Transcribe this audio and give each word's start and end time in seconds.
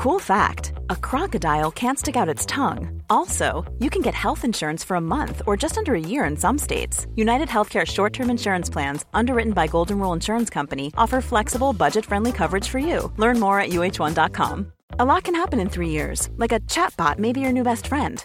Cool 0.00 0.18
fact 0.18 0.72
a 0.88 0.96
crocodile 0.96 1.70
can't 1.70 1.98
stick 1.98 2.16
out 2.16 2.34
its 2.34 2.46
tongue. 2.46 3.02
Also, 3.10 3.70
you 3.80 3.90
can 3.90 4.00
get 4.00 4.14
health 4.14 4.46
insurance 4.46 4.82
for 4.82 4.94
a 4.94 5.06
month 5.16 5.42
or 5.46 5.58
just 5.58 5.76
under 5.76 5.94
a 5.94 6.00
year 6.00 6.24
in 6.24 6.38
some 6.38 6.56
states. 6.56 7.06
United 7.16 7.48
Healthcare 7.48 7.86
short 7.86 8.14
term 8.14 8.30
insurance 8.30 8.70
plans, 8.70 9.04
underwritten 9.12 9.52
by 9.52 9.66
Golden 9.66 9.98
Rule 9.98 10.14
Insurance 10.14 10.48
Company, 10.48 10.90
offer 10.96 11.20
flexible, 11.20 11.74
budget 11.74 12.06
friendly 12.06 12.32
coverage 12.32 12.66
for 12.66 12.78
you. 12.78 13.12
Learn 13.18 13.38
more 13.38 13.60
at 13.60 13.72
uh1.com. 13.72 14.72
A 14.98 15.04
lot 15.04 15.22
can 15.22 15.34
happen 15.34 15.60
in 15.60 15.68
three 15.68 15.90
years, 15.90 16.30
like 16.38 16.52
a 16.52 16.60
chatbot 16.60 17.18
may 17.18 17.34
be 17.34 17.40
your 17.40 17.52
new 17.52 17.62
best 17.62 17.86
friend. 17.86 18.24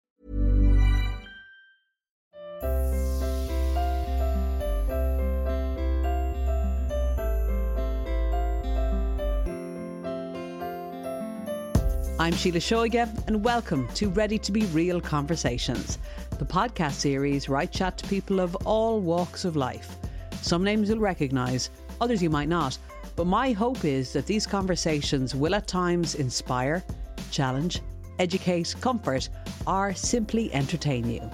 I'm 12.21 12.33
Síle 12.33 12.61
Seoige, 12.61 13.09
and 13.25 13.43
welcome 13.43 13.87
to 13.95 14.07
Ready 14.09 14.37
to 14.37 14.51
Be 14.51 14.67
Real 14.67 15.01
Conversations, 15.01 15.97
the 16.37 16.45
podcast 16.45 16.91
series 16.91 17.49
where 17.49 17.57
I 17.57 17.65
chat 17.65 17.97
to 17.97 18.07
people 18.07 18.39
of 18.39 18.55
all 18.57 18.99
walks 18.99 19.43
of 19.43 19.55
life. 19.55 19.95
Some 20.43 20.63
names 20.63 20.87
you'll 20.87 20.99
recognise, 20.99 21.71
others 21.99 22.21
you 22.21 22.29
might 22.29 22.47
not, 22.47 22.77
but 23.15 23.25
my 23.25 23.53
hope 23.53 23.85
is 23.85 24.13
that 24.13 24.27
these 24.27 24.45
conversations 24.45 25.33
will 25.33 25.55
at 25.55 25.65
times 25.65 26.13
inspire, 26.13 26.83
challenge, 27.31 27.81
educate, 28.19 28.75
comfort, 28.81 29.27
or 29.65 29.95
simply 29.95 30.53
entertain 30.53 31.09
you. 31.09 31.27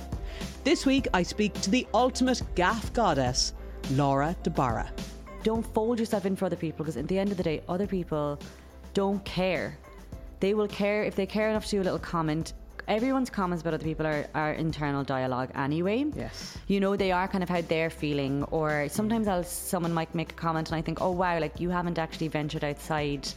This 0.63 0.85
week, 0.85 1.09
I 1.13 1.21
speak 1.21 1.53
to 1.55 1.69
the 1.69 1.85
ultimate 1.93 2.41
gaff 2.55 2.93
goddess, 2.93 3.53
Laura 3.91 4.37
De 4.41 4.49
Barra. 4.49 4.89
Don't 5.43 5.65
fold 5.73 5.99
yourself 5.99 6.25
in 6.25 6.37
for 6.37 6.45
other 6.45 6.55
people 6.55 6.85
because 6.85 6.95
at 6.95 7.09
the 7.09 7.19
end 7.19 7.31
of 7.31 7.35
the 7.35 7.43
day, 7.43 7.61
other 7.67 7.87
people 7.87 8.39
don't 8.93 9.23
care. 9.25 9.77
They 10.39 10.53
will 10.53 10.67
care 10.67 11.03
if 11.03 11.15
they 11.15 11.25
care 11.25 11.49
enough 11.49 11.65
to 11.65 11.71
do 11.71 11.81
a 11.81 11.83
little 11.83 11.99
comment. 11.99 12.53
Everyone's 12.87 13.29
comments 13.29 13.61
about 13.61 13.73
other 13.73 13.83
people 13.83 14.07
are, 14.07 14.27
are 14.33 14.53
internal 14.53 15.03
dialogue 15.03 15.51
anyway. 15.55 16.05
Yes. 16.15 16.57
You 16.67 16.79
know, 16.79 16.95
they 16.95 17.11
are 17.11 17.27
kind 17.27 17.43
of 17.43 17.49
how 17.49 17.61
they're 17.61 17.89
feeling. 17.89 18.43
Or 18.45 18.87
sometimes 18.89 19.27
I'll, 19.27 19.43
someone 19.43 19.93
might 19.93 20.13
make 20.15 20.31
a 20.31 20.35
comment 20.35 20.69
and 20.69 20.77
I 20.77 20.81
think, 20.81 21.01
oh 21.01 21.11
wow, 21.11 21.39
like 21.39 21.59
you 21.59 21.69
haven't 21.69 21.99
actually 21.99 22.29
ventured 22.29 22.63
outside 22.63 23.27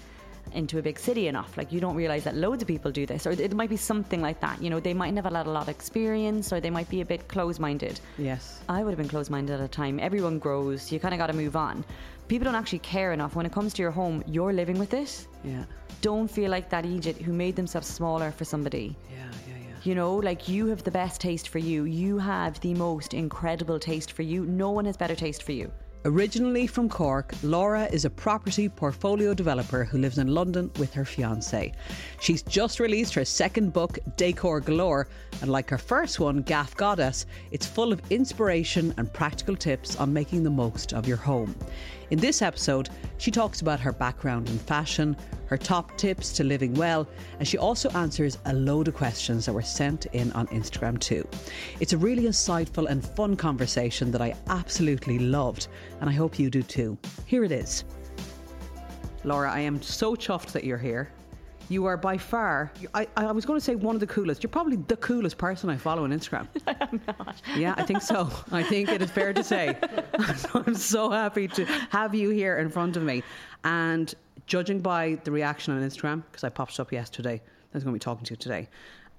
into 0.52 0.78
a 0.78 0.82
big 0.82 0.98
city 0.98 1.28
enough. 1.28 1.56
Like 1.56 1.72
you 1.72 1.80
don't 1.80 1.96
realize 1.96 2.24
that 2.24 2.34
loads 2.34 2.62
of 2.62 2.68
people 2.68 2.90
do 2.90 3.06
this, 3.06 3.26
or 3.26 3.30
it 3.30 3.54
might 3.54 3.70
be 3.70 3.76
something 3.76 4.20
like 4.20 4.40
that. 4.40 4.60
You 4.62 4.70
know, 4.70 4.80
they 4.80 4.94
might 4.94 5.14
never 5.14 5.28
had 5.28 5.46
a 5.46 5.50
lot 5.50 5.62
of 5.62 5.68
experience, 5.68 6.52
or 6.52 6.60
they 6.60 6.70
might 6.70 6.88
be 6.88 7.00
a 7.00 7.04
bit 7.04 7.28
close-minded. 7.28 8.00
Yes. 8.18 8.60
I 8.68 8.82
would 8.82 8.90
have 8.90 8.98
been 8.98 9.08
close-minded 9.08 9.52
at 9.52 9.60
a 9.60 9.68
time. 9.68 10.00
Everyone 10.00 10.38
grows. 10.38 10.90
You 10.90 10.98
kind 10.98 11.14
of 11.14 11.18
got 11.18 11.28
to 11.28 11.32
move 11.32 11.56
on. 11.56 11.84
People 12.28 12.44
don't 12.44 12.54
actually 12.54 12.80
care 12.80 13.12
enough 13.12 13.34
when 13.34 13.46
it 13.46 13.52
comes 13.52 13.74
to 13.74 13.82
your 13.82 13.90
home. 13.90 14.22
You're 14.26 14.52
living 14.52 14.78
with 14.78 14.94
it. 14.94 15.26
Yeah. 15.44 15.64
Don't 16.00 16.28
feel 16.28 16.50
like 16.50 16.70
that 16.70 16.86
Egypt 16.86 17.20
who 17.20 17.32
made 17.32 17.56
themselves 17.56 17.86
smaller 17.86 18.30
for 18.30 18.44
somebody. 18.44 18.96
Yeah, 19.10 19.16
yeah, 19.46 19.54
yeah. 19.54 19.74
You 19.82 19.94
know, 19.94 20.16
like 20.16 20.48
you 20.48 20.66
have 20.68 20.82
the 20.82 20.90
best 20.90 21.20
taste 21.20 21.48
for 21.48 21.58
you. 21.58 21.84
You 21.84 22.18
have 22.18 22.58
the 22.60 22.74
most 22.74 23.12
incredible 23.12 23.78
taste 23.78 24.12
for 24.12 24.22
you. 24.22 24.46
No 24.46 24.70
one 24.70 24.86
has 24.86 24.96
better 24.96 25.14
taste 25.14 25.42
for 25.42 25.52
you. 25.52 25.70
Originally 26.06 26.66
from 26.66 26.88
Cork, 26.88 27.34
Laura 27.42 27.84
is 27.92 28.06
a 28.06 28.10
property 28.10 28.70
portfolio 28.70 29.34
developer 29.34 29.84
who 29.84 29.98
lives 29.98 30.16
in 30.16 30.28
London 30.28 30.70
with 30.78 30.94
her 30.94 31.04
fiance. 31.04 31.74
She's 32.20 32.42
just 32.42 32.80
released 32.80 33.12
her 33.12 33.24
second 33.26 33.74
book, 33.74 33.98
Decor 34.16 34.60
Galore, 34.62 35.08
and 35.42 35.52
like 35.52 35.68
her 35.68 35.76
first 35.76 36.18
one, 36.18 36.40
Gaff 36.40 36.74
Goddess, 36.74 37.26
it's 37.50 37.66
full 37.66 37.92
of 37.92 38.00
inspiration 38.08 38.94
and 38.96 39.12
practical 39.12 39.54
tips 39.54 39.96
on 39.96 40.10
making 40.10 40.42
the 40.42 40.48
most 40.48 40.94
of 40.94 41.06
your 41.06 41.18
home. 41.18 41.54
In 42.10 42.18
this 42.18 42.42
episode, 42.42 42.88
she 43.18 43.30
talks 43.30 43.60
about 43.60 43.78
her 43.78 43.92
background 43.92 44.48
in 44.48 44.58
fashion, 44.58 45.16
her 45.46 45.56
top 45.56 45.96
tips 45.96 46.32
to 46.32 46.44
living 46.44 46.74
well, 46.74 47.08
and 47.38 47.46
she 47.46 47.56
also 47.56 47.88
answers 47.90 48.38
a 48.46 48.52
load 48.52 48.88
of 48.88 48.94
questions 48.94 49.46
that 49.46 49.52
were 49.52 49.62
sent 49.62 50.06
in 50.06 50.32
on 50.32 50.48
Instagram 50.48 50.98
too. 50.98 51.26
It's 51.78 51.92
a 51.92 51.98
really 51.98 52.24
insightful 52.24 52.88
and 52.88 53.04
fun 53.04 53.36
conversation 53.36 54.10
that 54.10 54.20
I 54.20 54.34
absolutely 54.48 55.20
loved, 55.20 55.68
and 56.00 56.10
I 56.10 56.12
hope 56.12 56.36
you 56.36 56.50
do 56.50 56.64
too. 56.64 56.98
Here 57.26 57.44
it 57.44 57.52
is. 57.52 57.84
Laura, 59.22 59.52
I 59.52 59.60
am 59.60 59.80
so 59.80 60.16
chuffed 60.16 60.50
that 60.52 60.64
you're 60.64 60.78
here. 60.78 61.12
You 61.70 61.86
are 61.86 61.96
by 61.96 62.18
far, 62.18 62.72
I, 62.94 63.06
I 63.16 63.30
was 63.30 63.46
going 63.46 63.56
to 63.56 63.64
say 63.64 63.76
one 63.76 63.94
of 63.94 64.00
the 64.00 64.06
coolest. 64.08 64.42
You're 64.42 64.50
probably 64.50 64.76
the 64.88 64.96
coolest 64.96 65.38
person 65.38 65.70
I 65.70 65.76
follow 65.76 66.02
on 66.02 66.10
Instagram. 66.10 66.48
I'm 66.66 67.00
not. 67.06 67.40
Yeah, 67.56 67.74
I 67.76 67.84
think 67.84 68.02
so. 68.02 68.28
I 68.50 68.64
think 68.64 68.88
it 68.88 69.00
is 69.00 69.08
fair 69.08 69.32
to 69.32 69.44
say. 69.44 69.78
I'm 70.54 70.74
so 70.74 71.10
happy 71.10 71.46
to 71.46 71.64
have 71.90 72.12
you 72.12 72.30
here 72.30 72.58
in 72.58 72.70
front 72.70 72.96
of 72.96 73.04
me. 73.04 73.22
And 73.62 74.12
judging 74.48 74.80
by 74.80 75.20
the 75.22 75.30
reaction 75.30 75.72
on 75.72 75.88
Instagram, 75.88 76.24
because 76.28 76.42
I 76.42 76.48
popped 76.48 76.80
up 76.80 76.90
yesterday, 76.90 77.40
I 77.40 77.68
was 77.72 77.84
going 77.84 77.94
to 77.94 78.00
be 78.00 78.02
talking 78.02 78.24
to 78.24 78.32
you 78.32 78.36
today. 78.36 78.68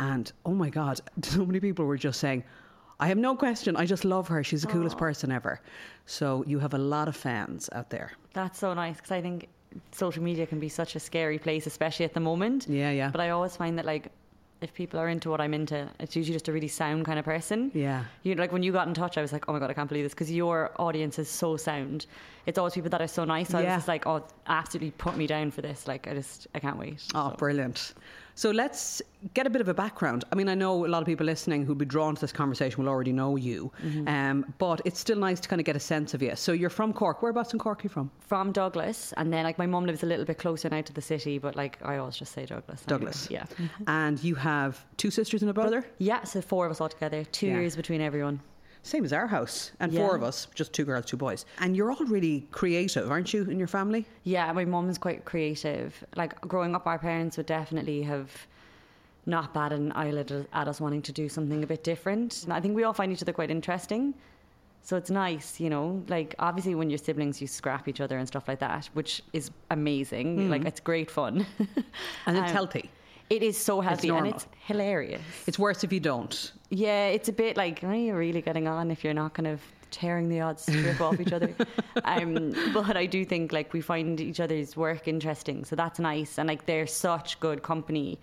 And 0.01 0.29
oh 0.45 0.53
my 0.53 0.69
God, 0.69 0.99
so 1.21 1.45
many 1.45 1.61
people 1.61 1.85
were 1.85 1.97
just 1.97 2.19
saying, 2.19 2.43
I 2.99 3.07
have 3.07 3.17
no 3.17 3.33
question. 3.33 3.77
I 3.77 3.85
just 3.85 4.03
love 4.03 4.27
her. 4.27 4.43
She's 4.43 4.63
the 4.63 4.67
coolest 4.67 4.97
person 4.97 5.31
ever. 5.31 5.61
So 6.05 6.43
you 6.45 6.59
have 6.59 6.73
a 6.73 6.77
lot 6.77 7.07
of 7.07 7.15
fans 7.15 7.69
out 7.71 7.89
there. 7.89 8.11
That's 8.33 8.59
so 8.59 8.73
nice 8.73 8.97
because 8.97 9.11
I 9.11 9.21
think 9.21 9.47
social 9.91 10.23
media 10.23 10.45
can 10.45 10.59
be 10.59 10.69
such 10.69 10.95
a 10.95 10.99
scary 10.99 11.39
place, 11.39 11.65
especially 11.67 12.05
at 12.05 12.13
the 12.13 12.19
moment. 12.19 12.67
Yeah, 12.67 12.91
yeah. 12.91 13.09
But 13.11 13.21
I 13.21 13.29
always 13.29 13.55
find 13.55 13.77
that 13.77 13.85
like 13.85 14.07
if 14.61 14.73
people 14.75 14.99
are 14.99 15.09
into 15.09 15.29
what 15.31 15.41
I'm 15.41 15.55
into, 15.55 15.89
it's 15.99 16.15
usually 16.15 16.33
just 16.35 16.47
a 16.47 16.53
really 16.53 16.67
sound 16.67 17.03
kind 17.05 17.17
of 17.17 17.25
person. 17.25 17.71
Yeah. 17.73 18.03
You 18.21 18.35
know, 18.35 18.41
like 18.43 18.51
when 18.51 18.61
you 18.61 18.71
got 18.71 18.87
in 18.87 18.93
touch, 18.93 19.17
I 19.17 19.21
was 19.21 19.33
like, 19.33 19.45
oh 19.47 19.53
my 19.53 19.59
god, 19.59 19.71
I 19.71 19.73
can't 19.73 19.89
believe 19.89 20.03
this 20.05 20.13
because 20.13 20.31
your 20.31 20.71
audience 20.79 21.17
is 21.17 21.27
so 21.29 21.57
sound. 21.57 22.05
It's 22.45 22.59
always 22.59 22.73
people 22.75 22.89
that 22.91 23.01
are 23.01 23.07
so 23.07 23.25
nice. 23.25 23.49
So 23.49 23.57
I 23.57 23.61
was 23.63 23.69
just 23.73 23.87
like, 23.87 24.05
oh, 24.05 24.23
absolutely 24.47 24.91
put 24.91 25.17
me 25.17 25.25
down 25.25 25.49
for 25.51 25.61
this. 25.63 25.87
Like 25.87 26.07
I 26.07 26.13
just, 26.13 26.47
I 26.53 26.59
can't 26.59 26.77
wait. 26.77 27.01
Oh, 27.15 27.31
So- 27.31 27.35
brilliant. 27.37 27.93
So 28.35 28.51
let's 28.51 29.01
get 29.33 29.45
a 29.45 29.49
bit 29.49 29.61
of 29.61 29.67
a 29.67 29.73
background. 29.73 30.23
I 30.31 30.35
mean, 30.35 30.49
I 30.49 30.55
know 30.55 30.85
a 30.85 30.87
lot 30.87 31.01
of 31.01 31.05
people 31.05 31.25
listening 31.25 31.65
who'd 31.65 31.77
be 31.77 31.85
drawn 31.85 32.15
to 32.15 32.21
this 32.21 32.31
conversation 32.31 32.81
will 32.83 32.89
already 32.89 33.11
know 33.11 33.35
you, 33.35 33.71
um, 34.07 34.53
but 34.57 34.81
it's 34.85 34.99
still 34.99 35.17
nice 35.17 35.39
to 35.41 35.49
kind 35.49 35.59
of 35.59 35.65
get 35.65 35.75
a 35.75 35.79
sense 35.79 36.13
of 36.13 36.21
you. 36.21 36.35
So 36.35 36.51
you're 36.53 36.69
from 36.69 36.93
Cork. 36.93 37.21
Whereabouts 37.21 37.53
in 37.53 37.59
Cork 37.59 37.79
are 37.81 37.83
you 37.83 37.89
from? 37.89 38.09
From 38.19 38.51
Douglas, 38.51 39.13
and 39.17 39.31
then 39.31 39.43
like 39.43 39.57
my 39.57 39.65
mum 39.67 39.85
lives 39.85 40.03
a 40.03 40.05
little 40.05 40.25
bit 40.25 40.37
closer 40.37 40.69
now 40.69 40.81
to 40.81 40.93
the 40.93 41.01
city, 41.01 41.37
but 41.37 41.55
like 41.55 41.77
I 41.83 41.97
always 41.97 42.15
just 42.17 42.31
say 42.33 42.45
Douglas. 42.45 42.83
anyway. 42.87 42.99
Douglas. 42.99 43.27
Yeah. 43.29 43.45
And 43.87 44.23
you 44.23 44.35
have 44.35 44.83
two 44.97 45.11
sisters 45.11 45.41
and 45.43 45.51
a 45.51 45.53
brother? 45.53 45.85
Yeah, 45.99 46.23
so 46.23 46.41
four 46.41 46.65
of 46.65 46.71
us 46.71 46.81
all 46.81 46.89
together. 46.89 47.23
Two 47.25 47.47
Yeah. 47.47 47.59
years 47.59 47.75
between 47.75 48.01
everyone. 48.01 48.39
Same 48.83 49.05
as 49.05 49.13
our 49.13 49.27
house. 49.27 49.71
And 49.79 49.91
Yeah. 49.93 49.99
four 50.01 50.15
of 50.15 50.23
us, 50.23 50.47
just 50.55 50.73
two 50.73 50.85
girls, 50.85 51.05
two 51.05 51.17
boys. 51.17 51.45
And 51.59 51.75
you're 51.77 51.91
all 51.91 52.05
really 52.05 52.47
creative, 52.51 53.09
aren't 53.11 53.33
you, 53.33 53.43
in 53.43 53.59
your 53.59 53.67
family? 53.67 54.05
Yeah, 54.23 54.51
my 54.53 54.65
mum's 54.65 54.97
quite 54.97 55.23
creative. 55.25 56.03
Like 56.15 56.39
growing 56.41 56.75
up, 56.75 56.87
our 56.87 56.97
parents 56.97 57.37
would 57.37 57.45
definitely 57.45 58.01
have 58.03 58.31
not 59.27 59.53
batted 59.53 59.79
an 59.79 59.91
eyelid 59.91 60.47
at 60.51 60.67
us 60.67 60.81
wanting 60.81 61.01
to 61.03 61.11
do 61.11 61.29
something 61.29 61.63
a 61.63 61.67
bit 61.67 61.83
different. 61.83 62.43
And 62.43 62.51
I 62.53 62.59
think 62.59 62.75
we 62.75 62.83
all 62.83 62.93
find 62.93 63.11
each 63.11 63.21
other 63.21 63.33
quite 63.33 63.51
interesting. 63.51 64.15
So 64.83 64.97
it's 64.97 65.11
nice, 65.11 65.59
you 65.59 65.69
know. 65.69 66.03
Like 66.07 66.33
obviously, 66.39 66.73
when 66.73 66.89
you're 66.89 66.97
siblings, 66.97 67.39
you 67.39 67.45
scrap 67.45 67.87
each 67.87 68.01
other 68.01 68.17
and 68.17 68.27
stuff 68.27 68.47
like 68.47 68.57
that, 68.59 68.89
which 68.93 69.21
is 69.31 69.51
amazing. 69.69 70.49
Like 70.49 70.65
it's 70.65 70.79
great 70.79 71.11
fun, 71.11 71.45
And 72.25 72.35
it's 72.37 72.47
Um, 72.49 72.55
healthy. 72.55 72.89
It 73.29 73.43
is 73.43 73.57
so 73.57 73.79
healthy 73.79 74.09
and 74.09 74.27
it's 74.27 74.47
hilarious. 74.65 75.21
It's 75.45 75.59
worse 75.59 75.83
if 75.83 75.93
you 75.93 75.99
don't. 75.99 76.51
Yeah, 76.71 77.07
it's 77.07 77.27
a 77.27 77.33
bit 77.33 77.57
like, 77.57 77.83
are 77.83 77.93
you 77.93 78.15
really 78.15 78.41
getting 78.41 78.65
on 78.65 78.91
if 78.91 79.03
you're 79.03 79.13
not 79.13 79.33
kind 79.33 79.47
of 79.47 79.61
tearing 79.91 80.29
the 80.29 80.39
odds 80.39 80.63
strip 80.63 81.01
off 81.01 81.19
each 81.19 81.33
other? 81.33 81.53
Um, 82.05 82.55
but 82.73 82.97
I 82.97 83.05
do 83.05 83.25
think 83.25 83.51
like 83.51 83.73
we 83.73 83.81
find 83.81 84.19
each 84.19 84.39
other's 84.39 84.75
work 84.75 85.07
interesting, 85.07 85.65
so 85.65 85.75
that's 85.75 85.99
nice. 85.99 86.39
And 86.39 86.47
like 86.47 86.65
they're 86.65 86.87
such 86.87 87.39
good 87.39 87.61
company 87.61 88.17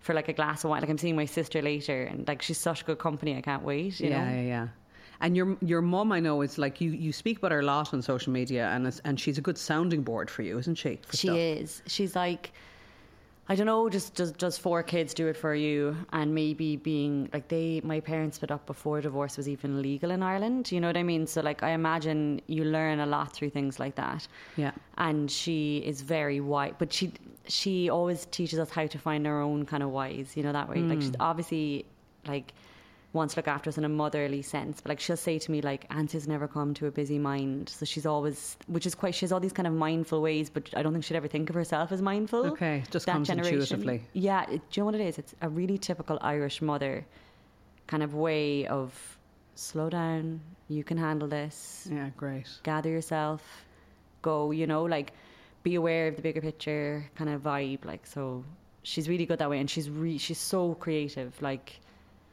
for 0.00 0.14
like 0.14 0.28
a 0.28 0.32
glass 0.32 0.64
of 0.64 0.70
wine. 0.70 0.82
Like 0.82 0.90
I'm 0.90 0.98
seeing 0.98 1.16
my 1.16 1.24
sister 1.24 1.60
later, 1.62 2.04
and 2.04 2.28
like 2.28 2.42
she's 2.42 2.58
such 2.58 2.84
good 2.84 2.98
company. 2.98 3.36
I 3.36 3.40
can't 3.40 3.62
wait. 3.62 3.98
You 3.98 4.10
yeah, 4.10 4.24
know? 4.24 4.34
yeah, 4.36 4.42
yeah. 4.42 4.68
And 5.20 5.36
your 5.36 5.56
your 5.60 5.82
mum, 5.82 6.12
I 6.12 6.20
know, 6.20 6.42
is 6.42 6.58
like 6.58 6.80
you. 6.80 6.90
You 6.90 7.12
speak 7.12 7.38
about 7.38 7.52
her 7.52 7.60
a 7.60 7.64
lot 7.64 7.94
on 7.94 8.02
social 8.02 8.32
media, 8.32 8.68
and 8.68 9.00
and 9.04 9.18
she's 9.18 9.38
a 9.38 9.42
good 9.42 9.58
sounding 9.58 10.02
board 10.02 10.30
for 10.30 10.42
you, 10.42 10.58
isn't 10.58 10.76
she? 10.76 11.00
She 11.12 11.28
stuff? 11.28 11.36
is. 11.36 11.82
She's 11.86 12.14
like, 12.14 12.52
I 13.48 13.54
don't 13.54 13.66
know, 13.66 13.88
just 13.88 14.14
does 14.14 14.32
does 14.32 14.58
four 14.58 14.82
kids 14.82 15.14
do 15.14 15.28
it 15.28 15.36
for 15.36 15.54
you? 15.54 15.96
And 16.12 16.34
maybe 16.34 16.76
being 16.76 17.28
like 17.32 17.46
they, 17.48 17.80
my 17.84 18.00
parents 18.00 18.36
split 18.36 18.50
up 18.50 18.66
before 18.66 19.00
divorce 19.00 19.36
was 19.36 19.48
even 19.48 19.82
legal 19.82 20.10
in 20.10 20.22
Ireland. 20.22 20.72
You 20.72 20.80
know 20.80 20.88
what 20.88 20.96
I 20.96 21.04
mean? 21.04 21.26
So 21.28 21.42
like 21.42 21.62
I 21.62 21.70
imagine 21.70 22.40
you 22.48 22.64
learn 22.64 22.98
a 22.98 23.06
lot 23.06 23.32
through 23.32 23.50
things 23.50 23.78
like 23.78 23.94
that. 23.94 24.26
Yeah. 24.56 24.72
And 24.98 25.30
she 25.30 25.78
is 25.78 26.00
very 26.00 26.40
wise, 26.40 26.74
but 26.78 26.92
she 26.92 27.12
she 27.46 27.88
always 27.88 28.26
teaches 28.26 28.58
us 28.58 28.70
how 28.70 28.86
to 28.86 28.98
find 28.98 29.26
our 29.28 29.40
own 29.40 29.64
kind 29.64 29.84
of 29.84 29.90
wise. 29.90 30.36
You 30.36 30.42
know 30.42 30.52
that 30.52 30.68
way. 30.68 30.78
Like 30.78 30.98
mm. 30.98 31.02
she's 31.02 31.14
obviously 31.20 31.86
like 32.26 32.52
wants 33.16 33.34
to 33.34 33.38
look 33.40 33.48
after 33.48 33.68
us 33.68 33.78
in 33.78 33.84
a 33.84 33.88
motherly 33.88 34.42
sense. 34.42 34.80
But 34.80 34.90
like 34.90 35.00
she'll 35.00 35.16
say 35.16 35.38
to 35.38 35.50
me, 35.50 35.60
like 35.60 35.86
Auntie's 35.90 36.28
never 36.28 36.46
come 36.46 36.74
to 36.74 36.86
a 36.86 36.90
busy 36.90 37.18
mind, 37.18 37.68
so 37.68 37.84
she's 37.84 38.06
always, 38.06 38.56
which 38.68 38.86
is 38.86 38.94
quite. 38.94 39.14
She 39.14 39.24
has 39.24 39.32
all 39.32 39.40
these 39.40 39.52
kind 39.52 39.66
of 39.66 39.72
mindful 39.72 40.22
ways, 40.22 40.50
but 40.50 40.70
I 40.76 40.82
don't 40.82 40.92
think 40.92 41.04
she'd 41.04 41.16
ever 41.16 41.28
think 41.28 41.48
of 41.50 41.56
herself 41.56 41.90
as 41.92 42.00
mindful. 42.00 42.46
Okay, 42.46 42.84
just 42.90 43.06
comes 43.06 43.28
intuitively. 43.28 44.02
Yeah, 44.12 44.42
it, 44.42 44.60
do 44.70 44.80
you 44.80 44.82
know 44.82 44.86
what 44.86 44.94
it 44.94 45.00
is? 45.00 45.18
It's 45.18 45.34
a 45.42 45.48
really 45.48 45.78
typical 45.78 46.18
Irish 46.20 46.62
mother 46.62 47.04
kind 47.86 48.02
of 48.02 48.14
way 48.14 48.66
of 48.66 49.18
slow 49.54 49.90
down. 49.90 50.40
You 50.68 50.84
can 50.84 50.98
handle 50.98 51.28
this. 51.28 51.88
Yeah, 51.90 52.10
great. 52.16 52.48
Gather 52.62 52.90
yourself. 52.90 53.42
Go. 54.22 54.50
You 54.50 54.66
know, 54.66 54.84
like 54.84 55.12
be 55.62 55.74
aware 55.74 56.08
of 56.08 56.16
the 56.16 56.22
bigger 56.22 56.40
picture 56.40 57.04
kind 57.16 57.30
of 57.30 57.42
vibe. 57.42 57.84
Like 57.84 58.06
so, 58.06 58.44
she's 58.82 59.08
really 59.08 59.26
good 59.26 59.38
that 59.38 59.50
way, 59.50 59.58
and 59.58 59.70
she's 59.70 59.88
re- 59.90 60.18
she's 60.18 60.38
so 60.38 60.74
creative. 60.74 61.40
Like 61.40 61.80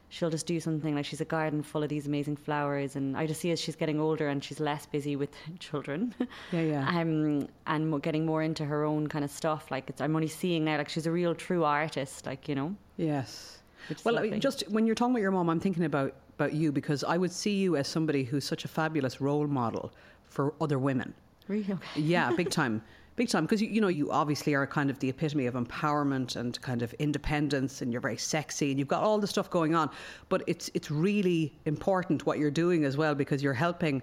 she'll 0.08 0.30
just 0.30 0.46
do 0.46 0.60
something 0.60 0.94
like 0.94 1.04
she's 1.04 1.20
a 1.20 1.24
garden 1.24 1.62
full 1.62 1.82
of 1.82 1.88
these 1.88 2.06
amazing 2.06 2.36
flowers 2.36 2.94
and 2.96 3.16
I 3.16 3.26
just 3.26 3.40
see 3.40 3.50
as 3.50 3.60
she's 3.60 3.76
getting 3.76 3.98
older 4.00 4.28
and 4.28 4.42
she's 4.44 4.60
less 4.60 4.86
busy 4.86 5.16
with 5.16 5.30
children 5.58 6.14
Yeah, 6.52 6.60
yeah. 6.60 6.88
um, 7.00 7.48
and 7.66 8.02
getting 8.02 8.24
more 8.24 8.42
into 8.42 8.64
her 8.64 8.84
own 8.84 9.08
kind 9.08 9.24
of 9.24 9.30
stuff 9.30 9.70
like 9.70 9.88
it's, 9.90 10.00
I'm 10.00 10.14
only 10.14 10.28
seeing 10.28 10.64
now 10.64 10.76
like 10.78 10.88
she's 10.88 11.06
a 11.06 11.10
real 11.12 11.34
true 11.34 11.64
artist 11.64 12.26
like 12.26 12.48
you 12.48 12.54
know 12.54 12.74
Yes. 12.96 13.58
Well, 14.04 14.16
I 14.18 14.22
mean, 14.22 14.30
lovely. 14.30 14.40
just 14.40 14.62
when 14.70 14.86
you're 14.86 14.94
talking 14.94 15.14
about 15.14 15.20
your 15.22 15.30
mom, 15.32 15.50
I'm 15.50 15.60
thinking 15.60 15.84
about 15.84 16.14
about 16.36 16.52
you 16.54 16.72
because 16.72 17.04
I 17.04 17.18
would 17.18 17.32
see 17.32 17.54
you 17.56 17.76
as 17.76 17.86
somebody 17.86 18.24
who's 18.24 18.44
such 18.44 18.64
a 18.64 18.68
fabulous 18.68 19.20
role 19.20 19.46
model 19.46 19.92
for 20.24 20.54
other 20.60 20.78
women. 20.78 21.12
really 21.48 21.66
okay. 21.70 22.00
Yeah, 22.00 22.32
big 22.32 22.50
time. 22.50 22.82
Big 23.16 23.28
time, 23.28 23.44
because 23.44 23.62
you, 23.62 23.68
you 23.68 23.80
know 23.80 23.88
you 23.88 24.10
obviously 24.10 24.54
are 24.54 24.66
kind 24.66 24.90
of 24.90 24.98
the 24.98 25.08
epitome 25.08 25.46
of 25.46 25.54
empowerment 25.54 26.34
and 26.34 26.60
kind 26.62 26.82
of 26.82 26.92
independence, 26.94 27.80
and 27.80 27.92
you're 27.92 28.00
very 28.00 28.16
sexy, 28.16 28.70
and 28.70 28.78
you've 28.78 28.88
got 28.88 29.02
all 29.02 29.18
the 29.18 29.26
stuff 29.26 29.48
going 29.50 29.74
on. 29.74 29.88
But 30.28 30.42
it's 30.46 30.68
it's 30.74 30.90
really 30.90 31.56
important 31.64 32.26
what 32.26 32.38
you're 32.38 32.50
doing 32.50 32.84
as 32.84 32.96
well, 32.96 33.14
because 33.14 33.42
you're 33.42 33.54
helping, 33.54 34.02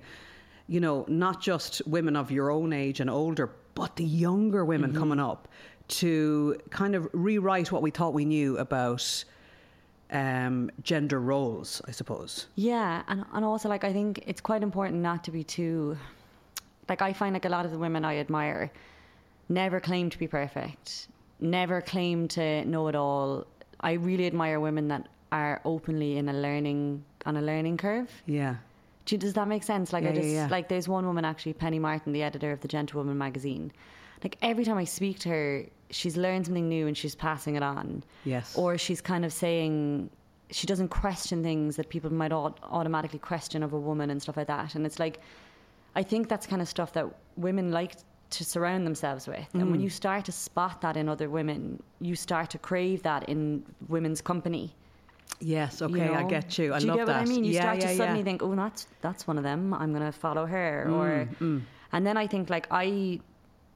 you 0.67 0.79
know, 0.79 1.05
not 1.09 1.41
just 1.41 1.81
women 1.85 2.15
of 2.15 2.31
your 2.31 2.51
own 2.51 2.71
age 2.71 3.01
and 3.01 3.09
older, 3.09 3.51
but 3.75 3.97
the 3.97 4.05
younger 4.05 4.63
women 4.63 4.93
coming 4.93 5.19
up 5.19 5.49
to 5.89 6.57
kind 6.69 6.95
of 6.95 7.09
rewrite 7.11 7.69
what 7.69 7.81
we 7.81 7.91
thought 7.91 8.13
we 8.13 8.23
knew 8.23 8.57
about 8.57 9.25
um, 10.11 10.71
gender 10.83 11.19
roles, 11.19 11.81
I 11.85 11.91
suppose. 11.91 12.47
Yeah, 12.55 13.03
and 13.09 13.25
and 13.33 13.43
also 13.43 13.67
like 13.67 13.83
I 13.83 13.91
think 13.91 14.23
it's 14.25 14.39
quite 14.39 14.63
important 14.63 15.01
not 15.01 15.25
to 15.25 15.31
be 15.31 15.43
too 15.43 15.97
like 16.87 17.01
I 17.01 17.13
find 17.13 17.33
like 17.33 17.45
a 17.45 17.49
lot 17.49 17.65
of 17.65 17.71
the 17.71 17.77
women 17.77 18.05
I 18.05 18.17
admire 18.17 18.71
never 19.51 19.79
claim 19.79 20.09
to 20.09 20.17
be 20.17 20.27
perfect, 20.27 21.07
never 21.39 21.81
claim 21.81 22.27
to 22.29 22.65
know 22.65 22.87
it 22.87 22.95
all. 22.95 23.45
I 23.79 23.93
really 23.93 24.25
admire 24.27 24.59
women 24.59 24.87
that 24.89 25.07
are 25.31 25.61
openly 25.65 26.17
in 26.17 26.29
a 26.29 26.33
learning 26.33 27.03
on 27.25 27.37
a 27.37 27.41
learning 27.41 27.77
curve. 27.77 28.09
Yeah. 28.25 28.55
Do 29.05 29.17
does 29.17 29.33
that 29.33 29.47
make 29.47 29.63
sense? 29.63 29.93
Like 29.93 30.03
I 30.03 30.07
Yeah, 30.07 30.13
yeah, 30.13 30.21
just 30.21 30.33
yeah. 30.33 30.47
like 30.49 30.69
there's 30.69 30.87
one 30.87 31.05
woman 31.05 31.25
actually, 31.25 31.53
Penny 31.53 31.79
Martin, 31.79 32.13
the 32.13 32.23
editor 32.23 32.51
of 32.51 32.61
the 32.61 32.67
Gentlewoman 32.67 33.17
magazine. 33.17 33.71
Like 34.23 34.37
every 34.41 34.63
time 34.65 34.77
I 34.77 34.83
speak 34.85 35.19
to 35.19 35.29
her, 35.29 35.65
she's 35.89 36.15
learned 36.15 36.45
something 36.45 36.69
new 36.69 36.85
and 36.87 36.95
she's 36.95 37.15
passing 37.15 37.55
it 37.55 37.63
on. 37.63 38.03
Yes. 38.23 38.55
Or 38.55 38.77
she's 38.77 39.01
kind 39.01 39.25
of 39.25 39.33
saying 39.33 40.09
she 40.51 40.67
doesn't 40.67 40.89
question 40.89 41.41
things 41.41 41.77
that 41.77 41.89
people 41.89 42.11
might 42.13 42.31
au- 42.31 42.55
automatically 42.63 43.19
question 43.19 43.63
of 43.63 43.73
a 43.73 43.79
woman 43.79 44.09
and 44.11 44.21
stuff 44.21 44.37
like 44.37 44.47
that. 44.47 44.75
And 44.75 44.85
it's 44.85 44.99
like, 44.99 45.19
I 45.95 46.03
think 46.03 46.29
that's 46.29 46.45
kind 46.45 46.61
of 46.61 46.67
stuff 46.67 46.93
that 46.93 47.07
women 47.37 47.71
like 47.71 47.93
to 48.31 48.43
surround 48.45 48.85
themselves 48.85 49.27
with. 49.27 49.47
And 49.53 49.63
Mm. 49.63 49.71
when 49.71 49.81
you 49.81 49.89
start 49.89 50.25
to 50.25 50.31
spot 50.31 50.81
that 50.81 50.95
in 50.97 51.07
other 51.09 51.29
women, 51.29 51.81
you 51.99 52.15
start 52.15 52.49
to 52.51 52.57
crave 52.57 53.03
that 53.03 53.27
in 53.29 53.63
women's 53.89 54.21
company. 54.21 54.73
Yes. 55.39 55.81
you 55.81 55.87
Okay, 55.87 56.09
I 56.09 56.23
get 56.23 56.57
you. 56.57 56.73
I 56.73 56.79
Do 56.79 56.85
you 56.85 56.89
love 56.91 56.97
get 56.99 57.05
that. 57.07 57.19
what 57.21 57.27
I 57.27 57.33
mean? 57.33 57.43
You 57.43 57.53
yeah, 57.53 57.61
start 57.61 57.77
yeah, 57.81 57.87
to 57.87 57.95
suddenly 57.95 58.19
yeah. 58.19 58.23
think, 58.25 58.43
oh, 58.43 58.55
that's 58.55 58.87
that's 59.01 59.27
one 59.27 59.37
of 59.37 59.43
them. 59.43 59.73
I'm 59.73 59.91
going 59.93 60.05
to 60.05 60.11
follow 60.11 60.45
her. 60.45 60.85
Mm, 60.87 60.93
Or, 60.99 61.11
and 61.93 62.05
then 62.07 62.15
I 62.17 62.27
think 62.27 62.49
like 62.49 62.67
I, 62.71 63.19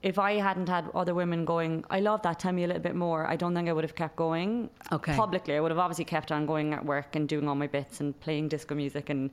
if 0.04 0.20
I 0.20 0.34
hadn't 0.48 0.70
had 0.70 0.86
other 0.94 1.16
women 1.16 1.44
going, 1.46 1.84
I 1.90 2.00
love 2.00 2.22
that. 2.22 2.40
Tell 2.40 2.52
me 2.54 2.64
a 2.64 2.68
little 2.68 2.84
bit 2.90 2.96
more. 2.96 3.26
I 3.34 3.36
don't 3.36 3.54
think 3.56 3.68
I 3.68 3.74
would 3.74 3.84
have 3.84 3.96
kept 3.96 4.16
going. 4.16 4.70
Okay. 4.92 5.16
Publicly, 5.16 5.56
I 5.56 5.60
would 5.60 5.72
have 5.72 5.80
obviously 5.80 6.06
kept 6.06 6.32
on 6.32 6.46
going 6.46 6.74
at 6.74 6.86
work 6.86 7.16
and 7.16 7.28
doing 7.28 7.48
all 7.50 7.56
my 7.56 7.68
bits 7.68 8.00
and 8.02 8.18
playing 8.20 8.50
disco 8.50 8.76
music 8.76 9.10
and 9.10 9.32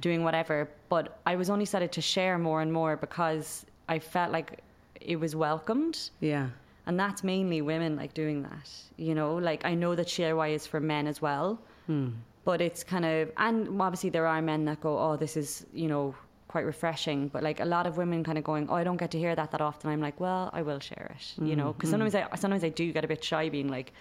doing 0.00 0.24
whatever. 0.24 0.56
But 0.88 1.18
I 1.26 1.36
was 1.36 1.50
only 1.50 1.66
started 1.66 1.92
to 1.92 2.00
share 2.00 2.38
more 2.38 2.62
and 2.62 2.72
more 2.72 2.96
because 2.96 3.66
I 3.88 3.98
felt 3.98 4.32
like 4.32 4.60
it 5.00 5.16
was 5.16 5.36
welcomed. 5.36 6.10
Yeah. 6.20 6.48
And 6.86 6.98
that's 6.98 7.24
mainly 7.24 7.62
women 7.62 7.96
like 7.96 8.14
doing 8.14 8.42
that. 8.42 8.70
You 8.96 9.14
know, 9.14 9.36
like 9.36 9.64
I 9.64 9.74
know 9.74 9.94
that 9.94 10.06
ShareY 10.06 10.54
is 10.54 10.66
for 10.66 10.80
men 10.80 11.06
as 11.06 11.22
well. 11.22 11.58
Hmm. 11.86 12.10
But 12.44 12.60
it's 12.60 12.84
kind 12.84 13.06
of, 13.06 13.30
and 13.38 13.80
obviously 13.80 14.10
there 14.10 14.26
are 14.26 14.42
men 14.42 14.66
that 14.66 14.80
go, 14.82 14.98
oh, 14.98 15.16
this 15.16 15.36
is, 15.36 15.64
you 15.72 15.88
know, 15.88 16.14
quite 16.48 16.66
refreshing. 16.66 17.28
But 17.28 17.42
like 17.42 17.60
a 17.60 17.64
lot 17.64 17.86
of 17.86 17.96
women 17.96 18.22
kind 18.22 18.36
of 18.36 18.44
going, 18.44 18.68
oh, 18.68 18.74
I 18.74 18.84
don't 18.84 18.98
get 18.98 19.10
to 19.12 19.18
hear 19.18 19.34
that 19.34 19.50
that 19.52 19.62
often. 19.62 19.90
I'm 19.90 20.00
like, 20.00 20.20
well, 20.20 20.50
I 20.52 20.60
will 20.60 20.78
share 20.78 21.16
it, 21.16 21.42
you 21.42 21.52
hmm, 21.52 21.58
know, 21.58 21.72
because 21.72 21.88
hmm. 21.88 21.94
sometimes 21.94 22.14
I, 22.14 22.28
sometimes 22.36 22.64
I 22.64 22.68
do 22.68 22.92
get 22.92 23.04
a 23.04 23.08
bit 23.08 23.24
shy 23.24 23.48
being 23.48 23.68
like, 23.68 23.92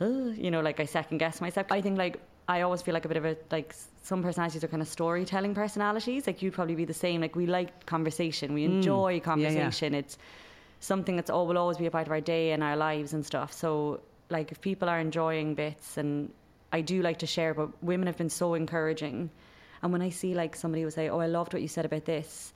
oh, 0.00 0.30
you 0.30 0.50
know, 0.52 0.60
like 0.60 0.78
I 0.78 0.84
second 0.84 1.18
guess 1.18 1.40
myself. 1.40 1.66
I 1.70 1.80
think 1.80 1.98
like, 1.98 2.20
I 2.48 2.62
always 2.62 2.82
feel 2.82 2.94
like 2.94 3.04
a 3.04 3.08
bit 3.08 3.18
of 3.18 3.24
a, 3.26 3.36
like 3.50 3.74
some 4.02 4.22
personalities 4.22 4.64
are 4.64 4.68
kind 4.68 4.82
of 4.82 4.88
storytelling 4.88 5.54
personalities. 5.54 6.26
Like 6.26 6.42
you'd 6.42 6.54
probably 6.54 6.74
be 6.74 6.86
the 6.86 6.94
same. 6.94 7.20
Like 7.20 7.36
we 7.36 7.46
like 7.46 7.86
conversation. 7.86 8.54
We 8.54 8.62
mm. 8.62 8.76
enjoy 8.76 9.20
conversation. 9.20 9.94
It's, 9.94 10.18
something 10.80 11.16
that's 11.16 11.30
all 11.30 11.46
will 11.46 11.58
always 11.58 11.76
be 11.76 11.86
a 11.86 11.90
part 11.90 12.06
of 12.06 12.12
our 12.12 12.20
day 12.20 12.52
and 12.52 12.62
our 12.62 12.76
lives 12.76 13.12
and 13.12 13.24
stuff. 13.24 13.52
So 13.52 14.00
like 14.30 14.52
if 14.52 14.60
people 14.60 14.88
are 14.88 15.00
enjoying 15.00 15.54
bits 15.54 15.96
and 15.96 16.30
I 16.72 16.80
do 16.82 17.02
like 17.02 17.18
to 17.18 17.26
share, 17.26 17.54
but 17.54 17.82
women 17.82 18.06
have 18.06 18.16
been 18.16 18.30
so 18.30 18.54
encouraging. 18.54 19.30
And 19.82 19.92
when 19.92 20.02
I 20.02 20.10
see 20.10 20.34
like 20.34 20.56
somebody 20.56 20.84
will 20.84 20.90
say, 20.90 21.08
"Oh, 21.08 21.18
I 21.18 21.26
loved 21.26 21.52
what 21.52 21.62
you 21.62 21.68
said 21.68 21.84
about 21.84 22.04
this," 22.04 22.52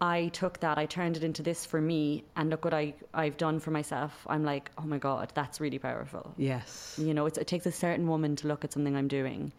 I 0.00 0.28
took 0.28 0.60
that, 0.60 0.76
I 0.76 0.84
turned 0.86 1.16
it 1.16 1.24
into 1.24 1.42
this 1.42 1.64
for 1.64 1.80
me, 1.80 2.24
and 2.36 2.50
look 2.50 2.64
what 2.64 2.74
I 2.74 2.92
I've 3.14 3.36
done 3.38 3.58
for 3.60 3.70
myself. 3.70 4.26
I'm 4.28 4.44
like, 4.44 4.70
oh 4.76 4.82
my 4.82 4.98
god, 4.98 5.32
that's 5.34 5.60
really 5.60 5.78
powerful. 5.78 6.34
Yes. 6.36 6.98
You 7.02 7.14
know, 7.14 7.24
it's, 7.26 7.38
it 7.38 7.46
takes 7.46 7.64
a 7.66 7.72
certain 7.72 8.06
woman 8.06 8.36
to 8.36 8.46
look 8.48 8.62
at 8.64 8.72
something 8.72 8.94
I'm 8.94 9.08
doing, 9.08 9.52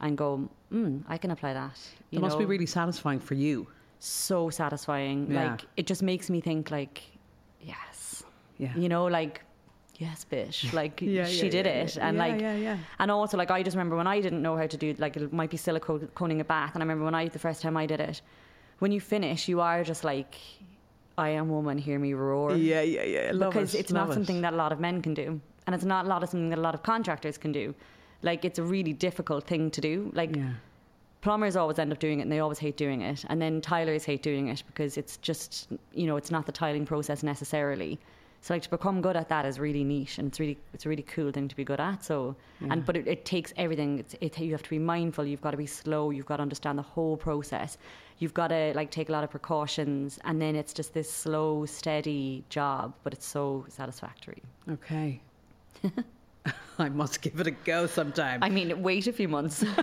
and 0.00 0.16
go, 0.18 0.48
mm, 0.72 1.02
I 1.08 1.16
can 1.16 1.30
apply 1.30 1.54
that. 1.54 1.78
You 2.10 2.18
It 2.18 2.22
must 2.22 2.38
be 2.38 2.44
really 2.44 2.66
satisfying 2.66 3.18
for 3.20 3.34
you. 3.34 3.66
so 4.00 4.50
satisfying. 4.50 5.30
Yeah. 5.30 5.50
Like 5.52 5.64
it 5.76 5.86
just 5.86 6.02
makes 6.02 6.28
me 6.30 6.40
think 6.40 6.70
like, 6.70 7.02
yes, 7.62 8.22
Yeah. 8.58 8.74
you 8.76 8.88
know, 8.88 9.06
like 9.06 9.42
yes, 9.98 10.24
bitch, 10.30 10.72
like 10.80 11.00
Yeah, 11.00 11.24
she 11.24 11.46
yeah, 11.46 11.50
did 11.50 11.66
it, 11.66 11.96
and 12.00 12.18
like, 12.18 12.40
yeah, 12.40 12.54
yeah. 12.56 12.76
and 12.98 13.10
also 13.10 13.36
like 13.38 13.50
I 13.50 13.62
just 13.62 13.74
remember 13.76 13.96
when 13.96 14.06
I 14.06 14.20
didn't 14.20 14.42
know 14.42 14.56
how 14.56 14.66
to 14.66 14.76
do 14.76 14.94
like 14.98 15.16
it 15.16 15.32
might 15.32 15.50
be 15.50 15.56
silicone 15.56 16.00
siliconing 16.08 16.40
a 16.40 16.44
bath, 16.44 16.74
and 16.74 16.82
I 16.82 16.84
remember 16.84 17.04
when 17.06 17.14
I 17.14 17.26
the 17.28 17.38
first 17.38 17.62
time 17.62 17.76
I 17.76 17.86
did 17.86 18.00
it, 18.00 18.20
when 18.78 18.92
you 18.92 19.00
finish, 19.00 19.48
you 19.48 19.60
are 19.60 19.82
just 19.84 20.04
like, 20.04 20.34
I 21.16 21.30
am 21.30 21.48
woman, 21.48 21.78
hear 21.78 21.98
me 21.98 22.14
roar, 22.14 22.54
Yeah, 22.56 22.82
yeah, 22.82 23.02
yeah. 23.02 23.30
Love 23.34 23.52
because 23.52 23.74
it. 23.74 23.80
it's 23.80 23.90
love 23.92 24.08
not 24.08 24.12
it. 24.12 24.14
something 24.14 24.40
that 24.42 24.52
a 24.52 24.56
lot 24.56 24.72
of 24.72 24.80
men 24.80 25.02
can 25.02 25.14
do, 25.14 25.40
and 25.66 25.74
it's 25.74 25.84
not 25.84 26.04
a 26.06 26.08
lot 26.08 26.22
of 26.22 26.28
something 26.28 26.50
that 26.50 26.58
a 26.58 26.62
lot 26.62 26.74
of 26.74 26.82
contractors 26.82 27.36
can 27.38 27.52
do. 27.52 27.74
Like 28.22 28.44
it's 28.44 28.58
a 28.58 28.62
really 28.62 28.92
difficult 28.92 29.44
thing 29.46 29.70
to 29.72 29.80
do. 29.80 30.10
Like 30.14 30.34
Yeah. 30.36 30.50
plumbers 31.20 31.56
always 31.56 31.78
end 31.78 31.92
up 31.92 31.98
doing 31.98 32.20
it 32.20 32.22
and 32.22 32.32
they 32.32 32.38
always 32.40 32.58
hate 32.58 32.76
doing 32.76 33.00
it 33.02 33.24
and 33.28 33.42
then 33.42 33.60
tilers 33.60 34.04
hate 34.04 34.22
doing 34.22 34.48
it 34.48 34.62
because 34.68 34.96
it's 34.96 35.16
just 35.18 35.68
you 35.92 36.06
know 36.06 36.16
it's 36.16 36.30
not 36.30 36.46
the 36.46 36.52
tiling 36.52 36.86
process 36.86 37.22
necessarily 37.24 37.98
so 38.40 38.54
like 38.54 38.62
to 38.62 38.70
become 38.70 39.00
good 39.02 39.16
at 39.16 39.28
that 39.28 39.44
is 39.44 39.58
really 39.58 39.82
neat 39.82 40.16
and 40.18 40.28
it's 40.28 40.38
really 40.38 40.56
it's 40.72 40.86
a 40.86 40.88
really 40.88 41.02
cool 41.02 41.32
thing 41.32 41.48
to 41.48 41.56
be 41.56 41.64
good 41.64 41.80
at 41.80 42.04
so 42.04 42.36
and 42.70 42.86
but 42.86 42.96
it, 42.96 43.06
it 43.08 43.24
takes 43.24 43.52
everything 43.56 43.98
it's, 43.98 44.14
it, 44.20 44.38
you 44.38 44.52
have 44.52 44.62
to 44.62 44.70
be 44.70 44.78
mindful 44.78 45.24
you've 45.24 45.40
got 45.42 45.50
to 45.50 45.56
be 45.56 45.66
slow 45.66 46.10
you've 46.10 46.26
got 46.26 46.36
to 46.36 46.42
understand 46.42 46.78
the 46.78 46.82
whole 46.94 47.16
process 47.16 47.78
you've 48.18 48.34
got 48.34 48.48
to 48.48 48.72
like 48.74 48.90
take 48.90 49.08
a 49.08 49.12
lot 49.12 49.22
of 49.24 49.30
precautions 49.30 50.18
and 50.24 50.40
then 50.42 50.56
it's 50.56 50.72
just 50.72 50.92
this 50.94 51.10
slow 51.10 51.64
steady 51.66 52.44
job 52.48 52.92
but 53.04 53.12
it's 53.12 53.26
so 53.26 53.64
satisfactory 53.68 54.42
Okay. 54.70 55.20
I 56.78 56.88
must 56.88 57.20
give 57.22 57.38
it 57.40 57.46
a 57.46 57.50
go 57.52 57.86
sometime. 57.86 58.42
i 58.42 58.48
mean 58.48 58.82
wait 58.82 59.06
a 59.06 59.12
few 59.12 59.28
months 59.28 59.64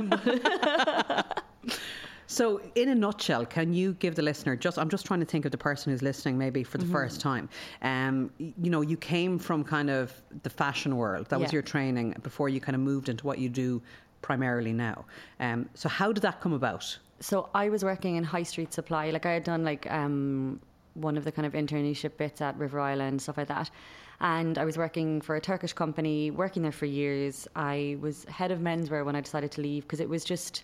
So, 2.27 2.60
in 2.74 2.89
a 2.89 2.96
nutshell, 2.96 3.46
can 3.46 3.72
you 3.72 3.94
give 3.94 4.15
the 4.15 4.24
listener 4.24 4.56
just? 4.56 4.80
I'm 4.80 4.89
just 4.89 5.06
trying 5.06 5.20
to 5.20 5.27
think 5.27 5.46
of 5.46 5.51
the 5.51 5.60
person 5.60 5.92
who's 5.92 6.01
listening, 6.01 6.39
maybe 6.39 6.63
for 6.63 6.80
Mm-hmm. 6.80 6.88
the 6.88 6.92
first 6.92 7.22
time. 7.22 7.48
Um, 7.84 8.32
you 8.39 8.72
know, 8.72 8.82
you 8.82 8.98
came 8.98 9.38
from 9.38 9.63
kind 9.63 9.92
of 9.92 10.12
the 10.42 10.50
fashion 10.50 10.98
world. 10.98 11.27
That 11.30 11.39
was 11.39 11.54
your 11.54 11.62
training 11.62 12.15
before 12.24 12.50
you 12.50 12.60
kind 12.60 12.75
of 12.75 12.82
moved 12.82 13.10
into 13.10 13.24
what 13.27 13.38
you 13.38 13.48
do 13.48 13.80
primarily 14.24 14.74
now. 14.74 15.06
Um, 15.39 15.70
so, 15.75 15.88
how 15.88 16.12
did 16.12 16.24
that 16.24 16.42
come 16.42 16.54
about? 16.54 16.98
So 17.19 17.50
I 17.53 17.69
was 17.69 17.84
working 17.84 18.15
in 18.17 18.24
high 18.24 18.43
street 18.43 18.74
supply. 18.74 19.10
Like 19.12 19.25
I 19.25 19.31
had 19.31 19.43
done 19.43 19.63
like 19.63 19.89
um, 19.91 20.60
one 20.95 21.17
of 21.17 21.24
the 21.24 21.31
kind 21.31 21.45
of 21.45 21.53
internship 21.53 22.17
bits 22.17 22.41
at 22.41 22.57
River 22.57 22.79
Island 22.79 23.22
stuff 23.22 23.38
like 23.38 23.48
that. 23.48 23.69
And 24.22 24.57
I 24.57 24.65
was 24.65 24.77
working 24.77 25.22
for 25.22 25.36
a 25.36 25.41
Turkish 25.41 25.74
company, 25.74 26.31
working 26.31 26.63
there 26.63 26.72
for 26.72 26.86
years. 26.86 27.48
I 27.55 27.98
was 28.00 28.24
head 28.25 28.51
of 28.51 28.60
menswear 28.60 29.03
when 29.03 29.15
I 29.15 29.22
decided 29.22 29.51
to 29.53 29.62
leave 29.62 29.84
because 29.84 30.00
it 30.00 30.10
was 30.10 30.24
just 30.24 30.63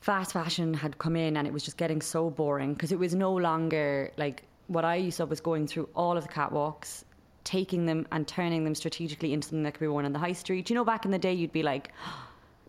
fast 0.00 0.32
fashion 0.32 0.74
had 0.74 0.98
come 0.98 1.14
in 1.14 1.36
and 1.36 1.46
it 1.46 1.52
was 1.52 1.62
just 1.62 1.76
getting 1.76 2.02
so 2.02 2.28
boring 2.28 2.74
because 2.74 2.90
it 2.90 2.98
was 2.98 3.14
no 3.14 3.32
longer 3.32 4.10
like 4.16 4.42
what 4.66 4.84
I 4.84 4.96
used 4.96 5.18
to 5.18 5.26
was 5.26 5.40
going 5.40 5.68
through 5.68 5.88
all 5.94 6.16
of 6.16 6.26
the 6.26 6.32
catwalks, 6.32 7.04
taking 7.44 7.86
them 7.86 8.06
and 8.10 8.26
turning 8.26 8.64
them 8.64 8.74
strategically 8.74 9.32
into 9.32 9.48
something 9.48 9.62
that 9.62 9.74
could 9.74 9.80
be 9.80 9.88
worn 9.88 10.04
on 10.04 10.12
the 10.12 10.18
high 10.18 10.32
street. 10.32 10.68
You 10.70 10.74
know, 10.74 10.84
back 10.84 11.04
in 11.04 11.10
the 11.10 11.18
day, 11.18 11.32
you'd 11.32 11.52
be 11.52 11.62
like, 11.62 11.92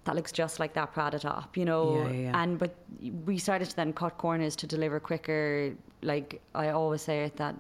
that 0.06 0.16
looks 0.16 0.32
just 0.32 0.60
like 0.60 0.74
that 0.74 0.94
Prada 0.94 1.20
top, 1.20 1.56
you 1.56 1.66
know. 1.66 1.98
Yeah, 1.98 2.10
yeah, 2.10 2.20
yeah. 2.22 2.42
And 2.42 2.60
but 2.60 2.76
we 3.26 3.38
started 3.38 3.70
to 3.70 3.76
then 3.76 3.94
cut 3.94 4.18
corners 4.18 4.56
to 4.58 4.68
deliver 4.68 5.00
quicker. 5.00 5.74
Like 6.02 6.42
I 6.54 6.70
always 6.70 7.02
say, 7.02 7.24
it 7.24 7.38
that 7.38 7.56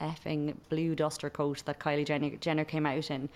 effing 0.00 0.54
blue 0.68 0.94
duster 0.94 1.30
coat 1.30 1.62
that 1.66 1.78
Kylie 1.78 2.06
Jenner, 2.06 2.30
Jenner 2.36 2.64
came 2.64 2.86
out 2.86 3.10
in 3.10 3.28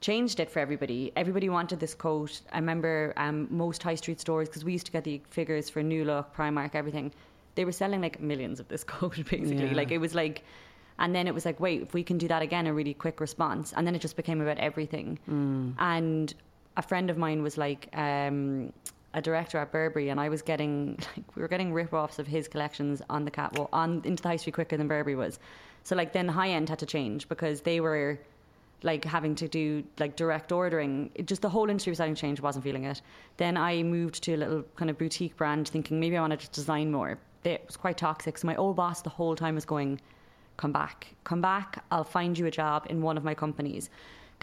changed 0.00 0.38
it 0.38 0.50
for 0.50 0.58
everybody. 0.58 1.12
Everybody 1.16 1.48
wanted 1.48 1.80
this 1.80 1.94
coat. 1.94 2.42
I 2.52 2.58
remember 2.58 3.14
um, 3.16 3.48
most 3.50 3.82
high 3.82 3.94
street 3.94 4.20
stores 4.20 4.48
because 4.48 4.62
we 4.62 4.72
used 4.72 4.84
to 4.86 4.92
get 4.92 5.04
the 5.04 5.22
figures 5.30 5.70
for 5.70 5.82
New 5.82 6.04
Look, 6.04 6.36
Primark, 6.36 6.74
everything. 6.74 7.10
They 7.54 7.64
were 7.64 7.72
selling 7.72 8.02
like 8.02 8.20
millions 8.20 8.60
of 8.60 8.68
this 8.68 8.84
coat 8.94 9.16
basically. 9.16 9.68
Yeah. 9.68 9.74
Like 9.74 9.90
it 9.90 9.98
was 9.98 10.14
like. 10.14 10.44
And 10.96 11.12
then 11.12 11.26
it 11.26 11.34
was 11.34 11.44
like, 11.44 11.58
wait, 11.58 11.82
if 11.82 11.92
we 11.92 12.04
can 12.04 12.18
do 12.18 12.28
that 12.28 12.40
again, 12.40 12.68
a 12.68 12.72
really 12.72 12.94
quick 12.94 13.18
response. 13.18 13.72
And 13.76 13.84
then 13.84 13.96
it 13.96 13.98
just 13.98 14.14
became 14.14 14.40
about 14.40 14.58
everything. 14.58 15.18
And 15.76 16.32
a 16.76 16.82
friend 16.82 17.10
of 17.10 17.16
mine 17.16 17.42
was 17.42 17.56
like 17.56 17.88
um, 17.94 18.72
a 19.14 19.22
director 19.22 19.58
at 19.58 19.70
Burberry, 19.70 20.08
and 20.08 20.20
I 20.20 20.28
was 20.28 20.42
getting 20.42 20.98
like 21.16 21.36
we 21.36 21.42
were 21.42 21.48
getting 21.48 21.72
rip-offs 21.72 22.18
of 22.18 22.26
his 22.26 22.48
collections 22.48 23.02
on 23.08 23.24
the 23.24 23.30
catwalk 23.30 23.68
on 23.72 24.02
into 24.04 24.22
the 24.22 24.28
high 24.28 24.36
street 24.36 24.54
quicker 24.54 24.76
than 24.76 24.88
Burberry 24.88 25.14
was. 25.14 25.38
So 25.84 25.94
like 25.94 26.12
then 26.12 26.28
high 26.28 26.50
end 26.50 26.68
had 26.68 26.78
to 26.80 26.86
change 26.86 27.28
because 27.28 27.60
they 27.60 27.80
were 27.80 28.18
like 28.82 29.04
having 29.04 29.34
to 29.36 29.48
do 29.48 29.84
like 29.98 30.16
direct 30.16 30.52
ordering. 30.52 31.10
It 31.14 31.26
just 31.26 31.42
the 31.42 31.48
whole 31.48 31.68
industry 31.70 31.90
was 31.90 31.98
starting 31.98 32.14
to 32.14 32.20
change. 32.20 32.40
Wasn't 32.40 32.64
feeling 32.64 32.84
it. 32.84 33.00
Then 33.36 33.56
I 33.56 33.82
moved 33.82 34.22
to 34.24 34.34
a 34.34 34.36
little 34.36 34.64
kind 34.76 34.90
of 34.90 34.98
boutique 34.98 35.36
brand, 35.36 35.68
thinking 35.68 36.00
maybe 36.00 36.16
I 36.16 36.20
wanted 36.20 36.40
to 36.40 36.50
design 36.50 36.90
more. 36.90 37.18
It 37.44 37.62
was 37.66 37.76
quite 37.76 37.98
toxic. 37.98 38.38
So 38.38 38.46
my 38.46 38.56
old 38.56 38.76
boss 38.76 39.02
the 39.02 39.10
whole 39.10 39.36
time 39.36 39.54
was 39.54 39.64
going, 39.64 40.00
"Come 40.56 40.72
back, 40.72 41.14
come 41.24 41.40
back. 41.40 41.84
I'll 41.90 42.04
find 42.04 42.38
you 42.38 42.46
a 42.46 42.50
job 42.50 42.86
in 42.90 43.02
one 43.02 43.16
of 43.16 43.24
my 43.24 43.34
companies." 43.34 43.90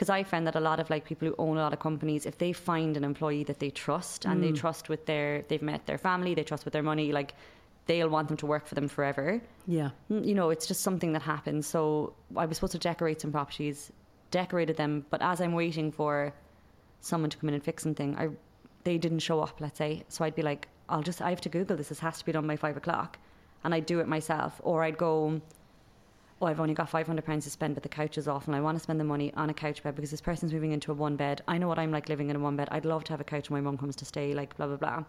Because 0.01 0.10
I 0.10 0.24
found 0.24 0.48
that 0.48 0.55
a 0.55 0.60
lot 0.60 0.79
of 0.79 0.89
like 0.89 1.05
people 1.05 1.27
who 1.27 1.36
own 1.38 1.58
a 1.58 1.62
lot 1.62 1.74
of 1.74 1.79
companies, 1.79 2.25
if 2.25 2.39
they 2.39 2.53
find 2.53 2.98
an 2.98 3.03
employee 3.03 3.43
that 3.43 3.60
they 3.60 3.70
trust 3.70 4.25
and 4.25 4.43
they 4.43 4.51
trust 4.51 4.89
with 4.89 5.05
their, 5.05 5.43
they've 5.48 5.62
met 5.62 5.86
their 5.86 6.00
family, 6.00 6.34
they 6.34 6.41
trust 6.41 6.65
with 6.65 6.72
their 6.72 6.81
money, 6.81 7.12
like 7.12 7.36
they'll 7.86 8.10
want 8.10 8.27
them 8.27 8.36
to 8.38 8.48
work 8.48 8.65
for 8.65 8.74
them 8.74 8.88
forever 8.88 9.39
Yeah. 9.67 9.91
Mm, 10.10 10.25
you 10.25 10.34
know, 10.34 10.50
it's 10.50 10.65
just 10.65 10.81
something 10.81 11.13
that 11.13 11.22
happens. 11.22 11.67
So 11.67 12.15
I 12.36 12.48
was 12.48 12.58
supposed 12.58 12.72
to 12.72 12.79
decorate 12.79 13.22
some 13.22 13.31
properties, 13.31 13.91
decorated 14.31 14.75
them, 14.75 15.05
but 15.12 15.22
as 15.22 15.39
I'm 15.39 15.53
waiting 15.53 15.91
for 15.91 16.34
someone 17.01 17.29
to 17.29 17.38
come 17.38 17.50
in 17.50 17.53
and 17.53 17.63
fix 17.63 17.84
something, 17.84 18.17
I 18.17 18.29
they 18.84 18.98
didn't 18.98 19.20
show 19.20 19.39
up. 19.39 19.62
Let's 19.62 19.77
say, 19.77 20.03
so 20.10 20.25
I'd 20.25 20.34
be 20.34 20.41
like, 20.41 20.67
I'll 20.89 21.03
just 21.03 21.22
I 21.22 21.29
have 21.29 21.41
to 21.41 21.50
Google 21.50 21.77
this. 21.77 21.89
This 21.89 22.00
has 22.00 22.17
to 22.17 22.25
be 22.25 22.31
done 22.31 22.48
by 22.48 22.55
five 22.55 22.75
o'clock, 22.75 23.20
and 23.63 23.72
I'd 23.75 23.86
do 23.86 24.00
it 24.00 24.08
myself, 24.08 24.60
or 24.63 24.84
I'd 24.84 24.98
go. 24.98 25.41
Oh, 26.41 26.48
I've 26.48 26.60
only 26.60 26.74
got 26.74 26.89
five 26.89 27.05
hundred 27.05 27.25
pounds 27.25 27.43
to 27.43 27.51
spend, 27.51 27.75
but 27.75 27.83
the 27.83 27.89
couch 27.89 28.17
is 28.17 28.27
off, 28.27 28.48
and 28.48 28.55
I 28.55 28.62
want 28.62 28.77
to 28.77 28.83
spend 28.83 29.00
the 29.00 29.03
money 29.03 29.31
on 29.36 29.50
a 29.50 29.53
couch 29.53 29.83
bed 29.83 29.95
because 29.95 30.12
this 30.12 30.21
person's 30.21 30.53
moving 30.53 30.71
into 30.71 30.91
a 30.91 30.95
one 30.95 31.15
bed. 31.15 31.41
I 31.48 31.57
know 31.57 31.67
what 31.67 31.77
I'm 31.77 31.91
like 31.91 32.10
living 32.10 32.29
in 32.29 32.36
a 32.36 32.39
one 32.39 32.55
bed. 32.55 32.67
I'd 32.71 32.86
love 32.86 33.03
to 33.05 33.13
have 33.13 33.21
a 33.21 33.25
couch 33.25 33.50
when 33.50 33.63
my 33.63 33.69
mum 33.69 33.77
comes 33.77 33.95
to 33.98 34.05
stay. 34.05 34.33
Like 34.33 34.57
blah 34.57 34.67
blah 34.67 34.77
blah. 34.77 35.03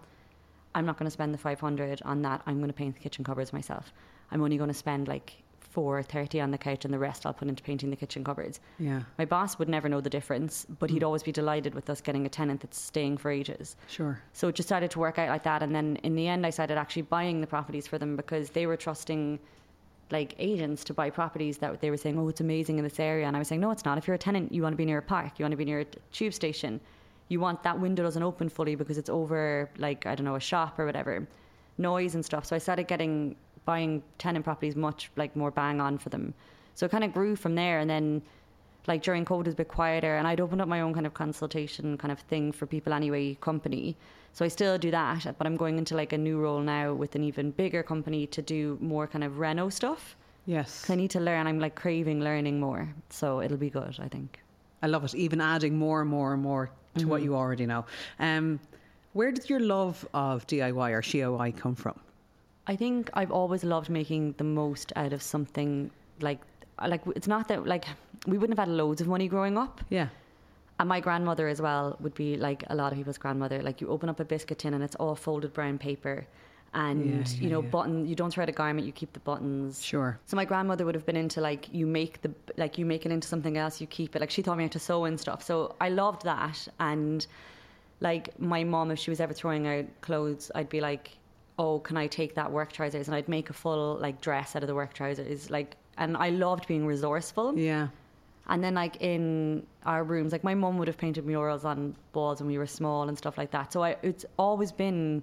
I'm 0.74 0.86
not 0.86 0.98
going 0.98 1.06
to 1.06 1.10
spend 1.10 1.34
the 1.34 1.38
500 1.38 2.02
on 2.04 2.22
that. 2.22 2.42
I'm 2.46 2.58
going 2.58 2.68
to 2.68 2.74
paint 2.74 2.94
the 2.94 3.00
kitchen 3.00 3.24
cupboards 3.24 3.52
myself. 3.52 3.92
I'm 4.30 4.42
only 4.42 4.56
going 4.56 4.68
to 4.68 4.74
spend 4.74 5.06
like 5.08 5.42
430 5.72 6.40
on 6.40 6.50
the 6.50 6.58
couch 6.58 6.84
and 6.84 6.92
the 6.92 6.98
rest 6.98 7.24
I'll 7.24 7.32
put 7.32 7.48
into 7.48 7.62
painting 7.62 7.90
the 7.90 7.96
kitchen 7.96 8.24
cupboards. 8.24 8.60
Yeah. 8.78 9.02
My 9.18 9.24
boss 9.24 9.58
would 9.58 9.68
never 9.68 9.88
know 9.88 10.00
the 10.00 10.10
difference, 10.10 10.66
but 10.78 10.90
he'd 10.90 11.02
mm. 11.02 11.06
always 11.06 11.22
be 11.22 11.32
delighted 11.32 11.74
with 11.74 11.88
us 11.88 12.00
getting 12.00 12.26
a 12.26 12.28
tenant 12.28 12.60
that's 12.60 12.78
staying 12.78 13.18
for 13.18 13.30
ages. 13.30 13.76
Sure. 13.88 14.20
So 14.32 14.48
it 14.48 14.54
just 14.54 14.68
started 14.68 14.90
to 14.92 14.98
work 14.98 15.18
out 15.18 15.28
like 15.28 15.44
that. 15.44 15.62
And 15.62 15.74
then 15.74 15.96
in 16.02 16.14
the 16.14 16.28
end, 16.28 16.44
I 16.44 16.50
started 16.50 16.76
actually 16.76 17.02
buying 17.02 17.40
the 17.40 17.46
properties 17.46 17.86
for 17.86 17.98
them 17.98 18.16
because 18.16 18.50
they 18.50 18.66
were 18.66 18.76
trusting 18.76 19.38
like 20.12 20.34
agents 20.38 20.84
to 20.84 20.94
buy 20.94 21.10
properties 21.10 21.58
that 21.58 21.80
they 21.80 21.90
were 21.90 21.96
saying, 21.96 22.18
oh, 22.18 22.28
it's 22.28 22.40
amazing 22.40 22.78
in 22.78 22.84
this 22.84 23.00
area. 23.00 23.26
And 23.26 23.34
I 23.34 23.38
was 23.38 23.48
saying, 23.48 23.60
no, 23.60 23.70
it's 23.70 23.84
not. 23.84 23.98
If 23.98 24.06
you're 24.06 24.14
a 24.14 24.18
tenant, 24.18 24.52
you 24.52 24.62
want 24.62 24.74
to 24.74 24.76
be 24.76 24.84
near 24.84 24.98
a 24.98 25.02
park, 25.02 25.38
you 25.38 25.44
want 25.44 25.52
to 25.52 25.56
be 25.56 25.64
near 25.64 25.80
a 25.80 25.86
tube 26.12 26.34
station. 26.34 26.80
You 27.28 27.40
want 27.40 27.62
that 27.62 27.80
window 27.80 28.02
doesn't 28.02 28.22
open 28.22 28.48
fully 28.48 28.74
because 28.74 28.98
it's 28.98 29.08
over, 29.08 29.70
like, 29.78 30.06
I 30.06 30.14
don't 30.14 30.26
know, 30.26 30.36
a 30.36 30.40
shop 30.40 30.78
or 30.78 30.84
whatever, 30.84 31.26
noise 31.78 32.14
and 32.14 32.24
stuff. 32.24 32.44
So 32.44 32.54
I 32.54 32.58
started 32.58 32.86
getting, 32.86 33.34
buying 33.64 34.02
tenant 34.18 34.44
properties 34.44 34.76
much 34.76 35.10
like 35.16 35.34
more 35.34 35.50
bang 35.50 35.80
on 35.80 35.96
for 35.96 36.10
them. 36.10 36.34
So 36.74 36.86
it 36.86 36.90
kind 36.90 37.04
of 37.04 37.12
grew 37.12 37.34
from 37.34 37.54
there. 37.54 37.78
And 37.78 37.88
then 37.88 38.22
like 38.86 39.02
during 39.02 39.24
COVID 39.24 39.40
it 39.40 39.46
was 39.46 39.54
a 39.54 39.56
bit 39.56 39.68
quieter 39.68 40.16
and 40.16 40.26
I'd 40.26 40.40
opened 40.40 40.60
up 40.60 40.68
my 40.68 40.80
own 40.80 40.92
kind 40.92 41.06
of 41.06 41.14
consultation 41.14 41.96
kind 41.96 42.10
of 42.10 42.18
thing 42.20 42.52
for 42.52 42.66
people 42.66 42.92
anyway 42.92 43.34
company. 43.40 43.96
So 44.32 44.44
I 44.44 44.48
still 44.48 44.78
do 44.78 44.90
that, 44.90 45.34
but 45.36 45.46
I'm 45.46 45.56
going 45.56 45.78
into 45.78 45.94
like 45.94 46.12
a 46.12 46.18
new 46.18 46.38
role 46.38 46.60
now 46.60 46.94
with 46.94 47.14
an 47.14 47.22
even 47.22 47.50
bigger 47.50 47.82
company 47.82 48.26
to 48.28 48.40
do 48.40 48.78
more 48.80 49.06
kind 49.06 49.24
of 49.24 49.38
reno 49.38 49.68
stuff. 49.68 50.16
Yes. 50.46 50.88
I 50.88 50.94
need 50.94 51.10
to 51.10 51.20
learn. 51.20 51.46
I'm 51.46 51.60
like 51.60 51.74
craving 51.74 52.20
learning 52.20 52.58
more. 52.58 52.88
So 53.10 53.40
it'll 53.40 53.58
be 53.58 53.70
good, 53.70 53.96
I 54.00 54.08
think. 54.08 54.40
I 54.82 54.86
love 54.86 55.04
it. 55.04 55.14
Even 55.14 55.40
adding 55.40 55.78
more 55.78 56.00
and 56.00 56.10
more 56.10 56.32
and 56.32 56.42
more 56.42 56.70
to 56.98 57.06
what 57.06 57.22
you 57.22 57.34
already 57.36 57.66
know. 57.66 57.84
Um, 58.18 58.58
where 59.12 59.30
did 59.30 59.48
your 59.48 59.60
love 59.60 60.06
of 60.14 60.46
DIY 60.46 60.90
or 60.90 61.02
DIY 61.02 61.56
come 61.56 61.74
from? 61.74 61.98
I 62.66 62.76
think 62.76 63.10
I've 63.14 63.30
always 63.30 63.64
loved 63.64 63.90
making 63.90 64.34
the 64.38 64.44
most 64.44 64.92
out 64.96 65.12
of 65.12 65.22
something 65.22 65.90
like 66.20 66.40
like 66.86 67.02
it's 67.14 67.28
not 67.28 67.48
that 67.48 67.66
like 67.66 67.84
we 68.26 68.38
wouldn't 68.38 68.58
have 68.58 68.66
had 68.66 68.74
loads 68.74 69.00
of 69.00 69.08
money 69.08 69.28
growing 69.28 69.58
up. 69.58 69.80
Yeah. 69.90 70.08
And 70.78 70.88
my 70.88 71.00
grandmother 71.00 71.46
as 71.48 71.60
well 71.62 71.96
would 72.00 72.14
be 72.14 72.36
like 72.36 72.64
a 72.68 72.74
lot 72.74 72.92
of 72.92 72.98
people's 72.98 73.18
grandmother. 73.18 73.62
Like 73.62 73.80
you 73.80 73.88
open 73.88 74.08
up 74.08 74.18
a 74.20 74.24
biscuit 74.24 74.58
tin 74.58 74.74
and 74.74 74.82
it's 74.82 74.96
all 74.96 75.14
folded 75.14 75.52
brown 75.52 75.78
paper, 75.78 76.26
and 76.74 77.28
Yeah, 77.28 77.42
you 77.44 77.50
know 77.50 77.62
yeah. 77.62 77.68
button. 77.68 78.06
You 78.06 78.14
don't 78.16 78.32
thread 78.32 78.48
a 78.48 78.52
garment. 78.52 78.86
You 78.86 78.92
keep 78.92 79.12
the 79.12 79.20
buttons. 79.20 79.82
Sure. 79.84 80.18
So 80.26 80.36
my 80.36 80.44
grandmother 80.44 80.84
would 80.84 80.94
have 80.94 81.06
been 81.06 81.16
into 81.16 81.40
like 81.40 81.72
you 81.72 81.86
make 81.86 82.22
the 82.22 82.32
like 82.56 82.78
you 82.78 82.86
make 82.86 83.06
it 83.06 83.12
into 83.12 83.28
something 83.28 83.56
else. 83.58 83.80
You 83.80 83.86
keep 83.86 84.16
it. 84.16 84.20
Like 84.20 84.30
she 84.30 84.42
taught 84.42 84.56
me 84.58 84.64
how 84.64 84.70
to 84.70 84.78
sew 84.78 85.04
and 85.04 85.20
stuff. 85.20 85.42
So 85.42 85.76
I 85.80 85.90
loved 85.90 86.24
that. 86.24 86.66
And 86.80 87.24
like 88.00 88.40
my 88.40 88.64
mom, 88.64 88.90
if 88.90 88.98
she 88.98 89.10
was 89.10 89.20
ever 89.20 89.32
throwing 89.34 89.66
out 89.68 89.84
clothes, 90.00 90.50
I'd 90.54 90.68
be 90.70 90.80
like, 90.80 91.10
oh, 91.58 91.78
can 91.80 91.96
I 91.96 92.06
take 92.08 92.34
that 92.34 92.50
work 92.50 92.72
trousers? 92.72 93.06
And 93.06 93.14
I'd 93.14 93.28
make 93.28 93.50
a 93.50 93.52
full 93.52 93.98
like 94.00 94.20
dress 94.20 94.56
out 94.56 94.62
of 94.62 94.66
the 94.66 94.74
work 94.74 94.94
trousers. 94.94 95.50
Like, 95.50 95.76
and 95.98 96.16
I 96.16 96.30
loved 96.30 96.66
being 96.66 96.86
resourceful. 96.86 97.56
Yeah. 97.58 97.88
And 98.48 98.62
then, 98.62 98.74
like 98.74 98.96
in 99.00 99.66
our 99.86 100.02
rooms, 100.04 100.32
like 100.32 100.42
my 100.44 100.54
mum 100.54 100.78
would 100.78 100.88
have 100.88 100.98
painted 100.98 101.24
murals 101.24 101.64
on 101.64 101.94
walls 102.12 102.40
when 102.40 102.48
we 102.48 102.58
were 102.58 102.66
small 102.66 103.08
and 103.08 103.16
stuff 103.16 103.38
like 103.38 103.50
that. 103.52 103.72
So 103.72 103.82
I, 103.84 103.96
it's 104.02 104.24
always 104.38 104.72
been 104.72 105.22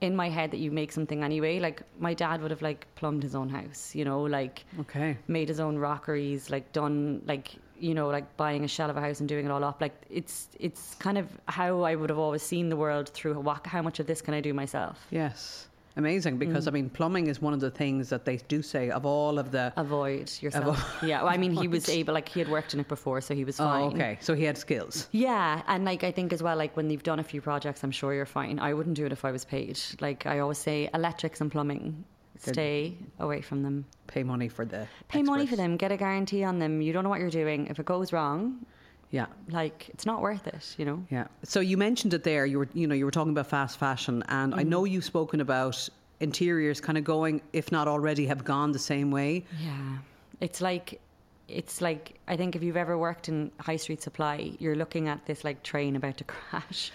in 0.00 0.16
my 0.16 0.30
head 0.30 0.50
that 0.50 0.56
you 0.56 0.70
make 0.70 0.90
something 0.92 1.22
anyway. 1.22 1.60
Like 1.60 1.82
my 1.98 2.14
dad 2.14 2.40
would 2.40 2.50
have 2.50 2.62
like 2.62 2.86
plumbed 2.94 3.22
his 3.22 3.34
own 3.34 3.50
house, 3.50 3.94
you 3.94 4.04
know, 4.04 4.22
like 4.22 4.64
Okay. 4.80 5.18
made 5.28 5.48
his 5.48 5.60
own 5.60 5.76
rockeries, 5.76 6.48
like 6.50 6.72
done 6.72 7.22
like 7.26 7.54
you 7.78 7.94
know 7.94 8.08
like 8.08 8.36
buying 8.36 8.64
a 8.64 8.68
shell 8.68 8.90
of 8.90 8.96
a 8.96 9.00
house 9.00 9.20
and 9.20 9.28
doing 9.28 9.44
it 9.44 9.50
all 9.50 9.62
up. 9.62 9.80
Like 9.80 9.94
it's 10.08 10.48
it's 10.58 10.94
kind 10.94 11.18
of 11.18 11.26
how 11.46 11.82
I 11.82 11.94
would 11.94 12.08
have 12.08 12.18
always 12.18 12.42
seen 12.42 12.70
the 12.70 12.76
world 12.76 13.10
through 13.10 13.34
what, 13.40 13.66
how 13.66 13.82
much 13.82 14.00
of 14.00 14.06
this 14.06 14.22
can 14.22 14.32
I 14.32 14.40
do 14.40 14.54
myself. 14.54 15.06
Yes. 15.10 15.66
Amazing 15.96 16.38
because 16.38 16.64
mm. 16.64 16.68
I 16.68 16.70
mean 16.70 16.90
plumbing 16.90 17.26
is 17.26 17.42
one 17.42 17.52
of 17.52 17.60
the 17.60 17.70
things 17.70 18.10
that 18.10 18.24
they 18.24 18.36
do 18.36 18.62
say 18.62 18.90
of 18.90 19.04
all 19.04 19.38
of 19.38 19.50
the 19.50 19.72
Avoid 19.76 20.30
yourself. 20.40 20.98
yeah, 21.02 21.22
well, 21.22 21.32
I 21.32 21.36
mean, 21.36 21.52
he 21.52 21.68
was 21.68 21.88
able, 22.00 22.14
like, 22.14 22.28
he 22.28 22.38
had 22.38 22.48
worked 22.48 22.74
in 22.74 22.80
it 22.80 22.88
before, 22.88 23.20
so 23.20 23.34
he 23.34 23.44
was 23.44 23.58
oh, 23.58 23.64
fine. 23.64 23.82
Oh, 23.82 23.86
okay. 23.88 24.18
So 24.20 24.34
he 24.34 24.44
had 24.44 24.56
skills. 24.56 25.08
Yeah, 25.12 25.62
and 25.66 25.84
like 25.84 26.04
I 26.04 26.12
think 26.12 26.32
as 26.32 26.42
well, 26.42 26.56
like 26.56 26.76
when 26.76 26.90
you've 26.90 27.02
done 27.02 27.18
a 27.18 27.24
few 27.24 27.40
projects, 27.40 27.82
I'm 27.82 27.90
sure 27.90 28.14
you're 28.14 28.26
fine. 28.26 28.58
I 28.58 28.74
wouldn't 28.74 28.96
do 28.96 29.06
it 29.06 29.12
if 29.12 29.24
I 29.24 29.30
was 29.32 29.44
paid. 29.44 29.80
Like 30.00 30.26
I 30.26 30.38
always 30.38 30.58
say, 30.58 30.88
electrics 30.94 31.40
and 31.40 31.50
plumbing, 31.50 32.04
stay 32.38 32.96
away 33.18 33.40
from 33.40 33.62
them. 33.62 33.86
Pay 34.06 34.22
money 34.22 34.48
for 34.48 34.64
the 34.64 34.86
Pay 35.08 35.22
money 35.22 35.46
for 35.46 35.56
them, 35.56 35.76
get 35.76 35.92
a 35.92 35.96
guarantee 35.96 36.44
on 36.44 36.58
them. 36.58 36.80
You 36.80 36.92
don't 36.92 37.04
know 37.04 37.10
what 37.10 37.20
you're 37.20 37.30
doing. 37.30 37.66
If 37.66 37.78
it 37.78 37.86
goes 37.86 38.12
wrong, 38.12 38.64
Yeah. 39.10 39.26
like 39.50 39.88
it's 39.88 40.06
not 40.06 40.20
worth 40.22 40.46
it. 40.46 40.74
You 40.78 40.84
know. 40.84 41.04
Yeah. 41.10 41.26
So 41.42 41.60
you 41.60 41.76
mentioned 41.76 42.14
it 42.14 42.22
there. 42.24 42.46
You 42.46 42.58
were, 42.60 42.68
you 42.74 42.86
know, 42.86 42.94
you 42.94 43.04
were 43.04 43.10
talking 43.10 43.32
about 43.32 43.48
fast 43.48 43.78
fashion, 43.78 44.22
and 44.28 44.54
I 44.54 44.62
know 44.62 44.84
you've 44.84 45.04
spoken 45.04 45.40
about 45.40 45.88
interiors 46.20 46.80
kind 46.80 46.96
of 46.98 47.04
going, 47.04 47.40
if 47.52 47.72
not 47.72 47.88
already, 47.88 48.26
have 48.26 48.44
gone 48.44 48.72
the 48.72 48.78
same 48.78 49.10
way. 49.10 49.44
Yeah, 49.64 49.98
it's 50.40 50.60
like 50.60 51.00
it's 51.48 51.80
like 51.80 52.14
I 52.28 52.36
think 52.36 52.54
if 52.54 52.62
you've 52.62 52.76
ever 52.76 52.96
worked 52.96 53.28
in 53.28 53.50
high 53.58 53.76
street 53.76 54.00
supply, 54.02 54.52
you're 54.58 54.76
looking 54.76 55.08
at 55.08 55.26
this 55.26 55.42
like 55.44 55.62
train 55.62 55.96
about 55.96 56.16
to 56.18 56.24
crash. 56.34 56.92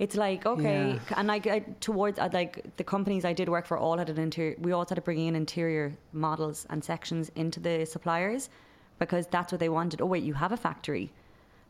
It's 0.00 0.16
like 0.16 0.44
okay, 0.44 0.94
Yeah. 0.94 1.14
and 1.18 1.28
like 1.28 1.46
I, 1.46 1.60
towards 1.80 2.18
uh, 2.18 2.28
like 2.32 2.76
the 2.78 2.82
companies 2.84 3.24
I 3.24 3.32
did 3.32 3.48
work 3.48 3.64
for 3.66 3.78
all 3.78 3.96
had 3.96 4.10
an 4.10 4.18
interior. 4.18 4.56
We 4.58 4.72
all 4.72 4.84
started 4.84 5.04
bringing 5.04 5.28
in 5.28 5.36
interior 5.36 5.92
models 6.12 6.66
and 6.68 6.82
sections 6.82 7.30
into 7.36 7.60
the 7.60 7.84
suppliers 7.86 8.50
because 8.98 9.28
that's 9.28 9.52
what 9.52 9.60
they 9.60 9.68
wanted. 9.68 10.00
Oh 10.00 10.06
wait, 10.06 10.24
you 10.24 10.34
have 10.34 10.50
a 10.50 10.56
factory. 10.56 11.12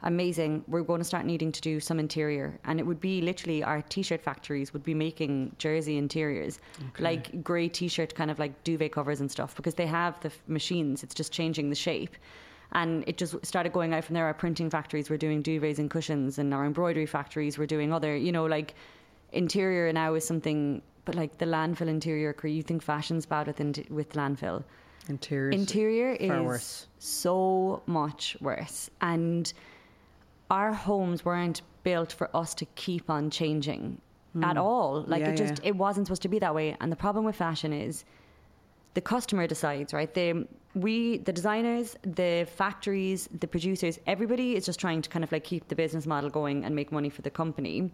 Amazing. 0.05 0.63
We're 0.69 0.83
going 0.83 1.01
to 1.01 1.05
start 1.05 1.25
needing 1.27 1.51
to 1.53 1.61
do 1.61 1.81
some 1.81 1.99
interior, 1.99 2.59
and 2.65 2.79
it 2.79 2.85
would 2.87 3.01
be 3.01 3.21
literally 3.21 3.63
our 3.65 3.83
t-shirt 3.83 4.23
factories 4.23 4.73
would 4.73 4.85
be 4.85 4.95
making 4.95 5.57
jersey 5.59 5.97
interiors, 5.99 6.61
like 6.99 7.43
grey 7.43 7.69
t-shirt 7.69 8.15
kind 8.15 8.31
of 8.31 8.39
like 8.39 8.63
duvet 8.65 8.93
covers 8.93 9.21
and 9.21 9.31
stuff, 9.31 9.57
because 9.57 9.75
they 9.75 9.87
have 9.87 10.19
the 10.21 10.29
f- 10.29 10.43
machines. 10.47 11.03
It's 11.03 11.15
just 11.15 11.33
changing 11.33 11.71
the 11.71 11.75
shape. 11.75 12.17
And 12.73 13.05
it 13.07 13.19
just 13.19 13.45
started 13.45 13.73
going 13.73 13.95
out 13.95 14.05
from 14.05 14.15
there. 14.15 14.27
Our 14.27 14.35
printing 14.35 14.69
factories 14.71 15.09
were 15.11 15.17
doing 15.17 15.43
duvets 15.43 15.79
and 15.79 15.91
cushions, 15.91 16.39
and 16.39 16.53
our 16.55 16.65
embroidery 16.65 17.07
factories 17.07 17.59
were 17.59 17.67
doing 17.67 17.93
other, 17.93 18.17
you 18.17 18.33
know, 18.33 18.47
like 18.47 18.75
interior 19.33 19.93
now 19.93 20.15
is 20.15 20.27
something. 20.27 20.83
But 21.05 21.15
like 21.15 21.39
the 21.39 21.45
landfill 21.47 21.89
interior, 21.89 22.35
you 22.45 22.63
think 22.63 22.83
fashion's 22.83 23.27
bad 23.27 23.47
with 23.47 23.61
in- 23.61 23.87
with 23.91 24.13
landfill. 24.15 24.65
Interiors. 25.09 25.55
Interior 25.55 26.17
far 26.17 26.39
is 26.39 26.43
worse. 26.47 26.87
so 26.99 27.83
much 27.87 28.37
worse. 28.41 28.89
And 29.03 29.53
our 30.59 30.73
homes 30.73 31.25
weren't 31.25 31.61
built 31.83 32.11
for 32.19 32.27
us 32.41 32.51
to 32.61 32.65
keep 32.85 33.07
on 33.17 33.23
changing 33.41 33.83
hmm. 34.33 34.45
at 34.51 34.57
all. 34.57 35.05
Like. 35.13 35.23
Yeah, 35.23 35.31
it 35.31 35.37
just 35.37 35.57
yeah. 35.59 35.71
it 35.71 35.77
wasn't 35.77 36.07
supposed 36.07 36.27
to 36.29 36.33
be 36.37 36.41
that 36.47 36.55
way. 36.59 36.69
And 36.81 36.89
the 36.95 37.01
problem 37.07 37.23
with 37.29 37.37
fashion 37.49 37.73
is 37.87 38.05
the 38.99 39.05
customer 39.15 39.45
decides, 39.55 39.91
right? 39.99 40.13
They 40.19 40.29
we 40.85 40.95
the 41.29 41.35
designers, 41.41 41.87
the 42.21 42.33
factories, 42.63 43.21
the 43.43 43.49
producers, 43.55 43.95
everybody 44.15 44.49
is 44.59 44.65
just 44.71 44.81
trying 44.85 45.03
to 45.03 45.11
kind 45.15 45.25
of 45.27 45.31
like 45.35 45.45
keep 45.53 45.63
the 45.73 45.79
business 45.85 46.07
model 46.15 46.31
going 46.41 46.65
and 46.65 46.73
make 46.81 46.91
money 46.99 47.11
for 47.17 47.23
the 47.23 47.35
company. 47.43 47.91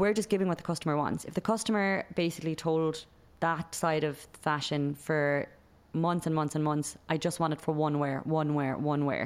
We're 0.00 0.16
just 0.20 0.28
giving 0.34 0.48
what 0.48 0.58
the 0.62 0.68
customer 0.72 0.96
wants. 1.04 1.20
If 1.30 1.34
the 1.34 1.46
customer 1.52 1.88
basically 2.14 2.54
told 2.68 3.04
that 3.40 3.74
side 3.74 4.04
of 4.10 4.14
fashion 4.48 4.82
for 5.06 5.22
months 5.92 6.24
and 6.26 6.34
months 6.40 6.54
and 6.56 6.64
months, 6.70 6.88
I 7.12 7.16
just 7.26 7.36
want 7.40 7.52
it 7.54 7.60
for 7.60 7.72
one 7.86 7.98
wear, 8.02 8.16
one 8.24 8.50
wear, 8.58 8.72
one 8.94 9.02
wear. 9.10 9.24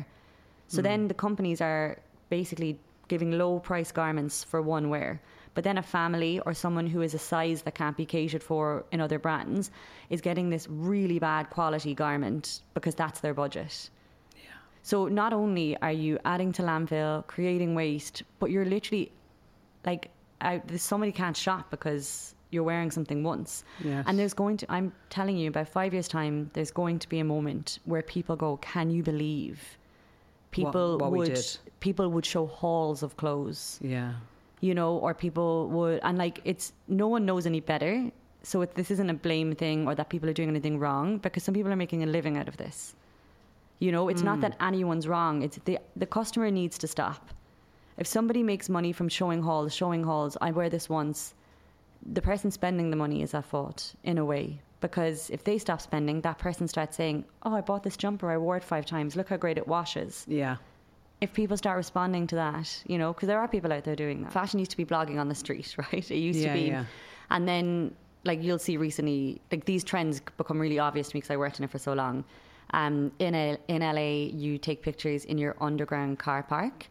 So 0.69 0.78
hmm. 0.78 0.88
then 0.88 1.00
the 1.12 1.19
companies 1.26 1.61
are 1.61 1.99
basically 2.30 2.78
giving 3.08 3.32
low 3.32 3.58
price 3.58 3.92
garments 3.92 4.44
for 4.44 4.62
one 4.62 4.88
wear. 4.88 5.20
But 5.52 5.64
then 5.64 5.76
a 5.78 5.82
family 5.82 6.40
or 6.46 6.54
someone 6.54 6.87
who 6.87 7.02
is 7.02 7.12
a 7.12 7.18
size 7.18 7.62
that 7.62 7.75
can't 7.75 7.96
be 7.96 8.06
catered 8.06 8.42
for 8.42 8.84
in 8.92 9.00
other 9.00 9.18
brands 9.18 9.70
is 10.08 10.20
getting 10.20 10.49
this 10.49 10.68
really 10.70 11.18
bad 11.18 11.50
quality 11.50 11.92
garment 11.92 12.62
because 12.72 12.94
that's 12.94 13.20
their 13.20 13.34
budget. 13.34 13.90
So 14.82 15.08
not 15.08 15.32
only 15.32 15.76
are 15.82 15.92
you 15.92 16.18
adding 16.25 16.52
to 16.52 16.62
landfill, 16.62 17.26
creating 17.26 17.75
waste, 17.75 18.22
but 18.38 18.50
you're 18.50 18.64
literally 18.64 19.12
like 19.84 20.10
out, 20.40 20.66
there's 20.68 20.82
somebody 20.82 21.12
can't 21.12 21.37
shop 21.37 21.70
because 21.70 22.34
you're 22.50 22.62
wearing 22.62 22.90
something 22.90 23.22
once. 23.22 23.64
Yes. 23.84 24.04
And 24.06 24.18
there's 24.18 24.34
going 24.34 24.56
to 24.58 24.72
I'm 24.72 24.92
telling 25.10 25.37
you 25.37 25.49
about 25.49 25.68
5 25.68 25.92
years 25.92 26.08
time 26.08 26.50
there's 26.54 26.70
going 26.70 26.99
to 27.00 27.08
be 27.08 27.18
a 27.18 27.25
moment 27.25 27.78
where 27.84 28.02
people 28.02 28.37
go, 28.37 28.56
"Can 28.56 28.90
you 28.90 29.02
believe 29.02 29.78
people 30.50 30.99
what 30.99 31.12
we 31.12 31.19
would 31.19 31.40
people 31.80 32.09
would 32.11 32.26
show 32.26 32.47
hauls 32.47 33.02
of 33.02 33.16
clothes." 33.16 33.78
Yeah. 33.83 34.14
you 34.61 34.75
know, 34.75 34.97
or 34.99 35.14
people 35.14 35.69
would, 35.69 36.00
and 36.02 36.19
like 36.19 36.40
it's 36.45 36.73
no 36.87 37.09
one 37.09 37.25
knows 37.25 37.47
any 37.47 37.61
better. 37.61 38.11
So 38.42 38.62
it, 38.62 38.75
this 38.75 38.90
isn't 38.90 39.11
a 39.11 39.14
blame 39.14 39.54
thing 39.54 39.87
or 39.87 39.95
that 39.95 40.09
people 40.09 40.28
are 40.28 40.33
doing 40.33 40.49
anything 40.49 40.78
wrong 40.78 41.19
because 41.19 41.42
some 41.42 41.54
people 41.54 41.73
are 41.73 41.76
making 41.76 42.02
a 42.02 42.07
living 42.07 42.37
out 42.37 42.49
of 42.49 42.57
this. 42.57 42.95
You 43.78 43.92
know, 43.92 44.09
it's 44.09 44.23
not 44.23 44.38
mm. 44.38 44.42
that 44.42 44.57
anyone's 44.61 45.09
wrong. 45.09 45.42
It's 45.42 45.59
the 45.64 45.78
the 45.97 46.07
customer 46.07 46.50
needs 46.50 46.78
to 46.78 46.87
stop. 46.87 47.30
If 47.97 48.07
somebody 48.07 48.42
makes 48.42 48.69
money 48.69 48.92
from 48.92 49.09
showing 49.09 49.42
hauls, 49.42 49.75
showing 49.75 50.04
hauls, 50.04 50.37
I 50.40 50.50
wear 50.52 50.69
this 50.71 50.88
once. 50.88 51.35
The 52.12 52.23
person 52.23 52.50
spending 52.50 52.90
the 52.90 52.97
money 52.97 53.23
is 53.23 53.35
at 53.35 53.45
fault 53.45 53.95
in 54.04 54.16
a 54.16 54.25
way 54.25 54.61
because 54.80 55.30
if 55.30 55.44
they 55.44 55.58
stop 55.58 55.80
spending, 55.80 56.20
that 56.22 56.38
person 56.38 56.66
starts 56.68 56.96
saying, 56.96 57.25
"Oh, 57.42 57.54
I 57.54 57.60
bought 57.60 57.82
this 57.82 57.96
jumper. 57.96 58.30
I 58.30 58.38
wore 58.38 58.56
it 58.56 58.64
five 58.64 58.87
times. 58.87 59.16
Look 59.16 59.28
how 59.28 59.37
great 59.37 59.58
it 59.58 59.66
washes." 59.68 60.25
Yeah. 60.28 60.56
if 61.20 61.34
people 61.34 61.54
start 61.56 61.76
responding 61.76 62.26
to 62.28 62.34
that, 62.37 62.82
you 62.87 62.96
know, 62.96 63.12
because 63.12 63.26
there 63.26 63.38
are 63.38 63.46
people 63.46 63.70
out 63.72 63.84
there 63.84 63.94
doing 63.94 64.22
that. 64.22 64.32
Fashion 64.32 64.58
used 64.58 64.70
to 64.70 64.76
be 64.78 64.87
blogging 64.87 65.18
on 65.20 65.28
the 65.28 65.34
street, 65.34 65.75
right? 65.92 66.10
It 66.10 66.16
used 66.16 66.38
Yeah, 66.40 66.54
to 66.54 66.58
be, 66.60 66.66
yeah. 66.68 66.84
and 67.30 67.46
then 67.46 67.94
like 68.25 68.42
you'll 68.42 68.58
see 68.58 68.76
recently, 68.78 69.40
like 69.52 69.64
these 69.66 69.84
trends 69.84 70.20
become 70.38 70.58
really 70.58 70.78
obvious 70.78 71.08
to 71.10 71.16
me 71.16 71.20
because 71.20 71.30
I 71.30 71.37
worked 71.37 71.58
in 71.58 71.64
it 71.64 71.70
for 71.70 71.78
so 71.78 71.92
long. 71.92 72.25
Um, 72.72 73.12
in 73.18 73.34
a, 73.34 73.58
in 73.68 73.80
LA, 73.82 74.28
you 74.44 74.56
take 74.56 74.80
pictures 74.82 75.25
in 75.26 75.37
your 75.38 75.56
underground 75.60 76.18
car 76.18 76.42
park 76.42 76.87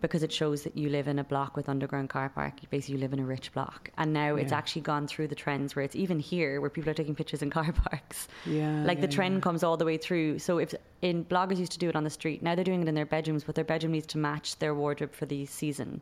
because 0.00 0.22
it 0.22 0.32
shows 0.32 0.62
that 0.62 0.76
you 0.76 0.88
live 0.88 1.08
in 1.08 1.18
a 1.18 1.24
block 1.24 1.56
with 1.56 1.68
underground 1.68 2.08
car 2.08 2.28
park. 2.28 2.54
Basically, 2.70 2.94
you 2.94 3.00
live 3.00 3.12
in 3.12 3.18
a 3.18 3.24
rich 3.24 3.52
block, 3.52 3.90
and 3.98 4.12
now 4.12 4.36
it's 4.36 4.52
actually 4.52 4.82
gone 4.82 5.06
through 5.06 5.28
the 5.28 5.34
trends 5.34 5.76
where 5.76 5.84
it's 5.84 5.96
even 5.96 6.18
here 6.18 6.60
where 6.60 6.70
people 6.70 6.90
are 6.90 6.94
taking 6.94 7.14
pictures 7.14 7.42
in 7.42 7.50
car 7.58 7.70
parks. 7.72 8.28
Yeah, 8.46 8.84
like 8.84 9.00
the 9.00 9.08
trend 9.08 9.36
yeah. 9.36 9.40
comes 9.40 9.62
all 9.62 9.76
the 9.76 9.84
way 9.84 9.96
through. 9.96 10.38
So 10.38 10.58
if 10.58 10.74
in 11.02 11.24
bloggers 11.24 11.58
used 11.58 11.72
to 11.72 11.78
do 11.78 11.88
it 11.88 11.96
on 11.96 12.04
the 12.04 12.10
street, 12.10 12.42
now 12.42 12.54
they're 12.54 12.64
doing 12.64 12.82
it 12.82 12.88
in 12.88 12.94
their 12.94 13.06
bedrooms, 13.06 13.44
but 13.44 13.54
their 13.54 13.64
bedroom 13.64 13.92
needs 13.92 14.06
to 14.08 14.18
match 14.18 14.58
their 14.58 14.74
wardrobe 14.74 15.12
for 15.12 15.26
the 15.26 15.46
season. 15.46 16.00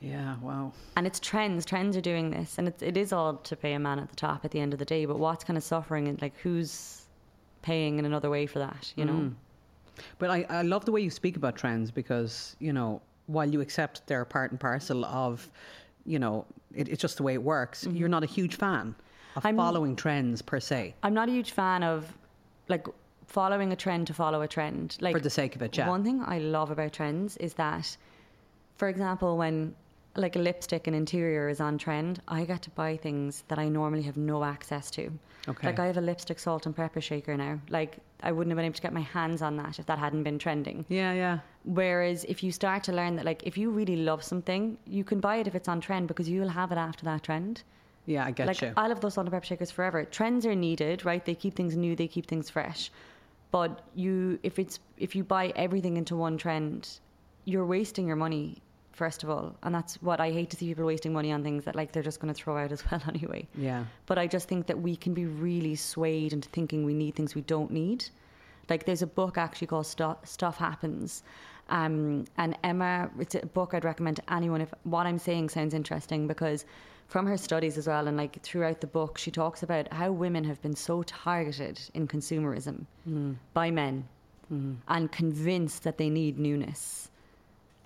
Yeah. 0.00 0.36
Wow. 0.40 0.72
And 0.96 1.06
it's 1.06 1.20
trends. 1.20 1.66
Trends 1.66 1.96
are 1.96 2.00
doing 2.00 2.30
this, 2.30 2.56
and 2.58 2.68
it's, 2.68 2.82
it 2.82 2.96
is 2.96 3.12
all 3.12 3.36
to 3.36 3.56
pay 3.56 3.74
a 3.74 3.78
man 3.78 3.98
at 3.98 4.08
the 4.08 4.16
top 4.16 4.44
at 4.44 4.50
the 4.50 4.60
end 4.60 4.72
of 4.72 4.78
the 4.78 4.84
day. 4.86 5.04
But 5.04 5.18
what's 5.18 5.44
kind 5.44 5.56
of 5.56 5.62
suffering 5.62 6.08
and 6.08 6.20
like 6.22 6.36
who's 6.38 7.02
paying 7.62 7.98
in 7.98 8.06
another 8.06 8.30
way 8.30 8.46
for 8.46 8.58
that? 8.58 8.92
You 8.96 9.04
know. 9.04 9.12
Mm. 9.12 9.34
But 10.18 10.30
I, 10.30 10.46
I 10.48 10.62
love 10.62 10.84
the 10.84 10.92
way 10.92 11.00
you 11.00 11.10
speak 11.10 11.36
about 11.36 11.56
trends 11.56 11.90
because, 11.90 12.56
you 12.58 12.72
know, 12.72 13.00
while 13.26 13.48
you 13.48 13.60
accept 13.60 14.06
they're 14.06 14.24
part 14.24 14.50
and 14.50 14.58
parcel 14.60 15.04
of, 15.04 15.48
you 16.04 16.18
know, 16.18 16.46
it, 16.74 16.88
it's 16.88 17.00
just 17.00 17.16
the 17.16 17.22
way 17.22 17.34
it 17.34 17.42
works, 17.42 17.86
you're 17.90 18.08
not 18.08 18.22
a 18.22 18.26
huge 18.26 18.56
fan 18.56 18.94
of 19.36 19.42
Mm-hmm. 19.42 19.46
I'm- 19.46 19.56
following 19.56 19.94
trends 19.96 20.42
per 20.42 20.58
se. 20.58 20.94
I'm 21.04 21.14
not 21.14 21.28
a 21.28 21.32
huge 21.32 21.52
fan 21.52 21.84
of 21.84 22.12
like 22.68 22.86
following 23.28 23.72
a 23.72 23.76
trend 23.76 24.08
to 24.08 24.14
follow 24.14 24.42
a 24.42 24.48
trend. 24.48 24.96
Like 25.00 25.14
For 25.14 25.20
the 25.20 25.30
sake 25.30 25.54
of 25.54 25.62
it, 25.62 25.76
yeah. 25.78 25.88
One 25.88 26.02
thing 26.02 26.20
I 26.26 26.38
love 26.40 26.72
about 26.72 26.92
trends 26.92 27.36
is 27.36 27.54
that, 27.54 27.96
for 28.76 28.88
example, 28.88 29.36
when 29.38 29.74
like 30.16 30.34
a 30.34 30.40
lipstick 30.40 30.88
and 30.88 30.96
interior 30.96 31.48
is 31.48 31.60
on 31.60 31.78
trend, 31.78 32.20
I 32.26 32.44
get 32.44 32.62
to 32.62 32.70
buy 32.70 32.96
things 32.96 33.44
that 33.46 33.60
I 33.60 33.68
normally 33.68 34.02
have 34.02 34.16
no 34.16 34.42
access 34.42 34.90
to. 34.92 35.12
Okay. 35.48 35.68
Like 35.68 35.78
I 35.78 35.86
have 35.86 35.96
a 35.96 36.00
lipstick 36.00 36.40
salt 36.40 36.66
and 36.66 36.74
pepper 36.74 37.00
shaker 37.00 37.36
now. 37.36 37.60
Like 37.68 37.98
I 38.22 38.32
wouldn't 38.32 38.50
have 38.50 38.56
been 38.56 38.66
able 38.66 38.74
to 38.74 38.82
get 38.82 38.92
my 38.92 39.00
hands 39.00 39.42
on 39.42 39.56
that 39.56 39.78
if 39.78 39.86
that 39.86 39.98
hadn't 39.98 40.22
been 40.22 40.38
trending. 40.38 40.84
Yeah, 40.88 41.12
yeah. 41.12 41.38
Whereas 41.64 42.24
if 42.24 42.42
you 42.42 42.52
start 42.52 42.84
to 42.84 42.92
learn 42.92 43.16
that, 43.16 43.24
like, 43.24 43.42
if 43.44 43.56
you 43.58 43.70
really 43.70 43.96
love 43.96 44.22
something, 44.22 44.78
you 44.86 45.04
can 45.04 45.20
buy 45.20 45.36
it 45.36 45.46
if 45.46 45.54
it's 45.54 45.68
on 45.68 45.80
trend 45.80 46.08
because 46.08 46.28
you'll 46.28 46.48
have 46.48 46.72
it 46.72 46.78
after 46.78 47.04
that 47.04 47.22
trend. 47.22 47.62
Yeah, 48.06 48.24
I 48.24 48.30
get 48.30 48.46
like, 48.46 48.60
you. 48.60 48.72
I 48.76 48.88
love 48.88 49.00
those 49.00 49.16
and 49.16 49.30
pepper 49.30 49.44
shakers 49.44 49.70
forever. 49.70 50.04
Trends 50.04 50.46
are 50.46 50.54
needed, 50.54 51.04
right? 51.04 51.24
They 51.24 51.34
keep 51.34 51.54
things 51.54 51.76
new, 51.76 51.94
they 51.94 52.08
keep 52.08 52.26
things 52.26 52.50
fresh. 52.50 52.90
But 53.50 53.84
you, 53.94 54.38
if 54.42 54.58
it's 54.58 54.78
if 54.96 55.14
you 55.14 55.24
buy 55.24 55.52
everything 55.56 55.96
into 55.96 56.16
one 56.16 56.38
trend, 56.38 57.00
you're 57.44 57.66
wasting 57.66 58.06
your 58.06 58.16
money. 58.16 58.62
First 59.00 59.22
of 59.22 59.30
all, 59.30 59.56
and 59.62 59.74
that's 59.74 59.94
what 60.02 60.20
I 60.20 60.30
hate 60.30 60.50
to 60.50 60.58
see 60.58 60.66
people 60.66 60.84
wasting 60.84 61.14
money 61.14 61.32
on 61.32 61.42
things 61.42 61.64
that 61.64 61.74
like 61.74 61.92
they're 61.92 62.02
just 62.02 62.20
going 62.20 62.34
to 62.34 62.38
throw 62.38 62.58
out 62.58 62.70
as 62.70 62.84
well 62.90 63.00
anyway. 63.08 63.48
Yeah. 63.56 63.86
But 64.04 64.18
I 64.18 64.26
just 64.26 64.46
think 64.46 64.66
that 64.66 64.78
we 64.78 64.94
can 64.94 65.14
be 65.14 65.24
really 65.24 65.74
swayed 65.74 66.34
into 66.34 66.50
thinking 66.50 66.84
we 66.84 66.92
need 66.92 67.14
things 67.14 67.34
we 67.34 67.40
don't 67.40 67.70
need. 67.70 68.04
Like 68.68 68.84
there's 68.84 69.00
a 69.00 69.06
book 69.06 69.38
actually 69.38 69.68
called 69.68 69.86
Stuff, 69.86 70.18
Stuff 70.26 70.58
Happens. 70.58 71.22
Um, 71.70 72.26
and 72.36 72.58
Emma, 72.62 73.10
it's 73.18 73.34
a 73.34 73.46
book 73.46 73.72
I'd 73.72 73.86
recommend 73.86 74.16
to 74.18 74.32
anyone 74.34 74.60
if 74.60 74.74
what 74.82 75.06
I'm 75.06 75.18
saying 75.18 75.48
sounds 75.48 75.72
interesting 75.72 76.26
because 76.26 76.66
from 77.08 77.24
her 77.24 77.38
studies 77.38 77.78
as 77.78 77.86
well 77.86 78.06
and 78.06 78.18
like 78.18 78.42
throughout 78.42 78.82
the 78.82 78.86
book 78.86 79.16
she 79.16 79.30
talks 79.30 79.62
about 79.62 79.90
how 79.94 80.12
women 80.12 80.44
have 80.44 80.60
been 80.60 80.76
so 80.76 81.02
targeted 81.04 81.80
in 81.94 82.06
consumerism 82.06 82.84
by 83.54 83.70
men 83.70 84.06
and 84.88 85.10
convinced 85.10 85.84
that 85.84 85.96
they 85.96 86.10
need 86.10 86.38
newness 86.38 87.10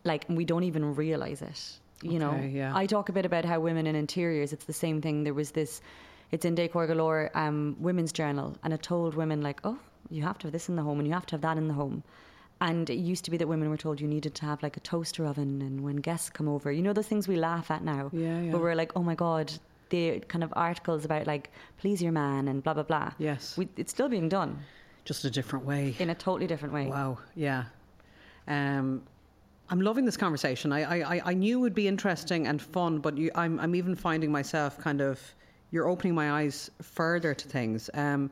like 0.05 0.25
we 0.29 0.45
don't 0.45 0.65
even 0.65 0.95
realize 0.95 1.43
it 1.43 1.79
you 2.03 2.19
know 2.19 2.35
yeah. 2.37 2.73
i 2.77 2.87
talk 2.87 3.09
a 3.09 3.13
bit 3.13 3.25
about 3.25 3.45
how 3.45 3.59
women 3.61 3.87
in 3.87 3.95
interiors 3.97 4.53
it's 4.53 4.67
the 4.67 4.73
same 4.73 5.01
thing 5.01 5.25
there 5.25 5.35
was 5.35 5.51
this 5.53 5.81
it's 6.31 6.45
in 6.45 6.55
decor 6.55 6.87
galore 6.87 7.31
um, 7.35 7.77
women's 7.81 8.13
journal 8.13 8.57
and 8.63 8.73
it 8.73 8.83
told 8.83 9.15
women 9.15 9.41
like 9.43 9.61
oh 9.65 9.79
you 10.11 10.23
have 10.23 10.39
to 10.39 10.47
have 10.47 10.53
this 10.53 10.69
in 10.69 10.77
the 10.77 10.83
home 10.83 10.99
and 10.99 11.09
you 11.09 11.15
have 11.15 11.25
to 11.27 11.35
have 11.35 11.41
that 11.41 11.57
in 11.57 11.69
the 11.69 11.75
home 11.75 12.03
and 12.61 12.89
it 12.91 12.97
used 12.97 13.25
to 13.25 13.31
be 13.31 13.37
that 13.37 13.49
women 13.49 13.69
were 13.71 13.77
told 13.77 14.01
you 14.01 14.07
needed 14.07 14.35
to 14.35 14.45
have 14.45 14.63
like 14.63 14.77
a 14.77 14.81
toaster 14.81 15.25
oven 15.27 15.63
and 15.63 15.81
when 15.83 15.97
guests 15.97 16.29
come 16.31 16.49
over 16.49 16.71
you 16.71 16.83
know 16.83 16.93
those 16.93 17.07
things 17.09 17.27
we 17.27 17.37
laugh 17.37 17.71
at 17.71 17.83
now 17.83 18.11
Yeah, 18.13 18.41
yeah. 18.41 18.53
but 18.53 18.61
we're 18.61 18.75
like 18.75 18.93
oh 18.97 19.03
my 19.03 19.15
god 19.15 19.53
the 19.91 20.21
kind 20.29 20.45
of 20.45 20.53
articles 20.57 21.05
about 21.05 21.27
like 21.27 21.51
please 21.79 22.03
your 22.03 22.13
man 22.13 22.49
and 22.49 22.63
blah 22.63 22.75
blah 22.75 22.83
blah 22.83 23.13
Yes. 23.19 23.57
we, 23.57 23.69
it's 23.77 23.91
still 23.93 24.09
being 24.09 24.29
done 24.29 24.59
Just 25.05 25.25
a 25.25 25.31
different 25.31 25.65
way. 25.65 25.95
in 25.99 26.11
a 26.11 26.15
totally 26.15 26.47
different 26.47 26.75
way 26.75 26.87
Wow, 26.87 27.19
yeah. 27.35 27.65
Um, 28.47 29.03
I'm 29.71 29.81
loving 29.81 30.05
this 30.05 30.17
conversation. 30.17 30.73
I, 30.73 31.03
I, 31.17 31.23
I- 31.31 31.35
knew 31.35 31.59
it 31.59 31.61
would 31.63 31.75
be 31.75 31.89
interesting 31.89 32.47
and 32.47 32.61
fun, 32.61 32.99
but 32.99 33.17
you, 33.17 33.31
I'm, 33.35 33.59
I'm 33.61 33.75
even 33.75 33.95
finding 33.95 34.31
myself 34.31 34.79
kind 34.79 35.01
of, 35.01 35.21
you're 35.71 35.89
opening 35.89 36.15
my 36.15 36.33
eyes 36.33 36.71
further 36.83 37.35
to 37.35 37.49
things. 37.49 37.89
Um, 37.95 38.31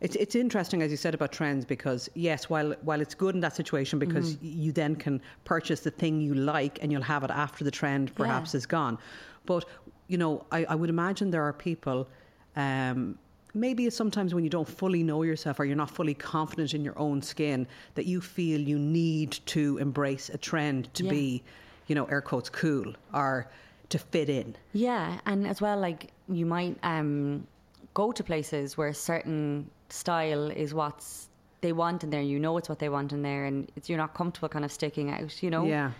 it's, 0.00 0.14
it's 0.14 0.36
interesting, 0.36 0.80
as 0.80 0.92
you 0.92 0.96
said, 0.96 1.14
about 1.14 1.32
trends 1.32 1.64
because, 1.64 2.08
yes, 2.14 2.48
while, 2.48 2.74
while 2.82 3.00
it's 3.00 3.14
good 3.14 3.34
in 3.34 3.40
that 3.40 3.56
situation 3.56 3.98
because 3.98 4.36
Mm-hmm. 4.36 4.60
you 4.66 4.72
then 4.72 4.94
can 4.94 5.20
purchase 5.44 5.80
the 5.80 5.90
thing 5.90 6.20
you 6.20 6.34
like 6.34 6.78
and 6.80 6.92
you'll 6.92 7.02
have 7.02 7.24
it 7.24 7.30
after 7.30 7.64
the 7.64 7.70
trend 7.72 8.14
perhaps 8.14 8.54
Yeah. 8.54 8.58
is 8.58 8.66
gone. 8.66 8.98
But, 9.46 9.64
you 10.06 10.16
know, 10.16 10.46
I, 10.52 10.64
I 10.66 10.74
would 10.76 10.90
imagine 10.90 11.30
there 11.32 11.42
are 11.42 11.52
people 11.52 12.06
um, 12.54 13.18
maybe 13.54 13.88
sometimes 13.90 14.34
when 14.34 14.44
you 14.44 14.50
don't 14.50 14.68
fully 14.68 15.02
know 15.02 15.22
yourself 15.22 15.58
or 15.60 15.64
you're 15.64 15.76
not 15.76 15.90
fully 15.90 16.14
confident 16.14 16.74
in 16.74 16.84
your 16.84 16.98
own 16.98 17.22
skin, 17.22 17.66
that 17.94 18.06
you 18.06 18.20
feel 18.20 18.60
you 18.60 18.78
need 18.78 19.32
to 19.46 19.78
embrace 19.78 20.28
a 20.28 20.38
trend 20.38 20.92
to 20.94 21.04
Yeah. 21.04 21.10
be, 21.10 21.42
you 21.86 21.94
know, 21.94 22.04
air 22.06 22.20
quotes 22.20 22.48
cool 22.50 22.94
or 23.14 23.48
to 23.88 23.98
fit 23.98 24.28
in. 24.28 24.54
Yeah, 24.72 25.18
and 25.26 25.46
as 25.46 25.60
well, 25.60 25.78
like 25.78 26.10
you 26.28 26.44
might 26.46 26.76
um, 26.82 27.46
go 27.94 28.12
to 28.12 28.22
places 28.22 28.76
where 28.76 28.88
a 28.88 28.94
certain 28.94 29.70
style 29.88 30.50
is 30.50 30.74
what's 30.74 31.28
they 31.60 31.72
want 31.72 32.04
in 32.04 32.10
there. 32.10 32.22
You 32.22 32.38
know, 32.38 32.56
it's 32.58 32.68
what 32.68 32.78
they 32.78 32.88
want 32.88 33.12
in 33.12 33.22
there, 33.22 33.46
and 33.46 33.70
it's, 33.74 33.88
you're 33.88 33.98
not 33.98 34.14
comfortable 34.14 34.48
kind 34.48 34.64
of 34.64 34.70
sticking 34.70 35.10
out. 35.10 35.42
You 35.42 35.50
know, 35.50 35.64
Yeah. 35.66 35.92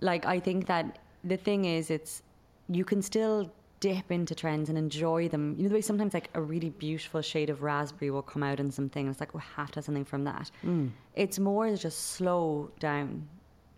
Like 0.00 0.24
I 0.26 0.38
think 0.40 0.66
that 0.66 0.98
the 1.24 1.36
thing 1.36 1.64
is, 1.64 1.90
it's 1.90 2.22
you 2.68 2.84
can 2.84 3.02
still 3.02 3.50
dip 3.80 4.12
into 4.12 4.34
trends 4.34 4.68
and 4.68 4.76
enjoy 4.76 5.28
them. 5.28 5.54
You 5.56 5.64
know, 5.64 5.68
the 5.70 5.74
way 5.76 5.80
sometimes 5.80 6.14
like 6.14 6.28
a 6.34 6.40
really 6.40 6.68
beautiful 6.70 7.22
shade 7.22 7.50
of 7.50 7.62
raspberry 7.62 8.10
will 8.10 8.22
come 8.22 8.42
out 8.42 8.60
in 8.60 8.70
something, 8.70 9.06
and 9.06 9.10
it's 9.10 9.20
like 9.20 9.34
we 9.34 9.40
have 9.56 9.70
to 9.72 9.76
have 9.78 9.84
something 9.84 10.04
from 10.04 10.24
that. 10.24 10.50
It's 11.14 11.38
more 11.38 11.74
just 11.76 12.10
slow 12.10 12.70
down, 12.78 13.26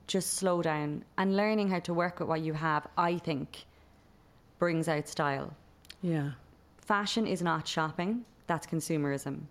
just 0.08 0.34
slow 0.34 0.60
down, 0.60 1.04
and 1.18 1.36
learning 1.36 1.70
how 1.70 1.78
to 1.80 1.94
work 1.94 2.18
with 2.18 2.28
what 2.28 2.40
you 2.40 2.52
have. 2.52 2.86
I 2.98 3.18
think 3.18 3.64
brings 4.58 4.88
out 4.88 5.08
style. 5.08 5.54
Yeah. 6.02 6.32
Fashion 6.78 7.26
is 7.26 7.42
not 7.42 7.68
shopping, 7.68 8.24
that's 8.48 8.66
consumerism. 8.66 9.42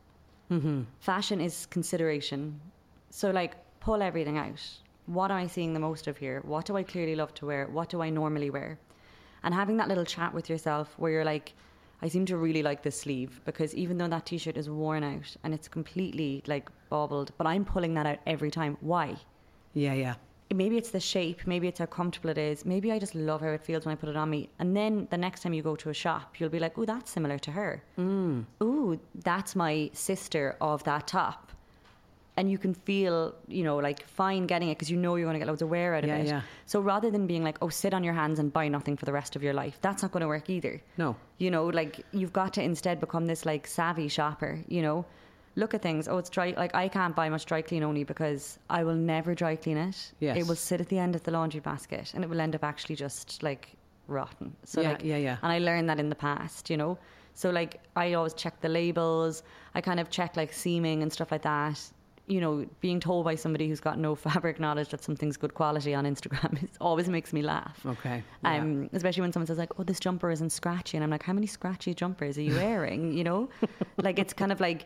Mm-hmm. 0.51 0.81
Fashion 0.99 1.39
is 1.39 1.65
consideration. 1.67 2.59
So, 3.09 3.31
like, 3.31 3.53
pull 3.79 4.01
everything 4.01 4.37
out. 4.37 4.61
What 5.05 5.31
am 5.31 5.37
I 5.37 5.47
seeing 5.47 5.73
the 5.73 5.79
most 5.79 6.07
of 6.07 6.17
here? 6.17 6.41
What 6.43 6.65
do 6.65 6.75
I 6.75 6.83
clearly 6.83 7.15
love 7.15 7.33
to 7.35 7.45
wear? 7.45 7.67
What 7.67 7.89
do 7.89 8.01
I 8.01 8.09
normally 8.09 8.49
wear? 8.49 8.77
And 9.43 9.53
having 9.53 9.77
that 9.77 9.87
little 9.87 10.05
chat 10.05 10.33
with 10.33 10.49
yourself 10.49 10.93
where 10.97 11.11
you're 11.11 11.25
like, 11.25 11.53
I 12.01 12.07
seem 12.07 12.25
to 12.27 12.37
really 12.37 12.63
like 12.63 12.81
this 12.81 12.99
sleeve 12.99 13.41
because 13.45 13.75
even 13.75 13.97
though 13.97 14.07
that 14.07 14.25
t 14.25 14.37
shirt 14.37 14.57
is 14.57 14.69
worn 14.69 15.03
out 15.03 15.35
and 15.43 15.53
it's 15.53 15.67
completely 15.67 16.43
like 16.47 16.69
bobbled, 16.89 17.31
but 17.37 17.45
I'm 17.47 17.63
pulling 17.63 17.93
that 17.93 18.05
out 18.05 18.19
every 18.25 18.49
time. 18.51 18.77
Why? 18.81 19.15
Yeah, 19.73 19.93
yeah. 19.93 20.15
maybe 20.53 20.77
it's 20.77 20.91
the 20.91 20.99
shape, 20.99 21.45
maybe 21.45 21.67
it's 21.67 21.79
how 21.79 21.85
comfortable 21.85 22.29
it 22.29 22.37
is, 22.37 22.65
maybe 22.65 22.91
I 22.91 22.99
just 22.99 23.15
love 23.15 23.41
how 23.41 23.49
it 23.49 23.61
feels 23.63 23.85
when 23.85 23.93
I 23.93 23.95
put 23.95 24.09
it 24.09 24.17
on 24.17 24.29
me. 24.29 24.49
And 24.59 24.75
then 24.75 25.07
the 25.09 25.17
next 25.17 25.41
time 25.41 25.53
you 25.53 25.61
go 25.63 25.75
to 25.77 25.89
a 25.89 25.93
shop, 25.93 26.39
you'll 26.39 26.49
be 26.49 26.59
like, 26.59 26.77
oh, 26.77 26.85
that's 26.85 27.11
similar 27.11 27.39
to 27.39 27.51
her. 27.51 27.83
Mm. 27.97 28.45
Ooh, 28.61 28.99
that's 29.23 29.55
my 29.55 29.89
sister 29.93 30.57
of 30.59 30.83
that 30.83 31.07
top. 31.07 31.51
And 32.37 32.49
you 32.49 32.57
can 32.57 32.73
feel, 32.73 33.35
you 33.47 33.63
know, 33.63 33.75
like 33.77 34.07
fine 34.07 34.47
getting 34.47 34.69
it 34.69 34.75
because 34.77 34.89
you 34.89 34.95
know 34.97 35.15
you're 35.15 35.25
going 35.25 35.33
to 35.35 35.39
get 35.39 35.47
loads 35.49 35.61
of 35.61 35.69
wear 35.69 35.95
out 35.95 36.03
of 36.05 36.09
Yeah, 36.09 36.15
it. 36.17 36.27
yeah. 36.27 36.41
So 36.65 36.79
rather 36.79 37.11
than 37.11 37.27
being 37.27 37.43
like, 37.43 37.57
oh, 37.61 37.67
sit 37.69 37.93
on 37.93 38.03
your 38.05 38.13
hands 38.13 38.39
and 38.39 38.53
buy 38.53 38.69
nothing 38.69 38.95
for 38.95 39.03
the 39.05 39.11
rest 39.11 39.35
of 39.35 39.43
your 39.43 39.53
life, 39.53 39.77
that's 39.81 40.01
not 40.01 40.11
going 40.11 40.21
to 40.21 40.27
work 40.27 40.49
either. 40.49 40.81
No. 40.97 41.17
You 41.39 41.51
know, 41.51 41.65
like 41.65 42.05
you've 42.13 42.31
got 42.31 42.53
to 42.53 42.63
instead 42.63 42.99
become 43.01 43.25
this 43.27 43.45
like 43.45 43.67
savvy 43.67 44.07
shopper, 44.07 44.59
you 44.69 44.81
know. 44.81 45.05
Look 45.57 45.73
at 45.73 45.81
things. 45.81 46.07
Oh, 46.07 46.17
it's 46.17 46.29
dry. 46.29 46.53
Like 46.55 46.73
I 46.73 46.87
can't 46.87 47.13
buy 47.13 47.27
much 47.27 47.45
dry 47.45 47.61
clean 47.61 47.83
only 47.83 48.05
because 48.05 48.57
I 48.69 48.85
will 48.85 48.95
never 48.95 49.35
dry 49.35 49.57
clean 49.57 49.75
it. 49.75 50.13
Yes. 50.21 50.37
It 50.37 50.47
will 50.47 50.55
sit 50.55 50.79
at 50.79 50.87
the 50.87 50.97
end 50.97 51.13
of 51.15 51.23
the 51.23 51.31
laundry 51.31 51.59
basket 51.59 52.13
and 52.15 52.23
it 52.23 52.29
will 52.29 52.39
end 52.39 52.55
up 52.55 52.63
actually 52.63 52.95
just 52.95 53.43
like 53.43 53.73
rotten. 54.07 54.55
So 54.63 54.79
Yeah, 54.79 54.91
like, 54.91 55.03
yeah, 55.03 55.17
yeah. 55.17 55.37
And 55.43 55.51
I 55.51 55.59
learned 55.59 55.89
that 55.89 55.99
in 55.99 56.07
the 56.07 56.15
past, 56.15 56.69
you 56.69 56.77
know. 56.77 56.97
So 57.33 57.49
like 57.49 57.81
I 57.97 58.13
always 58.13 58.33
check 58.33 58.61
the 58.61 58.69
labels. 58.69 59.43
I 59.75 59.81
kind 59.81 59.99
of 59.99 60.09
check 60.09 60.37
like 60.37 60.53
seaming 60.53 61.01
and 61.03 61.11
stuff 61.11 61.29
like 61.33 61.41
that. 61.41 61.77
You 62.33 62.39
know, 62.43 62.53
being 62.85 62.99
told 63.07 63.21
by 63.29 63.35
somebody 63.35 63.65
who's 63.69 63.81
got 63.89 63.97
no 64.07 64.11
fabric 64.27 64.57
knowledge 64.65 64.89
that 64.93 65.01
something's 65.07 65.37
good 65.43 65.53
quality 65.61 65.93
on 65.99 66.03
Instagram 66.13 66.51
it 66.67 66.71
always 66.87 67.07
makes 67.17 67.31
me 67.37 67.41
laugh. 67.55 67.77
Okay. 67.93 68.17
yeah. 68.43 68.61
Um, 68.61 68.89
especially 68.93 69.21
when 69.25 69.33
someone 69.33 69.47
says 69.51 69.57
like, 69.65 69.73
"Oh, 69.77 69.83
this 69.83 69.99
jumper 69.99 70.29
isn't 70.31 70.51
scratchy," 70.51 70.95
and 70.97 71.03
I'm 71.03 71.09
like, 71.15 71.23
"How 71.29 71.33
many 71.39 71.47
scratchy 71.57 71.93
jumpers 72.01 72.37
are 72.39 72.45
you 72.49 72.55
wearing?" 72.65 73.01
you 73.17 73.25
know, 73.29 73.49
like 74.07 74.17
it's 74.23 74.33
kind 74.41 74.51
of 74.55 74.59
like, 74.67 74.81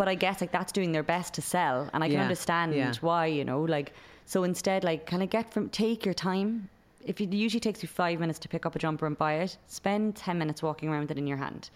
but 0.00 0.06
I 0.14 0.16
guess 0.24 0.36
like 0.42 0.52
that's 0.52 0.72
doing 0.78 0.92
their 0.96 1.06
best 1.14 1.28
to 1.38 1.42
sell, 1.54 1.78
and 1.94 2.04
I 2.04 2.08
can 2.08 2.16
Yeah, 2.18 2.22
understand 2.28 2.74
yeah. 2.74 2.92
why. 3.00 3.24
You 3.38 3.44
know, 3.50 3.60
like 3.76 3.88
so 4.32 4.44
instead, 4.44 4.84
like, 4.90 5.00
kind 5.12 5.22
of 5.22 5.30
get 5.30 5.52
from 5.52 5.64
take 5.70 6.00
your 6.04 6.14
time. 6.30 6.68
If 7.04 7.20
it 7.20 7.32
usually 7.32 7.64
takes 7.68 7.82
you 7.82 7.88
five 8.02 8.20
minutes 8.20 8.38
to 8.44 8.48
pick 8.48 8.64
up 8.66 8.76
a 8.76 8.78
jumper 8.78 9.06
and 9.06 9.16
buy 9.18 9.34
it, 9.44 9.56
spend 9.66 10.14
ten 10.26 10.36
minutes 10.42 10.60
walking 10.62 10.88
around 10.88 11.02
with 11.04 11.10
it 11.12 11.18
in 11.18 11.26
your 11.26 11.38
hand. 11.46 11.70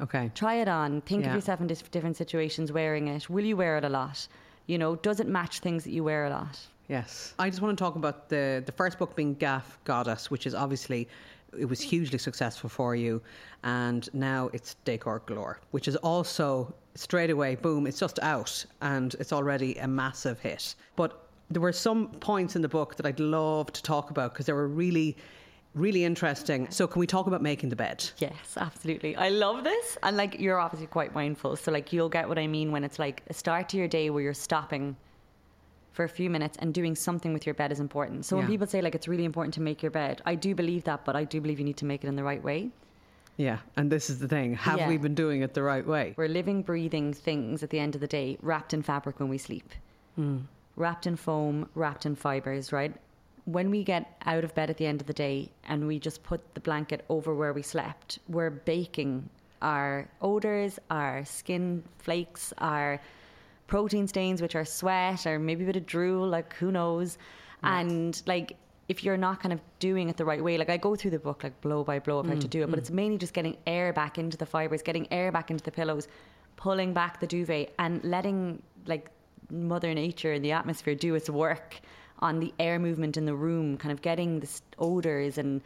Okay. 0.00 0.30
Try 0.34 0.54
it 0.56 0.68
on. 0.68 1.00
Think 1.02 1.22
Yeah. 1.24 1.30
of 1.30 1.34
yourself 1.34 1.60
in 1.60 1.66
dis- 1.66 1.82
different 1.82 2.16
situations 2.16 2.70
wearing 2.72 3.08
it. 3.08 3.28
Will 3.28 3.44
you 3.44 3.56
wear 3.56 3.76
it 3.78 3.84
a 3.84 3.88
lot? 3.88 4.26
You 4.66 4.78
know, 4.78 4.96
does 4.96 5.18
it 5.20 5.26
match 5.26 5.60
things 5.60 5.84
that 5.84 5.90
you 5.90 6.04
wear 6.04 6.26
a 6.26 6.30
lot? 6.30 6.58
Yes. 6.88 7.34
I 7.38 7.50
just 7.50 7.60
want 7.60 7.76
to 7.76 7.82
talk 7.84 7.96
about 7.96 8.28
the 8.28 8.62
the 8.64 8.72
first 8.72 8.98
book 8.98 9.14
being 9.16 9.34
Gaff 9.34 9.78
Goddess, 9.84 10.30
which 10.30 10.46
is 10.46 10.54
obviously 10.54 11.08
it 11.58 11.64
was 11.66 11.80
hugely 11.80 12.18
successful 12.18 12.68
for 12.68 12.94
you, 12.94 13.22
and 13.62 14.08
now 14.14 14.50
it's 14.52 14.74
Decor 14.84 15.22
Galore, 15.26 15.58
which 15.70 15.88
is 15.88 15.96
also 15.96 16.72
straight 16.94 17.30
away 17.30 17.54
boom, 17.54 17.86
it's 17.86 17.98
just 18.00 18.18
out 18.20 18.64
and 18.82 19.14
it's 19.20 19.32
already 19.32 19.74
a 19.76 19.86
massive 19.88 20.38
hit. 20.40 20.74
But 20.96 21.26
there 21.50 21.62
were 21.62 21.72
some 21.72 22.08
points 22.20 22.56
in 22.56 22.62
the 22.62 22.68
book 22.68 22.96
that 22.96 23.06
I'd 23.06 23.20
love 23.20 23.72
to 23.72 23.82
talk 23.82 24.10
about 24.10 24.32
because 24.34 24.46
they 24.46 24.52
were 24.52 24.68
really 24.68 25.16
really 25.78 26.04
interesting. 26.04 26.70
So 26.70 26.86
can 26.86 27.00
we 27.00 27.06
talk 27.06 27.26
about 27.26 27.42
making 27.42 27.68
the 27.68 27.76
bed? 27.76 28.08
Yes, 28.18 28.56
absolutely. 28.56 29.16
I 29.16 29.28
love 29.28 29.64
this. 29.64 29.98
And 30.02 30.16
like 30.16 30.38
you're 30.40 30.58
obviously 30.58 30.86
quite 30.86 31.14
mindful. 31.14 31.56
So 31.56 31.72
like 31.72 31.92
you'll 31.92 32.08
get 32.08 32.28
what 32.28 32.38
I 32.38 32.46
mean 32.46 32.72
when 32.72 32.84
it's 32.84 32.98
like 32.98 33.22
a 33.28 33.34
start 33.34 33.68
to 33.70 33.76
your 33.76 33.88
day 33.88 34.10
where 34.10 34.22
you're 34.22 34.34
stopping 34.34 34.96
for 35.92 36.04
a 36.04 36.08
few 36.08 36.30
minutes 36.30 36.56
and 36.60 36.72
doing 36.72 36.94
something 36.94 37.32
with 37.32 37.44
your 37.44 37.54
bed 37.54 37.72
is 37.72 37.80
important. 37.80 38.24
So 38.24 38.36
when 38.36 38.46
people 38.46 38.68
say 38.68 38.80
like 38.80 38.94
it's 38.94 39.08
really 39.08 39.24
important 39.24 39.54
to 39.54 39.60
make 39.60 39.82
your 39.82 39.90
bed, 39.90 40.22
I 40.24 40.36
do 40.36 40.54
believe 40.54 40.84
that, 40.84 41.04
but 41.04 41.16
I 41.16 41.24
do 41.24 41.40
believe 41.40 41.58
you 41.58 41.64
need 41.64 41.78
to 41.78 41.84
make 41.84 42.04
it 42.04 42.06
in 42.06 42.14
the 42.14 42.22
right 42.22 42.42
way. 42.42 42.70
Yeah, 43.36 43.58
and 43.76 43.90
this 43.90 44.10
is 44.10 44.18
the 44.18 44.28
thing. 44.28 44.54
Have 44.54 44.78
Yeah. 44.78 44.88
we 44.88 44.96
been 44.96 45.14
doing 45.14 45.42
it 45.42 45.54
the 45.54 45.62
right 45.62 45.86
way? 45.86 46.14
We're 46.16 46.28
living, 46.28 46.62
breathing 46.62 47.12
things 47.14 47.62
at 47.62 47.70
the 47.70 47.78
end 47.78 47.94
of 47.94 48.00
the 48.00 48.06
day, 48.06 48.36
wrapped 48.42 48.74
in 48.74 48.82
fabric 48.82 49.18
when 49.20 49.28
we 49.28 49.38
sleep, 49.38 49.72
hmm. 50.16 50.38
wrapped 50.76 51.06
in 51.06 51.16
foam, 51.16 51.68
wrapped 51.74 52.04
in 52.04 52.16
fibers, 52.16 52.72
right? 52.72 52.94
When 53.48 53.70
we 53.70 53.82
get 53.82 54.20
out 54.26 54.44
of 54.44 54.54
bed 54.54 54.68
at 54.68 54.76
the 54.76 54.84
end 54.84 55.00
of 55.00 55.06
the 55.06 55.14
day 55.14 55.50
and 55.64 55.86
we 55.86 55.98
just 55.98 56.22
put 56.22 56.54
the 56.54 56.60
blanket 56.60 57.02
over 57.08 57.34
where 57.34 57.54
we 57.54 57.62
slept, 57.62 58.18
we're 58.28 58.50
baking 58.50 59.30
our 59.62 60.06
odors, 60.20 60.78
our 60.90 61.24
skin 61.24 61.82
flakes, 61.96 62.52
our 62.58 63.00
protein 63.66 64.06
stains, 64.06 64.42
which 64.42 64.54
are 64.54 64.66
sweat 64.66 65.26
or 65.26 65.38
maybe 65.38 65.64
a 65.64 65.66
bit 65.66 65.76
of 65.76 65.86
drool, 65.86 66.28
like 66.28 66.52
who 66.56 66.70
knows. 66.70 67.16
And 67.62 68.20
like, 68.26 68.56
if 68.88 69.02
you're 69.02 69.16
not 69.16 69.40
kind 69.40 69.54
of 69.54 69.60
doing 69.78 70.10
it 70.10 70.18
the 70.18 70.26
right 70.26 70.44
way, 70.44 70.58
like 70.58 70.68
I 70.68 70.76
go 70.76 70.94
through 70.94 71.12
the 71.12 71.18
book 71.18 71.42
like 71.42 71.58
blow 71.62 71.82
by 71.84 72.00
blow 72.00 72.18
of 72.18 72.26
how 72.26 72.34
to 72.34 72.46
mm, 72.46 72.50
do 72.50 72.62
it, 72.62 72.66
but 72.70 72.76
mm. 72.76 72.82
it's 72.82 72.90
mainly 72.90 73.16
just 73.16 73.32
getting 73.32 73.56
air 73.66 73.94
back 73.94 74.18
into 74.18 74.36
the 74.36 74.46
fibers, 74.46 74.82
getting 74.82 75.10
air 75.10 75.32
back 75.32 75.50
into 75.50 75.64
the 75.64 75.72
pillows, 75.72 76.06
pulling 76.56 76.92
back 76.92 77.18
the 77.18 77.26
duvet, 77.26 77.72
and 77.78 78.04
letting 78.04 78.62
like 78.84 79.10
Mother 79.50 79.94
Nature 79.94 80.34
and 80.34 80.44
the 80.44 80.52
atmosphere 80.52 80.94
do 80.94 81.14
its 81.14 81.30
work 81.30 81.80
on 82.20 82.40
the 82.40 82.52
air 82.58 82.78
movement 82.78 83.16
in 83.16 83.24
the 83.26 83.34
room, 83.34 83.76
kind 83.76 83.92
of 83.92 84.02
getting 84.02 84.40
the 84.40 84.48
odors 84.78 85.38
and 85.38 85.60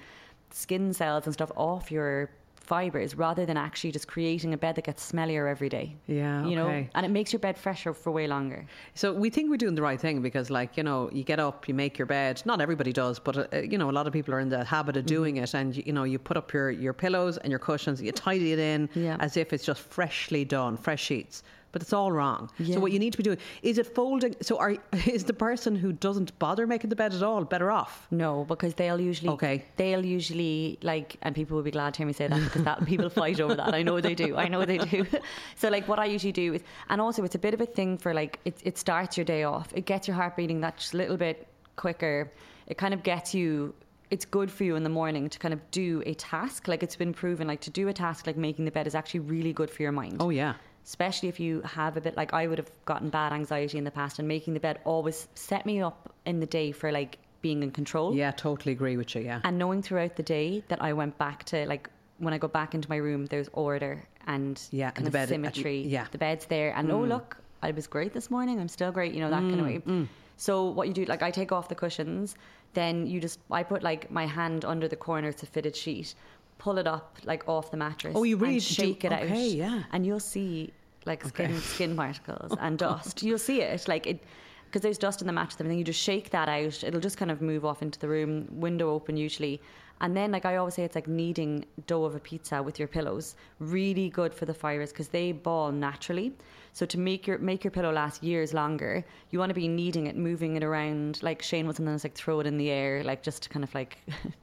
skin 0.50 0.92
cells 0.92 1.24
and 1.26 1.32
stuff 1.32 1.50
off 1.56 1.90
your 1.90 2.30
fibers 2.56 3.16
rather 3.16 3.44
than 3.44 3.56
actually 3.56 3.90
just 3.90 4.06
creating 4.06 4.54
a 4.54 4.56
bed 4.56 4.76
that 4.76 4.84
gets 4.84 5.10
smellier 5.10 5.50
every 5.50 5.68
day. 5.68 5.96
Yeah, 6.06 6.46
You 6.46 6.54
know, 6.54 6.68
and 6.94 7.04
it 7.04 7.08
makes 7.10 7.32
your 7.32 7.40
bed 7.40 7.58
fresher 7.58 7.92
for 7.92 8.12
way 8.12 8.28
longer. 8.28 8.64
So 8.94 9.12
we 9.12 9.30
think 9.30 9.50
we're 9.50 9.56
doing 9.56 9.74
the 9.74 9.82
right 9.82 10.00
thing 10.00 10.22
because, 10.22 10.48
like, 10.48 10.76
you 10.76 10.84
know, 10.84 11.10
you 11.12 11.24
get 11.24 11.40
up, 11.40 11.66
you 11.66 11.74
make 11.74 11.98
your 11.98 12.06
bed. 12.06 12.40
Not 12.44 12.60
everybody 12.60 12.92
does, 12.92 13.18
but 13.18 13.52
uh, 13.52 13.58
you 13.58 13.76
know, 13.78 13.90
a 13.90 13.96
lot 13.98 14.06
of 14.06 14.12
people 14.12 14.32
are 14.32 14.40
in 14.40 14.48
the 14.48 14.64
habit 14.64 14.94
Mm-hmm. 14.94 14.98
of 15.00 15.06
doing 15.06 15.36
it. 15.38 15.54
And 15.54 15.76
you 15.86 15.92
know, 15.92 16.04
you 16.04 16.18
put 16.20 16.36
up 16.36 16.52
your 16.52 16.70
your 16.70 16.92
pillows 16.92 17.36
and 17.38 17.50
your 17.50 17.58
cushions, 17.58 18.00
you 18.00 18.12
tidy 18.12 18.52
it 18.52 18.58
in 18.60 18.88
Yeah. 18.94 19.16
as 19.20 19.36
if 19.36 19.52
it's 19.52 19.64
just 19.64 19.80
freshly 19.80 20.44
done, 20.44 20.76
fresh 20.76 21.02
sheets. 21.02 21.42
But 21.72 21.80
it's 21.82 21.92
all 21.94 22.12
wrong. 22.12 22.50
Yeah. 22.58 22.74
So 22.74 22.80
what 22.80 22.92
you 22.92 22.98
need 22.98 23.12
to 23.12 23.16
be 23.16 23.22
doing 23.24 23.38
is 23.62 23.78
it 23.78 23.86
folding. 23.94 24.36
So 24.42 24.58
are 24.58 24.76
is 25.06 25.24
the 25.24 25.32
person 25.32 25.74
who 25.74 25.92
doesn't 25.92 26.38
bother 26.38 26.66
making 26.66 26.90
the 26.90 26.96
bed 26.96 27.14
at 27.14 27.22
all 27.22 27.44
better 27.44 27.70
off? 27.70 28.06
No, 28.10 28.44
because 28.44 28.74
they'll 28.74 29.00
usually 29.00 29.30
Okay. 29.30 29.64
they'll 29.76 30.04
usually 30.04 30.78
like 30.82 31.16
and 31.22 31.34
people 31.34 31.56
will 31.56 31.64
be 31.64 31.70
glad 31.70 31.94
to 31.94 31.98
hear 31.98 32.06
me 32.06 32.12
say 32.12 32.26
that 32.28 32.40
because 32.44 32.64
that 32.64 32.84
people 32.84 33.08
fight 33.08 33.40
over 33.40 33.54
that. 33.54 33.74
I 33.74 33.82
know 33.82 34.00
they 34.00 34.14
do. 34.14 34.36
I 34.36 34.48
know 34.48 34.64
they 34.66 34.78
do. 34.78 35.06
so 35.56 35.68
like 35.70 35.88
what 35.88 35.98
I 35.98 36.04
usually 36.04 36.32
do 36.32 36.52
is 36.54 36.62
and 36.90 37.00
also 37.00 37.24
it's 37.24 37.34
a 37.34 37.38
bit 37.38 37.54
of 37.54 37.60
a 37.62 37.66
thing 37.66 37.96
for 37.96 38.12
like 38.12 38.38
it 38.44 38.60
it 38.64 38.76
starts 38.76 39.16
your 39.16 39.24
day 39.24 39.44
off. 39.44 39.72
It 39.74 39.86
gets 39.86 40.06
your 40.06 40.14
heart 40.14 40.36
beating 40.36 40.60
that 40.60 40.76
just 40.76 40.92
a 40.92 40.98
little 40.98 41.16
bit 41.16 41.48
quicker. 41.76 42.30
It 42.66 42.76
kind 42.76 42.92
of 42.92 43.02
gets 43.02 43.34
you 43.34 43.74
it's 44.10 44.26
good 44.26 44.50
for 44.50 44.64
you 44.64 44.76
in 44.76 44.82
the 44.82 44.90
morning 44.90 45.30
to 45.30 45.38
kind 45.38 45.54
of 45.54 45.60
do 45.70 46.02
a 46.04 46.12
task. 46.12 46.68
Like 46.68 46.82
it's 46.82 46.96
been 46.96 47.14
proven 47.14 47.46
like 47.48 47.62
to 47.62 47.70
do 47.70 47.88
a 47.88 47.94
task 47.94 48.26
like 48.26 48.36
making 48.36 48.66
the 48.66 48.70
bed 48.70 48.86
is 48.86 48.94
actually 48.94 49.20
really 49.20 49.54
good 49.54 49.70
for 49.70 49.82
your 49.82 49.92
mind 49.92 50.18
Oh 50.20 50.28
yeah. 50.28 50.54
Especially 50.84 51.28
if 51.28 51.38
you 51.40 51.60
have 51.62 51.96
a 51.96 52.00
bit 52.00 52.16
like 52.16 52.32
I 52.32 52.46
would 52.46 52.58
have 52.58 52.70
gotten 52.84 53.08
bad 53.08 53.32
anxiety 53.32 53.78
in 53.78 53.84
the 53.84 53.90
past 53.90 54.18
and 54.18 54.26
making 54.26 54.54
the 54.54 54.60
bed 54.60 54.80
always 54.84 55.28
set 55.34 55.64
me 55.66 55.80
up 55.80 56.12
in 56.26 56.40
the 56.40 56.46
day 56.46 56.72
for 56.72 56.90
like 56.92 57.18
being 57.40 57.62
in 57.62 57.70
control. 57.70 58.14
Yeah, 58.14 58.30
totally 58.32 58.72
agree 58.72 58.96
with 58.96 59.14
you. 59.14 59.22
Yeah. 59.22 59.40
and 59.44 59.58
knowing 59.58 59.82
throughout 59.82 60.16
the 60.16 60.22
day 60.22 60.62
that 60.68 60.82
I 60.82 60.92
went 60.92 61.18
back 61.18 61.44
to 61.44 61.66
like 61.66 61.88
when 62.18 62.32
I 62.34 62.38
go 62.38 62.48
back 62.48 62.74
into 62.74 62.88
my 62.88 62.96
room 62.96 63.26
there's 63.26 63.48
order 63.52 64.02
and 64.26 64.60
Yeah, 64.70 64.90
kind 64.90 64.98
and 64.98 65.06
of 65.08 65.12
the 65.12 65.18
bed- 65.18 65.28
uh, 65.28 65.32
symmetry. 65.32 65.80
yeah. 65.82 66.06
the 66.10 66.18
bed's 66.18 66.46
there. 66.46 66.72
And 66.76 66.90
oh 66.90 67.00
mm. 67.00 67.08
look 67.08 67.36
I 67.62 67.70
was 67.70 67.86
great 67.86 68.12
this 68.12 68.30
morning. 68.30 68.60
I'm 68.60 68.68
still 68.68 68.92
great 68.92 69.14
you 69.14 69.20
know 69.20 69.30
that 69.30 69.40
kind 69.40 69.60
of 69.60 69.66
mm, 69.66 69.66
way. 69.66 69.78
Mm. 69.80 70.08
so 70.36 70.64
what 70.70 70.88
you 70.88 70.94
do 70.94 71.04
like 71.04 71.22
I 71.22 71.30
take 71.30 71.52
off 71.52 71.68
the 71.68 71.74
cushions 71.74 72.36
then 72.74 73.06
you 73.06 73.20
just 73.20 73.38
I 73.50 73.62
put 73.62 73.82
like 73.82 74.10
my 74.10 74.26
hand 74.26 74.64
under 74.64 74.88
the 74.88 74.96
corner 74.96 75.30
to 75.32 75.46
fitted 75.46 75.76
sheet 75.76 76.14
pull 76.62 76.78
it 76.78 76.86
up 76.86 77.18
like 77.24 77.42
off 77.48 77.70
the 77.72 77.76
mattress. 77.76 78.14
Oh, 78.16 78.22
you 78.22 78.36
really 78.36 78.54
and 78.54 78.62
do- 78.62 78.74
shake 78.74 79.04
it 79.04 79.12
okay, 79.12 79.46
out. 79.46 79.50
yeah. 79.50 79.82
and 79.92 80.06
you'll 80.06 80.20
see 80.20 80.72
like 81.04 81.24
skin 81.24 81.58
skin 81.60 81.96
particles 81.96 82.56
and 82.60 82.78
dust. 82.86 83.22
You'll 83.22 83.38
see 83.38 83.60
it 83.62 83.88
like 83.88 84.06
it 84.06 84.22
because 84.66 84.82
there's 84.82 84.98
dust 84.98 85.20
in 85.20 85.26
the 85.26 85.32
mattress 85.32 85.56
and 85.56 85.66
everything. 85.66 85.78
You 85.78 85.84
just 85.84 86.00
shake 86.00 86.30
that 86.30 86.48
out. 86.48 86.84
It'll 86.84 87.00
just 87.00 87.18
kind 87.18 87.30
of 87.30 87.42
move 87.42 87.64
off 87.64 87.82
into 87.82 87.98
the 87.98 88.08
room, 88.08 88.46
window 88.50 88.90
open 88.90 89.16
usually. 89.16 89.60
And 90.00 90.16
then, 90.16 90.32
like 90.32 90.44
I 90.44 90.56
always 90.56 90.74
say, 90.74 90.82
it's 90.82 90.96
like 90.96 91.06
kneading 91.06 91.64
dough 91.86 92.04
of 92.04 92.14
a 92.16 92.18
pizza 92.18 92.60
with 92.62 92.78
your 92.78 92.88
pillows. 92.88 93.36
Really 93.58 94.08
good 94.08 94.32
for 94.34 94.46
the 94.46 94.54
fibers 94.54 94.90
because 94.90 95.08
they 95.08 95.30
ball 95.32 95.70
naturally. 95.72 96.32
So 96.72 96.86
to 96.86 96.98
make 96.98 97.26
your 97.26 97.38
make 97.38 97.62
your 97.64 97.70
pillow 97.70 97.92
last 97.92 98.22
years 98.22 98.54
longer, 98.54 99.04
you 99.30 99.38
want 99.38 99.50
to 99.50 99.54
be 99.54 99.68
kneading 99.68 100.06
it, 100.06 100.16
moving 100.16 100.56
it 100.56 100.64
around. 100.64 101.22
Like 101.22 101.42
Shane 101.42 101.66
would 101.66 101.76
sometimes 101.76 102.04
like 102.04 102.14
throw 102.14 102.40
it 102.40 102.46
in 102.46 102.56
the 102.56 102.70
air, 102.70 103.02
like 103.04 103.22
just 103.22 103.42
to 103.44 103.48
kind 103.48 103.64
of 103.64 103.72
like 103.74 103.98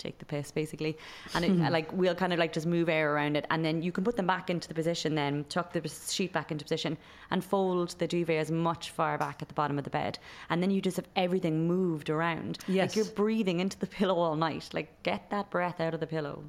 take 0.00 0.18
the 0.18 0.24
piss 0.24 0.50
basically. 0.50 0.96
And 1.34 1.44
it, 1.44 1.50
hmm. 1.50 1.66
like 1.68 1.92
we'll 1.92 2.14
kind 2.14 2.32
of 2.32 2.38
like 2.38 2.52
just 2.52 2.66
move 2.66 2.88
air 2.88 3.14
around 3.14 3.36
it. 3.36 3.46
And 3.50 3.64
then 3.64 3.82
you 3.82 3.92
can 3.92 4.02
put 4.02 4.16
them 4.16 4.26
back 4.26 4.50
into 4.50 4.66
the 4.66 4.74
position 4.74 5.14
then 5.14 5.44
tuck 5.48 5.72
the 5.72 5.88
sheet 5.88 6.32
back 6.32 6.50
into 6.50 6.64
position 6.64 6.96
and 7.30 7.44
fold 7.44 7.90
the 7.98 8.06
duvet 8.06 8.38
as 8.38 8.50
much 8.50 8.90
far 8.90 9.18
back 9.18 9.42
at 9.42 9.48
the 9.48 9.54
bottom 9.54 9.78
of 9.78 9.84
the 9.84 9.90
bed. 9.90 10.18
And 10.48 10.62
then 10.62 10.70
you 10.70 10.80
just 10.80 10.96
have 10.96 11.08
everything 11.16 11.66
moved 11.68 12.10
around. 12.10 12.58
Yes. 12.66 12.90
like 12.90 12.96
you're 12.96 13.14
breathing 13.14 13.60
into 13.60 13.78
the 13.78 13.86
pillow 13.98 14.16
all 14.16 14.36
night. 14.36 14.68
Like 14.72 15.02
get 15.02 15.30
that 15.30 15.50
breath 15.50 15.80
out 15.80 15.94
of 15.94 16.00
the 16.00 16.06
pillow. 16.06 16.42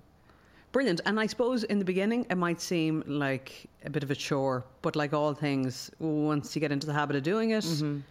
Brilliant. 0.72 1.02
And 1.06 1.20
I 1.20 1.26
suppose 1.26 1.64
in 1.66 1.80
the 1.80 1.86
beginning 1.86 2.26
it 2.30 2.36
might 2.36 2.62
seem 2.62 3.04
like 3.06 3.70
a 3.84 3.90
bit 3.90 4.04
of 4.04 4.12
a 4.12 4.16
chore, 4.16 4.64
but 4.82 4.96
like 4.96 5.14
all 5.14 5.34
things, 5.34 5.92
once 6.00 6.56
you 6.56 6.62
get 6.62 6.72
into 6.72 6.88
the 6.88 6.94
habit 6.94 7.18
of 7.18 7.24
doing 7.24 7.52
it, 7.52 7.66
it 7.66 8.02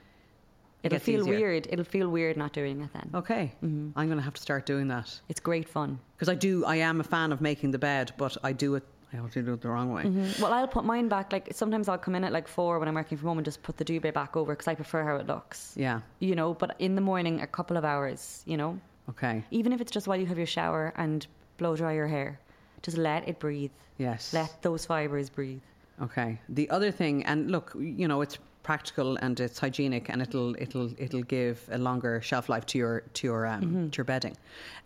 it'll 0.83 0.99
feel 0.99 1.21
easier. 1.21 1.35
weird 1.39 1.67
it'll 1.71 1.85
feel 1.85 2.09
weird 2.09 2.37
not 2.37 2.53
doing 2.53 2.81
it 2.81 2.91
then 2.93 3.11
Okay, 3.15 3.53
mm-hmm. 3.63 3.91
I'm 3.99 4.07
going 4.07 4.19
to 4.19 4.25
have 4.25 4.35
to 4.35 4.43
start 4.43 4.67
doing 4.67 4.89
that 4.89 5.21
it's 5.29 5.41
great 5.41 5.69
fun 5.69 5.99
because 6.17 6.29
I 6.29 6.35
do. 6.35 6.65
I 6.65 6.77
am 6.77 7.01
a 7.01 7.05
fan 7.05 7.33
of 7.33 7.41
making 7.41 7.71
the 7.71 7.79
bed, 7.79 8.13
but 8.19 8.37
I 8.43 8.53
do 8.53 8.75
it. 8.75 8.85
I 9.13 9.17
obviously 9.17 9.43
do 9.43 9.55
it 9.55 9.61
the 9.61 9.69
wrong 9.69 9.91
way. 9.93 10.05
Mm-hmm. 10.05 10.41
Well, 10.43 10.53
I'll 10.53 10.69
put 10.69 10.85
mine 10.85 11.09
back. 11.09 11.33
Like 11.33 11.49
sometimes 11.53 11.89
I'll 11.89 11.99
come 11.99 12.15
in 12.15 12.23
at 12.25 12.33
like 12.33 12.47
four 12.47 12.79
when 12.79 12.87
I'm 12.89 12.95
working 12.95 13.19
from 13.19 13.29
home 13.29 13.39
and 13.39 13.45
just 13.45 13.61
put 13.63 13.77
the 13.77 13.85
duvet 13.85 14.15
back 14.15 14.37
over 14.37 14.53
because 14.53 14.69
I 14.69 14.75
prefer 14.75 15.03
how 15.05 15.17
it 15.17 15.27
looks. 15.27 15.75
Yeah. 15.77 16.01
You 16.21 16.35
know, 16.37 16.55
but 16.55 16.77
in 16.79 16.95
the 16.95 17.01
morning, 17.01 17.41
a 17.41 17.47
couple 17.47 17.77
of 17.77 17.85
hours. 17.85 18.43
You 18.47 18.57
know, 18.57 18.79
Okay. 19.09 19.43
even 19.51 19.73
if 19.73 19.81
it's 19.81 19.91
just 19.91 20.07
while 20.07 20.17
you 20.21 20.27
have 20.27 20.39
your 20.39 20.47
shower 20.47 20.93
and 20.97 21.27
blow 21.57 21.75
dry 21.75 21.93
your 21.95 22.07
hair, 22.07 22.39
just 22.83 22.97
let 22.99 23.29
it 23.29 23.39
breathe. 23.41 23.73
Yes. 23.99 24.33
Let 24.33 24.63
those 24.63 24.87
fibers 24.87 25.29
breathe. 25.29 25.61
Okay. 26.01 26.39
The 26.49 26.71
other 26.71 26.91
thing, 26.93 27.25
and 27.25 27.51
look, 27.51 27.73
you 27.79 28.07
know, 28.07 28.21
it's 28.21 28.39
practical 28.63 29.17
and 29.17 29.39
it's 29.41 29.59
hygienic, 29.59 30.09
and 30.09 30.23
it'll 30.23 30.55
it'll 30.57 30.91
it'll 30.99 31.23
give 31.23 31.69
a 31.71 31.79
longer 31.79 32.21
shelf 32.21 32.49
life 32.49 32.67
to 32.67 32.79
your 32.79 33.01
to 33.15 33.27
your 33.27 33.47
um, 33.47 33.91
to 33.91 33.99
your 33.99 34.05
bedding. 34.05 34.37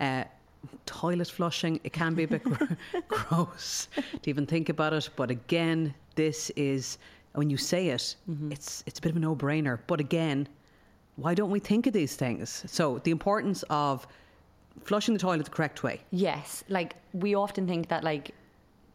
Uh, 0.01 0.25
toilet 0.87 1.29
flushing, 1.29 1.79
it 1.85 1.93
can 1.93 2.15
be 2.15 2.25
a 2.25 2.29
bit 2.29 2.43
gr- 2.43 2.65
gross 3.09 3.89
to 4.23 4.31
even 4.31 4.47
think 4.47 4.69
about 4.69 4.93
it, 4.93 5.11
but 5.17 5.31
again, 5.31 5.95
this 6.15 6.51
is 6.57 6.99
when 7.35 7.51
you 7.51 7.57
say 7.57 7.89
it, 7.89 8.17
it's 8.51 8.83
it's 8.87 8.99
a 8.99 9.03
bit 9.03 9.11
of 9.11 9.17
a 9.17 9.21
no 9.21 9.35
brainer. 9.35 9.79
But 9.87 10.01
again, 10.01 10.49
why 11.17 11.35
don't 11.35 11.51
we 11.51 11.61
think 11.61 11.87
of 11.87 11.93
these 11.93 12.17
things? 12.17 12.65
So 12.67 13.01
the 13.05 13.11
importance 13.11 13.65
of 13.71 14.07
flushing 14.85 15.15
the 15.15 15.21
toilet 15.21 15.45
the 15.45 15.51
correct 15.51 15.83
way. 15.83 16.01
Yes, 16.11 16.65
like 16.69 16.95
we 17.13 17.35
often 17.35 17.67
think 17.67 17.89
that 17.89 18.05
like 18.05 18.33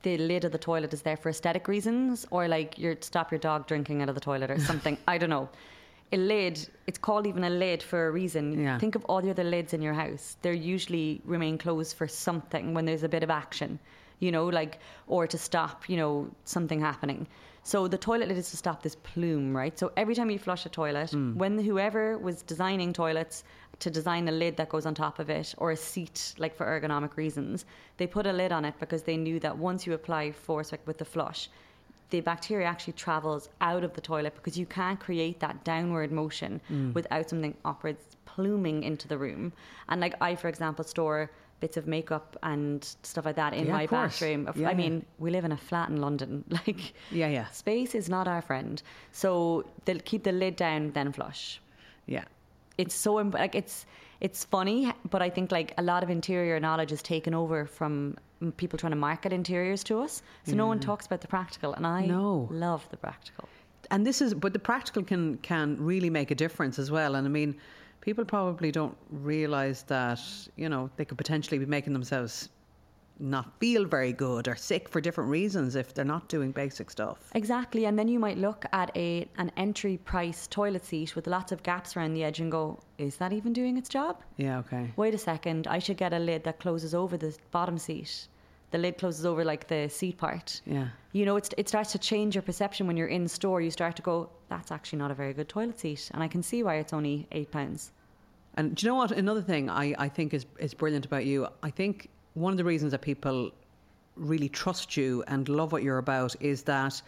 the 0.01 0.17
lid 0.17 0.45
of 0.45 0.51
the 0.51 0.57
toilet 0.57 0.93
is 0.93 1.01
there 1.01 1.17
for 1.17 1.29
aesthetic 1.29 1.67
reasons, 1.67 2.25
or 2.31 2.47
like 2.47 2.77
you're 2.77 2.95
stop 3.01 3.31
your 3.31 3.39
dog 3.39 3.67
drinking 3.67 4.01
out 4.01 4.09
of 4.09 4.15
the 4.15 4.21
toilet 4.21 4.49
or 4.51 4.59
something. 4.71 4.97
I 5.07 5.17
don't 5.17 5.29
know. 5.29 5.49
A 6.11 6.17
lid, 6.17 6.67
it's 6.87 6.97
called 6.97 7.27
even 7.27 7.43
a 7.43 7.49
lid 7.49 7.83
for 7.83 8.07
a 8.07 8.11
reason. 8.11 8.63
Yeah. 8.63 8.79
Think 8.79 8.95
of 8.95 9.05
all 9.05 9.21
the 9.21 9.29
other 9.29 9.43
lids 9.43 9.73
in 9.73 9.81
your 9.81 9.93
house. 9.93 10.37
They 10.41 10.55
usually 10.55 11.21
remain 11.23 11.57
closed 11.57 11.95
for 11.95 12.07
something 12.07 12.73
when 12.73 12.85
there's 12.85 13.03
a 13.03 13.09
bit 13.09 13.21
of 13.21 13.29
action, 13.29 13.77
you 14.19 14.31
know, 14.31 14.47
like 14.47 14.79
or 15.07 15.27
to 15.27 15.37
stop, 15.37 15.87
you 15.87 15.97
know, 15.97 16.29
something 16.45 16.81
happening. 16.81 17.27
So 17.63 17.87
the 17.87 17.97
toilet 17.97 18.29
lid 18.29 18.37
is 18.37 18.49
to 18.51 18.57
stop 18.57 18.81
this 18.81 18.95
plume, 18.95 19.55
right? 19.55 19.77
So 19.77 19.91
every 19.97 20.15
time 20.15 20.31
you 20.31 20.39
flush 20.39 20.65
a 20.65 20.69
toilet, 20.69 21.11
mm. 21.11 21.35
when 21.35 21.59
whoever 21.59 22.17
was 22.17 22.41
designing 22.41 22.93
toilets 22.93 23.43
to 23.79 23.89
design 23.89 24.27
a 24.27 24.31
lid 24.31 24.57
that 24.57 24.69
goes 24.69 24.85
on 24.85 24.93
top 24.93 25.19
of 25.19 25.29
it 25.29 25.55
or 25.57 25.71
a 25.71 25.75
seat, 25.77 26.33
like 26.37 26.55
for 26.55 26.65
ergonomic 26.65 27.15
reasons, 27.15 27.65
they 27.97 28.07
put 28.07 28.25
a 28.27 28.33
lid 28.33 28.51
on 28.51 28.65
it 28.65 28.75
because 28.79 29.03
they 29.03 29.17
knew 29.17 29.39
that 29.39 29.57
once 29.57 29.87
you 29.87 29.93
apply 29.93 30.31
force 30.31 30.71
like 30.71 30.85
with 30.85 30.97
the 30.97 31.05
flush, 31.05 31.49
the 32.09 32.19
bacteria 32.21 32.65
actually 32.67 32.93
travels 32.93 33.49
out 33.61 33.83
of 33.83 33.93
the 33.93 34.01
toilet 34.01 34.35
because 34.35 34.57
you 34.57 34.65
can't 34.65 34.99
create 34.99 35.39
that 35.39 35.63
downward 35.63 36.11
motion 36.11 36.59
mm. 36.71 36.93
without 36.93 37.29
something 37.29 37.55
upwards 37.65 38.17
pluming 38.25 38.83
into 38.83 39.07
the 39.07 39.17
room. 39.17 39.53
And 39.89 40.01
like 40.01 40.15
I, 40.21 40.35
for 40.35 40.47
example, 40.47 40.83
store 40.83 41.31
bits 41.59 41.77
of 41.77 41.87
makeup 41.87 42.37
and 42.41 42.83
stuff 43.03 43.25
like 43.25 43.35
that 43.35 43.53
in 43.53 43.65
Yeah, 43.65 43.73
my 43.73 43.85
bathroom. 43.85 44.49
Yeah, 44.55 44.69
I 44.69 44.71
yeah. 44.71 44.77
mean, 44.77 45.05
we 45.19 45.29
live 45.29 45.45
in 45.45 45.51
a 45.51 45.57
flat 45.57 45.89
in 45.89 46.01
London. 46.01 46.43
Like, 46.49 46.93
Yeah, 47.11 47.27
yeah. 47.27 47.47
space 47.47 47.95
is 47.95 48.09
not 48.09 48.27
our 48.27 48.41
friend. 48.41 48.81
So 49.11 49.65
they'll 49.85 49.99
keep 49.99 50.23
the 50.23 50.31
lid 50.31 50.55
down, 50.55 50.91
then 50.91 51.11
flush 51.11 51.61
Yeah. 52.07 52.25
It's 52.81 52.95
so 52.95 53.13
like 53.15 53.55
it's 53.61 53.85
it's 54.21 54.41
funny, 54.55 54.79
but 55.13 55.21
I 55.27 55.29
think 55.35 55.51
like 55.51 55.69
a 55.77 55.81
lot 55.91 56.01
of 56.03 56.09
interior 56.09 56.59
knowledge 56.65 56.91
is 56.97 57.01
taken 57.01 57.33
over 57.41 57.65
from 57.77 57.93
mm, 58.41 58.51
people 58.61 58.77
trying 58.81 58.95
to 58.97 59.01
market 59.09 59.31
interiors 59.33 59.81
to 59.89 59.93
us. 60.05 60.13
So 60.45 60.53
no 60.55 60.67
one 60.71 60.79
talks 60.79 61.05
about 61.09 61.21
the 61.21 61.27
practical, 61.37 61.73
and 61.77 61.85
I 61.85 62.01
No. 62.07 62.47
love 62.67 62.83
the 62.93 62.97
practical. 63.07 63.45
and 63.91 64.05
this 64.09 64.17
is 64.25 64.33
but 64.43 64.51
the 64.57 64.63
practical 64.71 65.03
can 65.11 65.23
can 65.51 65.67
really 65.91 66.09
make 66.19 66.29
a 66.35 66.37
difference 66.45 66.75
as 66.83 66.89
well 66.95 67.11
and 67.17 67.23
i 67.29 67.31
mean 67.39 67.51
people 68.07 68.23
probably 68.35 68.69
don't 68.79 68.97
realize 69.33 69.79
that 69.95 70.19
you 70.63 70.69
know 70.73 70.81
they 70.97 71.05
could 71.07 71.17
potentially 71.23 71.57
be 71.65 71.69
making 71.77 71.93
themselves 71.97 72.33
not 73.19 73.59
feel 73.59 73.85
very 73.85 74.13
good 74.13 74.47
or 74.47 74.55
sick 74.55 74.87
for 74.87 75.01
different 75.01 75.29
reasons 75.29 75.75
if 75.75 75.93
they're 75.93 76.05
not 76.05 76.27
doing 76.29 76.51
basic 76.51 76.89
stuff 76.89 77.29
Exactly, 77.35 77.85
and 77.85 77.97
then 77.99 78.07
you 78.07 78.19
might 78.19 78.37
look 78.37 78.65
at 78.71 78.95
a 78.95 79.27
an 79.37 79.51
entry 79.57 79.97
price 79.97 80.47
toilet 80.47 80.85
seat 80.85 81.15
with 81.15 81.27
lots 81.27 81.51
of 81.51 81.61
gaps 81.63 81.95
around 81.97 82.13
the 82.13 82.23
edge 82.23 82.39
and 82.39 82.51
go, 82.51 82.79
"Is 82.97 83.17
that 83.17 83.33
even 83.33 83.53
doing 83.53 83.77
its 83.77 83.89
job?" 83.89 84.21
yeah 84.37 84.59
okay 84.59 84.91
Wait 84.95 85.13
a 85.13 85.17
second, 85.17 85.67
I 85.67 85.79
should 85.79 85.97
get 85.97 86.13
a 86.13 86.19
lid 86.19 86.43
that 86.45 86.59
closes 86.59 86.93
over 86.95 87.17
the 87.17 87.35
bottom 87.51 87.77
seat. 87.77 88.27
The 88.71 88.77
lid 88.77 88.97
closes 88.99 89.25
over 89.25 89.43
like 89.43 89.67
the 89.67 89.89
seat 89.89 90.17
part. 90.17 90.61
yeah 90.65 90.89
You 91.11 91.25
know, 91.25 91.35
it's, 91.37 91.49
it 91.57 91.67
starts 91.67 91.91
to 91.93 91.97
change 91.99 92.35
your 92.35 92.43
perception 92.43 92.87
when 92.87 92.97
you're 92.97 93.07
in 93.07 93.27
store. 93.27 93.61
You 93.61 93.71
start 93.71 93.95
to 93.95 94.01
go, 94.01 94.29
"That's 94.47 94.71
actually 94.71 94.99
not 94.99 95.11
a 95.11 95.15
very 95.15 95.33
good 95.33 95.49
toilet 95.49 95.79
seat," 95.79 96.09
and 96.13 96.21
I 96.23 96.27
can 96.27 96.43
see 96.43 96.63
why 96.63 96.75
it's 96.75 96.93
only 96.93 97.27
eight 97.31 97.51
pounds. 97.51 97.91
And 98.55 98.75
do 98.75 98.85
you 98.85 98.91
know 98.91 98.95
what? 98.95 99.11
Another 99.11 99.41
thing 99.41 99.69
I, 99.69 99.95
I 99.97 100.09
think 100.09 100.33
is, 100.33 100.45
is 100.59 100.73
brilliant 100.73 101.05
about 101.05 101.25
you, 101.25 101.47
I 101.63 101.69
think 101.71 102.09
one 102.39 102.53
of 102.53 102.57
the 102.57 102.63
reasons 102.63 102.91
that 102.91 103.01
people 103.01 103.51
really 104.15 104.49
trust 104.49 104.97
you 104.97 105.23
and 105.27 105.47
love 105.49 105.71
what 105.71 105.83
you're 105.83 105.97
about 105.97 106.35
is 106.41 106.63
that, 106.63 107.01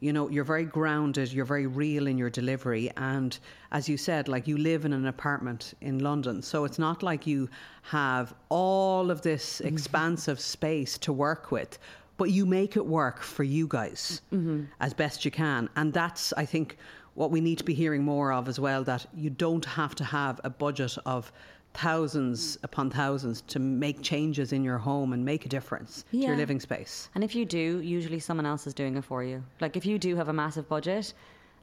you 0.00 0.12
know, 0.12 0.28
you're 0.28 0.44
very 0.44 0.64
grounded, 0.64 1.32
you're 1.32 1.44
very 1.44 1.66
real 1.66 2.06
in 2.06 2.18
your 2.18 2.30
delivery. 2.30 2.90
And 2.96 3.38
as 3.72 3.88
you 3.88 3.96
said, 3.96 4.28
like 4.28 4.46
you 4.46 4.56
live 4.56 4.84
in 4.84 4.92
an 4.92 5.06
apartment 5.06 5.74
in 5.80 5.98
London. 5.98 6.42
So 6.42 6.64
it's 6.64 6.78
not 6.78 7.02
like 7.02 7.26
you 7.26 7.48
have 7.82 8.34
all 8.48 9.10
of 9.10 9.22
this 9.22 9.58
mm-hmm. 9.58 9.68
expansive 9.68 10.40
space 10.40 10.98
to 10.98 11.12
work 11.12 11.50
with. 11.50 11.78
But 12.16 12.30
you 12.30 12.46
make 12.46 12.76
it 12.76 12.84
work 12.84 13.22
for 13.22 13.44
you 13.44 13.68
guys 13.68 14.22
mm-hmm. 14.32 14.64
as 14.80 14.92
best 14.92 15.24
you 15.24 15.30
can. 15.30 15.68
And 15.76 15.92
that's, 15.92 16.32
I 16.32 16.44
think, 16.44 16.76
what 17.14 17.30
we 17.30 17.40
need 17.40 17.58
to 17.58 17.64
be 17.64 17.74
hearing 17.74 18.04
more 18.04 18.32
of 18.32 18.48
as 18.48 18.60
well 18.60 18.84
that 18.84 19.06
you 19.14 19.30
don't 19.30 19.64
have 19.64 19.94
to 19.96 20.04
have 20.04 20.40
a 20.44 20.50
budget 20.50 20.96
of 21.04 21.32
thousands 21.78 22.58
upon 22.64 22.90
thousands 22.90 23.40
to 23.42 23.60
make 23.60 24.02
changes 24.02 24.52
in 24.52 24.64
your 24.64 24.78
home 24.78 25.12
and 25.12 25.24
make 25.24 25.46
a 25.46 25.48
difference 25.48 26.04
to 26.10 26.16
your 26.16 26.36
living 26.36 26.58
space. 26.58 27.08
And 27.14 27.22
if 27.22 27.36
you 27.36 27.44
do, 27.44 27.80
usually 27.80 28.18
someone 28.18 28.46
else 28.46 28.66
is 28.66 28.74
doing 28.74 28.96
it 28.96 29.04
for 29.04 29.22
you. 29.22 29.44
Like 29.60 29.76
if 29.76 29.86
you 29.86 29.96
do 29.96 30.16
have 30.16 30.28
a 30.28 30.32
massive 30.32 30.68
budget, 30.68 31.14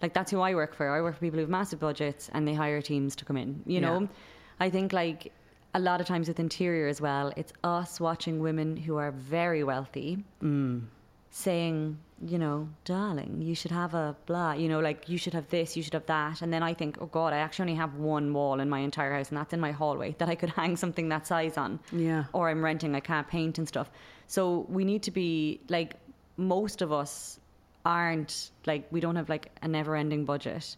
like 0.01 0.13
that's 0.13 0.31
who 0.31 0.39
I 0.39 0.55
work 0.55 0.73
for. 0.73 0.89
I 0.89 1.01
work 1.01 1.15
for 1.15 1.19
people 1.19 1.37
who 1.37 1.41
have 1.41 1.49
massive 1.49 1.81
budgets 1.81 2.29
and 2.33 2.47
they 2.47 2.53
hire 2.53 2.81
teams 2.81 3.13
to 3.17 3.25
come 3.25 3.35
in. 3.35 3.61
You 3.65 3.81
know, 3.81 4.01
Yeah. 4.01 4.07
I 4.61 4.69
think 4.69 4.93
like 4.93 5.33
a 5.73 5.79
lot 5.79 5.99
of 5.99 6.07
times 6.07 6.29
with 6.29 6.39
interior 6.39 6.87
as 6.87 7.01
well, 7.01 7.33
it's 7.35 7.51
us 7.65 7.99
watching 7.99 8.39
women 8.39 8.77
who 8.77 8.95
are 8.95 9.11
very 9.11 9.65
wealthy 9.65 10.23
mm. 10.41 10.81
saying, 11.29 11.97
you 12.23 12.37
know, 12.37 12.69
darling, 12.85 13.41
you 13.41 13.55
should 13.55 13.71
have 13.71 13.93
a 13.93 14.15
blah, 14.25 14.53
you 14.53 14.69
know, 14.69 14.79
like 14.79 15.09
you 15.09 15.17
should 15.17 15.33
have 15.33 15.49
this, 15.49 15.75
you 15.75 15.83
should 15.83 15.93
have 15.93 16.05
that. 16.05 16.41
And 16.41 16.51
then 16.53 16.63
I 16.63 16.73
think, 16.73 16.97
oh 17.01 17.07
God, 17.07 17.33
I 17.33 17.37
actually 17.37 17.63
only 17.63 17.75
have 17.75 17.95
one 17.95 18.33
wall 18.33 18.59
in 18.59 18.69
my 18.69 18.79
entire 18.79 19.13
house 19.13 19.29
and 19.29 19.37
that's 19.37 19.53
in 19.53 19.59
my 19.59 19.71
hallway 19.71 20.15
that 20.19 20.29
I 20.29 20.35
could 20.35 20.49
hang 20.61 20.77
something 20.77 21.09
that 21.09 21.27
size 21.27 21.57
on. 21.57 21.79
Yeah. 21.91 22.25
Or 22.31 22.49
I'm 22.49 22.63
renting, 22.63 22.95
I 22.95 23.01
can't 23.01 23.27
paint 23.27 23.57
and 23.57 23.67
stuff. 23.67 23.89
So 24.27 24.65
we 24.69 24.85
need 24.85 25.03
to 25.03 25.11
be 25.11 25.59
like, 25.69 25.95
most 26.37 26.81
of 26.81 26.91
us 26.91 27.39
aren't 27.85 28.51
like, 28.65 28.87
we 28.91 28.99
don't 28.99 29.15
have 29.17 29.29
like 29.29 29.51
a 29.61 29.67
never 29.67 29.95
ending 29.95 30.25
budget. 30.25 30.77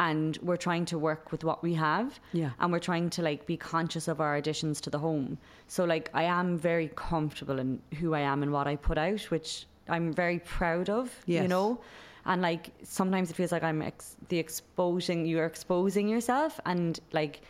And 0.00 0.38
we're 0.42 0.56
trying 0.56 0.84
to 0.86 0.98
work 0.98 1.32
with 1.32 1.44
what 1.44 1.62
we 1.62 1.74
have. 1.74 2.18
Yeah. 2.32 2.50
And 2.60 2.72
we're 2.72 2.78
trying 2.78 3.10
to 3.10 3.22
like 3.22 3.46
be 3.46 3.56
conscious 3.56 4.08
of 4.08 4.20
our 4.20 4.36
additions 4.36 4.80
to 4.82 4.90
the 4.90 4.98
home. 4.98 5.38
So 5.66 5.84
like 5.84 6.08
I 6.14 6.22
am 6.22 6.56
very 6.56 6.90
comfortable 6.94 7.58
in 7.58 7.82
who 7.98 8.14
I 8.14 8.20
am 8.20 8.42
and 8.42 8.52
what 8.52 8.66
I 8.66 8.76
put 8.76 8.96
out, 8.96 9.20
which 9.22 9.66
I'm 9.88 10.12
very 10.12 10.38
proud 10.38 10.88
of. 10.90 11.10
You 11.26 11.48
know, 11.48 11.80
and 12.26 12.42
like 12.42 12.70
sometimes 12.82 13.30
it 13.30 13.34
feels 13.34 13.52
like 13.52 13.62
I'm 13.62 13.82
ex- 13.82 14.16
the 14.28 14.38
exposing 14.38 15.26
you're 15.26 15.46
exposing 15.46 16.08
yourself, 16.08 16.60
and 16.66 16.98
like 17.12 17.40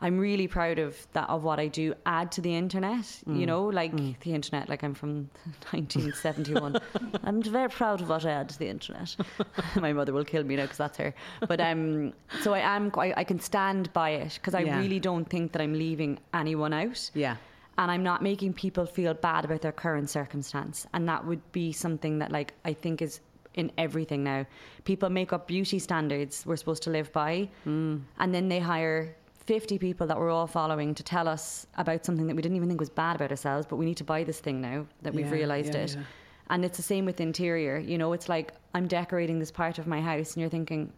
I'm 0.00 0.18
really 0.18 0.48
proud 0.48 0.80
of 0.80 0.96
that 1.12 1.28
of 1.28 1.44
what 1.44 1.60
I 1.60 1.68
do 1.68 1.94
add 2.06 2.32
to 2.32 2.40
the 2.40 2.54
internet. 2.56 3.04
Mm. 3.28 3.38
You 3.38 3.46
know, 3.46 3.64
like 3.66 3.94
the 4.20 4.34
internet, 4.34 4.68
like 4.68 4.82
I'm 4.82 4.94
from 4.94 5.30
1971. 5.70 6.80
I'm 7.24 7.42
very 7.42 7.68
proud 7.68 8.00
of 8.00 8.08
what 8.08 8.24
I 8.24 8.30
add 8.32 8.48
to 8.50 8.58
the 8.58 8.68
internet. 8.68 9.14
My 9.76 9.92
mother 9.92 10.12
will 10.12 10.24
kill 10.24 10.44
me 10.44 10.56
now 10.56 10.62
because 10.62 10.78
that's 10.78 10.98
her. 10.98 11.14
But 11.46 11.60
um, 11.60 12.12
so 12.40 12.52
I 12.54 12.60
am. 12.60 12.90
I, 12.96 13.14
I 13.16 13.24
can 13.24 13.38
stand 13.40 13.92
by 13.92 14.10
it 14.10 14.34
because 14.34 14.54
I 14.54 14.60
Yeah. 14.62 14.78
really 14.80 14.98
don't 15.00 15.24
think 15.28 15.52
that 15.52 15.62
I'm 15.62 15.74
leaving 15.74 16.18
anyone 16.34 16.72
out. 16.72 17.10
Yeah. 17.14 17.36
And 17.78 17.90
I'm 17.90 18.02
not 18.02 18.22
making 18.22 18.52
people 18.54 18.84
feel 18.86 19.14
bad 19.14 19.44
about 19.44 19.62
their 19.62 19.72
current 19.72 20.10
circumstance. 20.10 20.86
And 20.92 21.08
that 21.08 21.26
would 21.26 21.40
be 21.52 21.72
something 21.72 22.18
that, 22.18 22.30
like, 22.30 22.54
I 22.64 22.74
think 22.74 23.00
is 23.00 23.20
in 23.54 23.70
everything 23.78 24.24
now. 24.24 24.46
People 24.84 25.10
make 25.10 25.32
up 25.32 25.46
beauty 25.46 25.78
standards 25.78 26.44
we're 26.46 26.56
supposed 26.56 26.82
to 26.84 26.90
live 26.90 27.12
by, 27.12 27.48
mm. 27.66 28.00
and 28.18 28.34
then 28.34 28.48
they 28.48 28.58
hire 28.58 29.14
50 29.46 29.78
people 29.78 30.06
that 30.06 30.18
we're 30.18 30.30
all 30.30 30.46
following 30.46 30.94
to 30.94 31.02
tell 31.02 31.28
us 31.28 31.66
about 31.76 32.04
something 32.04 32.26
that 32.26 32.36
we 32.36 32.42
didn't 32.42 32.56
even 32.56 32.68
think 32.68 32.80
was 32.80 32.90
bad 32.90 33.16
about 33.16 33.30
ourselves, 33.30 33.66
but 33.68 33.76
we 33.76 33.84
need 33.84 33.96
to 33.96 34.04
buy 34.04 34.24
this 34.24 34.40
thing 34.40 34.60
now 34.60 34.86
that 35.02 35.12
we've 35.14 35.26
Yeah, 35.26 35.32
realized 35.32 35.74
yeah, 35.74 35.80
it. 35.80 35.94
yeah. 35.96 36.02
And 36.50 36.64
it's 36.64 36.76
the 36.76 36.82
same 36.82 37.04
with 37.04 37.20
interior. 37.20 37.78
You 37.78 37.98
know, 37.98 38.12
it's 38.12 38.28
like 38.28 38.52
I'm 38.74 38.86
decorating 38.86 39.38
this 39.38 39.50
part 39.50 39.78
of 39.78 39.86
my 39.86 40.00
house, 40.00 40.34
and 40.34 40.40
you're 40.40 40.50
thinking, 40.50 40.92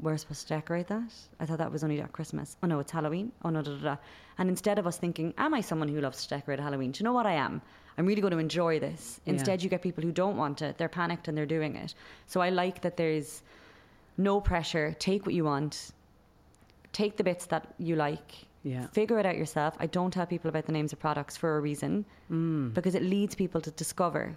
we're 0.00 0.16
supposed 0.18 0.42
to 0.48 0.54
decorate 0.54 0.88
that? 0.88 1.12
I 1.40 1.46
thought 1.46 1.58
that 1.58 1.72
was 1.72 1.82
only 1.84 2.00
at 2.00 2.12
Christmas. 2.12 2.56
Oh 2.62 2.66
no, 2.66 2.78
it's 2.80 2.92
Halloween. 2.92 3.32
Oh 3.44 3.50
no, 3.50 3.62
da 3.62 3.72
da 3.76 3.82
da. 3.82 3.96
And 4.38 4.48
instead 4.50 4.78
of 4.78 4.86
us 4.86 4.98
thinking, 4.98 5.32
am 5.38 5.54
I 5.54 5.60
someone 5.62 5.88
who 5.88 6.00
loves 6.00 6.22
to 6.24 6.28
decorate 6.36 6.60
Halloween? 6.60 6.90
Do 6.92 7.00
you 7.00 7.04
know 7.04 7.12
what 7.14 7.26
I 7.26 7.32
am? 7.34 7.62
I'm 7.98 8.04
really 8.06 8.20
going 8.20 8.32
to 8.32 8.38
enjoy 8.38 8.78
this. 8.78 9.20
Yeah. 9.24 9.32
Instead, 9.32 9.62
you 9.62 9.70
get 9.70 9.80
people 9.80 10.04
who 10.04 10.12
don't 10.12 10.36
want 10.36 10.60
it. 10.60 10.76
They're 10.76 10.90
panicked 10.90 11.28
and 11.28 11.36
they're 11.38 11.46
doing 11.46 11.76
it. 11.76 11.94
So 12.26 12.42
I 12.42 12.50
like 12.50 12.82
that 12.82 12.98
there's 12.98 13.42
no 14.18 14.38
pressure. 14.40 14.94
Take 14.98 15.24
what 15.24 15.34
you 15.34 15.44
want. 15.44 15.92
Take 16.92 17.16
the 17.16 17.24
bits 17.24 17.46
that 17.46 17.74
you 17.78 17.96
like. 17.96 18.32
Yeah. 18.62 18.86
Figure 18.88 19.18
it 19.18 19.24
out 19.26 19.36
yourself. 19.36 19.74
I 19.78 19.86
don't 19.86 20.10
tell 20.10 20.26
people 20.26 20.48
about 20.50 20.66
the 20.66 20.72
names 20.72 20.92
of 20.92 20.98
products 20.98 21.36
for 21.36 21.56
a 21.56 21.60
reason 21.60 22.04
Mm. 22.30 22.74
because 22.74 22.94
it 22.94 23.02
leads 23.02 23.34
people 23.34 23.60
to 23.60 23.70
discover 23.70 24.36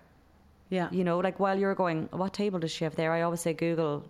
Yeah. 0.69 0.87
you 0.91 1.03
know, 1.03 1.17
like 1.19 1.39
while 1.39 1.57
you're 1.57 1.73
going, 1.75 2.07
what 2.11 2.33
table 2.33 2.59
does 2.59 2.71
she 2.71 2.83
have 2.83 2.95
there? 2.95 3.11
I 3.11 3.23
always 3.23 3.41
say 3.41 3.53
Google 3.53 4.05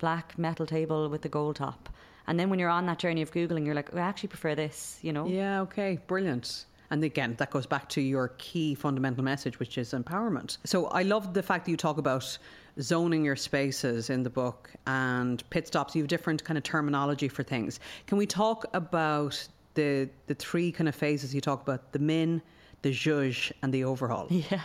black 0.00 0.36
metal 0.38 0.66
table 0.66 1.08
with 1.08 1.22
the 1.22 1.28
gold 1.28 1.56
top. 1.56 1.88
And 2.26 2.38
then 2.38 2.50
when 2.50 2.58
you're 2.58 2.70
on 2.70 2.86
that 2.86 2.98
journey 2.98 3.22
of 3.22 3.30
Googling, 3.32 3.64
you're 3.64 3.74
like, 3.74 3.90
"Oh, 3.94 3.98
I 3.98 4.02
actually 4.02 4.28
prefer 4.30 4.54
this, 4.54 4.98
you 5.02 5.12
know? 5.12 5.26
Yeah, 5.26 5.62
okay, 5.62 5.98
brilliant. 6.06 6.66
And 6.90 7.04
again, 7.04 7.36
that 7.38 7.50
goes 7.50 7.66
back 7.66 7.88
to 7.90 8.00
your 8.00 8.28
key 8.38 8.74
fundamental 8.74 9.22
message, 9.22 9.60
which 9.60 9.78
is 9.78 9.92
empowerment. 9.92 10.58
So 10.64 10.86
I 10.86 11.02
love 11.02 11.34
the 11.34 11.42
fact 11.42 11.64
that 11.64 11.70
you 11.70 11.76
talk 11.76 11.98
about 11.98 12.36
zoning 12.80 13.24
your 13.24 13.36
spaces 13.36 14.10
in 14.10 14.24
the 14.24 14.30
book 14.30 14.70
and 14.86 15.48
pit 15.50 15.68
stops. 15.68 15.94
You 15.94 16.02
have 16.02 16.08
different 16.08 16.42
kind 16.42 16.58
of 16.58 16.64
terminology 16.64 17.28
for 17.28 17.44
things. 17.44 17.78
Can 18.06 18.18
we 18.18 18.26
talk 18.26 18.64
about 18.74 19.48
the 19.74 20.08
the 20.26 20.34
three 20.34 20.72
kind 20.72 20.88
of 20.88 20.94
phases 20.96 21.32
you 21.32 21.40
talk 21.40 21.62
about? 21.62 21.92
The 21.92 22.00
min, 22.00 22.42
the 22.82 22.90
zhuzh, 22.90 23.52
and 23.62 23.72
the 23.72 23.84
overhaul. 23.84 24.26
Yeah. 24.28 24.60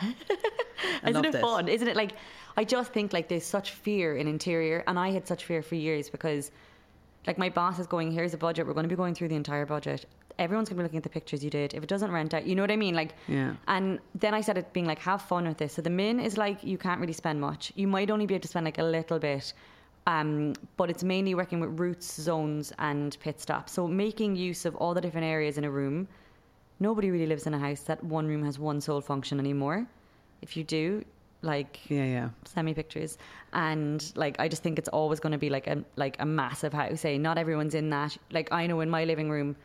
Isn't 1.07 1.25
it 1.25 1.31
this. 1.31 1.41
fun? 1.41 1.67
Isn't 1.67 1.87
it 1.87 1.95
like, 1.95 2.13
I 2.57 2.63
just 2.63 2.93
think 2.93 3.13
like 3.13 3.27
there's 3.27 3.45
such 3.45 3.71
fear 3.71 4.15
in 4.15 4.27
interior. 4.27 4.83
And 4.87 4.97
I 4.97 5.11
had 5.11 5.27
such 5.27 5.45
fear 5.45 5.61
for 5.61 5.75
years 5.75 6.09
because 6.09 6.51
like 7.27 7.37
my 7.37 7.49
boss 7.49 7.79
is 7.79 7.87
going, 7.87 8.11
here's 8.11 8.33
a 8.33 8.37
budget. 8.37 8.65
We're 8.67 8.73
going 8.73 8.85
to 8.85 8.89
be 8.89 8.95
going 8.95 9.15
through 9.15 9.29
the 9.29 9.35
entire 9.35 9.65
budget. 9.65 10.05
Everyone's 10.37 10.69
going 10.69 10.77
to 10.77 10.81
be 10.81 10.83
looking 10.83 10.97
at 10.97 11.03
the 11.03 11.09
pictures 11.09 11.43
you 11.43 11.49
did. 11.49 11.73
If 11.73 11.81
it 11.83 11.89
doesn't 11.89 12.11
rent 12.11 12.33
out, 12.33 12.45
you 12.45 12.55
know 12.55 12.63
what 12.63 12.71
I 12.71 12.75
mean? 12.75 12.93
Like, 12.93 13.13
Yeah. 13.27 13.55
And 13.67 13.99
then 14.15 14.33
I 14.33 14.41
started 14.41 14.71
being 14.73 14.85
like, 14.85 14.99
have 14.99 15.21
fun 15.21 15.47
with 15.47 15.57
this. 15.57 15.73
So 15.73 15.81
the 15.81 15.89
min 15.89 16.19
is 16.19 16.37
like, 16.37 16.63
you 16.63 16.77
can't 16.77 16.99
really 16.99 17.13
spend 17.13 17.39
much. 17.39 17.71
You 17.75 17.87
might 17.87 18.09
only 18.11 18.25
be 18.25 18.35
able 18.35 18.41
to 18.43 18.47
spend 18.47 18.65
like 18.65 18.77
a 18.77 18.83
little 18.83 19.19
bit. 19.19 19.53
Um, 20.07 20.53
but 20.77 20.89
it's 20.89 21.03
mainly 21.03 21.33
working 21.33 21.59
with 21.59 21.79
routes, 21.79 22.13
zones, 22.21 22.71
and 22.79 23.17
pit 23.21 23.41
stops. 23.41 23.71
So 23.73 23.87
making 23.87 24.35
use 24.35 24.65
of 24.65 24.75
all 24.75 24.93
the 24.93 25.01
different 25.01 25.25
areas 25.25 25.57
in 25.57 25.63
a 25.63 25.71
room. 25.71 26.07
Nobody 26.79 27.09
really 27.09 27.25
lives 27.25 27.47
in 27.47 27.53
a 27.53 27.59
house 27.59 27.81
that 27.81 28.03
one 28.03 28.27
room 28.27 28.43
has 28.43 28.59
one 28.59 28.81
sole 28.81 29.01
function 29.01 29.39
anymore. 29.39 29.87
If 30.41 30.57
you 30.57 30.63
do, 30.65 31.03
like 31.45 31.79
Yeah, 31.89 32.05
yeah. 32.05 32.29
semi 32.45 32.73
pictures. 32.73 33.17
and 33.53 34.11
like 34.15 34.35
i 34.39 34.47
just 34.47 34.63
think 34.63 34.77
it's 34.79 34.89
always 34.89 35.19
going 35.19 35.31
to 35.31 35.37
be 35.37 35.49
like 35.49 35.67
a 35.67 35.83
like 35.95 36.15
a 36.19 36.25
massive 36.25 36.73
house 36.73 37.05
eh? 37.05 37.17
not 37.17 37.37
everyone's 37.37 37.75
in 37.75 37.89
that 37.91 38.17
like 38.31 38.51
i 38.51 38.67
know 38.67 38.81
in 38.81 38.89
my 38.89 39.05
living 39.05 39.29
room 39.29 39.55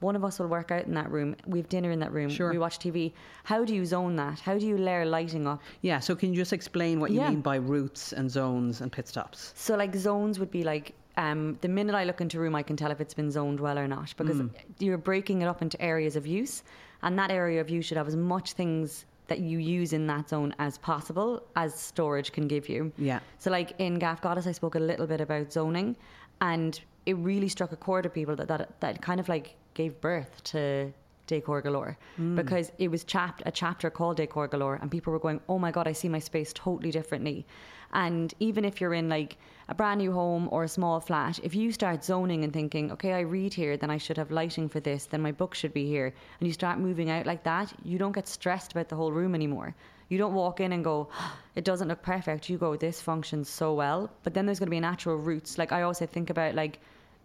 one 0.00 0.14
of 0.14 0.24
us 0.24 0.38
will 0.38 0.46
work 0.46 0.70
out 0.70 0.84
in 0.84 0.94
that 0.94 1.10
room 1.10 1.34
we 1.46 1.58
have 1.58 1.68
dinner 1.68 1.90
in 1.90 1.98
that 2.00 2.12
room 2.12 2.28
Sure. 2.30 2.50
we 2.50 2.58
watch 2.58 2.78
tv 2.78 3.12
how 3.44 3.64
do 3.64 3.74
you 3.74 3.84
zone 3.84 4.16
that 4.16 4.38
how 4.40 4.58
do 4.58 4.66
you 4.66 4.76
layer 4.78 5.04
lighting 5.04 5.46
up 5.46 5.60
Yeah, 5.80 6.00
so 6.00 6.14
can 6.14 6.30
you 6.32 6.36
just 6.36 6.52
explain 6.52 7.00
what 7.00 7.10
you 7.10 7.20
Yeah. 7.20 7.30
mean 7.30 7.40
by 7.40 7.56
routes 7.56 8.12
and 8.12 8.30
zones 8.30 8.80
and 8.82 8.92
pit 8.92 9.08
stops? 9.08 9.52
so 9.56 9.74
like 9.76 9.94
zones 9.94 10.38
would 10.38 10.50
be 10.50 10.64
like 10.64 10.94
um, 11.18 11.56
the 11.62 11.68
minute 11.68 11.94
I 11.94 12.04
look 12.04 12.20
into 12.20 12.36
a 12.36 12.40
room, 12.42 12.54
I 12.54 12.62
can 12.62 12.76
tell 12.76 12.90
if 12.90 13.00
it's 13.00 13.14
been 13.14 13.30
zoned 13.30 13.58
well 13.58 13.78
or 13.78 13.88
not 13.88 14.12
because 14.18 14.38
you're 14.78 14.98
breaking 14.98 15.40
it 15.40 15.46
up 15.46 15.62
into 15.62 15.80
areas 15.80 16.14
of 16.14 16.26
use, 16.26 16.62
and 17.02 17.18
that 17.18 17.30
area 17.30 17.58
of 17.62 17.70
use 17.70 17.86
should 17.86 17.96
have 17.96 18.06
as 18.06 18.16
much 18.16 18.52
things 18.52 19.06
that 19.28 19.40
you 19.40 19.58
use 19.58 19.92
in 19.92 20.06
that 20.06 20.28
zone 20.28 20.54
as 20.58 20.78
possible 20.78 21.42
as 21.56 21.74
storage 21.74 22.32
can 22.32 22.46
give 22.46 22.68
you. 22.68 22.92
Yeah. 22.96 23.20
So 23.38 23.50
like 23.50 23.72
in 23.78 23.98
Gaff 23.98 24.20
Goddess, 24.20 24.46
I 24.46 24.52
spoke 24.52 24.74
a 24.74 24.80
little 24.80 25.06
bit 25.06 25.20
about 25.20 25.52
zoning, 25.52 25.96
and 26.40 26.80
it 27.06 27.16
really 27.16 27.48
struck 27.48 27.72
a 27.72 27.76
chord 27.76 28.06
of 28.06 28.14
people 28.14 28.36
that 28.36 28.48
that, 28.48 28.80
that 28.80 29.02
kind 29.02 29.20
of 29.20 29.28
like 29.28 29.54
gave 29.74 30.00
birth 30.00 30.42
to 30.44 30.92
Decor 31.26 31.60
Galore 31.60 31.98
mm. 32.20 32.36
because 32.36 32.70
it 32.78 32.88
was 32.88 33.04
chap- 33.04 33.42
a 33.46 33.50
chapter 33.50 33.90
called 33.90 34.16
Decor 34.16 34.48
Galore, 34.48 34.78
and 34.80 34.90
people 34.90 35.12
were 35.12 35.18
going, 35.18 35.40
"Oh 35.48 35.58
my 35.58 35.70
god, 35.70 35.88
I 35.88 35.92
see 35.92 36.08
my 36.08 36.20
space 36.20 36.52
totally 36.52 36.90
differently." 36.90 37.46
And 37.92 38.32
even 38.40 38.64
if 38.64 38.80
you're 38.80 38.94
in 38.94 39.08
like 39.08 39.36
a 39.68 39.74
brand 39.74 39.98
new 39.98 40.12
home 40.12 40.48
or 40.52 40.64
a 40.64 40.68
small 40.68 41.00
flat, 41.00 41.38
if 41.42 41.54
you 41.54 41.72
start 41.72 42.04
zoning 42.04 42.44
and 42.44 42.52
thinking, 42.52 42.92
"Okay, 42.92 43.12
I 43.12 43.20
read 43.20 43.54
here, 43.54 43.76
then 43.76 43.90
I 43.90 43.98
should 43.98 44.16
have 44.16 44.30
lighting 44.30 44.68
for 44.68 44.80
this, 44.80 45.06
then 45.06 45.22
my 45.22 45.32
book 45.32 45.54
should 45.54 45.72
be 45.72 45.86
here," 45.86 46.14
and 46.40 46.46
you 46.46 46.52
start 46.52 46.78
moving 46.78 47.10
out 47.10 47.26
like 47.26 47.42
that, 47.44 47.72
you 47.84 47.98
don't 47.98 48.14
get 48.14 48.28
stressed 48.28 48.72
about 48.72 48.88
the 48.88 48.96
whole 48.96 49.12
room 49.12 49.34
anymore. 49.34 49.74
You 50.08 50.18
don't 50.18 50.34
walk 50.34 50.60
in 50.60 50.72
and 50.72 50.84
go, 50.84 51.08
it 51.56 51.64
doesn't 51.64 51.88
look 51.88 52.02
perfect. 52.02 52.48
You 52.48 52.58
go, 52.58 52.76
this 52.76 53.00
functions 53.00 53.48
so 53.48 53.74
well. 53.74 54.10
But 54.22 54.34
then 54.34 54.46
there's 54.46 54.60
going 54.60 54.68
to 54.68 54.70
be 54.70 54.80
natural 54.80 55.16
routes. 55.16 55.58
Like 55.58 55.72
I 55.72 55.82
always 55.82 55.98
say, 55.98 56.06
think 56.06 56.30
about 56.30 56.54
like 56.54 56.78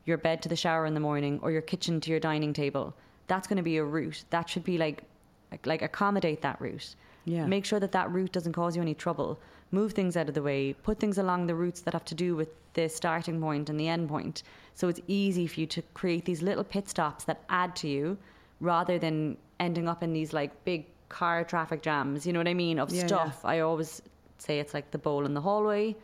your 0.05 0.17
bed 0.17 0.41
to 0.41 0.49
the 0.49 0.55
shower 0.55 0.85
in 0.85 0.95
the 0.95 0.99
morning 0.99 1.39
or 1.43 1.51
your 1.51 1.61
kitchen 1.61 2.01
to 2.01 2.09
your 2.09 2.19
dining 2.19 2.53
table. 2.53 2.95
That's 3.27 3.47
going 3.47 3.57
to 3.57 3.63
be 3.63 3.77
a 3.77 3.83
route. 3.83 4.23
That 4.31 4.49
should 4.49 4.63
be 4.63 4.77
like, 4.77 5.03
like, 5.51 5.65
like 5.67 5.81
accommodate 5.83 6.41
that 6.41 6.59
route. 6.59 6.95
Yeah. 7.25 7.45
Make 7.45 7.65
sure 7.65 7.79
that 7.79 7.91
that 7.91 8.11
route 8.11 8.31
doesn't 8.31 8.53
cause 8.53 8.75
you 8.75 8.81
any 8.81 8.95
trouble. 8.95 9.39
Move 9.71 9.93
things 9.93 10.17
out 10.17 10.27
of 10.27 10.35
the 10.35 10.41
way. 10.43 10.73
Put 10.73 10.99
things 10.99 11.17
along 11.17 11.47
the 11.47 11.55
routes 11.55 11.81
that 11.81 11.93
have 11.93 12.05
to 12.05 12.15
do 12.15 12.35
with 12.35 12.49
the 12.73 12.87
starting 12.89 13.39
point 13.39 13.69
and 13.69 13.79
the 13.79 13.87
end 13.87 14.09
point. 14.09 14.43
So 14.73 14.87
it's 14.87 14.99
easy 15.07 15.47
for 15.47 15.59
you 15.59 15.65
to 15.67 15.81
create 15.93 16.25
these 16.25 16.41
little 16.41 16.63
pit 16.63 16.89
stops 16.89 17.23
that 17.25 17.43
add 17.49 17.75
to 17.77 17.87
you 17.87 18.17
rather 18.59 18.97
than 18.99 19.37
ending 19.59 19.87
up 19.87 20.03
in 20.03 20.13
these 20.13 20.33
like 20.33 20.51
big 20.65 20.85
car 21.09 21.43
traffic 21.43 21.81
jams. 21.81 22.25
You 22.25 22.33
know 22.33 22.39
what 22.39 22.47
I 22.47 22.53
mean? 22.53 22.79
Of 22.79 22.89
Yeah, 22.91 23.01
yeah. 23.01 23.07
stuff. 23.07 23.45
I 23.45 23.59
always 23.59 24.01
say 24.37 24.59
it's 24.59 24.73
like 24.73 24.91
the 24.91 24.97
bowl 24.97 25.25
in 25.25 25.33
the 25.33 25.41
hallway 25.41 25.95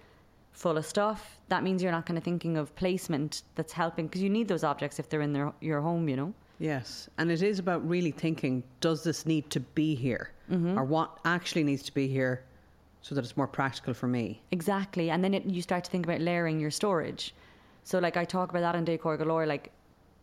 full 0.53 0.77
of 0.77 0.85
stuff. 0.85 1.37
That 1.49 1.63
means 1.63 1.83
you're 1.83 1.91
not 1.91 2.05
kind 2.05 2.17
of 2.17 2.23
thinking 2.23 2.57
of 2.57 2.75
placement 2.75 3.43
that's 3.55 3.73
helping 3.73 4.07
because 4.07 4.21
you 4.21 4.29
need 4.29 4.47
those 4.47 4.63
objects 4.63 4.99
if 4.99 5.07
they're 5.09 5.21
in 5.21 5.33
their, 5.33 5.53
your 5.61 5.81
home, 5.81 6.09
you 6.09 6.15
know? 6.15 6.33
Yes, 6.59 7.07
and 7.19 7.29
it 7.31 7.43
is 7.43 7.59
about 7.59 7.87
really 7.87 8.09
thinking: 8.09 8.63
Does 8.81 9.03
this 9.03 9.27
need 9.27 9.49
to 9.51 9.59
be 9.59 9.93
here, 9.93 10.31
Mm-hmm. 10.51 10.77
or 10.79 10.83
what 10.85 11.19
actually 11.25 11.63
needs 11.63 11.83
to 11.83 11.93
be 11.93 12.07
here, 12.07 12.41
so 13.01 13.15
that 13.15 13.23
it's 13.23 13.37
more 13.37 13.47
practical 13.47 13.93
for 13.93 14.07
me? 14.07 14.41
Exactly. 14.51 15.09
And 15.09 15.23
then 15.23 15.33
it, 15.33 15.45
you 15.45 15.61
start 15.61 15.83
to 15.85 15.91
think 15.91 16.05
about 16.05 16.21
layering 16.21 16.59
your 16.59 16.71
storage. 16.71 17.33
So, 17.83 17.99
like, 17.99 18.17
I 18.17 18.25
talk 18.25 18.49
about 18.49 18.61
that 18.61 18.75
in 18.75 18.83
Decor 18.83 19.17
Galore, 19.17 19.45
like, 19.45 19.71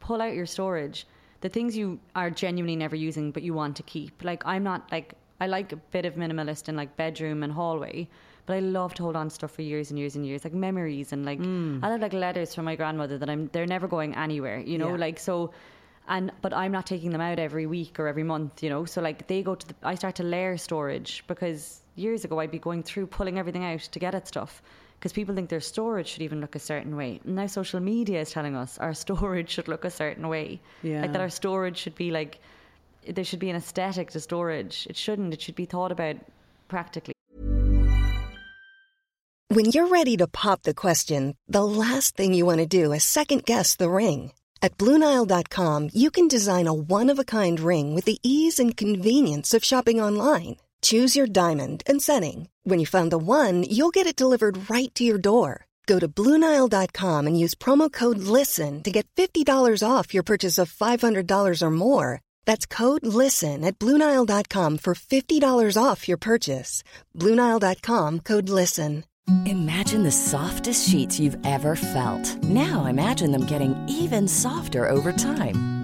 pull 0.00 0.20
out 0.20 0.34
your 0.34 0.44
storage. 0.44 1.06
The 1.40 1.48
things 1.48 1.76
you 1.76 1.98
are 2.14 2.30
genuinely 2.30 2.76
never 2.76 2.96
using, 2.96 3.30
but 3.30 3.42
you 3.42 3.54
want 3.54 3.76
to 3.76 3.82
keep. 3.84 4.22
Like, 4.22 4.44
I'm 4.46 4.62
not, 4.62 4.90
like, 4.92 5.14
I 5.40 5.46
like 5.46 5.72
a 5.72 5.76
bit 5.76 6.04
of 6.04 6.14
minimalist 6.14 6.68
in, 6.68 6.76
like, 6.76 6.96
bedroom 6.96 7.42
and 7.42 7.52
hallway, 7.52 8.06
but 8.46 8.54
I 8.54 8.60
love 8.60 8.92
to 8.94 9.02
hold 9.02 9.16
on 9.16 9.28
to 9.28 9.34
stuff 9.34 9.52
for 9.52 9.62
years 9.62 9.90
and 9.90 9.98
years 9.98 10.16
and 10.16 10.26
years, 10.26 10.44
like 10.44 10.52
memories 10.52 11.12
and, 11.12 11.24
like, 11.24 11.38
mm. 11.38 11.82
I 11.82 11.90
have, 11.90 12.00
like, 12.02 12.12
letters 12.12 12.54
from 12.54 12.66
my 12.66 12.76
grandmother 12.76 13.16
that 13.16 13.30
I'm, 13.30 13.48
they're 13.52 13.66
never 13.66 13.88
going 13.88 14.14
anywhere, 14.14 14.58
you 14.60 14.76
know? 14.76 14.90
Yeah. 14.90 14.96
Like, 14.96 15.18
so, 15.18 15.52
and, 16.08 16.32
but 16.42 16.52
I'm 16.52 16.70
not 16.70 16.86
taking 16.86 17.10
them 17.10 17.22
out 17.22 17.38
every 17.38 17.64
week 17.64 17.98
or 17.98 18.08
every 18.08 18.24
month, 18.24 18.62
you 18.62 18.68
know? 18.68 18.84
So, 18.84 19.00
like, 19.00 19.26
they 19.26 19.42
go 19.42 19.54
to 19.54 19.68
the, 19.68 19.74
I 19.82 19.94
start 19.94 20.16
to 20.16 20.22
layer 20.22 20.58
storage 20.58 21.24
because 21.26 21.80
years 21.96 22.24
ago 22.24 22.40
I'd 22.40 22.50
be 22.50 22.58
going 22.58 22.82
through 22.82 23.06
pulling 23.06 23.38
everything 23.38 23.64
out 23.64 23.80
to 23.80 23.98
get 23.98 24.14
at 24.14 24.28
stuff 24.28 24.62
because 24.98 25.12
people 25.12 25.34
think 25.34 25.50
their 25.50 25.60
storage 25.60 26.08
should 26.08 26.22
even 26.22 26.40
look 26.40 26.54
a 26.54 26.58
certain 26.58 26.96
way. 26.96 27.20
And 27.24 27.34
now 27.34 27.46
social 27.46 27.80
media 27.80 28.20
is 28.20 28.30
telling 28.30 28.56
us 28.56 28.78
our 28.78 28.94
storage 29.04 29.50
should 29.50 29.68
look 29.68 29.84
a 29.84 29.90
certain 29.90 30.28
way. 30.28 30.60
Yeah. 30.82 31.02
Like 31.02 31.12
that 31.12 31.20
our 31.20 31.30
storage 31.30 31.76
should 31.76 31.94
be 31.94 32.10
like, 32.10 32.38
there 33.06 33.24
should 33.24 33.38
be 33.38 33.50
an 33.50 33.56
aesthetic 33.56 34.10
to 34.12 34.20
storage. 34.20 34.86
It 34.88 34.96
shouldn't. 34.96 35.34
It 35.34 35.42
should 35.42 35.56
be 35.56 35.66
thought 35.66 35.92
about 35.92 36.16
practically. 36.68 37.14
When 39.48 39.66
you're 39.66 39.88
ready 39.88 40.16
to 40.16 40.26
pop 40.26 40.62
the 40.62 40.74
question, 40.74 41.36
the 41.46 41.64
last 41.64 42.16
thing 42.16 42.32
you 42.34 42.46
want 42.46 42.58
to 42.58 42.66
do 42.66 42.92
is 42.92 43.04
second 43.04 43.44
guess 43.44 43.76
the 43.76 43.90
ring. 43.90 44.32
At 44.62 44.78
Bluenile.com, 44.78 45.90
you 45.92 46.10
can 46.10 46.26
design 46.26 46.66
a 46.66 46.72
one 46.72 47.10
of 47.10 47.18
a 47.18 47.24
kind 47.24 47.60
ring 47.60 47.94
with 47.94 48.06
the 48.06 48.18
ease 48.22 48.58
and 48.58 48.74
convenience 48.74 49.52
of 49.52 49.62
shopping 49.62 50.00
online. 50.00 50.56
Choose 50.84 51.16
your 51.16 51.26
diamond 51.26 51.82
and 51.86 52.02
setting. 52.02 52.48
When 52.62 52.78
you 52.78 52.84
find 52.86 53.10
the 53.10 53.16
one, 53.16 53.62
you'll 53.62 53.94
get 53.98 54.06
it 54.06 54.16
delivered 54.16 54.68
right 54.68 54.94
to 54.94 55.04
your 55.04 55.18
door. 55.18 55.64
Go 55.86 55.98
to 55.98 56.08
Bluenile.com 56.08 57.26
and 57.26 57.38
use 57.40 57.54
promo 57.54 57.90
code 57.90 58.18
LISTEN 58.18 58.82
to 58.82 58.90
get 58.90 59.06
$50 59.16 59.46
off 59.82 60.12
your 60.12 60.22
purchase 60.22 60.58
of 60.58 60.72
$500 60.72 61.62
or 61.62 61.70
more. 61.70 62.20
That's 62.44 62.66
code 62.66 63.06
LISTEN 63.06 63.64
at 63.64 63.78
Bluenile.com 63.78 64.78
for 64.78 64.94
$50 64.94 65.82
off 65.82 66.06
your 66.06 66.18
purchase. 66.18 66.82
Bluenile.com 67.18 68.20
code 68.20 68.48
LISTEN. 68.48 69.04
Imagine 69.46 70.02
the 70.02 70.12
softest 70.12 70.86
sheets 70.86 71.18
you've 71.18 71.38
ever 71.46 71.76
felt. 71.76 72.44
Now 72.44 72.84
imagine 72.84 73.30
them 73.30 73.46
getting 73.46 73.74
even 73.88 74.28
softer 74.28 74.86
over 74.86 75.12
time. 75.12 75.83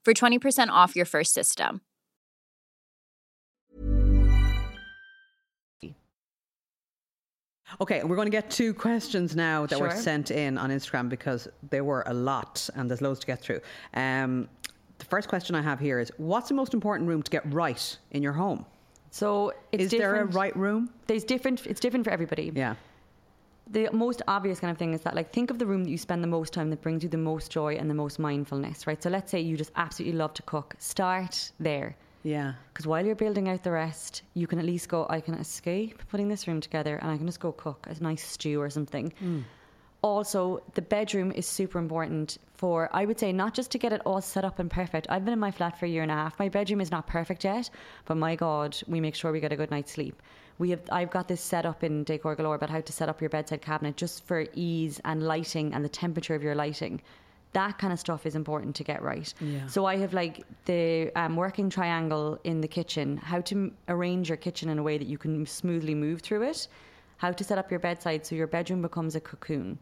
for 0.03 0.13
20% 0.13 0.69
off 0.69 0.95
your 0.95 1.05
first 1.05 1.33
system. 1.33 1.81
Okay, 7.79 8.03
we're 8.03 8.17
going 8.17 8.25
to 8.25 8.31
get 8.31 8.49
two 8.49 8.73
questions 8.73 9.33
now 9.35 9.65
that 9.65 9.79
were 9.79 9.91
sent 9.91 10.29
in 10.29 10.57
on 10.57 10.71
Instagram 10.71 11.07
because 11.07 11.47
there 11.69 11.85
were 11.85 12.03
a 12.05 12.13
lot 12.13 12.69
and 12.75 12.89
there's 12.89 13.01
loads 13.01 13.21
to 13.21 13.27
get 13.27 13.39
through. 13.39 13.61
Um, 13.93 14.49
the 14.97 15.05
first 15.05 15.29
question 15.29 15.55
I 15.55 15.61
have 15.61 15.79
here 15.79 15.99
is 15.99 16.11
What's 16.17 16.49
the 16.49 16.53
most 16.53 16.73
important 16.73 17.07
room 17.07 17.23
to 17.23 17.31
get 17.31 17.51
right 17.53 17.97
in 18.11 18.21
your 18.21 18.33
home? 18.33 18.65
So 19.09 19.53
it's 19.71 19.85
is 19.85 19.91
there 19.91 20.15
a 20.15 20.17
different- 20.17 20.35
right 20.35 20.55
room? 20.55 20.89
There's 21.07 21.23
different. 21.23 21.65
It's 21.65 21.79
different 21.79 22.05
for 22.05 22.11
everybody. 22.11 22.51
Yeah. 22.53 22.75
The 23.71 23.89
most 23.93 24.21
obvious 24.27 24.59
kind 24.59 24.71
of 24.71 24.77
thing 24.77 24.93
is 24.93 25.01
that 25.01 25.15
like 25.15 25.31
think 25.31 25.49
of 25.49 25.57
the 25.57 25.65
room 25.65 25.83
that 25.85 25.89
you 25.89 25.97
spend 25.97 26.23
the 26.23 26.27
most 26.27 26.53
time 26.53 26.69
that 26.69 26.81
brings 26.81 27.03
you 27.03 27.09
the 27.09 27.17
most 27.17 27.51
joy 27.51 27.75
and 27.75 27.89
the 27.89 27.93
most 27.93 28.19
mindfulness 28.19 28.85
right? 28.85 29.01
So 29.01 29.09
let's 29.09 29.31
say 29.31 29.39
you 29.39 29.55
just 29.57 29.71
absolutely 29.75 30.17
love 30.17 30.33
to 30.35 30.41
cook. 30.43 30.75
Start 30.79 31.51
there. 31.59 31.95
Yeah. 32.23 32.53
because 32.71 32.85
while 32.85 33.03
you're 33.03 33.15
building 33.15 33.49
out 33.49 33.63
the 33.63 33.71
rest 33.71 34.21
you 34.35 34.45
can 34.45 34.59
at 34.59 34.65
least 34.65 34.87
go 34.89 35.07
i 35.09 35.19
can 35.19 35.33
escape 35.33 36.03
putting 36.11 36.27
this 36.27 36.47
room 36.47 36.61
together 36.61 36.97
and 36.97 37.09
i 37.09 37.17
can 37.17 37.25
just 37.25 37.39
go 37.39 37.51
cook 37.51 37.87
a 37.89 38.03
nice 38.03 38.23
stew 38.23 38.61
or 38.61 38.69
something. 38.69 39.11
Mm. 39.23 39.43
Also 40.03 40.61
the 40.75 40.83
bedroom 40.83 41.31
is 41.31 41.47
super 41.47 41.79
important 41.79 42.37
for 42.53 42.89
i 42.93 43.05
would 43.05 43.19
say 43.19 43.31
not 43.31 43.55
just 43.55 43.71
to 43.71 43.79
get 43.79 43.91
it 43.91 44.01
all 44.05 44.21
set 44.21 44.45
up 44.45 44.59
and 44.59 44.69
perfect. 44.69 45.07
I've 45.09 45.25
been 45.25 45.33
in 45.33 45.39
my 45.39 45.49
flat 45.51 45.79
for 45.79 45.85
a 45.87 45.89
year 45.89 46.03
and 46.03 46.11
a 46.11 46.15
half. 46.15 46.37
My 46.37 46.49
bedroom 46.49 46.81
is 46.81 46.91
not 46.91 47.07
perfect 47.07 47.43
yet 47.43 47.69
but 48.05 48.17
my 48.17 48.35
god 48.35 48.77
we 48.87 48.99
make 48.99 49.15
sure 49.15 49.31
we 49.31 49.39
get 49.39 49.53
a 49.53 49.55
good 49.55 49.71
night's 49.71 49.93
sleep 49.93 50.21
we 50.61 50.69
have 50.69 50.81
i've 50.91 51.11
got 51.17 51.27
this 51.27 51.41
set 51.41 51.65
up 51.65 51.83
in 51.87 52.03
decor 52.03 52.35
galore 52.35 52.55
about 52.55 52.69
how 52.75 52.81
to 52.89 52.93
set 52.99 53.09
up 53.09 53.19
your 53.21 53.31
bedside 53.35 53.61
cabinet 53.61 53.97
just 53.97 54.23
for 54.27 54.45
ease 54.53 55.01
and 55.05 55.23
lighting 55.33 55.73
and 55.73 55.83
the 55.83 55.93
temperature 56.03 56.35
of 56.35 56.43
your 56.43 56.55
lighting 56.55 57.01
that 57.53 57.77
kind 57.77 57.91
of 57.91 57.99
stuff 57.99 58.25
is 58.25 58.35
important 58.35 58.75
to 58.77 58.83
get 58.83 59.01
right. 59.01 59.33
Yeah. 59.41 59.67
So 59.67 59.85
I 59.85 59.97
have 59.97 60.13
like 60.13 60.45
the 60.65 61.11
um, 61.15 61.35
working 61.35 61.69
triangle 61.69 62.39
in 62.45 62.61
the 62.61 62.67
kitchen, 62.67 63.17
how 63.17 63.41
to 63.41 63.55
m- 63.55 63.77
arrange 63.89 64.29
your 64.29 64.37
kitchen 64.37 64.69
in 64.69 64.79
a 64.79 64.83
way 64.83 64.97
that 64.97 65.07
you 65.07 65.17
can 65.17 65.45
smoothly 65.45 65.93
move 65.93 66.21
through 66.21 66.43
it, 66.43 66.67
how 67.17 67.31
to 67.31 67.43
set 67.43 67.57
up 67.57 67.69
your 67.69 67.81
bedside 67.81 68.25
so 68.25 68.35
your 68.35 68.47
bedroom 68.47 68.81
becomes 68.81 69.15
a 69.15 69.19
cocoon. 69.19 69.79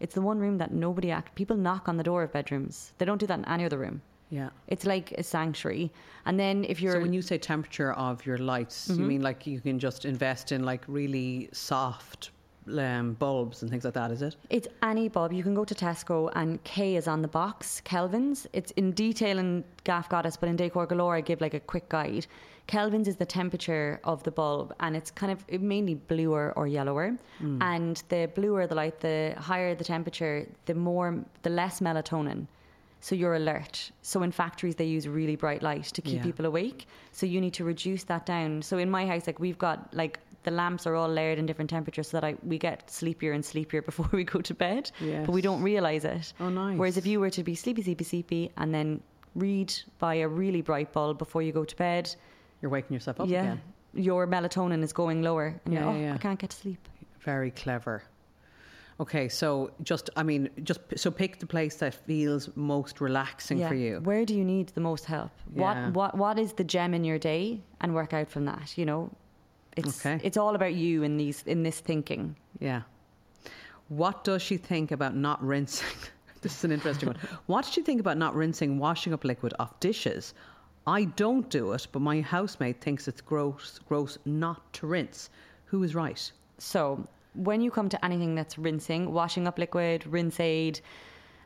It's 0.00 0.14
the 0.14 0.20
one 0.20 0.40
room 0.40 0.58
that 0.58 0.72
nobody 0.72 1.12
act. 1.12 1.36
People 1.36 1.56
knock 1.56 1.88
on 1.88 1.96
the 1.96 2.02
door 2.02 2.24
of 2.24 2.32
bedrooms. 2.32 2.92
They 2.98 3.04
don't 3.04 3.18
do 3.18 3.26
that 3.28 3.38
in 3.38 3.44
any 3.44 3.64
other 3.64 3.78
room. 3.78 4.02
Yeah. 4.32 4.48
It's 4.66 4.86
like 4.86 5.12
a 5.18 5.22
sanctuary. 5.22 5.92
And 6.24 6.40
then 6.40 6.64
if 6.72 6.80
you're 6.80 6.94
So 6.94 7.00
when 7.06 7.12
you 7.12 7.22
say 7.22 7.36
temperature 7.38 7.92
of 8.08 8.24
your 8.28 8.38
lights, 8.38 8.76
Mm-hmm. 8.88 9.00
you 9.00 9.06
mean 9.12 9.22
like 9.22 9.46
you 9.46 9.60
can 9.60 9.78
just 9.78 10.04
invest 10.04 10.52
in 10.52 10.64
like 10.64 10.82
really 10.88 11.50
soft 11.52 12.30
um, 12.78 13.12
bulbs 13.24 13.60
and 13.62 13.70
things 13.70 13.84
like 13.84 13.94
that, 13.94 14.10
is 14.10 14.22
it? 14.22 14.36
It's 14.48 14.68
any 14.82 15.08
bulb. 15.08 15.32
You 15.32 15.42
can 15.42 15.54
go 15.54 15.64
to 15.64 15.74
Tesco 15.74 16.30
and 16.34 16.62
K 16.64 16.96
is 16.96 17.06
on 17.08 17.20
the 17.20 17.28
box, 17.28 17.82
Kelvins. 17.84 18.46
It's 18.54 18.70
in 18.72 18.92
detail 18.92 19.38
in 19.38 19.64
Gaff 19.84 20.08
Goddess, 20.08 20.36
but 20.38 20.48
in 20.48 20.56
Decor 20.56 20.86
Galore, 20.86 21.16
I 21.16 21.20
give 21.20 21.40
like 21.42 21.54
a 21.54 21.60
quick 21.60 21.88
guide. 21.90 22.26
Kelvins 22.68 23.08
is 23.08 23.16
the 23.16 23.26
temperature 23.26 24.00
of 24.04 24.22
the 24.22 24.30
bulb, 24.30 24.72
and 24.78 24.96
it's 24.96 25.10
kind 25.10 25.32
of 25.32 25.38
mainly 25.60 25.94
bluer 25.94 26.52
or 26.56 26.68
yellower. 26.68 27.18
And 27.60 28.00
the 28.08 28.30
bluer 28.36 28.68
the 28.68 28.76
light, 28.76 29.00
the 29.00 29.34
higher 29.36 29.74
the 29.74 29.84
temperature, 29.84 30.46
the 30.66 30.74
more, 30.74 31.08
the 31.42 31.50
less 31.50 31.80
melatonin. 31.80 32.46
So 33.02 33.16
you're 33.16 33.34
alert. 33.34 33.90
So 34.02 34.22
in 34.22 34.30
factories, 34.30 34.76
they 34.76 34.84
use 34.86 35.08
really 35.08 35.34
bright 35.34 35.60
light 35.62 35.84
to 35.96 36.00
keep 36.02 36.16
Yeah. 36.18 36.22
people 36.22 36.46
awake. 36.46 36.86
So 37.10 37.26
you 37.26 37.40
need 37.40 37.52
to 37.54 37.64
reduce 37.64 38.04
that 38.04 38.24
down. 38.26 38.62
So 38.62 38.78
in 38.78 38.88
my 38.88 39.04
house, 39.06 39.26
like 39.26 39.40
we've 39.40 39.58
got 39.58 39.92
like 39.92 40.20
the 40.44 40.52
lamps 40.52 40.86
are 40.86 40.94
all 40.94 41.08
layered 41.08 41.38
in 41.38 41.44
different 41.46 41.68
temperatures 41.70 42.08
so 42.10 42.16
that 42.20 42.24
I, 42.24 42.36
we 42.44 42.58
get 42.58 42.88
sleepier 42.90 43.32
and 43.32 43.44
sleepier 43.44 43.82
before 43.90 44.08
we 44.12 44.22
go 44.24 44.40
to 44.40 44.54
bed. 44.54 44.90
But 45.26 45.30
we 45.32 45.42
don't 45.42 45.62
realize 45.62 46.04
it. 46.04 46.32
Oh, 46.38 46.48
nice. 46.48 46.78
Whereas 46.78 46.96
if 46.96 47.04
you 47.06 47.18
were 47.20 47.30
to 47.30 47.42
be 47.42 47.54
sleepy, 47.56 47.82
sleepy, 47.82 48.04
sleepy, 48.04 48.50
and 48.56 48.72
then 48.72 49.00
read 49.34 49.74
by 49.98 50.14
a 50.14 50.28
really 50.28 50.62
bright 50.62 50.92
bulb 50.92 51.18
before 51.18 51.42
you 51.42 51.52
go 51.52 51.64
to 51.64 51.76
bed, 51.76 52.14
You're 52.60 52.70
waking 52.70 52.94
yourself 52.94 53.18
up 53.20 53.28
yeah, 53.28 53.42
again. 53.42 53.60
your 53.94 54.26
melatonin 54.28 54.82
is 54.84 54.92
going 54.92 55.22
lower, 55.22 55.60
and 55.64 55.74
Yeah, 55.74 55.80
you're, 55.80 55.88
oh, 55.90 55.94
yeah, 55.96 56.00
yeah. 56.08 56.14
I 56.14 56.18
can't 56.18 56.38
get 56.38 56.50
to 56.50 56.56
sleep. 56.56 56.88
Very 57.20 57.50
clever. 57.50 58.02
Okay, 59.02 59.28
so 59.28 59.72
just 59.82 60.10
I 60.14 60.22
mean, 60.22 60.48
just 60.62 60.80
so 60.94 61.10
pick 61.10 61.40
the 61.40 61.46
place 61.46 61.74
that 61.76 61.92
feels 61.92 62.48
most 62.54 63.00
relaxing 63.00 63.58
for 63.66 63.74
you. 63.74 63.98
Where 64.04 64.24
do 64.24 64.32
you 64.32 64.44
need 64.44 64.68
the 64.68 64.80
most 64.80 65.04
help? 65.06 65.32
Yeah. 65.52 65.62
What 65.62 65.94
what 65.94 66.18
what 66.18 66.38
is 66.38 66.52
the 66.52 66.62
gem 66.62 66.94
in 66.94 67.02
your 67.02 67.18
day 67.18 67.60
and 67.80 67.96
work 67.96 68.12
out 68.12 68.28
from 68.30 68.44
that, 68.44 68.78
you 68.78 68.86
know? 68.86 69.10
It's 69.76 70.06
Okay. 70.06 70.20
it's 70.22 70.36
all 70.36 70.54
about 70.54 70.74
you 70.74 71.02
in 71.02 71.16
these 71.16 71.42
in 71.46 71.64
this 71.64 71.80
thinking. 71.80 72.36
Yeah. 72.60 72.82
What 73.88 74.22
does 74.22 74.40
she 74.40 74.56
think 74.56 74.92
about 74.92 75.16
not 75.16 75.42
rinsing? 75.42 75.98
this 76.42 76.56
is 76.56 76.64
an 76.64 76.70
interesting 76.70 77.08
one. 77.08 77.18
What 77.46 77.64
does 77.64 77.72
she 77.72 77.82
think 77.82 77.98
about 78.00 78.18
not 78.18 78.36
rinsing 78.36 78.78
washing 78.78 79.12
up 79.12 79.24
liquid 79.24 79.52
off 79.58 79.80
dishes? 79.80 80.32
I 80.86 81.04
don't 81.04 81.48
do 81.50 81.72
it, 81.72 81.88
but 81.90 82.02
my 82.02 82.20
housemate 82.20 82.80
thinks 82.80 83.08
it's 83.08 83.20
gross, 83.20 83.80
gross 83.88 84.18
not 84.24 84.72
to 84.74 84.86
rinse. 84.86 85.30
Who 85.66 85.82
is 85.82 85.94
right? 85.94 86.32
So 86.58 87.04
when 87.34 87.60
you 87.60 87.70
come 87.70 87.88
to 87.88 88.04
anything 88.04 88.34
that's 88.34 88.58
rinsing, 88.58 89.12
washing 89.12 89.46
up 89.46 89.58
liquid, 89.58 90.06
rinse 90.06 90.38
aid, 90.40 90.80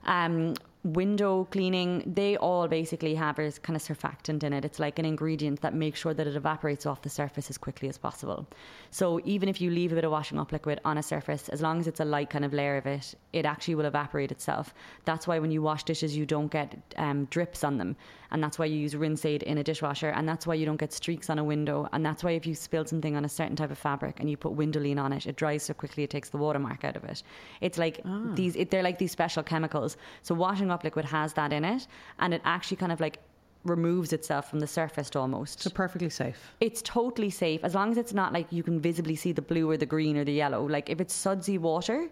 um, 0.05 0.55
window 0.87 1.45
cleaning, 1.51 2.03
they 2.07 2.37
all 2.37 2.69
basically 2.69 3.15
have 3.15 3.39
a 3.39 3.51
kind 3.51 3.77
of 3.77 3.83
surfactant 3.83 4.45
in 4.45 4.53
it. 4.53 4.65
It's 4.65 4.79
like 4.79 4.99
an 4.99 5.05
ingredient 5.05 5.61
that 5.63 5.75
makes 5.75 5.99
sure 5.99 6.15
that 6.15 6.27
it 6.27 6.37
evaporates 6.37 6.87
off 6.87 7.03
the 7.03 7.09
surface 7.09 7.51
as 7.51 7.59
quickly 7.59 7.89
as 7.89 7.99
possible. 7.99 8.47
So 8.91 9.21
even 9.25 9.49
if 9.49 9.61
you 9.61 9.71
leave 9.71 9.93
a 9.93 9.97
bit 9.97 10.05
of 10.05 10.13
washing 10.13 10.39
up 10.39 10.53
liquid 10.53 10.81
on 10.85 10.99
a 10.99 11.03
surface, 11.03 11.49
as 11.49 11.61
long 11.61 11.81
as 11.81 11.89
it's 11.89 12.01
a 12.01 12.05
light 12.05 12.31
kind 12.31 12.45
of 12.45 12.53
layer 12.53 12.77
of 12.77 12.87
it, 12.87 13.15
it 13.33 13.45
actually 13.45 13.75
will 13.75 13.87
evaporate 13.87 14.31
itself. 14.31 14.75
That's 15.05 15.27
why 15.27 15.39
when 15.41 15.51
you 15.51 15.61
wash 15.61 15.83
dishes, 15.83 16.17
you 16.17 16.25
don't 16.25 16.51
get 16.53 16.77
um, 16.97 17.25
drips 17.27 17.65
on 17.65 17.79
them. 17.79 17.97
And 18.31 18.43
that's 18.43 18.59
why 18.59 18.67
you 18.67 18.79
use 18.79 18.95
rinse 18.97 19.25
aid 19.25 19.43
in 19.43 19.59
a 19.59 19.65
dishwasher. 19.65 20.11
And 20.11 20.29
that's 20.29 20.47
why 20.47 20.55
you 20.55 20.67
don't 20.67 20.77
get 20.77 20.93
streaks 20.93 21.31
on 21.31 21.39
a 21.39 21.45
window. 21.45 21.89
And 21.93 22.05
that's 22.05 22.25
why 22.25 22.33
if 22.33 22.47
you 22.47 22.55
spill 22.55 22.85
something 22.85 23.17
on 23.17 23.25
a 23.25 23.29
certain 23.29 23.57
type 23.57 23.71
of 23.71 23.79
fabric 23.79 24.21
and 24.21 24.29
you 24.31 24.37
put 24.37 24.57
Windolene 24.57 24.99
on 24.99 25.13
it, 25.13 25.27
it 25.27 25.37
dries 25.37 25.63
so 25.65 25.75
quickly 25.75 26.03
it 26.03 26.11
takes 26.11 26.29
the 26.31 26.39
watermark 26.39 26.85
out 26.85 26.97
of 26.97 27.05
it. 27.05 27.23
It's 27.61 27.79
like 27.79 28.01
ah. 28.05 28.23
these, 28.35 28.57
it, 28.57 28.71
they're 28.71 28.83
like 28.83 28.99
these 28.99 29.13
special 29.13 29.43
chemicals. 29.43 29.97
So 30.23 30.35
washing 30.35 30.71
up 30.71 30.85
liquid 30.85 31.05
has 31.05 31.33
that 31.35 31.53
in 31.53 31.65
it. 31.65 31.87
And 32.19 32.35
it 32.35 32.43
actually 32.45 32.79
kind 32.79 32.93
of 32.93 33.01
like 33.01 33.19
removes 33.65 34.13
itself 34.13 34.49
from 34.49 34.61
the 34.61 34.67
surface 34.67 35.15
almost. 35.15 35.63
So 35.63 35.71
perfectly 35.71 36.09
safe. 36.09 36.55
It's 36.61 36.83
totally 36.83 37.31
safe 37.31 37.65
as 37.65 37.75
long 37.75 37.91
as 37.91 37.99
it's 37.99 38.15
not 38.15 38.33
like 38.33 38.47
you 38.51 38.63
can 38.63 38.81
visibly 38.81 39.17
see 39.17 39.33
the 39.33 39.43
blue 39.43 39.69
or 39.69 39.77
the 39.77 39.87
green 39.87 40.17
or 40.17 40.25
the 40.25 40.33
yellow. 40.33 40.67
Like 40.67 40.89
if 40.89 41.01
it's 41.01 41.15
sudsy 41.15 41.59
water, 41.59 42.09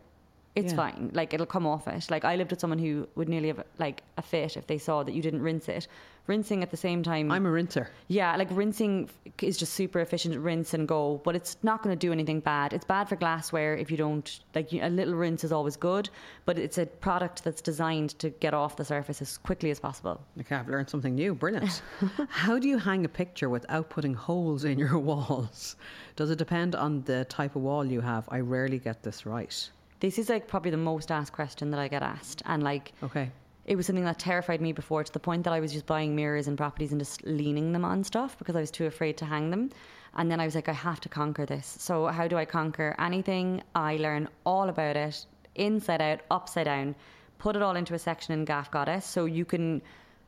It's 0.54 0.72
Yeah. 0.72 0.76
fine. 0.76 1.10
Like 1.12 1.34
it'll 1.34 1.46
come 1.46 1.66
off 1.66 1.88
it. 1.88 2.10
Like 2.10 2.24
I 2.24 2.36
lived 2.36 2.50
with 2.52 2.60
someone 2.60 2.78
who 2.78 3.08
would 3.16 3.28
nearly 3.28 3.48
have 3.48 3.64
like 3.78 4.02
a 4.16 4.22
fit 4.22 4.56
if 4.56 4.66
they 4.68 4.78
saw 4.78 5.02
that 5.02 5.12
you 5.12 5.20
didn't 5.22 5.42
rinse 5.42 5.68
it. 5.68 5.88
Rinsing 6.26 6.62
at 6.62 6.70
the 6.70 6.76
same 6.78 7.02
time. 7.02 7.30
I'm 7.30 7.44
a 7.44 7.50
rinser. 7.50 7.88
yeah, 8.08 8.34
like 8.36 8.48
rinsing 8.50 9.10
is 9.42 9.58
just 9.58 9.74
super 9.74 10.00
efficient. 10.00 10.38
Rinse 10.38 10.72
and 10.72 10.88
go, 10.88 11.20
but 11.22 11.36
it's 11.36 11.58
not 11.62 11.82
going 11.82 11.94
to 11.94 11.98
do 12.06 12.12
anything 12.12 12.40
bad. 12.40 12.72
It's 12.72 12.86
bad 12.86 13.10
for 13.10 13.16
glassware 13.16 13.76
if 13.76 13.90
you 13.90 13.98
don't 13.98 14.40
like. 14.54 14.72
You, 14.72 14.80
a 14.82 14.88
little 14.88 15.12
rinse 15.16 15.44
is 15.44 15.52
always 15.52 15.76
good, 15.76 16.08
but 16.46 16.58
it's 16.58 16.78
a 16.78 16.86
product 16.86 17.44
that's 17.44 17.60
designed 17.60 18.18
to 18.20 18.30
get 18.30 18.54
off 18.54 18.76
the 18.76 18.86
surface 18.86 19.20
as 19.20 19.36
quickly 19.36 19.70
as 19.70 19.78
possible. 19.78 20.18
Okay, 20.40 20.56
I've 20.56 20.68
learned 20.68 20.88
something 20.88 21.14
new. 21.14 21.34
Brilliant. 21.34 21.82
How 22.30 22.58
do 22.58 22.68
you 22.68 22.78
hang 22.78 23.04
a 23.04 23.08
picture 23.10 23.50
without 23.50 23.90
putting 23.90 24.14
holes 24.14 24.64
in 24.64 24.78
your 24.78 24.98
walls? 25.10 25.76
Does 26.16 26.30
it 26.30 26.38
depend 26.38 26.74
on 26.74 27.02
the 27.02 27.26
type 27.26 27.54
of 27.54 27.60
wall 27.60 27.84
you 27.84 28.00
have? 28.00 28.26
I 28.30 28.40
rarely 28.40 28.78
get 28.78 29.02
this 29.02 29.26
right. 29.26 29.68
This 30.04 30.18
is 30.18 30.28
like 30.28 30.46
probably 30.46 30.70
the 30.70 30.76
most 30.76 31.10
asked 31.10 31.32
question 31.32 31.70
that 31.70 31.80
I 31.80 31.88
get 31.88 32.02
asked, 32.02 32.42
and 32.44 32.62
like 32.62 32.92
Okay. 33.02 33.30
it 33.64 33.74
was 33.74 33.86
something 33.86 34.04
that 34.04 34.18
terrified 34.18 34.60
me 34.60 34.72
before 34.72 35.02
to 35.02 35.10
the 35.10 35.18
point 35.18 35.44
that 35.44 35.54
I 35.54 35.60
was 35.60 35.72
just 35.72 35.86
buying 35.86 36.14
mirrors 36.14 36.46
and 36.46 36.58
properties 36.58 36.92
and 36.92 37.00
just 37.00 37.24
leaning 37.24 37.72
them 37.72 37.86
on 37.86 38.04
stuff 38.04 38.36
because 38.36 38.54
I 38.54 38.60
was 38.60 38.70
too 38.70 38.84
afraid 38.84 39.16
to 39.16 39.24
hang 39.24 39.48
them. 39.48 39.70
And 40.14 40.30
then 40.30 40.40
I 40.40 40.44
was 40.44 40.54
like, 40.54 40.68
I 40.68 40.74
have 40.74 41.00
to 41.00 41.08
conquer 41.08 41.46
this. 41.46 41.76
So, 41.80 42.08
how 42.08 42.28
do 42.28 42.36
I 42.36 42.44
conquer 42.44 42.94
anything? 42.98 43.62
I 43.74 43.96
learn 43.96 44.28
all 44.44 44.68
about 44.68 44.96
it 44.96 45.24
inside 45.54 46.02
out, 46.02 46.20
upside 46.30 46.66
down, 46.66 46.94
put 47.38 47.56
it 47.56 47.62
all 47.62 47.74
into 47.74 47.94
a 47.94 47.98
section 47.98 48.34
in 48.34 48.44
Gaff 48.44 48.70
Goddess. 48.70 49.06
So, 49.06 49.24
you 49.24 49.46
can 49.46 49.80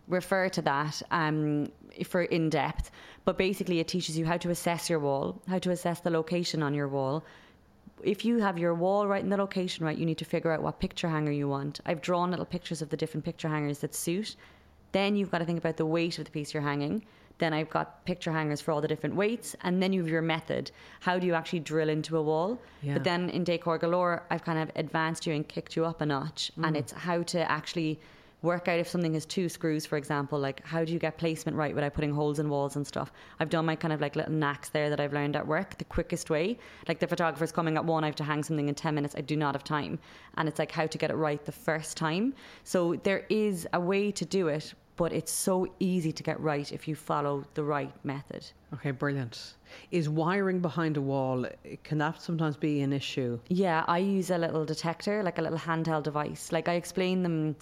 refer 0.09 0.49
to 0.49 0.62
that 0.62 1.03
um, 1.11 1.70
for 2.07 2.22
in 2.22 2.49
depth. 2.49 2.91
But 3.27 3.37
basically, 3.37 3.81
it 3.81 3.89
teaches 3.89 4.16
you 4.16 4.24
how 4.24 4.39
to 4.39 4.49
assess 4.49 4.89
your 4.89 5.01
wall, 5.01 5.43
how 5.47 5.59
to 5.59 5.70
assess 5.70 6.01
the 6.01 6.09
location 6.09 6.62
on 6.62 6.72
your 6.72 6.89
wall, 6.89 7.27
if 8.03 8.24
you 8.24 8.38
have 8.38 8.59
your 8.59 8.74
wall 8.74 9.07
right 9.07 9.22
in 9.22 9.30
the 9.30 9.36
location 9.36 9.84
right, 9.84 9.97
you 9.97 10.07
need 10.07 10.18
to 10.18 10.24
figure 10.24 10.53
out 10.53 10.62
what 10.62 10.80
picture 10.80 11.09
hanger 11.09 11.32
you 11.32 11.49
want. 11.49 11.80
I've 11.86 12.01
drawn 12.01 12.30
little 12.30 12.44
pictures 12.44 12.82
of 12.82 12.90
the 12.90 12.97
different 12.97 13.24
picture 13.24 13.49
hangers 13.49 13.78
that 13.80 13.94
suit. 13.94 14.36
Then 14.92 15.16
you've 15.16 15.30
got 15.30 15.38
to 15.38 15.44
think 15.44 15.59
about 15.59 15.76
the 15.76 15.86
weight 15.86 16.18
of 16.18 16.24
the 16.24 16.30
piece 16.30 16.55
you're 16.55 16.62
hanging. 16.62 17.05
Then 17.38 17.53
I've 17.53 17.68
got 17.68 18.05
picture 18.07 18.32
hangers 18.32 18.62
for 18.62 18.72
all 18.72 18.80
the 18.80 18.88
different 18.88 19.14
weights, 19.14 19.55
and 19.62 19.82
then 19.82 19.92
you 19.92 20.01
have 20.01 20.09
your 20.09 20.22
method. 20.22 20.70
How 21.01 21.18
do 21.18 21.26
you 21.26 21.34
actually 21.34 21.61
drill 21.61 21.90
into 21.90 22.16
a 22.16 22.22
wall? 22.22 22.59
Yeah. 22.82 22.94
But 22.94 23.05
then 23.05 23.28
in 23.28 23.44
Decor 23.44 23.78
Galore, 23.78 24.22
I've 24.30 24.42
kind 24.42 24.59
of 24.59 24.70
advanced 24.74 25.26
you 25.26 25.34
and 25.34 25.47
kicked 25.47 25.76
you 25.76 25.84
up 25.84 26.01
a 26.01 26.07
notch, 26.07 26.51
and 26.57 26.74
mm. 26.74 26.78
it's 26.78 26.92
how 26.92 27.22
to 27.24 27.51
actually 27.51 28.01
work 28.43 28.68
out 28.68 28.78
if 28.78 28.89
something 28.89 29.14
has 29.14 29.26
two 29.26 29.49
screws, 29.49 29.87
for 29.87 29.97
example. 29.97 30.39
Like 30.39 30.64
how 30.64 30.84
do 30.84 30.93
you 30.93 30.99
get 30.99 31.18
placement 31.18 31.57
right 31.57 31.74
without 31.74 31.95
putting 31.95 32.12
holes 32.12 32.39
in 32.39 32.49
walls 32.49 32.76
and 32.76 32.87
stuff? 32.87 33.12
I've 33.41 33.51
done 33.51 33.66
my 33.66 33.76
kind 33.76 33.93
of 33.93 34.01
like 34.01 34.16
little 34.16 34.32
knacks 34.32 34.68
there 34.68 34.91
that 34.91 35.01
I've 35.01 35.12
learned 35.12 35.37
at 35.37 35.47
work. 35.47 35.78
The 35.78 35.84
quickest 35.84 36.30
way, 36.30 36.59
like 36.89 37.01
the 37.01 37.07
photographer's 37.07 37.53
coming 37.53 37.76
at 37.76 37.84
one, 37.84 38.05
I 38.05 38.07
have 38.07 38.16
to 38.16 38.24
hang 38.24 38.43
something 38.43 38.68
in 38.68 38.74
ten 38.74 38.95
minutes. 38.95 39.14
I 39.16 39.20
do 39.20 39.37
not 39.37 39.55
have 39.55 39.64
time, 39.64 39.99
and 40.37 40.49
it's 40.49 40.59
like 40.59 40.72
how 40.72 40.87
to 40.87 40.99
get 40.99 41.11
it 41.11 41.16
right 41.16 41.45
the 41.45 41.53
first 41.53 41.97
time. 41.97 42.34
So 42.64 42.97
there 43.03 43.24
is 43.28 43.66
a 43.72 43.80
way 43.80 44.12
to 44.12 44.24
do 44.24 44.49
it, 44.49 44.74
but 44.97 45.12
it's 45.12 45.32
so 45.32 45.66
easy 45.78 46.12
to 46.12 46.22
get 46.22 46.41
right 46.41 46.70
if 46.72 46.89
you 46.89 46.95
follow 46.95 47.45
the 47.55 47.62
right 47.62 47.93
method. 48.05 48.47
Okay, 48.74 48.91
brilliant. 48.91 49.55
Is 49.91 50.09
wiring 50.09 50.61
behind 50.61 50.97
a 50.97 51.01
wall, 51.01 51.47
eh, 51.47 51.76
can 51.84 51.99
that 51.99 52.22
sometimes 52.22 52.57
be 52.57 52.80
an 52.80 52.93
issue? 52.93 53.39
Yeah, 53.49 53.84
I 53.87 53.99
use 53.99 54.30
a 54.30 54.39
little 54.39 54.64
detector, 54.64 55.22
like 55.22 55.39
a 55.39 55.43
little 55.43 55.59
handheld 55.59 56.05
device. 56.05 56.53
Like 56.53 56.68
I 56.68 56.74
explain 56.74 57.22
them, 57.22 57.57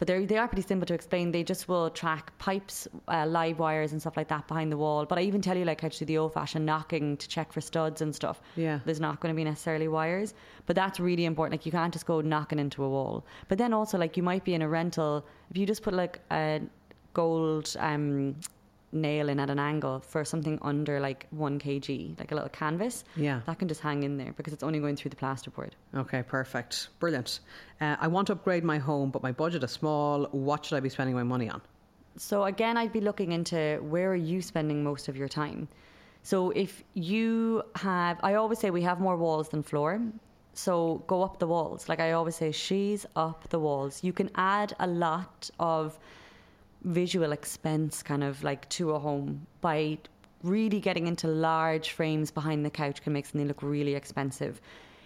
but 0.00 0.08
they 0.08 0.24
they 0.24 0.38
are 0.38 0.48
pretty 0.48 0.66
simple 0.66 0.86
to 0.86 0.94
explain. 0.94 1.30
They 1.30 1.44
just 1.44 1.68
will 1.68 1.90
track 1.90 2.36
pipes, 2.38 2.88
uh, 3.06 3.26
live 3.26 3.58
wires, 3.58 3.92
and 3.92 4.00
stuff 4.00 4.16
like 4.16 4.28
that 4.28 4.48
behind 4.48 4.72
the 4.72 4.78
wall. 4.78 5.04
But 5.04 5.18
I 5.18 5.22
even 5.22 5.42
tell 5.42 5.56
you 5.56 5.66
like 5.66 5.82
how 5.82 5.88
to 5.88 5.98
do 5.98 6.06
the 6.06 6.16
old 6.16 6.32
fashioned 6.32 6.64
knocking 6.64 7.18
to 7.18 7.28
check 7.28 7.52
for 7.52 7.60
studs 7.60 8.00
and 8.00 8.14
stuff. 8.14 8.40
Yeah. 8.56 8.80
there's 8.86 8.98
not 8.98 9.20
going 9.20 9.32
to 9.32 9.36
be 9.36 9.44
necessarily 9.44 9.88
wires, 9.88 10.32
but 10.64 10.74
that's 10.74 10.98
really 10.98 11.26
important. 11.26 11.52
Like 11.52 11.66
you 11.66 11.72
can't 11.72 11.92
just 11.92 12.06
go 12.06 12.22
knocking 12.22 12.58
into 12.58 12.82
a 12.82 12.88
wall. 12.88 13.26
But 13.48 13.58
then 13.58 13.74
also 13.74 13.98
like 13.98 14.16
you 14.16 14.22
might 14.22 14.42
be 14.42 14.54
in 14.54 14.62
a 14.62 14.68
rental 14.68 15.26
if 15.50 15.58
you 15.58 15.66
just 15.66 15.82
put 15.82 15.92
like 15.92 16.20
a 16.30 16.62
gold 17.12 17.76
um, 17.78 18.36
nail 18.92 19.28
in 19.28 19.38
at 19.38 19.50
an 19.50 19.58
angle 19.58 20.00
for 20.00 20.24
something 20.24 20.58
under 20.62 21.00
like 21.00 21.26
one 21.30 21.58
kg, 21.58 22.18
like 22.18 22.32
a 22.32 22.34
little 22.34 22.50
canvas. 22.50 23.04
Yeah. 23.16 23.40
that 23.46 23.58
can 23.58 23.68
just 23.68 23.80
hang 23.80 24.02
in 24.02 24.16
there 24.16 24.32
because 24.36 24.52
it's 24.52 24.62
only 24.62 24.80
going 24.80 24.96
through 24.96 25.10
the 25.10 25.16
plasterboard. 25.16 25.70
Okay, 25.94 26.22
perfect. 26.22 26.88
Brilliant. 26.98 27.40
Uh, 27.80 27.96
I 28.00 28.08
want 28.08 28.26
to 28.28 28.32
upgrade 28.32 28.64
my 28.64 28.78
home, 28.78 29.10
but 29.10 29.22
my 29.22 29.32
budget 29.32 29.62
is 29.64 29.70
small. 29.70 30.24
What 30.32 30.64
should 30.64 30.76
I 30.76 30.80
be 30.80 30.88
spending 30.88 31.14
my 31.14 31.22
money 31.22 31.48
on? 31.48 31.62
So 32.16 32.44
again, 32.44 32.76
I'd 32.76 32.92
be 32.92 33.00
looking 33.00 33.32
into 33.32 33.78
where 33.82 34.10
are 34.10 34.16
you 34.16 34.42
spending 34.42 34.82
most 34.82 35.08
of 35.08 35.16
your 35.16 35.28
time. 35.28 35.68
So 36.22 36.50
if 36.50 36.84
you 36.94 37.62
have, 37.76 38.18
I 38.22 38.34
always 38.34 38.58
say 38.58 38.70
we 38.70 38.82
have 38.82 39.00
more 39.00 39.16
walls 39.16 39.48
than 39.48 39.62
floor. 39.62 40.00
So 40.52 41.02
go 41.06 41.22
up 41.22 41.38
the 41.38 41.46
walls. 41.46 41.88
Like 41.88 42.00
I 42.00 42.12
always 42.12 42.36
say, 42.36 42.50
she's 42.52 43.06
up 43.16 43.48
the 43.50 43.58
walls. 43.58 44.02
You 44.02 44.12
can 44.12 44.30
add 44.34 44.74
a 44.80 44.86
lot 44.86 45.48
of 45.58 45.98
visual 46.82 47.32
expense 47.32 48.02
kind 48.02 48.24
of 48.24 48.42
like 48.42 48.68
to 48.70 48.92
a 48.92 48.98
home 48.98 49.46
by 49.60 49.98
really 50.42 50.80
getting 50.80 51.06
into 51.06 51.28
large 51.28 51.90
frames 51.90 52.30
behind 52.30 52.64
the 52.64 52.70
couch 52.70 53.02
can 53.02 53.12
make 53.12 53.26
something 53.26 53.46
look 53.46 53.62
really 53.62 53.94
expensive. 53.94 54.60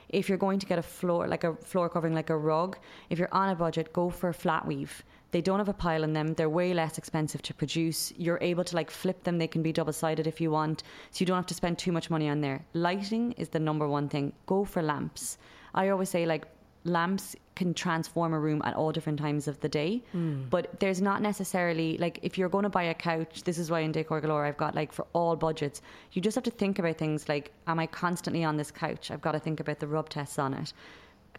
If 0.08 0.28
you're 0.28 0.38
going 0.38 0.60
to 0.60 0.66
get 0.66 0.78
a 0.78 0.82
floor 0.82 1.26
like 1.26 1.44
a 1.44 1.54
floor 1.56 1.88
covering 1.88 2.14
like 2.14 2.30
a 2.30 2.36
rug, 2.36 2.78
if 3.10 3.18
you're 3.18 3.34
on 3.34 3.48
a 3.48 3.54
budget, 3.54 3.92
go 3.92 4.10
for 4.10 4.28
a 4.28 4.34
flat 4.34 4.66
weave. 4.66 5.02
They 5.32 5.40
don't 5.40 5.58
have 5.58 5.68
a 5.68 5.74
pile 5.74 6.04
in 6.04 6.12
them. 6.12 6.34
They're 6.34 6.48
way 6.48 6.72
less 6.72 6.96
expensive 6.96 7.42
to 7.42 7.54
produce. 7.54 8.12
You're 8.16 8.38
able 8.40 8.62
to 8.62 8.76
like 8.76 8.88
flip 8.88 9.24
them. 9.24 9.38
They 9.38 9.48
can 9.48 9.62
be 9.62 9.72
double 9.72 9.92
sided 9.92 10.28
if 10.28 10.40
you 10.40 10.52
want. 10.52 10.84
So 11.10 11.22
you 11.22 11.26
don't 11.26 11.34
have 11.34 11.46
to 11.46 11.54
spend 11.54 11.76
too 11.76 11.90
much 11.90 12.08
money 12.08 12.28
on 12.28 12.40
there. 12.40 12.64
Lighting 12.72 13.32
is 13.32 13.48
the 13.48 13.58
number 13.58 13.88
one 13.88 14.08
thing. 14.08 14.32
Go 14.46 14.64
for 14.64 14.80
lamps. 14.80 15.38
I 15.74 15.88
always 15.88 16.08
say 16.08 16.24
like 16.24 16.46
lamps 16.84 17.34
can 17.56 17.72
transform 17.72 18.32
a 18.32 18.38
room 18.38 18.60
at 18.64 18.74
all 18.74 18.92
different 18.92 19.18
times 19.18 19.48
of 19.48 19.60
the 19.60 19.68
day. 19.68 20.02
Hmm. 20.12 20.42
But 20.50 20.80
there's 20.80 21.00
not 21.00 21.22
necessarily 21.22 21.96
like 21.98 22.18
if 22.22 22.36
you're 22.36 22.48
going 22.48 22.64
to 22.64 22.68
buy 22.68 22.84
a 22.84 22.94
couch, 22.94 23.44
this 23.44 23.58
is 23.58 23.70
why 23.70 23.80
in 23.80 23.92
Decor 23.92 24.20
Galore 24.20 24.44
I've 24.44 24.56
got 24.56 24.74
like 24.74 24.92
for 24.92 25.06
all 25.12 25.36
budgets, 25.36 25.80
you 26.12 26.22
just 26.22 26.34
have 26.34 26.44
to 26.44 26.50
think 26.50 26.78
about 26.78 26.98
things 26.98 27.28
like, 27.28 27.52
am 27.66 27.78
I 27.78 27.86
constantly 27.86 28.44
on 28.44 28.56
this 28.56 28.70
couch? 28.70 29.10
I've 29.10 29.22
got 29.22 29.32
to 29.32 29.38
think 29.38 29.60
about 29.60 29.80
the 29.80 29.86
rub 29.86 30.08
tests 30.08 30.38
on 30.38 30.54
it. 30.54 30.72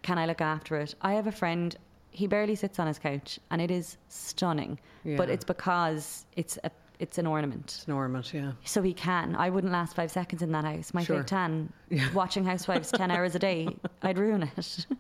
Can 0.02 0.18
I 0.18 0.26
look 0.26 0.41
after 0.41 0.78
it? 0.78 0.96
I 1.02 1.14
have 1.14 1.28
a 1.28 1.32
friend, 1.32 1.76
he 2.12 2.28
barely 2.28 2.56
sits 2.56 2.80
on 2.80 2.88
his 2.88 3.00
couch 3.00 3.39
and 3.52 3.62
it 3.62 3.72
is 3.72 3.98
stunning. 4.08 4.80
But 5.18 5.30
it's 5.30 5.46
because 5.46 6.26
it's 6.36 6.58
a 6.64 6.72
it's 7.00 7.18
an 7.18 7.28
ornament. 7.28 7.64
It's 7.66 7.86
an 7.86 7.93
ornament, 7.93 8.34
yeah. 8.34 8.54
So 8.64 8.82
he 8.82 8.93
can. 8.93 9.36
I 9.36 9.50
wouldn't 9.50 9.74
last 9.74 9.96
five 9.96 10.12
seconds 10.12 10.41
in 10.41 10.52
that 10.54 10.64
house. 10.64 10.93
My 10.93 11.04
Sure. 11.04 11.18
fake 11.18 11.28
tan, 11.28 11.72
watching 12.14 12.46
Housewives 12.46 12.91
10 12.91 13.12
hours 13.12 13.36
a 13.36 13.39
day, 13.39 13.68
I'd 14.02 14.18
ruin 14.18 14.43
it. 14.43 14.86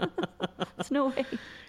There's 0.77 0.91
no 0.91 1.07
way. 1.07 1.25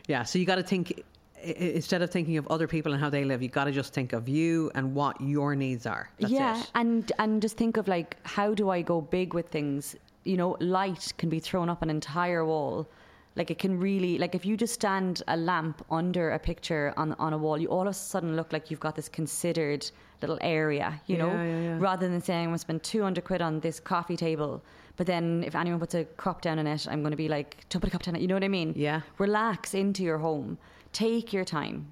Yeah, 0.09 0.23
so 0.25 0.39
you 0.39 0.45
got 0.47 0.57
to 0.57 0.63
think, 0.63 1.05
instead 1.43 2.03
of 2.03 2.11
thinking 2.11 2.37
of 2.39 2.47
other 2.49 2.67
people 2.67 2.93
and 2.93 3.01
how 3.01 3.11
they 3.11 3.25
live, 3.25 3.43
you 3.43 3.49
got 3.49 3.65
to 3.65 3.73
just 3.73 3.93
think 3.93 4.13
of 4.13 4.29
you 4.29 4.71
and 4.75 4.95
what 4.95 5.21
your 5.21 5.55
needs 5.55 5.87
are. 5.87 6.11
That's 6.19 6.33
yeah, 6.33 6.61
it. 6.61 6.71
and 6.75 7.13
and 7.19 7.41
just 7.43 7.57
think 7.57 7.77
of 7.77 7.87
like 7.89 8.17
how 8.25 8.55
do 8.55 8.71
I 8.71 8.83
go 8.83 9.01
big 9.01 9.35
with 9.35 9.49
things? 9.49 9.97
You 10.25 10.37
know, 10.37 10.57
light 10.61 11.13
can 11.19 11.29
be 11.29 11.39
thrown 11.39 11.69
up 11.69 11.83
an 11.83 11.91
entire 11.91 12.45
wall. 12.45 12.89
Like 13.37 13.51
it 13.51 13.59
can 13.59 13.79
really 13.79 14.19
like 14.19 14.35
if 14.35 14.47
you 14.47 14.57
just 14.57 14.75
stand 14.75 15.23
a 15.29 15.37
lamp 15.37 15.85
under 15.91 16.31
a 16.31 16.39
picture 16.39 16.95
on 16.97 17.13
on 17.15 17.33
a 17.33 17.39
wall, 17.39 17.59
you 17.59 17.69
all 17.69 17.83
of 17.83 17.89
a 17.89 17.93
sudden 17.95 18.35
look 18.35 18.53
like 18.53 18.71
you've 18.71 18.81
got 18.81 18.97
this 18.97 19.09
considered 19.09 19.89
little 20.21 20.39
area, 20.41 21.01
you 21.07 21.19
know, 21.19 21.29
Yeah, 21.29 21.45
yeah, 21.45 21.61
yeah. 21.61 21.77
rather 21.79 22.09
than 22.09 22.21
saying 22.21 22.45
I'm 22.45 22.49
gonna 22.51 22.59
spend 22.59 22.83
two 22.83 23.03
hundred 23.03 23.25
quid 23.25 23.43
on 23.43 23.61
this 23.61 23.81
coffee 23.81 24.17
table. 24.17 24.63
But 24.97 25.07
then 25.07 25.45
if 25.47 25.55
anyone 25.55 25.79
puts 25.79 25.95
a 25.95 26.05
cup 26.05 26.41
down 26.41 26.59
in 26.59 26.67
it, 26.67 26.87
I'm 26.89 27.03
gonna 27.03 27.17
be 27.17 27.29
like, 27.29 27.67
don't 27.69 27.81
put 27.81 27.89
a 27.89 27.91
cup 27.93 28.03
down. 28.03 28.15
You 28.21 28.27
know 28.27 28.35
what 28.35 28.45
I 28.45 28.49
mean? 28.49 28.73
Yeah. 28.77 29.03
Relax 29.19 29.75
into 29.75 30.03
your 30.03 30.19
home. 30.19 30.59
Take 30.93 31.33
your 31.33 31.45
time 31.45 31.89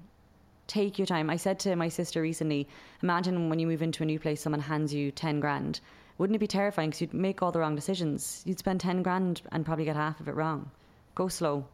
take 0.67 0.97
your 0.97 1.05
time. 1.05 1.29
I 1.29 1.35
said 1.35 1.59
to 1.59 1.75
my 1.75 1.89
sister 1.89 2.23
recently, 2.23 2.67
imagine 3.03 3.49
when 3.49 3.59
you 3.59 3.67
move 3.67 3.83
into 3.83 4.01
a 4.01 4.05
new 4.07 4.17
place, 4.17 4.41
someone 4.41 4.59
hands 4.61 4.91
you 4.91 5.11
10 5.11 5.39
grand. 5.39 5.79
Wouldn't 6.17 6.35
it 6.35 6.39
be 6.39 6.47
terrifying? 6.47 6.89
Because 6.89 7.01
you'd 7.01 7.13
make 7.13 7.43
all 7.43 7.51
the 7.51 7.59
wrong 7.59 7.75
decisions. 7.75 8.41
You'd 8.45 8.57
spend 8.57 8.79
10 8.81 9.03
grand 9.03 9.43
and 9.51 9.63
probably 9.63 9.85
get 9.85 9.95
half 9.95 10.19
of 10.19 10.27
it 10.27 10.33
wrong. 10.33 10.71
Go 11.13 11.27
slow. 11.27 11.65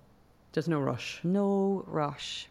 There's 0.51 0.67
no 0.67 0.79
rush. 0.81 1.21
No 1.23 1.85
rush. 1.87 2.47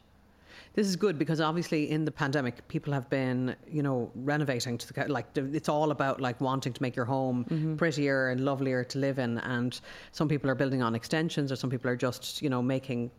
This 0.75 0.87
is 0.87 0.95
good 0.97 1.19
because 1.19 1.41
obviously 1.41 1.91
in 1.91 2.05
the 2.05 2.13
pandemic, 2.13 2.67
people 2.69 2.93
have 2.93 3.11
been, 3.11 3.57
you 3.69 3.83
know, 3.83 4.11
renovating 4.15 4.79
to 4.79 4.93
the 4.93 5.09
like. 5.09 5.27
It's 5.37 5.69
all 5.69 5.91
about 5.91 6.21
like 6.21 6.41
wanting 6.41 6.73
to 6.73 6.83
make 6.83 6.95
your 6.95 7.05
home 7.07 7.45
Mm-hmm. 7.51 7.77
prettier 7.77 8.29
and 8.31 8.45
lovelier 8.45 8.85
to 8.85 8.99
live 8.99 9.19
in, 9.19 9.39
and 9.39 9.81
some 10.13 10.29
people 10.29 10.49
are 10.51 10.55
building 10.55 10.83
on 10.83 10.95
extensions, 10.95 11.51
or 11.51 11.57
some 11.57 11.71
people 11.71 11.91
are 11.91 11.97
just, 11.97 12.41
you 12.43 12.49
know, 12.51 12.63
making 12.63 13.11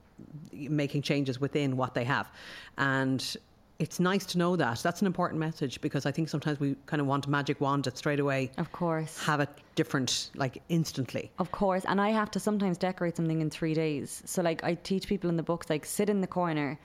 making 0.53 1.01
changes 1.01 1.39
within 1.41 1.77
what 1.77 1.93
they 1.93 2.03
have, 2.05 2.31
and. 2.77 3.35
It's 3.79 3.99
nice 3.99 4.27
to 4.27 4.37
know 4.37 4.55
that. 4.57 4.77
That's 4.83 5.01
an 5.01 5.07
important 5.07 5.39
message 5.39 5.81
because 5.81 6.05
I 6.05 6.11
think 6.11 6.29
sometimes 6.29 6.59
we 6.59 6.75
kind 6.85 7.01
of 7.01 7.07
want 7.07 7.25
a 7.25 7.31
magic 7.31 7.59
wand 7.59 7.85
that 7.85 7.97
straight 7.97 8.19
away 8.19 8.51
Of 8.59 8.71
course. 8.71 9.17
have 9.25 9.39
it 9.39 9.49
different, 9.73 10.29
like 10.35 10.61
instantly. 10.69 11.31
Of 11.39 11.51
course. 11.51 11.83
And 11.85 11.99
I 11.99 12.11
have 12.11 12.29
to 12.29 12.39
sometimes 12.39 12.77
decorate 12.77 13.15
something 13.17 13.41
in 13.41 13.49
three 13.49 13.73
days. 13.73 14.21
So, 14.23 14.43
like, 14.43 14.63
I 14.63 14.75
teach 14.75 15.07
people 15.07 15.31
in 15.31 15.35
the 15.35 15.41
books, 15.41 15.67
like, 15.67 15.83
sit 15.87 16.11
in 16.11 16.21
the 16.21 16.27
corner 16.27 16.77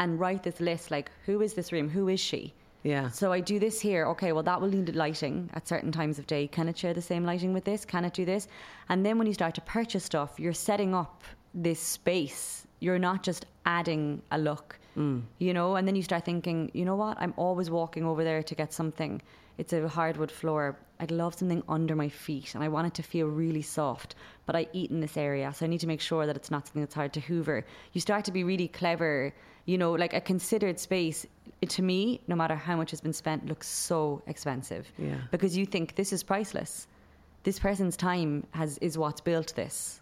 and 0.00 0.18
write 0.18 0.42
this 0.42 0.58
list, 0.58 0.90
like, 0.90 1.10
who 1.26 1.40
is 1.42 1.54
this 1.54 1.70
room? 1.70 1.88
Who 1.88 2.08
is 2.08 2.18
she? 2.18 2.52
Yeah. 2.82 3.10
So 3.10 3.32
I 3.32 3.40
do 3.40 3.58
this 3.58 3.78
here. 3.78 4.06
Okay, 4.06 4.32
well, 4.32 4.42
that 4.42 4.58
will 4.60 4.68
need 4.68 4.96
lighting 4.96 5.50
at 5.52 5.68
certain 5.68 5.92
times 5.92 6.18
of 6.18 6.26
day. 6.26 6.46
Can 6.46 6.66
it 6.68 6.78
share 6.78 6.94
the 6.94 7.02
same 7.02 7.24
lighting 7.24 7.52
with 7.52 7.64
this? 7.64 7.84
Can 7.84 8.06
it 8.06 8.14
do 8.14 8.24
this? 8.24 8.48
And 8.88 9.04
then 9.04 9.18
when 9.18 9.26
you 9.26 9.34
start 9.34 9.54
to 9.56 9.60
purchase 9.60 10.02
stuff, 10.02 10.40
you're 10.40 10.54
setting 10.54 10.94
up 10.94 11.22
this 11.52 11.78
space. 11.78 12.66
You're 12.80 12.98
not 12.98 13.22
just 13.22 13.44
adding 13.66 14.22
a 14.30 14.38
look, 14.38 14.78
mm. 14.96 15.20
you 15.38 15.52
know. 15.52 15.76
And 15.76 15.86
then 15.86 15.94
you 15.94 16.02
start 16.02 16.24
thinking, 16.24 16.70
you 16.72 16.86
know 16.86 16.96
what? 16.96 17.18
I'm 17.20 17.34
always 17.36 17.68
walking 17.70 18.06
over 18.06 18.24
there 18.24 18.42
to 18.42 18.54
get 18.54 18.72
something. 18.72 19.20
It's 19.58 19.74
a 19.74 19.86
hardwood 19.86 20.32
floor. 20.32 20.78
I'd 21.00 21.10
love 21.10 21.34
something 21.34 21.62
under 21.68 21.94
my 21.94 22.08
feet, 22.08 22.54
and 22.54 22.64
I 22.64 22.68
want 22.68 22.86
it 22.86 22.94
to 22.94 23.02
feel 23.02 23.26
really 23.26 23.60
soft. 23.60 24.14
But 24.46 24.56
I 24.56 24.66
eat 24.72 24.90
in 24.90 25.00
this 25.00 25.18
area, 25.18 25.52
so 25.52 25.66
I 25.66 25.68
need 25.68 25.80
to 25.80 25.86
make 25.86 26.00
sure 26.00 26.24
that 26.26 26.36
it's 26.36 26.50
not 26.50 26.66
something 26.66 26.80
that's 26.80 26.94
hard 26.94 27.12
to 27.12 27.20
hoover. 27.20 27.66
You 27.92 28.00
start 28.00 28.24
to 28.24 28.32
be 28.32 28.44
really 28.44 28.68
clever, 28.68 29.34
you 29.70 29.78
know, 29.78 29.92
like 29.92 30.14
a 30.14 30.20
considered 30.20 30.80
space. 30.80 31.26
Eh, 31.62 31.66
to 31.76 31.82
me, 31.82 32.20
no 32.26 32.34
matter 32.34 32.56
how 32.56 32.76
much 32.76 32.90
has 32.90 33.00
been 33.00 33.12
spent, 33.12 33.46
looks 33.46 33.68
so 33.68 34.20
expensive. 34.26 34.84
Yeah. 34.98 35.18
Because 35.30 35.56
you 35.56 35.64
think 35.64 35.94
this 35.94 36.12
is 36.12 36.24
priceless. 36.24 36.88
This 37.44 37.58
person's 37.58 37.96
time 37.96 38.46
has 38.50 38.78
is 38.78 38.98
what's 38.98 39.20
built 39.20 39.54
this, 39.54 40.00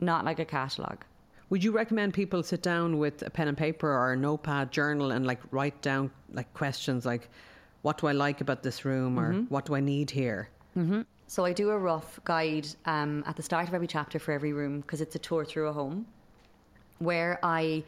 not 0.00 0.24
like 0.24 0.38
a 0.38 0.44
catalogue. 0.44 1.02
Would 1.48 1.64
you 1.64 1.72
recommend 1.72 2.12
people 2.12 2.42
sit 2.42 2.62
down 2.62 2.98
with 2.98 3.22
a 3.22 3.30
pen 3.30 3.48
and 3.48 3.56
paper 3.56 3.88
or 3.88 4.12
a 4.12 4.16
notepad 4.16 4.70
journal 4.70 5.12
and 5.12 5.26
like 5.26 5.40
write 5.50 5.80
down 5.80 6.10
like 6.32 6.52
questions 6.52 7.06
like, 7.06 7.30
what 7.82 7.98
do 7.98 8.08
I 8.08 8.12
like 8.12 8.40
about 8.42 8.62
this 8.62 8.84
room 8.84 9.18
or 9.18 9.32
mm-hmm. 9.32 9.44
what 9.54 9.64
do 9.64 9.74
I 9.74 9.80
need 9.80 10.10
here? 10.10 10.50
Mm-hmm. 10.76 11.02
So 11.28 11.44
I 11.44 11.52
do 11.52 11.70
a 11.70 11.78
rough 11.78 12.20
guide 12.24 12.66
um, 12.84 13.24
at 13.26 13.36
the 13.36 13.42
start 13.42 13.66
of 13.68 13.74
every 13.74 13.86
chapter 13.86 14.18
for 14.18 14.32
every 14.32 14.52
room 14.52 14.80
because 14.80 15.00
it's 15.00 15.14
a 15.14 15.18
tour 15.18 15.44
through 15.44 15.68
a 15.68 15.72
home, 15.72 16.06
where 16.98 17.38
I 17.42 17.82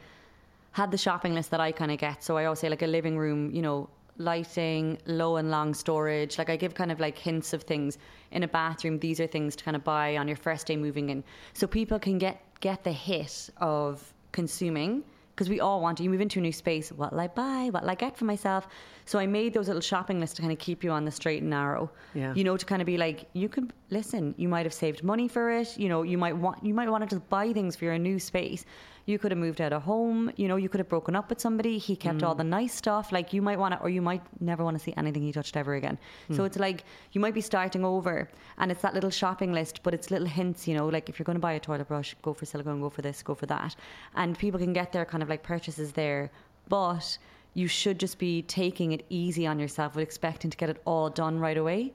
had 0.71 0.91
the 0.91 0.97
shopping 0.97 1.33
list 1.33 1.51
that 1.51 1.59
I 1.59 1.71
kind 1.71 1.91
of 1.91 1.97
get. 1.97 2.23
So 2.23 2.37
I 2.37 2.45
always 2.45 2.59
say 2.59 2.69
like 2.69 2.81
a 2.81 2.87
living 2.87 3.17
room, 3.17 3.51
you 3.51 3.61
know, 3.61 3.89
lighting, 4.17 4.97
low 5.05 5.37
and 5.37 5.49
long 5.49 5.73
storage. 5.73 6.37
Like 6.37 6.49
I 6.49 6.55
give 6.55 6.75
kind 6.75 6.91
of 6.91 6.99
like 6.99 7.17
hints 7.17 7.53
of 7.53 7.63
things 7.63 7.97
in 8.31 8.43
a 8.43 8.47
bathroom. 8.47 8.99
These 8.99 9.19
are 9.19 9.27
things 9.27 9.55
to 9.55 9.63
kind 9.63 9.75
of 9.75 9.83
buy 9.83 10.17
on 10.17 10.27
your 10.27 10.37
first 10.37 10.67
day 10.67 10.75
moving 10.75 11.09
in, 11.09 11.23
so 11.53 11.65
people 11.65 11.97
can 11.97 12.17
get 12.17 12.41
get 12.59 12.83
the 12.83 12.91
hit 12.91 13.49
of 13.57 14.13
consuming. 14.31 15.03
Because 15.35 15.49
we 15.49 15.61
all 15.61 15.79
want 15.79 15.97
to, 15.99 16.03
you 16.03 16.09
move 16.09 16.19
into 16.19 16.39
a 16.39 16.41
new 16.41 16.51
space. 16.51 16.91
What'll 16.91 17.17
I 17.17 17.27
buy? 17.27 17.69
What'll 17.71 17.89
I 17.89 17.95
get 17.95 18.17
for 18.17 18.25
myself? 18.25 18.67
So 19.05 19.19
I 19.19 19.25
made 19.25 19.53
those 19.53 19.67
little 19.67 19.81
shopping 19.81 20.19
lists 20.19 20.35
to 20.35 20.41
kind 20.41 20.51
of 20.51 20.59
keep 20.59 20.83
you 20.83 20.91
on 20.91 21.05
the 21.05 21.11
straight 21.11 21.41
and 21.41 21.49
narrow. 21.49 21.89
Yeah. 22.13 22.33
You 22.33 22.43
know, 22.43 22.57
to 22.57 22.65
kind 22.65 22.81
of 22.81 22.85
be 22.85 22.97
like, 22.97 23.29
you 23.31 23.47
can 23.47 23.71
listen. 23.89 24.35
You 24.37 24.49
might 24.49 24.65
have 24.65 24.73
saved 24.73 25.01
money 25.01 25.29
for 25.29 25.49
it. 25.49 25.77
You 25.77 25.87
know, 25.87 26.03
you 26.03 26.17
might 26.17 26.35
want 26.35 26.65
you 26.65 26.73
might 26.73 26.89
want 26.89 27.09
to 27.09 27.15
just 27.15 27.29
buy 27.29 27.53
things 27.53 27.77
for 27.77 27.85
your 27.85 27.97
new 27.97 28.19
space. 28.19 28.65
You 29.05 29.17
could 29.19 29.31
have 29.31 29.39
moved 29.39 29.61
out 29.61 29.73
of 29.73 29.83
home. 29.83 30.31
You 30.35 30.47
know, 30.47 30.55
you 30.55 30.69
could 30.69 30.79
have 30.79 30.89
broken 30.89 31.15
up 31.15 31.29
with 31.29 31.39
somebody. 31.39 31.77
He 31.77 31.95
kept 31.95 32.23
all 32.23 32.35
mm. 32.35 32.39
the 32.39 32.43
nice 32.43 32.73
stuff. 32.73 33.11
Like 33.11 33.33
you 33.33 33.41
might 33.41 33.57
want 33.57 33.73
to, 33.73 33.79
or 33.81 33.89
you 33.89 34.01
might 34.01 34.21
never 34.39 34.63
want 34.63 34.77
to 34.77 34.83
see 34.83 34.93
anything 34.97 35.23
he 35.23 35.31
touched 35.31 35.57
ever 35.57 35.75
again. 35.75 35.97
So 36.31 36.43
mm. 36.43 36.45
it's 36.45 36.59
like 36.59 36.83
you 37.11 37.21
might 37.21 37.33
be 37.33 37.41
starting 37.41 37.83
over, 37.83 38.29
and 38.57 38.71
it's 38.71 38.81
that 38.81 38.93
little 38.93 39.09
shopping 39.09 39.51
list, 39.53 39.81
but 39.83 39.93
it's 39.93 40.11
little 40.11 40.27
hints. 40.27 40.67
You 40.67 40.75
know, 40.75 40.87
like 40.87 41.09
if 41.09 41.19
you're 41.19 41.25
going 41.25 41.37
to 41.37 41.41
buy 41.41 41.53
a 41.53 41.59
toilet 41.59 41.87
brush, 41.87 42.15
go 42.21 42.33
for 42.33 42.45
silicone, 42.45 42.81
go 42.81 42.89
for 42.89 43.01
this, 43.01 43.23
go 43.23 43.35
for 43.35 43.45
that, 43.47 43.75
and 44.15 44.37
people 44.37 44.59
can 44.59 44.73
get 44.73 44.91
their 44.91 45.05
kind 45.05 45.23
of 45.23 45.29
like 45.29 45.43
purchases 45.43 45.91
there, 45.93 46.31
but 46.67 47.17
you 47.53 47.67
should 47.67 47.99
just 47.99 48.19
be 48.19 48.43
taking 48.43 48.91
it 48.91 49.05
easy 49.09 49.47
on 49.47 49.59
yourself 49.59 49.95
with 49.95 50.03
expecting 50.03 50.51
to 50.51 50.57
get 50.57 50.69
it 50.69 50.81
all 50.85 51.09
done 51.09 51.39
right 51.39 51.57
away. 51.57 51.93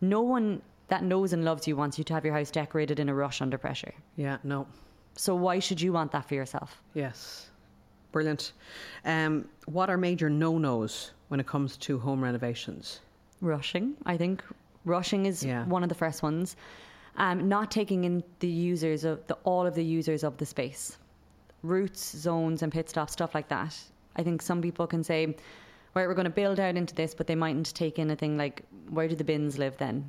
No 0.00 0.22
one 0.22 0.62
that 0.88 1.02
knows 1.02 1.32
and 1.32 1.44
loves 1.44 1.66
you 1.66 1.76
wants 1.76 1.98
you 1.98 2.04
to 2.04 2.14
have 2.14 2.24
your 2.24 2.34
house 2.34 2.50
decorated 2.50 2.98
in 2.98 3.08
a 3.08 3.14
rush 3.14 3.40
under 3.40 3.58
pressure. 3.58 3.94
Yeah, 4.16 4.38
no. 4.42 4.66
So 5.16 5.34
why 5.34 5.58
should 5.58 5.80
you 5.80 5.92
want 5.92 6.12
that 6.12 6.28
for 6.28 6.34
yourself? 6.34 6.82
Yes. 6.94 7.48
Brilliant. 8.12 8.52
Um, 9.04 9.48
what 9.66 9.90
are 9.90 9.96
major 9.96 10.28
no 10.30 10.58
nos 10.58 11.12
when 11.28 11.40
it 11.40 11.46
comes 11.46 11.76
to 11.78 11.98
home 11.98 12.22
renovations? 12.22 13.00
Rushing, 13.40 13.94
I 14.06 14.16
think. 14.16 14.42
Rushing 14.84 15.26
is 15.26 15.44
Yeah. 15.44 15.64
one 15.66 15.82
of 15.82 15.88
the 15.88 15.94
first 15.94 16.22
ones. 16.22 16.56
Um, 17.16 17.48
not 17.48 17.70
taking 17.70 18.04
in 18.04 18.22
the 18.40 18.48
users 18.48 19.04
of 19.04 19.24
the 19.28 19.34
all 19.44 19.66
of 19.66 19.74
the 19.74 19.84
users 19.84 20.24
of 20.24 20.36
the 20.36 20.46
space, 20.46 20.98
routes, 21.62 22.16
zones, 22.16 22.62
and 22.62 22.72
pit 22.72 22.88
stops, 22.90 23.12
stuff 23.12 23.34
like 23.34 23.48
that. 23.48 23.76
I 24.16 24.22
think 24.24 24.42
some 24.42 24.60
people 24.60 24.86
can 24.86 25.04
say, 25.04 25.26
"Right, 25.94 26.08
we're 26.08 26.14
going 26.14 26.24
to 26.24 26.30
build 26.30 26.58
out 26.58 26.76
into 26.76 26.94
this," 26.94 27.14
but 27.14 27.26
they 27.28 27.36
mightn't 27.36 27.72
take 27.74 27.98
in 28.00 28.10
a 28.10 28.16
thing 28.16 28.36
like, 28.36 28.62
"Where 28.90 29.06
do 29.08 29.14
the 29.14 29.22
bins 29.24 29.58
live 29.58 29.76
then?" 29.78 30.04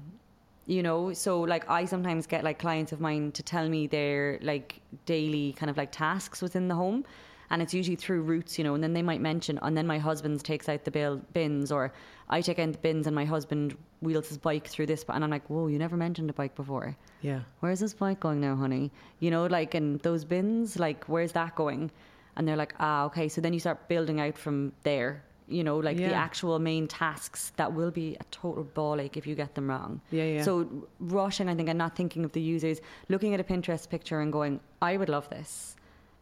You 0.67 0.81
know, 0.81 1.13
so 1.13 1.41
like 1.41 1.69
I 1.69 1.85
sometimes 1.85 2.25
get 2.25 2.43
like 2.43 2.57
clients 2.57 2.91
of 2.91 2.99
mine 2.99 3.31
to 3.33 3.43
tell 3.43 3.69
me 3.69 3.85
their 3.85 4.39
like 4.41 4.81
daily 5.05 5.53
kind 5.53 5.69
of 5.69 5.77
like 5.77 5.91
tasks 5.91 6.41
within 6.41 6.67
the 6.67 6.75
home, 6.75 7.05
and 7.51 7.61
it's 7.61 7.73
usually 7.73 7.95
through 7.95 8.23
routes, 8.23 8.57
you 8.57 8.63
know, 8.63 8.73
and 8.73 8.83
then 8.83 8.93
they 8.93 9.03
might 9.03 9.21
mention, 9.21 9.59
and 9.61 9.77
then 9.77 9.85
my 9.85 9.99
husband 9.99 10.43
takes 10.43 10.67
out 10.67 10.83
the 10.83 10.89
bill 10.89 11.21
bins, 11.33 11.71
or 11.71 11.93
I 12.29 12.41
take 12.41 12.57
out 12.57 12.71
the 12.71 12.79
bins, 12.79 13.05
and 13.05 13.15
my 13.15 13.25
husband 13.25 13.77
wheels 14.01 14.29
his 14.29 14.39
bike 14.39 14.67
through 14.67 14.87
this, 14.87 15.05
and 15.07 15.23
I'm 15.23 15.29
like, 15.29 15.47
whoa, 15.49 15.67
you 15.67 15.77
never 15.77 15.95
mentioned 15.97 16.31
a 16.31 16.33
bike 16.33 16.55
before. 16.55 16.97
Yeah. 17.21 17.41
Where's 17.59 17.79
this 17.79 17.93
bike 17.93 18.19
going 18.19 18.41
now, 18.41 18.55
honey? 18.55 18.91
You 19.19 19.29
know, 19.29 19.45
like, 19.45 19.75
and 19.75 19.99
those 19.99 20.25
bins, 20.25 20.79
like, 20.79 21.05
where's 21.05 21.33
that 21.33 21.55
going? 21.55 21.91
And 22.35 22.47
they're 22.47 22.57
like, 22.57 22.73
ah, 22.79 23.05
okay. 23.05 23.29
So 23.29 23.39
then 23.39 23.53
you 23.53 23.59
start 23.59 23.87
building 23.87 24.19
out 24.19 24.37
from 24.37 24.73
there. 24.81 25.23
You 25.47 25.63
know, 25.63 25.77
like 25.77 25.97
the 25.97 26.13
actual 26.13 26.57
main 26.57 26.87
tasks 26.87 27.51
that 27.57 27.73
will 27.73 27.91
be 27.91 28.17
a 28.19 28.23
total 28.31 28.63
ball 28.63 28.99
ache 28.99 29.15
if 29.15 29.27
you 29.27 29.35
get 29.35 29.53
them 29.53 29.69
wrong. 29.69 30.01
Yeah, 30.09 30.23
yeah. 30.23 30.43
So 30.43 30.67
rushing, 30.99 31.49
I 31.49 31.55
think, 31.55 31.69
and 31.69 31.77
not 31.77 31.95
thinking 31.95 32.25
of 32.25 32.31
the 32.31 32.41
users, 32.41 32.81
looking 33.09 33.33
at 33.35 33.39
a 33.39 33.43
Pinterest 33.43 33.87
picture 33.87 34.19
and 34.21 34.33
going, 34.33 34.59
I 34.81 34.97
would 34.97 35.09
love 35.09 35.29
this. 35.29 35.75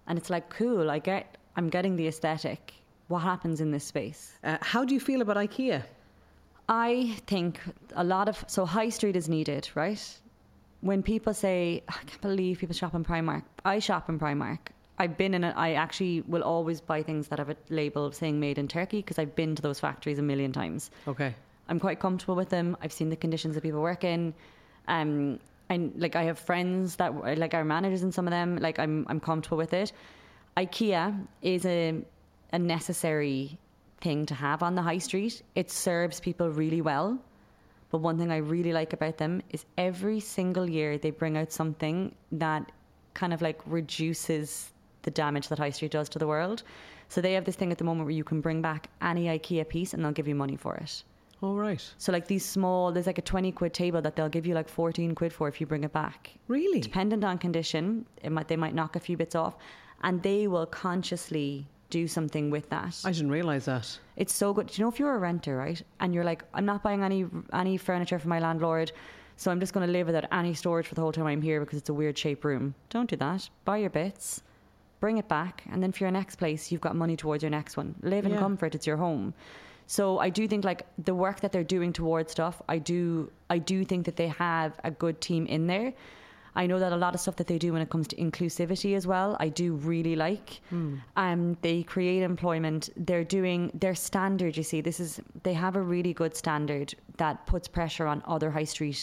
And 0.07 0.17
it's 0.17 0.30
like, 0.30 0.49
cool, 0.49 0.91
I 0.91 0.99
get, 0.99 1.38
I'm 1.55 1.69
getting 1.69 1.95
the 1.95 2.07
aesthetic. 2.07 2.74
What 3.07 3.19
happens 3.19 3.61
in 3.61 3.71
this 3.71 3.86
space? 3.86 4.34
Uh, 4.43 4.57
how 4.61 4.84
do 4.84 4.93
you 4.93 4.99
feel 4.99 5.21
about 5.21 5.38
IKEA? 5.38 5.84
I 6.67 7.15
think 7.28 7.61
a 7.95 8.03
lot 8.03 8.28
of 8.28 8.43
so 8.47 8.65
high 8.65 8.89
street 8.89 9.15
is 9.15 9.30
needed, 9.30 9.69
right? 9.76 10.19
When 10.82 11.01
people 11.01 11.34
say, 11.34 11.84
I 11.88 11.93
can't 11.93 12.21
believe 12.21 12.59
people 12.59 12.76
shop 12.76 12.93
in 12.93 13.05
Primark. 13.05 13.43
I 13.63 13.80
shop 13.80 14.09
in 14.09 14.19
Primark. 14.19 14.59
I've 15.03 15.17
been 15.17 15.33
in 15.33 15.43
it. 15.43 15.53
I 15.57 15.73
actually 15.73 16.21
will 16.21 16.43
always 16.43 16.79
buy 16.79 17.03
things 17.03 17.27
that 17.27 17.37
have 17.37 17.49
a 17.49 17.57
label 17.69 18.13
saying 18.13 18.39
made 18.39 18.57
in 18.57 18.69
Turkey 18.69 18.99
because 18.99 19.19
I've 19.19 19.35
been 19.35 19.53
to 19.53 19.61
those 19.61 19.77
factories 19.77 20.17
a 20.17 20.21
million 20.21 20.53
times. 20.53 20.91
Okay. 21.05 21.35
I'm 21.67 21.77
quite 21.77 21.99
comfortable 21.99 22.35
with 22.35 22.47
them. 22.47 22.77
I've 22.81 22.93
seen 22.93 23.09
the 23.09 23.17
conditions 23.17 23.55
that 23.55 23.61
people 23.61 23.81
work 23.81 24.05
in. 24.05 24.33
Um, 24.87 25.39
and 25.67 25.93
like 25.97 26.15
I 26.15 26.23
have 26.23 26.39
friends 26.39 26.95
that 26.97 27.37
like 27.37 27.53
our 27.53 27.65
managers 27.65 28.01
and 28.01 28.13
some 28.13 28.27
of 28.27 28.31
them. 28.31 28.55
Like 28.57 28.79
I'm 28.79 29.05
I'm 29.09 29.19
comfortable 29.19 29.57
with 29.57 29.73
it. 29.73 29.91
IKEA 30.55 31.27
is 31.41 31.65
a 31.65 32.01
a 32.53 32.59
necessary 32.59 33.57
thing 33.99 34.25
to 34.27 34.35
have 34.35 34.63
on 34.63 34.75
the 34.75 34.81
high 34.81 34.99
street. 34.99 35.41
It 35.55 35.69
serves 35.69 36.21
people 36.21 36.49
really 36.49 36.81
well. 36.81 37.19
But 37.89 37.97
one 37.97 38.17
thing 38.17 38.31
I 38.31 38.37
really 38.37 38.71
like 38.71 38.93
about 38.93 39.17
them 39.17 39.41
is 39.49 39.65
every 39.77 40.21
single 40.21 40.69
year 40.69 40.97
they 40.97 41.11
bring 41.11 41.37
out 41.37 41.51
something 41.51 42.15
that 42.31 42.71
kind 43.13 43.33
of 43.33 43.41
like 43.41 43.59
reduces 43.65 44.72
the 45.03 45.11
damage 45.11 45.47
that 45.49 45.59
high 45.59 45.69
street 45.69 45.91
does 45.91 46.09
to 46.09 46.19
the 46.19 46.27
world. 46.27 46.63
So 47.09 47.21
they 47.21 47.33
have 47.33 47.45
this 47.45 47.55
thing 47.55 47.71
at 47.71 47.77
the 47.77 47.83
moment 47.83 48.05
where 48.05 48.15
you 48.15 48.23
can 48.23 48.41
bring 48.41 48.61
back 48.61 48.89
any 49.01 49.25
IKEA 49.25 49.67
piece 49.67 49.93
and 49.93 50.03
they'll 50.03 50.11
give 50.11 50.27
you 50.27 50.35
money 50.35 50.55
for 50.55 50.75
it. 50.75 51.03
All 51.41 51.55
right. 51.55 51.83
So 51.97 52.11
like 52.11 52.27
these 52.27 52.45
small, 52.45 52.91
there's 52.91 53.05
like 53.07 53.17
a 53.17 53.21
20 53.21 53.51
quid 53.51 53.73
table 53.73 54.01
that 54.01 54.15
they'll 54.15 54.29
give 54.29 54.45
you 54.45 54.55
like 54.55 54.69
14 54.69 55.13
quid 55.13 55.33
for 55.33 55.47
if 55.49 55.59
you 55.59 55.67
bring 55.67 55.83
it 55.83 55.91
back. 55.91 56.31
Really? 56.47 56.79
Dependent 56.79 57.23
on 57.23 57.37
condition, 57.37 58.05
it 58.21 58.31
might, 58.31 58.47
they 58.47 58.55
might 58.55 58.73
knock 58.73 58.95
a 58.95 58.99
few 58.99 59.17
bits 59.17 59.35
off 59.35 59.55
and 60.03 60.23
they 60.23 60.47
will 60.47 60.65
consciously 60.65 61.67
do 61.89 62.07
something 62.07 62.49
with 62.49 62.69
that. 62.69 62.99
I 63.05 63.11
didn't 63.11 63.29
realise 63.29 63.65
that. 63.65 63.99
It's 64.15 64.33
so 64.33 64.51
good. 64.51 64.67
Do 64.67 64.73
you 64.75 64.83
know 64.83 64.89
if 64.89 64.99
you're 64.99 65.13
a 65.13 65.19
renter, 65.19 65.55
right, 65.55 65.81
and 65.99 66.13
you're 66.13 66.23
like, 66.23 66.43
I'm 66.53 66.65
not 66.65 66.81
buying 66.81 67.03
any 67.03 67.27
any 67.53 67.77
furniture 67.77 68.17
for 68.17 68.29
my 68.29 68.39
landlord, 68.39 68.91
so 69.37 69.51
I'm 69.51 69.59
just 69.59 69.73
going 69.73 69.85
to 69.85 69.91
live 69.91 70.07
without 70.07 70.25
any 70.31 70.55
storage 70.55 70.87
for 70.87 70.95
the 70.95 71.01
whole 71.01 71.11
time 71.11 71.27
I'm 71.27 71.41
here 71.41 71.59
because 71.59 71.77
it's 71.77 71.89
a 71.89 71.93
weird 71.93 72.17
shaped 72.17 72.43
room. 72.45 72.73
Don't 72.89 73.09
do 73.09 73.15
that. 73.17 73.47
Buy 73.63 73.77
your 73.77 73.91
bits, 73.91 74.41
bring 75.03 75.17
it 75.17 75.27
back, 75.27 75.55
and 75.71 75.83
then 75.83 75.91
for 75.91 76.01
your 76.05 76.11
next 76.11 76.35
place, 76.37 76.71
you've 76.71 76.85
got 76.87 76.95
money 76.95 77.17
towards 77.23 77.43
your 77.43 77.49
next 77.59 77.75
one. 77.75 77.89
Live 78.13 78.25
in 78.25 78.31
Yeah. 78.31 78.39
comfort. 78.45 78.73
It's 78.77 78.87
your 78.91 78.99
home. 79.07 79.33
So 79.85 80.03
I 80.27 80.29
do 80.39 80.47
think 80.47 80.63
like 80.71 80.81
the 81.09 81.13
work 81.25 81.37
that 81.41 81.51
they're 81.53 81.71
doing 81.77 81.91
towards 82.01 82.31
stuff, 82.31 82.55
I 82.75 82.77
do 82.91 83.03
I 83.55 83.57
do 83.73 83.77
think 83.83 84.01
that 84.05 84.15
they 84.21 84.29
have 84.29 84.71
a 84.89 84.91
good 85.03 85.17
team 85.27 85.43
in 85.55 85.67
there. 85.73 85.89
I 86.61 86.63
know 86.69 86.79
that 86.83 86.93
a 86.93 87.01
lot 87.05 87.13
of 87.15 87.19
stuff 87.25 87.35
that 87.39 87.47
they 87.51 87.59
do 87.65 87.69
when 87.73 87.81
it 87.85 87.89
comes 87.93 88.07
to 88.11 88.15
inclusivity 88.27 88.91
as 88.99 89.05
well, 89.13 89.29
I 89.45 89.49
do 89.63 89.67
really 89.91 90.15
like. 90.27 90.49
Um, 91.25 91.57
they 91.67 91.77
create 91.93 92.21
employment. 92.33 92.81
They're 93.07 93.29
doing 93.39 93.59
their 93.83 93.95
standard. 93.95 94.55
You 94.55 94.63
see, 94.71 94.79
this 94.89 94.99
is 95.05 95.09
they 95.47 95.55
have 95.65 95.75
a 95.75 95.81
really 95.95 96.13
good 96.21 96.33
standard 96.43 96.87
that 97.17 97.35
puts 97.51 97.67
pressure 97.67 98.07
on 98.13 98.17
other 98.35 98.49
high 98.57 98.69
street 98.75 98.99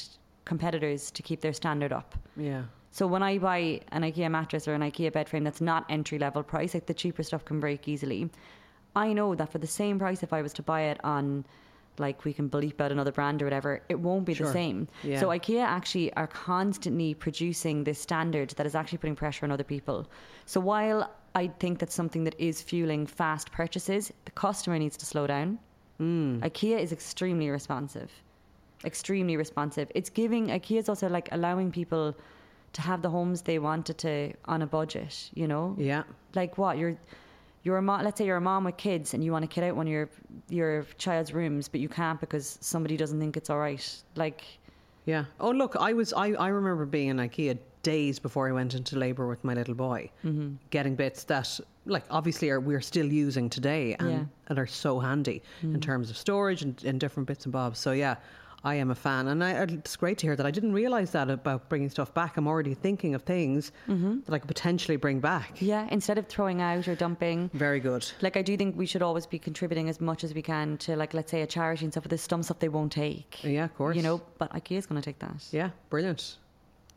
competitors 0.50 1.10
to 1.16 1.20
keep 1.28 1.40
their 1.42 1.52
standard 1.62 1.92
up. 1.92 2.08
Yeah. 2.50 2.62
So 2.90 3.06
when 3.06 3.22
I 3.22 3.38
buy 3.38 3.80
an 3.92 4.02
IKEA 4.02 4.30
mattress 4.30 4.66
or 4.66 4.74
an 4.74 4.80
IKEA 4.82 5.12
bed 5.12 5.28
frame 5.28 5.44
that's 5.44 5.60
not 5.60 5.86
entry 5.88 6.18
level 6.18 6.42
price, 6.42 6.74
like 6.74 6.86
the 6.86 6.94
cheaper 6.94 7.22
stuff 7.22 7.44
can 7.44 7.60
break 7.60 7.86
easily. 7.88 8.30
I 8.96 9.12
know 9.12 9.34
that 9.36 9.52
for 9.52 9.58
the 9.58 9.66
same 9.66 9.98
price, 9.98 10.22
if 10.22 10.32
I 10.32 10.42
was 10.42 10.52
to 10.54 10.62
buy 10.62 10.82
it 10.82 10.98
on, 11.04 11.46
like 11.98 12.24
we 12.24 12.32
can 12.32 12.50
bleep 12.50 12.80
out 12.80 12.90
another 12.90 13.12
brand 13.12 13.42
or 13.42 13.46
whatever, 13.46 13.80
it 13.88 14.00
won't 14.00 14.24
be 14.24 14.34
Sure. 14.34 14.46
the 14.48 14.52
same. 14.52 14.88
Yeah. 15.04 15.20
So 15.20 15.28
IKEA 15.28 15.62
actually 15.62 16.12
are 16.14 16.26
constantly 16.26 17.14
producing 17.14 17.84
this 17.84 18.00
standard 18.00 18.50
that 18.50 18.66
is 18.66 18.74
actually 18.74 18.98
putting 18.98 19.14
pressure 19.14 19.46
on 19.46 19.52
other 19.52 19.62
people. 19.64 20.08
So 20.46 20.58
while 20.60 21.08
I 21.36 21.46
think 21.60 21.78
that's 21.78 21.94
something 21.94 22.24
that 22.24 22.34
is 22.40 22.60
fueling 22.60 23.06
fast 23.06 23.52
purchases, 23.52 24.12
the 24.24 24.32
customer 24.32 24.78
needs 24.80 24.96
to 24.96 25.06
slow 25.06 25.28
down. 25.28 25.60
Hmm. 25.98 26.40
IKEA 26.42 26.80
is 26.80 26.90
extremely 26.90 27.50
responsive, 27.50 28.10
extremely 28.84 29.36
responsive. 29.36 29.92
It's 29.94 30.10
giving 30.10 30.48
IKEA 30.48 30.78
is 30.78 30.88
also 30.88 31.08
like 31.08 31.28
allowing 31.30 31.70
people 31.70 32.16
to 32.72 32.82
have 32.82 33.02
the 33.02 33.10
homes 33.10 33.42
they 33.42 33.58
wanted 33.58 33.98
to 33.98 34.32
on 34.44 34.62
a 34.62 34.66
budget, 34.66 35.30
you 35.34 35.48
know? 35.48 35.74
Yeah. 35.78 36.04
Like 36.34 36.58
what? 36.58 36.78
You're 36.78 36.96
you're 37.62 37.76
a 37.76 37.82
mom, 37.82 38.04
let's 38.04 38.16
say 38.18 38.24
you're 38.24 38.36
a 38.38 38.40
mom 38.40 38.64
with 38.64 38.76
kids 38.78 39.12
and 39.12 39.22
you 39.22 39.32
want 39.32 39.42
to 39.42 39.46
kid 39.48 39.64
out 39.64 39.76
one 39.76 39.86
of 39.86 39.92
your 39.92 40.08
your 40.48 40.86
child's 40.98 41.32
rooms, 41.34 41.68
but 41.68 41.80
you 41.80 41.88
can't 41.88 42.18
because 42.20 42.58
somebody 42.60 42.96
doesn't 42.96 43.20
think 43.20 43.36
it's 43.36 43.50
all 43.50 43.58
right. 43.58 44.02
Like 44.16 44.44
Yeah. 45.06 45.24
Oh, 45.40 45.50
look, 45.50 45.76
I 45.76 45.92
was. 45.92 46.12
I, 46.12 46.32
I 46.32 46.48
remember 46.48 46.86
being 46.86 47.08
in 47.08 47.16
IKEA 47.18 47.58
days 47.82 48.18
before 48.18 48.48
I 48.48 48.52
went 48.52 48.74
into 48.74 48.98
labour 48.98 49.26
with 49.26 49.42
my 49.42 49.54
little 49.54 49.74
boy, 49.74 50.10
mm-hmm. 50.24 50.56
getting 50.68 50.94
bits 50.94 51.24
that, 51.24 51.58
like, 51.86 52.04
obviously 52.10 52.50
are 52.50 52.60
we're 52.60 52.82
still 52.82 53.06
using 53.06 53.48
today 53.48 53.96
and, 53.98 54.10
Yeah. 54.10 54.24
and 54.48 54.58
are 54.58 54.66
so 54.66 55.00
handy 55.00 55.42
in 55.62 55.80
terms 55.80 56.10
of 56.10 56.16
storage 56.18 56.60
and, 56.60 56.82
and 56.84 57.00
different 57.00 57.26
bits 57.26 57.46
and 57.46 57.52
bobs. 57.52 57.78
So 57.78 57.92
yeah. 57.92 58.16
I 58.62 58.74
am 58.74 58.90
a 58.90 58.94
fan, 58.94 59.28
and 59.28 59.42
I, 59.42 59.52
it's 59.62 59.96
great 59.96 60.18
to 60.18 60.26
hear 60.26 60.36
that. 60.36 60.44
I 60.44 60.50
didn't 60.50 60.74
realise 60.74 61.10
that 61.12 61.30
about 61.30 61.70
bringing 61.70 61.88
stuff 61.88 62.12
back. 62.12 62.36
I'm 62.36 62.46
already 62.46 62.74
thinking 62.74 63.14
of 63.14 63.22
things 63.22 63.72
that 63.86 64.34
I 64.34 64.38
could 64.38 64.48
potentially 64.48 64.96
bring 64.96 65.18
back. 65.18 65.62
yeah, 65.62 65.88
instead 65.90 66.18
of 66.18 66.26
throwing 66.26 66.60
out 66.60 66.86
or 66.86 66.94
dumping. 66.94 67.50
Very 67.54 67.80
good. 67.80 68.10
Like 68.20 68.36
I 68.36 68.42
do 68.42 68.56
think 68.58 68.76
we 68.76 68.84
should 68.84 69.00
always 69.02 69.24
be 69.26 69.38
contributing 69.38 69.88
as 69.88 70.00
much 70.00 70.24
as 70.24 70.34
we 70.34 70.42
can 70.42 70.76
to 70.78 70.94
like 70.94 71.14
let's 71.14 71.30
say 71.30 71.40
a 71.42 71.46
charity 71.46 71.84
and 71.86 71.92
stuff. 71.92 72.02
But 72.04 72.10
there's 72.10 72.20
some 72.22 72.42
stuff 72.42 72.58
they 72.58 72.68
won't 72.68 72.92
take. 72.92 73.42
Yeah, 73.42 73.64
of 73.64 73.74
course. 73.74 73.96
You 73.96 74.02
know, 74.02 74.20
but 74.38 74.52
IKEA 74.52 74.76
is 74.78 74.86
going 74.86 75.00
to 75.00 75.04
take 75.04 75.18
that. 75.20 75.42
Yeah, 75.52 75.70
brilliant. 75.88 76.36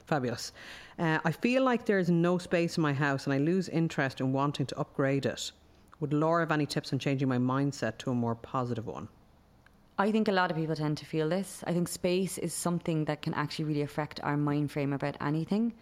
Fabulous. 0.05 0.51
Uh, 0.99 1.20
I 1.24 1.32
feel 1.32 1.64
like 1.64 1.86
there's 1.86 2.09
no 2.09 2.38
space 2.38 2.76
in 2.76 2.84
my 2.84 2.91
house 2.93 3.24
and 3.26 3.34
I 3.34 3.38
lose 3.38 3.70
interest 3.70 4.20
in 4.20 4.34
wanting 4.34 4.66
to 4.66 4.78
upgrade 4.78 5.26
it. 5.26 5.51
Would 6.01 6.11
Laura 6.11 6.41
have 6.41 6.51
any 6.51 6.66
tips 6.66 6.91
on 6.91 6.99
changing 6.99 7.30
my 7.30 7.38
mindset 7.38 7.97
to 7.99 8.11
a 8.11 8.14
more 8.14 8.36
positive 8.36 8.86
one? 8.86 9.07
I 9.97 10.11
think 10.11 10.27
a 10.27 10.31
lot 10.31 10.49
of 10.49 10.57
people 10.57 10.75
tend 10.75 10.97
to 10.97 11.05
feel 11.05 11.29
this. 11.29 11.63
I 11.67 11.73
think 11.73 11.87
space 11.87 12.37
is 12.37 12.53
something 12.53 13.05
that 13.05 13.21
can 13.21 13.33
actually 13.33 13.65
really 13.65 13.81
affect 13.81 14.19
our 14.23 14.37
mind 14.37 14.71
frame 14.71 14.93
about 14.93 15.17
anything. 15.21 15.73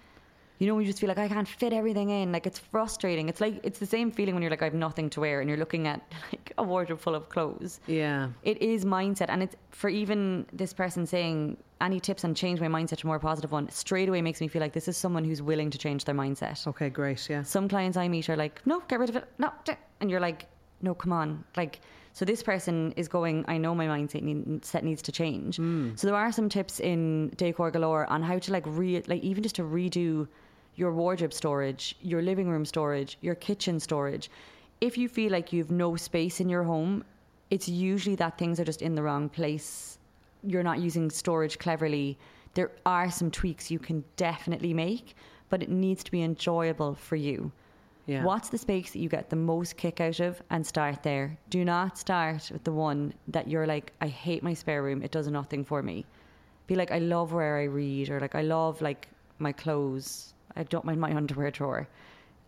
You 0.60 0.68
know, 0.68 0.76
we 0.76 0.86
just 0.86 1.00
feel 1.00 1.08
like 1.08 1.18
I 1.18 1.28
can't 1.28 1.48
fit 1.48 1.74
everything 1.74 2.12
in. 2.12 2.32
Like 2.32 2.46
it's 2.46 2.60
frustrating. 2.60 3.30
It's 3.30 3.42
like 3.42 3.60
it's 3.64 3.80
the 3.80 3.86
same 3.86 4.12
feeling 4.12 4.36
when 4.36 4.44
you're 4.44 4.52
like 4.52 4.62
I 4.62 4.66
have 4.66 4.76
nothing 4.76 5.10
to 5.12 5.22
wear 5.22 5.40
and 5.40 5.50
you're 5.50 5.58
looking 5.58 5.88
at 5.88 6.02
like 6.32 6.54
a 6.58 6.64
wardrobe 6.64 7.00
full 7.00 7.16
of 7.16 7.30
clothes. 7.30 7.80
Yeah. 7.88 8.30
It 8.44 8.62
is 8.62 8.86
mindset, 8.86 9.30
and 9.30 9.42
it's 9.42 9.56
for 9.72 9.90
even 9.90 10.46
this 10.54 10.72
person 10.72 11.08
saying 11.08 11.58
any 11.80 12.00
tips 12.00 12.24
on 12.24 12.36
change 12.36 12.60
my 12.60 12.68
mindset 12.68 12.98
to 12.98 13.08
a 13.08 13.10
more 13.10 13.18
positive 13.18 13.52
one. 13.52 13.70
Straight 13.70 14.08
away 14.08 14.22
makes 14.22 14.40
me 14.40 14.48
feel 14.48 14.62
like 14.62 14.74
this 14.74 14.88
is 14.88 14.98
someone 14.98 15.24
who's 15.24 15.42
willing 15.42 15.72
to 15.72 15.80
change 15.80 16.06
their 16.06 16.14
mindset. 16.14 16.68
Okay, 16.68 16.90
great. 16.90 17.28
Yeah. 17.28 17.42
Some 17.42 17.68
clients 17.68 17.98
I 17.98 18.08
meet 18.08 18.30
are 18.30 18.36
like, 18.36 18.62
no, 18.68 18.82
get 18.88 19.00
rid 19.00 19.10
of 19.10 19.16
it. 19.16 19.26
No, 19.40 19.52
and 20.00 20.12
you're 20.12 20.20
like, 20.20 20.46
no, 20.84 20.94
come 20.94 21.12
on. 21.12 21.44
Like, 21.58 21.80
so 22.14 22.26
this 22.26 22.44
person 22.44 22.94
is 22.98 23.08
going, 23.08 23.46
I 23.48 23.58
know 23.58 23.74
my 23.74 23.88
mindset 23.88 24.22
need, 24.22 24.66
set 24.66 24.84
needs 24.84 25.02
to 25.04 25.12
change. 25.12 25.58
Mm. 25.58 25.98
So 25.98 26.08
there 26.08 26.16
are 26.16 26.32
some 26.32 26.50
tips 26.50 26.80
in 26.80 27.32
Decor 27.38 27.72
Galore 27.72 28.06
on 28.10 28.22
how 28.22 28.38
to 28.40 28.52
like 28.52 28.64
re, 28.68 29.02
like 29.08 29.24
even 29.24 29.44
just 29.44 29.56
to 29.56 29.64
redo 29.64 30.28
your 30.76 30.94
wardrobe 30.94 31.34
storage, 31.34 31.96
your 32.02 32.22
living 32.22 32.50
room 32.50 32.66
storage, 32.66 33.18
your 33.22 33.36
kitchen 33.36 33.80
storage. 33.80 34.30
If 34.82 34.98
you 34.98 35.08
feel 35.08 35.32
like 35.32 35.54
you've 35.54 35.72
no 35.72 35.96
space 35.96 36.40
in 36.40 36.50
your 36.50 36.64
home, 36.64 37.04
it's 37.50 37.68
usually 37.68 38.16
that 38.16 38.38
things 38.38 38.60
are 38.60 38.66
just 38.66 38.82
in 38.82 38.96
the 38.96 39.04
wrong 39.04 39.30
place. 39.30 39.98
You're 40.44 40.64
not 40.64 40.80
using 40.80 41.10
storage 41.10 41.60
cleverly. 41.60 42.18
There 42.54 42.72
are 42.86 43.12
some 43.12 43.32
tweaks 43.32 43.70
you 43.70 43.80
can 43.80 44.04
definitely 44.16 44.74
make, 44.74 45.16
but 45.50 45.62
it 45.62 45.70
needs 45.70 46.04
to 46.04 46.12
be 46.12 46.24
enjoyable 46.24 46.96
for 46.96 47.16
you. 47.16 47.52
Yeah. 48.12 48.24
What's 48.26 48.50
the 48.50 48.58
space 48.58 48.92
that 48.92 49.00
you 49.00 49.10
get 49.18 49.30
the 49.30 49.36
most 49.54 49.78
kick 49.78 50.02
out 50.02 50.20
of 50.20 50.42
and 50.50 50.66
start 50.68 51.02
there? 51.02 51.38
Do 51.50 51.64
not 51.64 51.98
start 51.98 52.50
with 52.52 52.64
the 52.66 52.72
one 52.74 53.14
that 53.30 53.48
you're 53.48 53.66
like, 53.66 53.94
I 54.02 54.08
hate 54.08 54.44
my 54.44 54.54
spare 54.54 54.84
room, 54.84 55.02
it 55.02 55.12
does 55.12 55.28
nothing 55.28 55.64
for 55.64 55.82
me. 55.82 56.06
Be 56.68 56.76
like, 56.76 56.92
I 56.92 57.00
love 57.00 57.32
where 57.32 57.58
I 57.58 57.64
read, 57.64 58.10
or 58.10 58.20
like, 58.20 58.36
I 58.36 58.42
love 58.42 58.82
like 58.82 59.08
my 59.40 59.54
clothes, 59.54 60.34
I 60.58 60.64
don't 60.64 60.86
mind 60.86 61.00
my 61.00 61.14
underwear 61.16 61.52
drawer. 61.52 61.88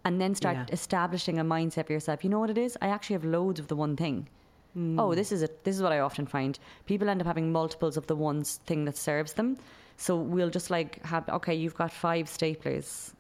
And 0.05 0.19
then 0.19 0.35
start 0.35 0.57
Yeah. 0.57 0.65
establishing 0.71 1.39
a 1.39 1.45
mindset 1.45 1.85
for 1.87 1.93
yourself. 1.93 2.23
You 2.23 2.29
know 2.29 2.39
what 2.39 2.49
it 2.49 2.57
is? 2.57 2.77
I 2.81 2.87
actually 2.87 3.13
have 3.13 3.25
loads 3.25 3.59
of 3.61 3.67
the 3.67 3.75
one 3.77 3.95
thing. 3.95 4.27
Hmm. 4.73 4.99
Oh, 4.99 5.15
this 5.15 5.31
is 5.31 5.41
it. 5.43 5.63
This 5.63 5.75
is 5.77 5.81
what 5.81 5.93
I 5.93 5.99
often 5.99 6.25
find. 6.25 6.59
People 6.85 7.07
end 7.07 7.21
up 7.21 7.27
having 7.27 7.51
multiples 7.51 7.95
of 7.95 8.07
the 8.07 8.15
one 8.15 8.43
thing 8.43 8.83
that 8.85 8.97
serves 8.97 9.33
them. 9.33 9.55
So 9.95 10.17
we'll 10.17 10.49
just 10.49 10.69
like 10.69 11.01
have, 11.05 11.29
okay, 11.29 11.55
you've 11.55 11.75
got 11.83 11.91
five 11.91 12.25
staplers. 12.27 13.13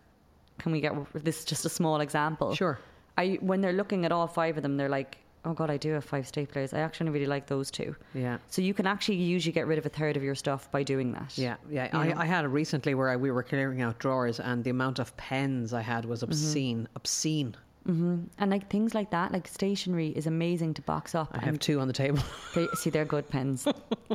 Can 0.59 0.71
we 0.71 0.81
get 0.81 0.93
this? 1.13 1.39
Is 1.39 1.45
just 1.45 1.65
a 1.65 1.69
small 1.69 2.01
example. 2.01 2.55
Sure. 2.55 2.79
I 3.17 3.37
when 3.41 3.61
they're 3.61 3.73
looking 3.73 4.05
at 4.05 4.11
all 4.11 4.27
five 4.27 4.57
of 4.57 4.63
them, 4.63 4.77
they're 4.77 4.89
like, 4.89 5.17
"Oh 5.45 5.53
God, 5.53 5.69
I 5.69 5.77
do 5.77 5.91
have 5.91 6.05
five 6.05 6.25
staplers. 6.25 6.73
I 6.73 6.79
actually 6.79 7.09
really 7.11 7.25
like 7.25 7.47
those 7.47 7.69
two 7.69 7.95
Yeah. 8.13 8.37
So 8.47 8.61
you 8.61 8.73
can 8.73 8.87
actually 8.87 9.17
usually 9.17 9.53
get 9.53 9.67
rid 9.67 9.77
of 9.77 9.85
a 9.85 9.89
third 9.89 10.17
of 10.17 10.23
your 10.23 10.35
stuff 10.35 10.71
by 10.71 10.83
doing 10.83 11.11
that. 11.13 11.37
Yeah, 11.37 11.57
yeah. 11.69 11.89
I, 11.93 12.13
I 12.13 12.25
had 12.25 12.45
it 12.45 12.49
recently 12.49 12.95
where 12.95 13.09
I, 13.09 13.15
we 13.15 13.31
were 13.31 13.43
clearing 13.43 13.81
out 13.81 13.99
drawers, 13.99 14.39
and 14.39 14.63
the 14.63 14.69
amount 14.69 14.99
of 14.99 15.15
pens 15.17 15.73
I 15.73 15.81
had 15.81 16.05
was 16.05 16.21
mm-hmm. 16.21 16.31
obscene. 16.31 16.87
Obscene. 16.95 17.55
And 17.85 18.29
like 18.51 18.69
things 18.69 18.95
like 18.95 19.11
that, 19.11 19.31
like 19.31 19.47
stationery 19.47 20.09
is 20.09 20.25
amazing 20.25 20.73
to 20.75 20.81
box 20.81 21.15
up. 21.15 21.29
I 21.33 21.43
have 21.43 21.59
two 21.59 21.79
on 21.79 21.87
the 21.87 21.93
table. 21.93 22.19
they, 22.55 22.67
see, 22.75 22.89
they're 22.89 23.05
good 23.05 23.29
pens. 23.29 23.67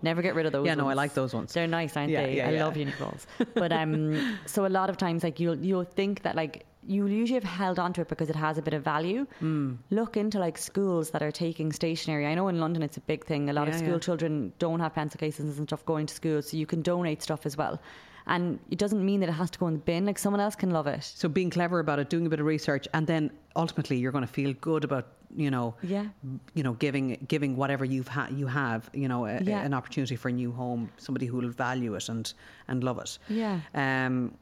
Never 0.03 0.23
get 0.23 0.35
rid 0.35 0.47
of 0.47 0.53
those. 0.53 0.67
Yeah, 0.67 0.75
no, 0.75 0.89
I 0.89 0.95
like 0.95 1.15
those 1.15 1.35
ones. 1.35 1.53
They're 1.53 1.67
nice, 1.67 1.97
aren't 1.97 2.11
Yeah, 2.11 2.23
they? 2.25 2.37
yeah, 2.37 2.49
I 2.49 2.53
yeah. 2.53 2.65
love 2.65 2.75
uniballs. 2.75 3.27
But 3.55 3.73
um, 3.73 4.39
so 4.47 4.67
a 4.67 4.69
lot 4.69 4.89
of 4.91 4.97
times, 4.97 5.23
like 5.23 5.39
you'll 5.39 5.59
you'll 5.59 5.85
think 5.85 6.23
that 6.23 6.35
like 6.35 6.65
you 6.87 7.07
usually 7.07 7.35
have 7.35 7.45
held 7.45 7.79
onto 7.79 8.01
it 8.01 8.09
because 8.09 8.31
it 8.31 8.37
has 8.37 8.57
a 8.57 8.63
bit 8.63 8.73
of 8.73 8.83
value. 8.83 9.27
Hmm. 9.41 9.75
Look 9.91 10.17
into 10.17 10.39
like 10.39 10.57
schools 10.57 11.11
that 11.11 11.23
are 11.23 11.31
taking 11.31 11.71
stationery. 11.73 12.27
I 12.27 12.35
know 12.35 12.49
in 12.49 12.61
London 12.61 12.83
it's 12.83 12.97
a 12.97 13.01
big 13.03 13.27
thing. 13.27 13.51
A 13.51 13.53
lot 13.53 13.69
of 13.69 13.75
school 13.75 13.93
yeah. 13.93 13.99
children 13.99 14.53
don't 14.59 14.81
have 14.81 14.95
pencil 14.95 15.19
cases 15.19 15.59
and 15.59 15.69
stuff 15.69 15.85
going 15.85 16.07
to 16.07 16.15
school, 16.15 16.41
so 16.41 16.57
you 16.57 16.65
can 16.65 16.81
donate 16.81 17.23
stuff 17.23 17.45
as 17.45 17.57
well. 17.57 17.81
And 18.29 18.59
it 18.71 18.79
doesn't 18.79 19.05
mean 19.05 19.21
that 19.21 19.29
it 19.29 19.33
has 19.33 19.51
to 19.51 19.59
go 19.59 19.67
in 19.69 19.75
the 19.75 19.81
bin. 19.81 20.05
Like 20.07 20.19
someone 20.19 20.41
else 20.41 20.55
can 20.55 20.71
love 20.71 20.87
it. 20.87 21.03
So 21.03 21.29
being 21.29 21.51
clever 21.51 21.79
about 21.81 21.99
it, 21.99 22.11
doing 22.11 22.27
a 22.27 22.29
bit 22.29 22.41
of 22.41 22.47
research, 22.47 22.87
and 22.95 23.07
then 23.07 23.31
ultimately 23.57 23.97
you're 23.97 24.13
going 24.13 24.27
to 24.27 24.33
feel 24.33 24.53
good 24.61 24.85
about 24.85 25.07
you 25.37 25.51
know, 25.51 25.75
Yeah. 25.83 26.07
you 26.55 26.63
know, 26.63 26.73
giving 26.73 27.23
giving 27.29 27.55
whatever 27.55 27.85
you've 27.85 28.09
ha- 28.09 28.29
you 28.35 28.47
have, 28.47 28.89
you 28.95 29.09
know, 29.09 29.27
a, 29.27 29.41
Yeah. 29.43 29.61
an 29.61 29.75
opportunity 29.75 30.17
for 30.17 30.31
a 30.31 30.33
new 30.33 30.51
home, 30.53 30.91
somebody 30.97 31.27
who 31.27 31.37
will 31.37 31.51
value 31.51 31.95
it 31.97 32.09
and 32.09 32.33
and 32.69 32.83
love 32.83 32.99
it. 32.99 33.19
Yeah. 33.29 33.61
Um. 33.75 34.33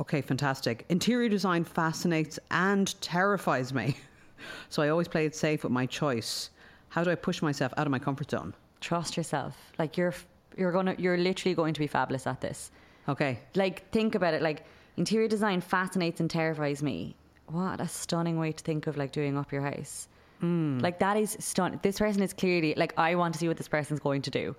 Okay, 0.00 0.22
fantastic. 0.22 0.84
Interior 0.88 1.28
design 1.28 1.62
fascinates 1.64 2.38
and 2.50 2.98
terrifies 3.02 3.72
me, 3.74 3.96
so 4.70 4.82
I 4.82 4.88
always 4.88 5.08
play 5.08 5.26
it 5.26 5.34
safe 5.36 5.62
with 5.62 5.72
my 5.72 5.86
choice. 5.86 6.50
How 6.88 7.04
do 7.04 7.10
I 7.10 7.16
push 7.16 7.42
myself 7.42 7.72
out 7.76 7.86
of 7.86 7.90
my 7.90 7.98
comfort 7.98 8.30
zone? 8.30 8.54
Trust 8.80 9.16
yourself. 9.18 9.54
Like 9.78 9.98
you're 9.98 10.14
you're 10.56 10.72
gonna 10.72 10.94
you're 10.98 11.18
literally 11.18 11.54
going 11.54 11.74
to 11.74 11.80
be 11.80 11.86
fabulous 11.86 12.26
at 12.26 12.40
this. 12.40 12.70
Okay. 13.08 13.40
Like, 13.54 13.90
think 13.90 14.14
about 14.14 14.34
it. 14.34 14.42
Like, 14.42 14.64
interior 14.96 15.28
design 15.28 15.60
fascinates 15.60 16.20
and 16.20 16.30
terrifies 16.30 16.82
me. 16.82 17.16
What 17.46 17.80
a 17.80 17.88
stunning 17.88 18.38
way 18.38 18.52
to 18.52 18.64
think 18.64 18.86
of 18.86 18.96
like 18.96 19.12
doing 19.12 19.36
up 19.36 19.52
your 19.52 19.62
house. 19.62 20.08
Hmm. 20.40 20.78
Like 20.78 20.98
that 20.98 21.16
is 21.16 21.36
stunning. 21.40 21.80
This 21.82 21.98
person 21.98 22.22
is 22.22 22.32
clearly 22.32 22.74
like 22.76 22.94
I 22.96 23.14
want 23.14 23.34
to 23.34 23.40
see 23.40 23.48
what 23.48 23.56
this 23.56 23.68
person's 23.68 24.00
going 24.00 24.22
to 24.22 24.30
do. 24.30 24.56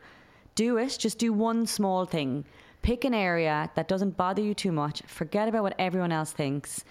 Do 0.56 0.78
it. 0.78 0.96
Just 1.00 1.18
do 1.18 1.34
one 1.34 1.66
small 1.66 2.06
thing. 2.06 2.46
Pick 2.82 3.04
an 3.04 3.14
area 3.14 3.70
that 3.76 3.88
doesn't 3.88 4.16
bother 4.16 4.42
you 4.42 4.54
too 4.54 4.72
much. 4.72 5.02
Forget 5.08 5.48
about 5.48 5.64
what 5.64 5.76
everyone 5.80 6.12
else 6.12 6.32
thinks. 6.32 6.86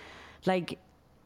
Like, 0.47 0.79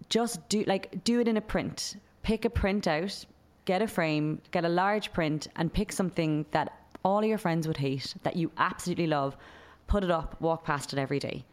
just 0.08 0.46
do 0.48 0.62
like 0.66 1.02
do 1.04 1.20
it 1.20 1.28
in 1.28 1.36
a 1.36 1.40
print. 1.40 1.96
Pick 2.22 2.44
a 2.44 2.50
print 2.50 2.86
out. 2.86 3.24
Get 3.64 3.82
a 3.82 3.86
frame. 3.86 4.40
Get 4.50 4.64
a 4.64 4.68
large 4.68 5.12
print 5.12 5.48
and 5.56 5.72
pick 5.72 5.92
something 5.92 6.44
that 6.50 6.74
all 7.04 7.24
your 7.24 7.38
friends 7.38 7.66
would 7.66 7.76
hate 7.76 8.14
that 8.22 8.36
you 8.36 8.50
absolutely 8.58 9.06
love. 9.06 9.36
Put 9.88 10.04
it 10.04 10.10
up. 10.10 10.40
Walk 10.40 10.64
past 10.64 10.92
it 10.92 10.98
every 10.98 11.18
day 11.18 11.44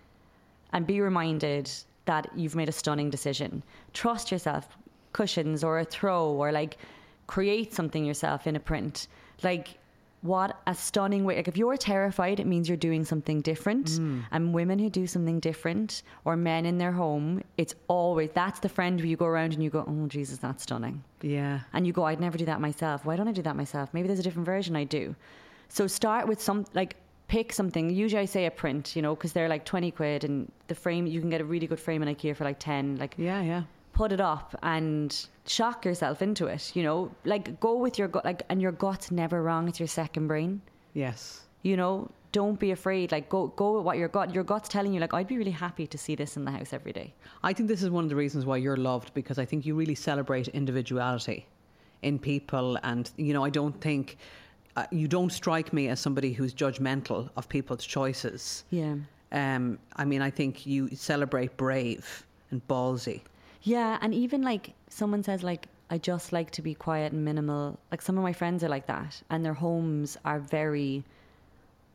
and 0.71 0.85
be 0.85 1.01
reminded 1.01 1.71
that 2.05 2.29
you've 2.35 2.55
made 2.55 2.69
a 2.69 2.71
stunning 2.71 3.09
decision. 3.09 3.63
Trust 3.93 4.31
yourself, 4.31 4.77
cushions 5.13 5.63
or 5.63 5.79
a 5.79 5.85
throw 5.85 6.29
or 6.29 6.51
like 6.51 6.77
create 7.27 7.73
something 7.73 8.05
yourself 8.05 8.45
in 8.45 8.55
a 8.55 8.59
print. 8.59 9.07
Like 9.41 9.79
what 10.21 10.59
a 10.67 10.75
stunning 10.75 11.23
way. 11.23 11.37
Like 11.37 11.47
if 11.47 11.55
you're 11.55 11.77
terrified, 11.77 12.39
it 12.39 12.45
means 12.45 12.67
you're 12.67 12.77
doing 12.77 13.05
something 13.05 13.41
different. 13.41 13.87
Mm. 13.91 14.23
And 14.31 14.53
women 14.53 14.79
who 14.79 14.89
do 14.89 15.07
something 15.07 15.39
different 15.39 16.03
or 16.25 16.35
men 16.35 16.65
in 16.65 16.77
their 16.77 16.91
home, 16.91 17.41
it's 17.57 17.75
always 17.87 18.31
that's 18.33 18.59
the 18.59 18.69
friend 18.69 18.99
where 18.99 19.07
you 19.07 19.17
go 19.17 19.25
around 19.25 19.53
and 19.53 19.63
you 19.63 19.69
go, 19.69 19.85
Oh 19.87 20.07
Jesus, 20.07 20.39
that's 20.39 20.63
stunning. 20.63 21.03
Yeah. 21.21 21.61
And 21.73 21.87
you 21.87 21.93
go, 21.93 22.03
I'd 22.03 22.19
never 22.19 22.37
do 22.37 22.45
that 22.45 22.59
myself. 22.59 23.05
Why 23.05 23.15
don't 23.15 23.27
I 23.27 23.31
do 23.31 23.43
that 23.43 23.55
myself? 23.55 23.93
Maybe 23.93 24.07
there's 24.07 24.19
a 24.19 24.23
different 24.23 24.45
version 24.45 24.75
I 24.75 24.83
do. 24.83 25.15
So 25.69 25.87
start 25.87 26.27
with 26.27 26.41
some, 26.41 26.65
like, 26.73 26.95
pick 27.27 27.51
something. 27.53 27.89
Usually 27.89 28.21
I 28.21 28.25
say 28.25 28.45
a 28.45 28.51
print, 28.51 28.95
you 28.95 29.01
know, 29.01 29.15
because 29.15 29.33
they're 29.33 29.49
like 29.49 29.65
20 29.65 29.91
quid 29.91 30.23
and 30.23 30.51
the 30.67 30.75
frame, 30.75 31.07
you 31.07 31.19
can 31.19 31.29
get 31.29 31.41
a 31.41 31.45
really 31.45 31.67
good 31.67 31.79
frame 31.79 32.03
in 32.03 32.13
IKEA 32.15 32.35
for 32.35 32.43
like 32.43 32.59
10. 32.59 32.97
Like, 32.97 33.15
Yeah. 33.17 33.41
Yeah. 33.41 33.63
put 33.93 34.11
it 34.11 34.19
up 34.21 34.53
and 34.61 35.25
shock 35.47 35.85
yourself 35.85 36.21
into 36.21 36.47
it, 36.47 36.75
you 36.75 36.83
know, 36.83 37.09
like, 37.23 37.59
go 37.61 37.77
with 37.77 37.97
your 37.97 38.07
gut, 38.09 38.25
like, 38.25 38.43
and 38.49 38.61
your 38.61 38.73
gut's 38.73 39.09
never 39.09 39.41
wrong. 39.41 39.67
It's 39.69 39.79
your 39.79 39.87
second 39.87 40.27
brain, 40.27 40.61
Yes. 40.93 41.43
you 41.63 41.77
know. 41.77 42.09
Don't 42.31 42.59
be 42.59 42.71
afraid. 42.71 43.13
Like, 43.13 43.29
go 43.29 43.47
go 43.47 43.77
with 43.77 43.85
what 43.85 43.97
your 43.97 44.09
gut. 44.09 44.35
Your 44.35 44.43
gut's 44.43 44.67
telling 44.67 44.91
you. 44.93 44.99
Like, 44.99 45.13
I'd 45.13 45.25
be 45.25 45.37
really 45.37 45.51
happy 45.51 45.87
to 45.87 45.97
see 45.97 46.15
this 46.15 46.35
in 46.35 46.43
the 46.43 46.51
house 46.51 46.73
every 46.73 46.91
day. 46.91 47.13
I 47.43 47.53
think 47.53 47.69
this 47.69 47.81
is 47.81 47.89
one 47.89 48.03
of 48.03 48.09
the 48.09 48.15
reasons 48.17 48.45
why 48.45 48.57
you're 48.57 48.75
loved 48.75 49.13
because 49.13 49.39
I 49.39 49.45
think 49.45 49.65
you 49.65 49.73
really 49.73 49.95
celebrate 49.95 50.49
individuality 50.49 51.47
in 52.01 52.19
people, 52.19 52.77
and 52.83 53.09
you 53.15 53.33
know 53.33 53.45
I 53.45 53.49
don't 53.49 53.79
think 53.79 54.17
uh, 54.75 54.85
you 54.91 55.07
don't 55.07 55.31
strike 55.31 55.71
me 55.71 55.87
as 55.87 55.99
somebody 55.99 56.33
who's 56.33 56.53
judgmental 56.53 57.29
of 57.37 57.47
people's 57.47 57.85
choices. 57.85 58.65
Yeah. 58.69 58.95
Um, 59.31 59.79
I 59.95 60.05
mean, 60.05 60.21
I 60.21 60.29
think 60.29 60.65
you 60.65 60.89
celebrate 60.95 61.57
brave 61.57 62.25
and 62.51 62.65
ballsy. 62.67 63.21
Yeah, 63.63 63.97
and 64.01 64.13
even 64.13 64.41
like 64.41 64.73
someone 64.89 65.23
says 65.23 65.43
like 65.43 65.67
I 65.89 65.97
just 65.97 66.31
like 66.31 66.51
to 66.51 66.61
be 66.61 66.73
quiet 66.73 67.13
and 67.13 67.23
minimal. 67.23 67.79
Like 67.91 68.01
some 68.01 68.17
of 68.17 68.23
my 68.23 68.33
friends 68.33 68.63
are 68.63 68.69
like 68.69 68.87
that 68.87 69.21
and 69.29 69.43
their 69.45 69.53
homes 69.53 70.17
are 70.25 70.39
very 70.39 71.03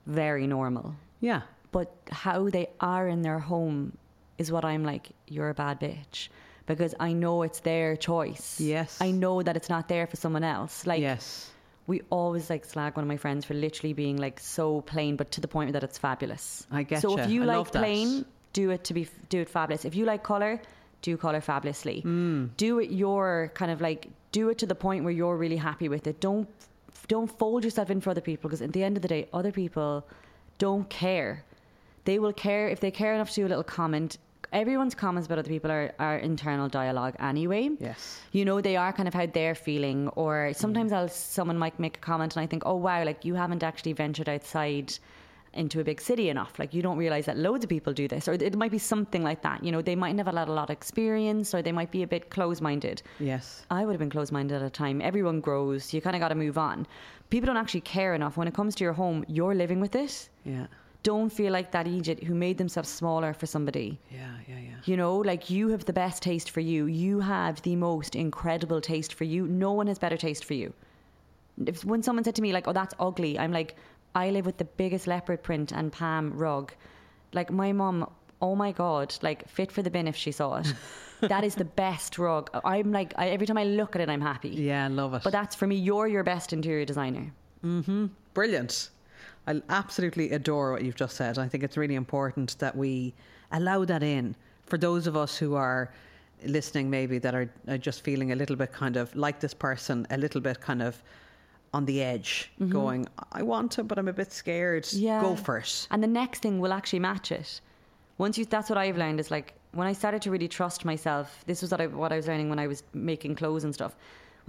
very 0.07 0.47
normal. 0.47 0.95
Yeah. 1.21 1.43
But 1.73 1.95
how 2.11 2.49
they 2.49 2.69
are 2.81 3.09
in 3.09 3.23
their 3.23 3.39
home 3.39 3.97
is 4.39 4.51
what 4.51 4.65
I'm 4.65 4.85
like 4.85 5.11
you're 5.29 5.51
a 5.51 5.55
bad 5.55 5.81
bitch 5.81 6.29
because 6.67 6.95
I 6.99 7.13
know 7.13 7.43
it's 7.43 7.61
their 7.61 7.97
choice. 7.97 8.61
Yes. 8.61 8.99
I 9.01 9.11
know 9.11 9.43
that 9.43 9.57
it's 9.57 9.69
not 9.69 9.89
there 9.89 10.07
for 10.07 10.17
someone 10.17 10.45
else. 10.45 10.87
Like 10.87 11.01
yes. 11.01 11.51
We 11.93 11.99
always 12.19 12.45
like 12.53 12.65
slag 12.73 12.97
one 12.97 13.05
of 13.07 13.09
my 13.15 13.17
friends 13.25 13.45
for 13.49 13.55
literally 13.67 13.95
being 14.05 14.17
like 14.27 14.39
so 14.57 14.81
plain 14.93 15.13
but 15.21 15.29
to 15.35 15.41
the 15.45 15.49
point 15.55 15.73
that 15.75 15.85
it's 15.89 15.99
fabulous. 16.09 16.45
I 16.71 16.83
get 16.91 17.03
So 17.05 17.09
ya. 17.17 17.25
if 17.25 17.31
you 17.35 17.43
I 17.43 17.47
like 17.51 17.57
love 17.59 17.71
that. 17.73 17.83
plain, 17.85 18.09
do 18.61 18.65
it 18.75 18.83
to 18.89 18.93
be 18.99 19.03
do 19.35 19.39
it 19.45 19.49
fabulous. 19.59 19.85
If 19.91 19.95
you 19.99 20.05
like 20.13 20.23
color, 20.33 20.53
do 21.03 21.17
color 21.27 21.41
fabulously. 21.51 21.99
Mm. 22.07 22.51
Do 22.65 22.71
it 22.83 22.91
your 23.05 23.51
kind 23.61 23.71
of 23.75 23.81
like 23.89 24.01
do 24.39 24.43
it 24.51 24.59
to 24.63 24.67
the 24.73 24.79
point 24.87 25.01
where 25.05 25.17
you're 25.21 25.37
really 25.45 25.61
happy 25.71 25.89
with 25.95 26.07
it. 26.11 26.17
Don't 26.29 26.47
don't 27.15 27.31
fold 27.41 27.65
yourself 27.65 27.89
in 27.91 28.01
for 28.01 28.11
other 28.15 28.27
people 28.31 28.49
because 28.49 28.63
at 28.63 28.73
the 28.73 28.83
end 28.87 28.95
of 28.99 29.03
the 29.03 29.09
day, 29.17 29.23
other 29.33 29.53
people 29.63 30.07
don't 30.59 30.89
care. 31.03 31.33
They 32.05 32.19
will 32.23 32.33
care 32.33 32.65
if 32.75 32.79
they 32.85 32.93
care 33.03 33.13
enough 33.15 33.31
to 33.31 33.35
do 33.41 33.47
a 33.49 33.51
little 33.55 33.65
comment. 33.81 34.19
Everyone's 34.53 34.95
comments 34.95 35.27
about 35.27 35.39
other 35.39 35.49
people 35.49 35.71
are, 35.71 35.93
are 35.99 36.19
internal 36.19 36.69
dialogue 36.69 37.15
anyway. 37.21 37.71
Yes. 37.79 38.21
You 38.33 38.45
know, 38.45 38.61
they 38.61 38.77
are 38.77 38.93
kind 38.93 39.07
of 39.07 39.15
how 39.15 39.27
they're 39.27 39.55
feeling. 39.55 40.09
Or 40.17 40.53
sometimes 40.55 40.91
mm. 40.91 40.97
I'll 40.97 41.09
someone 41.09 41.57
might 41.57 41.79
make 41.79 41.99
a 41.99 42.01
comment 42.01 42.37
and 42.37 42.43
I 42.43 42.47
think, 42.47 42.65
oh 42.67 42.75
wow, 42.75 43.05
like 43.05 43.25
you 43.25 43.35
haven't 43.35 43.63
actually 43.63 43.93
ventured 43.93 44.29
outside 44.29 44.93
into 45.53 45.81
a 45.81 45.85
big 45.85 46.01
city 46.01 46.29
enough. 46.29 46.59
Like 46.59 46.75
you 46.75 46.83
don't 46.83 46.97
realize 46.97 47.27
that 47.27 47.37
loads 47.37 47.65
of 47.65 47.71
people 47.71 47.93
do 47.93 48.07
this, 48.07 48.29
or 48.29 48.35
it 48.35 48.57
might 48.57 48.71
be 48.71 48.79
something 48.79 49.23
like 49.23 49.43
that. 49.43 49.65
You 49.65 49.73
know, 49.73 49.83
they 49.83 49.97
might 49.97 50.15
never 50.15 50.31
had 50.31 50.49
a 50.49 50.53
lot 50.53 50.71
of 50.71 50.71
experience, 50.71 51.55
or 51.55 51.63
they 51.63 51.73
might 51.73 51.91
be 51.91 52.03
a 52.03 52.07
bit 52.07 52.31
close-minded. 52.31 53.03
Yes. 53.19 53.67
I 53.71 53.85
would 53.85 53.93
have 53.93 53.99
been 53.99 54.11
close-minded 54.11 54.55
at 54.55 54.63
a 54.63 54.71
time. 54.71 55.01
Everyone 55.01 55.41
grows. 55.41 55.93
You 55.93 56.01
kind 56.01 56.15
of 56.15 56.21
got 56.21 56.29
to 56.29 56.35
move 56.35 56.57
on. 56.57 56.87
People 57.31 57.47
don't 57.47 57.57
actually 57.57 57.81
care 57.81 58.15
enough 58.15 58.37
when 58.37 58.47
it 58.47 58.55
comes 58.55 58.75
to 58.77 58.85
your 58.85 58.93
home. 58.93 59.25
You're 59.29 59.55
living 59.55 59.81
with 59.81 59.97
it. 59.97 60.29
Yeah. 60.45 60.67
Don't 61.03 61.31
feel 61.31 61.53
like 61.53 61.71
that 61.73 61.87
idiot 61.87 62.23
who 62.25 62.35
made 62.35 62.59
themselves 62.59 62.89
smaller 62.89 63.33
for 63.33 63.47
somebody. 63.47 63.99
Yeah. 64.11 64.33
Yeah. 64.49 64.59
Yeah. 64.59 64.77
You 64.85 64.97
know, 64.97 65.17
like 65.17 65.51
you 65.51 65.69
have 65.69 65.85
the 65.85 65.93
best 65.93 66.23
taste 66.23 66.51
for 66.51 66.61
you. 66.61 66.87
You 66.87 67.21
have 67.21 67.63
the 67.63 67.77
most 67.77 68.15
incredible 68.15 68.81
taste 68.81 69.15
for 69.15 69.25
you. 69.25 69.47
No 69.47 69.73
one 69.73 69.87
has 69.87 69.99
better 69.99 70.17
taste 70.17 70.45
for 70.45 70.55
you. 70.55 70.73
If 71.67 71.85
when 71.85 72.03
someone 72.03 72.25
said 72.25 72.35
to 72.37 72.43
me 72.43 72.53
like, 72.53 72.69
"Oh, 72.69 72.73
that's 72.73 72.95
ugly," 72.99 73.39
I'm 73.39 73.53
like, 73.53 73.77
"I 74.15 74.31
live 74.31 74.47
with 74.47 74.59
the 74.59 74.65
biggest 74.65 75.07
leopard 75.07 75.43
print 75.43 75.73
and 75.73 75.93
palm 75.93 76.33
rug." 76.37 76.73
Like 77.33 77.51
my 77.51 77.73
mom, 77.73 78.11
oh 78.41 78.55
my 78.55 78.73
god, 78.73 79.15
like 79.23 79.49
fit 79.49 79.71
for 79.73 79.83
the 79.83 79.91
bin 79.91 80.09
if 80.09 80.17
she 80.17 80.33
saw 80.33 80.57
it. 80.57 80.75
that 81.21 81.45
is 81.45 81.55
the 81.55 81.65
best 81.65 82.19
rug. 82.19 82.51
I'm 82.65 82.93
like, 82.93 83.13
I, 83.17 83.29
every 83.29 83.47
time 83.47 83.59
I 83.59 83.65
look 83.65 83.95
at 83.95 84.03
it, 84.03 84.09
I'm 84.09 84.23
happy. 84.23 84.49
Yeah. 84.49 84.87
I 84.87 84.89
love 84.89 85.15
it. 85.15 85.23
But 85.23 85.33
that's 85.33 85.55
for 85.55 85.67
me. 85.67 85.77
You're 85.77 86.09
your 86.09 86.25
best 86.25 86.53
interior 86.53 86.85
designer. 86.85 87.33
Mm 87.65 87.85
hmm. 87.85 88.07
Brilliant. 88.35 88.91
I 89.51 89.63
absolutely 89.69 90.31
adore 90.31 90.73
what 90.73 90.85
you've 90.85 90.97
just 90.97 91.17
said. 91.17 91.39
I 91.39 91.49
think 91.49 91.65
it's 91.65 91.77
really 91.77 91.97
important 91.97 92.57
that 92.59 92.77
we 92.77 93.13
allow 93.51 93.85
that 93.85 94.03
in 94.03 94.37
for 94.67 94.79
those 94.79 95.07
of 95.07 95.17
us 95.17 95.37
who 95.37 95.55
are 95.57 95.93
listening, 96.47 96.89
maybe 96.89 97.19
that 97.19 97.35
are, 97.35 97.51
are 97.69 97.79
just 97.79 98.03
feeling 98.03 98.33
a 98.33 98.37
little 98.37 98.57
bit 98.57 98.73
kind 98.73 98.97
of 98.97 99.15
like 99.17 99.41
this 99.41 99.53
person, 99.53 100.07
a 100.11 100.17
little 100.17 100.41
bit 100.41 100.61
kind 100.61 100.83
of 100.83 101.03
on 101.75 101.85
the 101.85 102.03
edge, 102.03 102.51
mm-hmm. 102.61 102.71
going, 102.71 103.09
I 103.33 103.43
want 103.43 103.73
to, 103.73 103.85
but 103.85 103.99
I'm 103.99 104.09
a 104.09 104.13
bit 104.13 104.33
scared. 104.33 104.87
Yeah. 104.93 105.21
Go 105.21 105.37
for 105.37 105.59
it. 105.59 105.89
And 105.91 106.03
the 106.03 106.09
next 106.09 106.43
thing 106.43 106.61
will 106.61 106.73
actually 106.73 107.01
match 107.01 107.33
it. 107.33 107.61
Once 108.19 108.39
you, 108.39 108.45
that's 108.45 108.69
what 108.69 108.79
I've 108.79 108.97
learned 108.97 109.19
is 109.19 109.31
like 109.31 109.55
when 109.73 109.87
I 109.87 109.93
started 109.93 110.23
to 110.23 110.31
really 110.31 110.49
trust 110.49 110.85
myself. 110.85 111.45
This 111.47 111.63
was 111.63 111.71
what 111.71 111.81
I, 111.81 111.87
what 111.87 112.13
I 112.13 112.17
was 112.17 112.27
learning 112.29 112.51
when 112.51 112.59
I 112.59 112.67
was 112.67 112.83
making 112.93 113.35
clothes 113.35 113.65
and 113.65 113.75
stuff. 113.75 113.97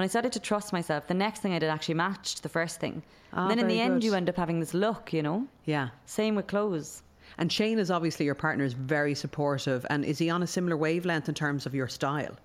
When 0.01 0.05
I 0.05 0.09
started 0.09 0.31
to 0.31 0.39
trust 0.39 0.73
myself, 0.73 1.05
the 1.05 1.13
next 1.13 1.41
thing 1.41 1.53
I 1.53 1.59
did 1.59 1.69
actually 1.69 1.93
matched 1.93 2.41
the 2.41 2.49
first 2.49 2.79
thing. 2.79 3.03
Ah, 3.33 3.43
and 3.43 3.51
then 3.51 3.59
in 3.59 3.67
the 3.67 3.79
end, 3.79 4.01
good. 4.01 4.03
you 4.03 4.15
end 4.15 4.29
up 4.29 4.35
having 4.35 4.59
this 4.59 4.73
look, 4.73 5.13
you 5.13 5.21
know. 5.21 5.45
Yeah. 5.65 5.89
Same 6.07 6.33
with 6.33 6.47
clothes. 6.47 7.03
And 7.37 7.51
Shane 7.51 7.77
is 7.77 7.91
obviously 7.91 8.25
your 8.25 8.33
partner, 8.33 8.65
is 8.65 8.73
very 8.73 9.13
supportive. 9.13 9.85
And 9.91 10.03
is 10.03 10.17
he 10.17 10.31
on 10.31 10.41
a 10.41 10.47
similar 10.47 10.75
wavelength 10.75 11.29
in 11.29 11.35
terms 11.35 11.67
of 11.67 11.75
your 11.75 11.87
style? 11.87 12.35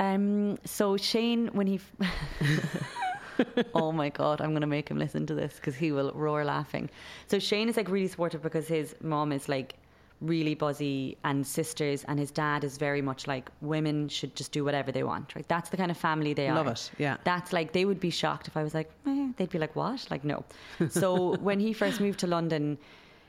Um, 0.00 0.58
so 0.66 0.98
Shane, 0.98 1.48
when 1.54 1.66
he, 1.66 1.80
oh 3.74 3.90
my 3.90 4.10
god, 4.10 4.42
I'm 4.42 4.52
gonna 4.52 4.66
make 4.66 4.90
him 4.90 4.98
listen 4.98 5.24
to 5.28 5.34
this 5.34 5.54
because 5.54 5.74
he 5.74 5.92
will 5.92 6.12
roar 6.12 6.44
laughing. 6.44 6.90
So 7.26 7.38
Shane 7.38 7.70
is 7.70 7.78
like 7.78 7.88
really 7.88 8.08
supportive 8.08 8.42
because 8.42 8.68
his 8.68 8.94
mom 9.00 9.32
is 9.32 9.48
like 9.48 9.76
really 10.22 10.54
buzzy 10.54 11.16
and 11.24 11.46
sisters, 11.46 12.04
and 12.08 12.18
his 12.18 12.30
dad 12.30 12.64
is 12.64 12.78
very 12.78 13.02
much 13.02 13.26
like 13.26 13.50
women 13.60 14.08
should 14.08 14.34
just 14.36 14.52
do 14.52 14.64
whatever 14.64 14.90
they 14.92 15.02
want. 15.02 15.34
Right? 15.34 15.46
That's 15.48 15.68
the 15.70 15.76
kind 15.76 15.90
of 15.90 15.96
family 15.96 16.32
they 16.32 16.48
are. 16.48 16.54
Love 16.54 16.68
it, 16.68 16.90
yeah. 16.98 17.16
That's 17.24 17.52
like 17.52 17.72
they 17.72 17.84
would 17.84 18.00
be 18.00 18.10
shocked 18.10 18.46
if 18.48 18.56
I 18.56 18.62
was 18.62 18.74
like, 18.74 18.90
eh. 19.06 19.28
they'd 19.36 19.50
be 19.50 19.58
like, 19.58 19.74
what? 19.76 20.06
Like 20.10 20.24
no. 20.24 20.44
So 20.90 21.36
when 21.38 21.58
he 21.60 21.72
first 21.72 22.00
moved 22.00 22.20
to 22.20 22.26
London. 22.26 22.78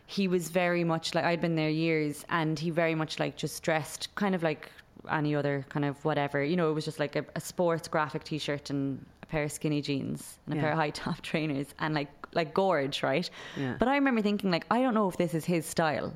He 0.05 0.27
was 0.27 0.49
very 0.49 0.83
much 0.83 1.15
like 1.15 1.23
I'd 1.23 1.39
been 1.39 1.55
there 1.55 1.69
years, 1.69 2.25
and 2.29 2.59
he 2.59 2.69
very 2.71 2.93
much 2.93 3.19
like 3.19 3.37
just 3.37 3.63
dressed 3.63 4.13
kind 4.15 4.35
of 4.35 4.43
like 4.43 4.69
any 5.09 5.33
other 5.33 5.65
kind 5.69 5.85
of 5.85 6.03
whatever. 6.03 6.43
You 6.43 6.57
know, 6.57 6.69
it 6.69 6.73
was 6.73 6.83
just 6.83 6.99
like 6.99 7.15
a, 7.15 7.25
a 7.37 7.39
sports 7.39 7.87
graphic 7.87 8.25
T-shirt 8.25 8.69
and 8.69 9.03
a 9.23 9.25
pair 9.25 9.43
of 9.43 9.51
skinny 9.53 9.81
jeans 9.81 10.39
and 10.45 10.53
a 10.53 10.57
Yeah. 10.57 10.61
pair 10.63 10.71
of 10.73 10.77
high 10.77 10.89
top 10.89 11.21
trainers 11.29 11.67
and 11.79 11.95
like 11.95 12.09
like 12.33 12.53
gorge, 12.53 13.01
right? 13.01 13.27
Yeah. 13.55 13.77
But 13.79 13.87
I 13.87 13.95
remember 13.95 14.21
thinking 14.21 14.51
like 14.51 14.65
I 14.69 14.81
don't 14.81 14.93
know 14.93 15.07
if 15.07 15.15
this 15.17 15.33
is 15.33 15.45
his 15.45 15.65
style. 15.65 16.13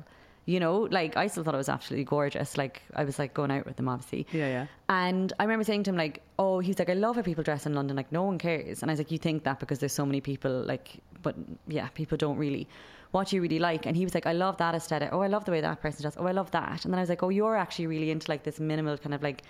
You 0.48 0.60
know, 0.60 0.88
like 0.90 1.14
I 1.14 1.26
still 1.26 1.44
thought 1.44 1.52
it 1.52 1.58
was 1.58 1.68
absolutely 1.68 2.04
gorgeous. 2.04 2.56
Like 2.56 2.80
I 2.94 3.04
was 3.04 3.18
like 3.18 3.34
going 3.34 3.50
out 3.50 3.66
with 3.66 3.78
him, 3.78 3.86
obviously. 3.86 4.26
Yeah, 4.32 4.48
yeah. 4.48 4.66
And 4.88 5.30
I 5.38 5.42
remember 5.42 5.62
saying 5.62 5.82
to 5.82 5.90
him 5.90 5.96
like, 5.98 6.22
"Oh, 6.38 6.60
he's 6.60 6.78
like, 6.78 6.88
I 6.88 6.94
love 6.94 7.16
how 7.16 7.22
people 7.22 7.44
dress 7.44 7.66
in 7.66 7.74
London. 7.74 7.96
Like, 7.96 8.10
no 8.12 8.22
one 8.22 8.38
cares." 8.38 8.80
And 8.80 8.90
I 8.90 8.92
was 8.92 9.00
like, 9.00 9.10
"You 9.10 9.18
think 9.18 9.44
that 9.44 9.60
because 9.60 9.78
there's 9.78 9.92
so 9.92 10.06
many 10.06 10.22
people, 10.22 10.62
like, 10.62 11.02
but 11.20 11.34
yeah, 11.66 11.88
people 11.88 12.16
don't 12.16 12.38
really." 12.38 12.66
What 13.10 13.30
you 13.30 13.42
really 13.42 13.58
like? 13.58 13.84
And 13.84 13.94
he 13.94 14.04
was 14.04 14.14
like, 14.14 14.26
I 14.26 14.34
love 14.34 14.58
that 14.58 14.74
aesthetic. 14.74 15.10
Oh, 15.12 15.20
I 15.20 15.28
love 15.28 15.46
the 15.46 15.50
way 15.50 15.62
that 15.62 15.80
person 15.80 16.02
does. 16.02 16.14
Oh, 16.18 16.26
I 16.26 16.32
love 16.32 16.50
that. 16.50 16.84
And 16.84 16.92
then 16.92 16.98
I 16.98 17.02
was 17.02 17.08
like, 17.08 17.22
Oh, 17.22 17.30
you're 17.30 17.56
actually 17.56 17.86
really 17.86 18.10
into 18.10 18.30
like 18.30 18.42
this 18.42 18.60
minimal 18.60 18.98
kind 18.98 19.14
of 19.14 19.22
like, 19.22 19.44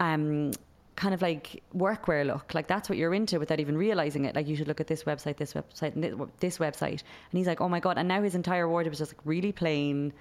um, 0.00 0.52
kind 1.00 1.14
of 1.14 1.22
like 1.22 1.62
workwear 1.74 2.26
look. 2.26 2.52
Like 2.52 2.68
that's 2.68 2.88
what 2.90 2.98
you're 2.98 3.14
into 3.14 3.38
without 3.38 3.58
even 3.58 3.76
realizing 3.76 4.26
it. 4.26 4.36
Like 4.36 4.46
you 4.46 4.54
should 4.54 4.68
look 4.68 4.82
at 4.82 4.86
this 4.86 5.04
website, 5.04 5.38
this 5.38 5.54
website, 5.54 5.94
and 5.94 6.30
this 6.40 6.58
website. 6.58 7.00
And 7.30 7.38
he's 7.38 7.46
like, 7.46 7.62
Oh 7.62 7.68
my 7.68 7.80
god! 7.80 7.96
And 7.96 8.06
now 8.06 8.22
his 8.22 8.34
entire 8.34 8.68
wardrobe 8.68 8.92
is 8.92 8.98
just 8.98 9.14
like 9.14 9.20
really 9.24 9.50
plain, 9.50 10.12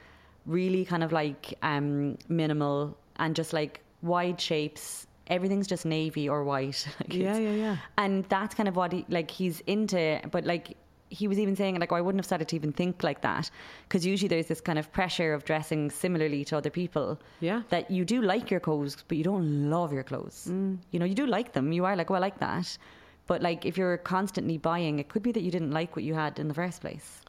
really 0.46 0.86
kind 0.86 1.04
of 1.04 1.12
like 1.12 1.54
um, 1.62 2.18
minimal, 2.30 2.98
and 3.18 3.36
just 3.36 3.52
like 3.52 3.82
wide 4.02 4.40
shapes. 4.40 5.06
Everything's 5.28 5.68
just 5.68 5.86
navy 5.86 6.28
or 6.30 6.44
white. 6.44 6.88
Like, 7.02 7.14
Yeah, 7.14 7.38
yeah, 7.38 7.52
yeah. 7.52 7.78
And 7.98 8.24
that's 8.30 8.56
kind 8.56 8.70
of 8.70 8.76
what 8.78 8.94
he 8.94 9.06
like 9.10 9.30
he's 9.30 9.60
into. 9.68 10.22
But 10.32 10.46
like 10.46 10.78
he 11.10 11.28
was 11.28 11.40
even 11.40 11.56
saying 11.56 11.80
like, 11.80 11.92
oh, 11.92 11.96
I 11.96 12.02
wouldn't 12.02 12.20
have 12.20 12.26
started 12.26 12.48
to 12.50 12.56
even 12.56 12.72
think 12.72 13.04
like 13.04 13.22
that 13.22 13.50
because 13.88 14.06
usually 14.06 14.28
there's 14.28 14.48
this 14.48 14.62
kind 14.62 14.80
of 14.80 14.92
pressure 14.92 15.34
of 15.34 15.44
dressing 15.44 15.90
similarly 15.90 16.46
to 16.46 16.58
other 16.58 16.70
people. 16.70 17.20
Yeah. 17.40 17.64
That 17.70 17.90
you 17.90 18.06
do 18.06 18.22
like 18.22 18.52
your 18.52 18.60
clothes, 18.60 18.98
but 19.08 19.18
you 19.18 19.24
don't 19.24 19.70
love 19.70 19.92
your 19.92 20.04
clothes. 20.04 20.48
You 20.92 21.00
know, 21.00 21.06
you 21.06 21.16
do 21.16 21.26
like 21.26 21.54
them. 21.54 21.72
You 21.72 21.86
are 21.86 21.96
like, 21.96 22.12
oh, 22.12 22.16
I 22.16 22.20
like 22.20 22.40
that. 22.40 22.78
But 23.28 23.42
like, 23.42 23.66
if 23.66 23.78
you're 23.78 23.98
constantly 23.98 24.58
buying, 24.58 25.00
it 25.00 25.10
could 25.10 25.22
be 25.22 25.32
that 25.32 25.42
you 25.42 25.52
didn't 25.52 25.72
like 25.72 25.96
what 25.96 26.04
you 26.04 26.14
had 26.14 26.40
in 26.40 26.48
the 26.48 26.54
first 26.54 26.82
place. 26.82 27.22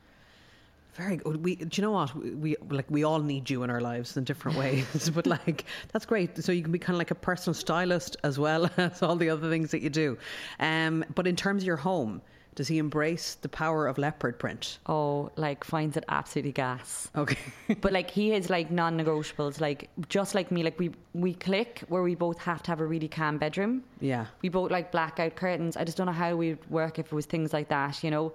Very 0.94 1.16
good. 1.16 1.44
We, 1.44 1.56
do 1.56 1.68
you 1.72 1.82
know 1.82 1.92
what? 1.92 2.14
We, 2.14 2.30
we 2.34 2.56
like 2.68 2.86
we 2.90 3.04
all 3.04 3.20
need 3.20 3.48
you 3.48 3.62
in 3.62 3.70
our 3.70 3.80
lives 3.80 4.16
in 4.16 4.24
different 4.24 4.58
ways, 4.58 5.10
but 5.14 5.26
like 5.26 5.64
that's 5.92 6.04
great. 6.04 6.42
So 6.42 6.52
you 6.52 6.62
can 6.62 6.72
be 6.72 6.78
kind 6.78 6.94
of 6.94 6.98
like 6.98 7.12
a 7.12 7.14
personal 7.14 7.54
stylist 7.54 8.16
as 8.24 8.38
well 8.38 8.68
as 8.76 9.02
all 9.02 9.16
the 9.16 9.30
other 9.30 9.48
things 9.48 9.70
that 9.70 9.82
you 9.82 9.90
do. 9.90 10.18
Um, 10.58 11.04
but 11.14 11.26
in 11.26 11.36
terms 11.36 11.62
of 11.62 11.66
your 11.66 11.76
home, 11.76 12.22
does 12.54 12.68
he 12.68 12.78
embrace 12.78 13.36
the 13.36 13.48
power 13.48 13.86
of 13.86 13.96
leopard 13.98 14.38
print? 14.38 14.78
Oh, 14.86 15.30
like 15.36 15.64
finds 15.64 15.96
it 15.96 16.04
absolutely 16.08 16.52
gas. 16.52 17.08
Okay. 17.16 17.38
but 17.80 17.92
like 17.92 18.10
he 18.10 18.32
is 18.32 18.50
like 18.50 18.70
non-negotiables 18.70 19.60
like 19.60 19.88
just 20.08 20.34
like 20.34 20.50
me 20.50 20.62
like 20.62 20.78
we 20.78 20.90
we 21.14 21.34
click 21.34 21.82
where 21.88 22.02
we 22.02 22.14
both 22.14 22.38
have 22.38 22.62
to 22.64 22.70
have 22.70 22.80
a 22.80 22.86
really 22.86 23.08
calm 23.08 23.38
bedroom 23.38 23.82
Yeah. 24.00 24.26
we 24.42 24.48
both 24.48 24.70
like 24.70 24.90
blackout 24.92 25.36
curtains 25.36 25.76
i 25.76 25.84
just 25.84 25.96
don't 25.96 26.06
know 26.06 26.12
how 26.12 26.36
we'd 26.36 26.58
work 26.70 26.98
if 26.98 27.06
it 27.06 27.12
was 27.12 27.26
things 27.26 27.52
like 27.52 27.68
that 27.68 28.02
you 28.04 28.10
know 28.10 28.32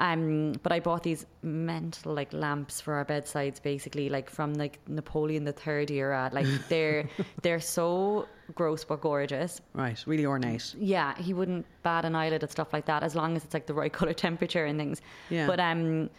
um 0.00 0.52
but 0.62 0.72
i 0.72 0.80
bought 0.80 1.02
these 1.04 1.26
mental 1.42 2.12
like 2.14 2.32
lamps 2.32 2.80
for 2.80 2.94
our 2.94 3.04
bedsides 3.04 3.60
basically 3.60 4.08
like 4.08 4.28
from 4.28 4.54
like 4.54 4.80
napoleon 4.88 5.44
the 5.44 5.52
third 5.52 5.90
era 5.90 6.30
like 6.32 6.46
they're 6.68 7.08
they're 7.42 7.60
so 7.60 8.26
gross 8.54 8.82
but 8.82 9.00
gorgeous 9.00 9.60
right. 9.74 10.02
Really 10.06 10.26
ornate. 10.26 10.74
yeah, 10.76 11.14
he 11.16 11.32
wouldn't 11.32 11.66
bat 11.84 12.04
an 12.04 12.16
eyelid 12.16 12.42
at 12.42 12.50
stuff 12.50 12.72
like 12.72 12.86
that 12.86 13.04
as 13.04 13.14
long 13.14 13.36
as 13.36 13.44
it's 13.44 13.54
like 13.54 13.66
the 13.66 13.74
right 13.74 13.92
color 13.98 14.12
temperature 14.12 14.64
and 14.64 14.76
things. 14.76 15.00
Yeah. 15.28 15.46
But 15.46 15.60
um, 15.60 16.10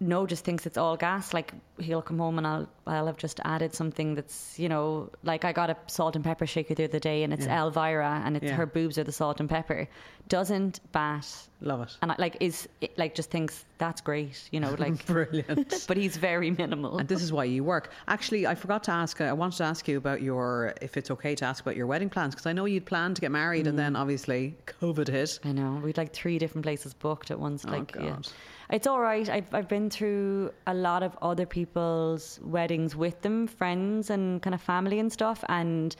no, 0.00 0.26
just 0.26 0.44
thinks 0.44 0.64
it's 0.64 0.78
all 0.78 0.96
gas. 0.96 1.34
Like 1.34 1.52
he'll 1.80 2.02
come 2.02 2.18
home 2.18 2.38
and 2.38 2.46
I'll 2.46 2.68
I'll 2.86 3.06
have 3.06 3.16
just 3.16 3.40
added 3.44 3.74
something 3.74 4.14
that's, 4.14 4.56
you 4.58 4.68
know, 4.68 5.10
like 5.24 5.44
I 5.44 5.52
got 5.52 5.70
a 5.70 5.76
salt 5.88 6.14
and 6.14 6.24
pepper 6.24 6.46
shaker 6.46 6.74
the 6.74 6.84
other 6.84 7.00
day 7.00 7.22
and 7.24 7.32
it's 7.32 7.46
Elvira 7.46 8.22
and 8.24 8.36
it's 8.36 8.46
Yeah. 8.46 8.54
her 8.54 8.64
boobs 8.66 8.96
are 8.98 9.04
the 9.04 9.12
salt 9.12 9.40
and 9.40 9.48
pepper. 9.50 9.88
Doesn't 10.28 10.80
bat. 10.92 11.26
Love 11.60 11.80
it. 11.82 11.96
And 12.02 12.12
I, 12.12 12.16
like 12.18 12.36
is 12.40 12.68
it, 12.80 12.96
like 12.96 13.14
just 13.14 13.30
thinks 13.30 13.64
that's 13.78 14.00
great, 14.00 14.48
you 14.52 14.60
know, 14.60 14.74
like 14.78 15.04
Brilliant. 15.06 15.84
but 15.88 15.96
he's 15.96 16.16
very 16.16 16.50
minimal. 16.52 16.98
And 16.98 17.08
this 17.08 17.20
is 17.22 17.32
why 17.32 17.44
you 17.44 17.64
work. 17.64 17.90
Actually, 18.06 18.46
I 18.46 18.54
forgot 18.54 18.84
to 18.84 18.92
ask. 18.92 19.20
uh, 19.20 19.24
I 19.24 19.32
wanted 19.32 19.56
to 19.58 19.64
ask 19.64 19.88
you 19.88 19.98
about 19.98 20.22
your, 20.22 20.74
if 20.80 20.96
it's 20.96 21.10
okay 21.10 21.34
to 21.34 21.44
ask 21.44 21.62
about 21.64 21.76
your 21.76 21.86
wedding 21.86 22.08
plans, 22.10 22.34
because 22.34 22.46
I 22.46 22.52
know 22.52 22.66
you'd 22.66 22.86
planned 22.86 23.16
to 23.16 23.20
get 23.20 23.30
married, 23.32 23.66
and 23.66 23.74
Mm. 23.74 23.82
then 23.82 23.96
obviously 23.96 24.56
COVID 24.80 25.08
hit. 25.08 25.40
I 25.44 25.52
know. 25.52 25.80
We'd 25.82 25.96
like 25.98 26.12
three 26.12 26.38
different 26.38 26.64
places 26.64 26.94
booked 26.94 27.30
at 27.30 27.40
once. 27.40 27.64
Like. 27.64 27.96
Oh, 27.98 28.00
God. 28.10 28.28
It's 28.70 28.86
all 28.86 29.00
right. 29.00 29.28
I've, 29.28 29.52
I've 29.54 29.68
been 29.68 29.88
through 29.88 30.52
a 30.66 30.74
lot 30.74 31.02
of 31.02 31.16
other 31.22 31.46
people's 31.46 32.38
weddings 32.42 32.94
with 32.94 33.20
them, 33.22 33.46
friends 33.46 34.10
and 34.10 34.42
kind 34.42 34.54
of 34.54 34.60
family 34.60 34.98
and 34.98 35.10
stuff. 35.10 35.42
And 35.48 35.96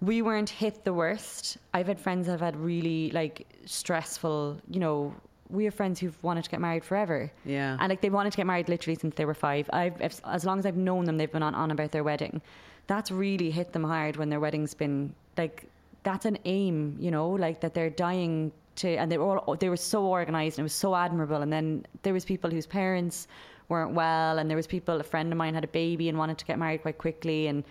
we 0.00 0.20
weren't 0.22 0.50
hit 0.50 0.84
the 0.84 0.92
worst. 0.92 1.56
I've 1.72 1.86
had 1.86 1.98
friends 1.98 2.26
that 2.26 2.32
have 2.32 2.40
had 2.40 2.56
really 2.56 3.10
like 3.12 3.46
stressful, 3.64 4.60
you 4.68 4.80
know, 4.80 5.14
we 5.50 5.64
have 5.64 5.74
friends 5.74 5.98
who've 5.98 6.22
wanted 6.22 6.44
to 6.44 6.50
get 6.50 6.60
married 6.60 6.84
forever. 6.84 7.32
Yeah. 7.46 7.78
And 7.80 7.88
like 7.88 8.02
they 8.02 8.10
wanted 8.10 8.32
to 8.32 8.36
get 8.36 8.46
married 8.46 8.68
literally 8.68 8.98
since 8.98 9.14
they 9.14 9.24
were 9.24 9.34
five. 9.34 9.68
I've, 9.72 9.98
if, 10.00 10.20
as 10.26 10.44
long 10.44 10.58
as 10.58 10.66
I've 10.66 10.76
known 10.76 11.06
them, 11.06 11.16
they've 11.16 11.32
been 11.32 11.42
on, 11.42 11.54
on 11.54 11.70
about 11.70 11.90
their 11.90 12.04
wedding. 12.04 12.42
That's 12.86 13.10
really 13.10 13.50
hit 13.50 13.72
them 13.72 13.84
hard 13.84 14.16
when 14.16 14.28
their 14.28 14.40
wedding's 14.40 14.74
been 14.74 15.14
like, 15.38 15.64
that's 16.02 16.26
an 16.26 16.38
aim, 16.44 16.96
you 17.00 17.10
know, 17.10 17.30
like 17.30 17.60
that 17.60 17.74
they're 17.74 17.90
dying 17.90 18.52
to, 18.78 18.96
and 18.96 19.10
they 19.10 19.18
were 19.18 19.38
all, 19.38 19.56
they 19.56 19.68
were 19.68 19.76
so 19.76 20.04
organized 20.04 20.58
and 20.58 20.62
it 20.62 20.68
was 20.70 20.72
so 20.72 20.94
admirable. 20.94 21.42
And 21.42 21.52
then 21.52 21.86
there 22.02 22.12
was 22.12 22.24
people 22.24 22.50
whose 22.50 22.66
parents 22.66 23.28
weren't 23.68 23.92
well, 23.92 24.38
and 24.38 24.48
there 24.48 24.56
was 24.56 24.66
people. 24.66 25.00
A 25.00 25.04
friend 25.04 25.32
of 25.32 25.38
mine 25.38 25.54
had 25.54 25.64
a 25.64 25.68
baby 25.68 26.08
and 26.08 26.18
wanted 26.18 26.38
to 26.38 26.44
get 26.44 26.58
married 26.58 26.82
quite 26.82 26.98
quickly, 26.98 27.46
and 27.48 27.64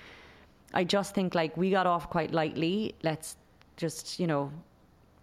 I 0.73 0.83
just 0.83 1.15
think 1.15 1.35
like 1.35 1.57
we 1.57 1.71
got 1.71 1.87
off 1.87 2.09
quite 2.09 2.31
lightly. 2.31 2.95
Let's 3.03 3.35
just 3.77 4.19
you 4.19 4.27
know 4.27 4.51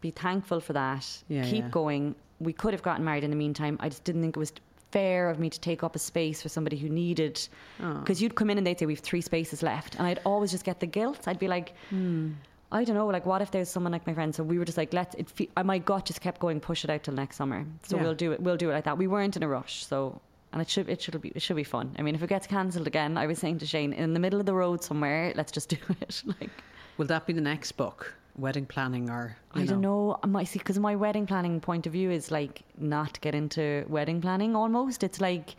be 0.01 0.11
thankful 0.11 0.61
for 0.61 0.72
that. 0.72 1.07
Yeah, 1.28 1.45
Keep 1.45 1.64
yeah. 1.64 1.70
going. 1.70 2.14
We 2.41 2.53
could 2.53 2.74
have 2.74 2.82
gotten 2.82 3.05
married 3.05 3.24
in 3.24 3.30
the 3.30 3.37
meantime. 3.37 3.76
I 3.80 3.89
just 3.89 4.05
didn't 4.05 4.22
think 4.22 4.37
it 4.37 4.41
was 4.41 4.53
fair 4.95 5.28
of 5.28 5.41
me 5.41 5.51
to 5.51 5.59
take 5.59 5.82
up 5.82 5.97
a 5.97 5.99
space 5.99 6.41
for 6.41 6.49
somebody 6.49 6.76
who 6.76 6.89
needed 6.89 7.41
oh. 7.82 7.95
because 7.95 8.22
you'd 8.22 8.37
come 8.37 8.49
in 8.49 8.59
and 8.59 8.64
they'd 8.64 8.78
say 8.78 8.87
we've 8.87 9.01
three 9.01 9.20
spaces 9.20 9.61
left 9.61 9.97
and 9.97 10.07
I'd 10.07 10.20
always 10.24 10.53
just 10.53 10.62
get 10.62 10.78
the 10.78 10.87
guilt 10.87 11.26
I'd 11.26 11.41
be 11.41 11.49
like 11.49 11.74
hmm. 11.91 12.30
I 12.75 12.85
don't 12.85 12.97
know 12.97 13.07
like 13.07 13.25
what 13.25 13.41
if 13.41 13.51
there's 13.51 13.70
someone 13.70 13.93
like 13.93 14.07
my 14.07 14.12
friend 14.14 14.35
so 14.35 14.43
we 14.43 14.59
were 14.59 14.64
just 14.66 14.77
like 14.77 14.93
let's 14.93 15.14
it 15.14 15.31
fe- 15.31 15.49
my 15.64 15.79
gut 15.79 16.05
just 16.07 16.20
kept 16.20 16.41
going 16.41 16.61
push 16.61 16.85
it 16.85 16.91
out 16.91 17.05
till 17.05 17.14
next 17.14 17.37
summer 17.37 17.64
so 17.85 17.97
Yeah. 17.97 18.03
we'll 18.03 18.14
do 18.14 18.33
it 18.33 18.41
we'll 18.43 18.57
do 18.57 18.68
it 18.70 18.75
like 18.75 18.85
that 18.85 18.99
we 18.99 19.07
weren't 19.07 19.37
in 19.37 19.43
a 19.43 19.49
rush 19.49 19.87
so 19.87 20.20
and 20.53 20.61
it 20.61 20.68
should 20.68 20.89
it 20.89 21.01
should 21.01 21.18
be 21.22 21.31
it 21.35 21.41
should 21.41 21.57
be 21.57 21.64
fun 21.64 21.95
I 21.99 22.03
mean 22.03 22.14
if 22.14 22.22
it 22.22 22.29
gets 22.29 22.47
cancelled 22.47 22.87
again 22.87 23.16
I 23.16 23.27
was 23.27 23.39
saying 23.39 23.59
to 23.61 23.66
Shane 23.66 23.93
in 23.93 24.12
the 24.12 24.20
middle 24.20 24.41
of 24.41 24.47
the 24.47 24.55
road 24.55 24.83
somewhere 24.83 25.33
let's 25.37 25.53
just 25.53 25.68
do 25.77 25.77
it 26.01 26.22
like 26.41 26.51
Will 26.97 27.07
that 27.07 27.27
be 27.27 27.33
the 27.33 27.41
next 27.41 27.72
book? 27.72 28.14
Wedding 28.37 28.66
planning 28.66 29.11
or. 29.11 29.37
I 29.53 29.64
don't 29.64 29.81
know. 29.81 30.18
I 30.22 30.27
might 30.29 30.49
see 30.49 30.59
because 30.61 30.79
my 30.79 30.95
wedding 30.97 31.27
planning 31.27 31.61
point 31.61 31.87
of 31.89 31.93
view 31.93 32.11
is 32.11 32.31
like 32.31 32.62
not 32.79 33.20
get 33.20 33.35
into 33.35 33.85
wedding 33.89 34.20
planning. 34.20 34.55
Almost, 34.57 35.03
it's 35.03 35.20
like 35.20 35.55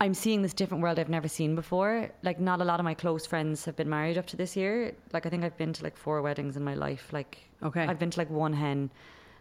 I'm 0.00 0.14
seeing 0.14 0.42
this 0.42 0.54
different 0.54 0.82
world 0.82 0.98
I've 0.98 1.08
never 1.08 1.26
seen 1.28 1.54
before. 1.56 2.10
Like, 2.22 2.38
not 2.38 2.60
a 2.60 2.64
lot 2.64 2.78
of 2.80 2.84
my 2.84 2.94
close 2.94 3.26
friends 3.26 3.64
have 3.64 3.74
been 3.76 3.88
married 3.90 4.16
up 4.16 4.26
to 4.28 4.36
this 4.36 4.56
year. 4.56 4.92
Like, 5.12 5.26
I 5.26 5.28
think 5.30 5.42
I've 5.44 5.56
been 5.56 5.72
to 5.72 5.82
like 5.82 5.96
four 5.96 6.22
weddings 6.22 6.56
in 6.56 6.62
my 6.64 6.74
life. 6.74 7.12
Like, 7.12 7.38
Okay. 7.62 7.82
I've 7.84 7.98
been 7.98 8.10
to 8.10 8.18
like 8.20 8.30
one 8.30 8.52
hen. 8.52 8.90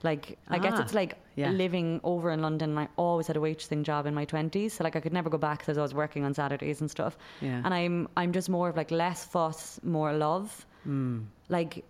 Like, 0.04 0.38
I 0.48 0.58
guess 0.60 0.74
Ah, 0.76 0.82
it's 0.82 0.94
like 0.94 1.18
yeah. 1.36 1.50
living 1.52 2.00
over 2.04 2.32
in 2.32 2.42
London. 2.42 2.72
And 2.72 2.80
I 2.80 2.88
always 2.98 3.28
had 3.28 3.36
a 3.38 3.40
waitressing 3.40 3.84
job 3.84 4.06
in 4.06 4.14
my 4.14 4.26
twenties, 4.26 4.74
so 4.74 4.84
like 4.84 4.96
I 4.96 5.00
could 5.00 5.14
never 5.14 5.30
go 5.30 5.38
back 5.40 5.60
because 5.60 5.78
I 5.78 5.82
was 5.82 5.94
working 5.94 6.24
on 6.24 6.34
Saturdays 6.36 6.82
and 6.82 6.90
stuff. 6.90 7.18
Yeah. 7.42 7.62
And 7.66 7.74
I'm 7.74 8.08
I'm 8.16 8.32
just 8.32 8.48
more 8.50 8.70
of 8.70 8.78
like 8.78 8.92
less 8.92 9.26
fuss, 9.26 9.80
more 9.84 10.14
love 10.14 10.66
Hmm. 10.84 11.22
like 11.50 11.84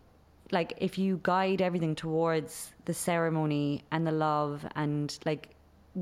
like 0.51 0.73
if 0.77 0.97
you 0.97 1.19
guide 1.23 1.61
everything 1.61 1.95
towards 1.95 2.71
the 2.85 2.93
ceremony 2.93 3.83
and 3.91 4.07
the 4.07 4.13
love 4.13 4.65
and 4.75 5.17
like 5.25 5.49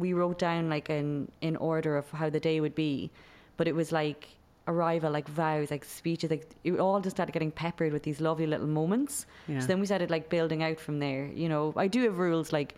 we 0.04 0.10
wrote 0.14 0.38
down 0.40 0.70
like 0.70 0.90
in 0.90 1.10
in 1.42 1.56
order 1.56 1.96
of 1.98 2.06
how 2.12 2.30
the 2.30 2.40
day 2.50 2.58
would 2.60 2.76
be 2.76 3.10
but 3.58 3.68
it 3.68 3.76
was 3.82 3.92
like 3.92 4.28
arrival 4.68 5.10
like 5.18 5.28
vows 5.30 5.70
like 5.72 5.86
speeches 5.86 6.30
like 6.30 6.46
it 6.64 6.74
all 6.80 7.00
just 7.00 7.16
started 7.16 7.32
getting 7.32 7.52
peppered 7.52 7.94
with 7.94 8.04
these 8.04 8.20
lovely 8.20 8.48
little 8.54 8.68
moments 8.82 9.26
Yeah. 9.48 9.60
so 9.62 9.68
then 9.68 9.80
we 9.80 9.86
started 9.86 10.10
like 10.16 10.26
building 10.30 10.62
out 10.64 10.80
from 10.80 11.00
there 11.00 11.24
you 11.42 11.48
know 11.50 11.74
i 11.78 11.88
do 11.88 12.04
have 12.08 12.18
rules 12.18 12.52
like 12.52 12.76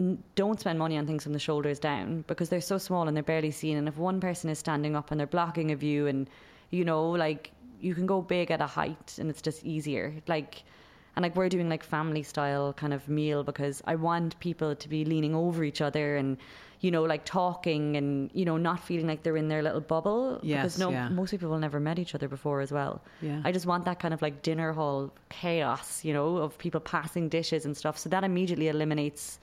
n- 0.00 0.22
don't 0.34 0.60
spend 0.60 0.78
money 0.78 0.96
on 0.98 1.06
things 1.06 1.22
from 1.24 1.32
the 1.32 1.38
shoulders 1.48 1.78
down 1.80 2.24
because 2.28 2.48
they're 2.50 2.60
so 2.72 2.78
small 2.78 3.08
and 3.08 3.16
they're 3.16 3.32
barely 3.34 3.50
seen. 3.50 3.76
And 3.78 3.88
if 3.88 3.96
one 3.96 4.20
person 4.20 4.48
is 4.50 4.58
standing 4.60 4.94
up 4.94 5.10
and 5.10 5.18
they're 5.18 5.26
blocking 5.38 5.72
a 5.72 5.76
view, 5.76 6.06
and 6.06 6.30
you 6.70 6.84
know, 6.84 7.10
like 7.10 7.50
you 7.80 7.94
can 7.96 8.06
go 8.06 8.22
big 8.22 8.50
at 8.52 8.60
a 8.60 8.66
height 8.66 9.16
and 9.18 9.28
it's 9.30 9.42
just 9.42 9.64
easier. 9.64 10.14
Like, 10.28 10.62
and 11.18 11.24
like 11.24 11.34
we're 11.34 11.48
doing 11.48 11.68
like 11.68 11.82
family 11.82 12.22
style 12.22 12.72
kind 12.72 12.94
of 12.94 13.08
meal 13.08 13.42
because 13.42 13.82
I 13.84 13.96
want 13.96 14.38
people 14.38 14.76
to 14.76 14.88
be 14.88 15.04
leaning 15.04 15.34
over 15.34 15.64
each 15.64 15.80
other 15.80 16.16
and, 16.16 16.36
you 16.78 16.92
know, 16.92 17.02
like 17.02 17.24
talking 17.24 17.96
and, 17.96 18.30
you 18.34 18.44
know, 18.44 18.56
not 18.56 18.78
feeling 18.78 19.08
like 19.08 19.24
they're 19.24 19.36
in 19.36 19.48
their 19.48 19.60
little 19.60 19.80
bubble. 19.80 20.38
Yes, 20.44 20.62
because 20.62 20.78
no, 20.78 20.90
yeah. 20.90 21.08
most 21.08 21.32
people 21.32 21.58
never 21.58 21.80
met 21.80 21.98
each 21.98 22.14
other 22.14 22.28
before 22.28 22.60
as 22.60 22.70
well. 22.70 23.02
Yeah. 23.20 23.42
I 23.44 23.50
just 23.50 23.66
want 23.66 23.84
that 23.86 23.98
kind 23.98 24.14
of 24.14 24.22
like 24.22 24.42
dinner 24.42 24.72
hall 24.72 25.12
chaos, 25.28 26.04
you 26.04 26.12
know, 26.12 26.36
of 26.36 26.56
people 26.56 26.78
passing 26.78 27.28
dishes 27.28 27.64
and 27.64 27.76
stuff. 27.76 27.98
So 27.98 28.08
that 28.10 28.22
immediately 28.22 28.68
eliminates 28.68 29.40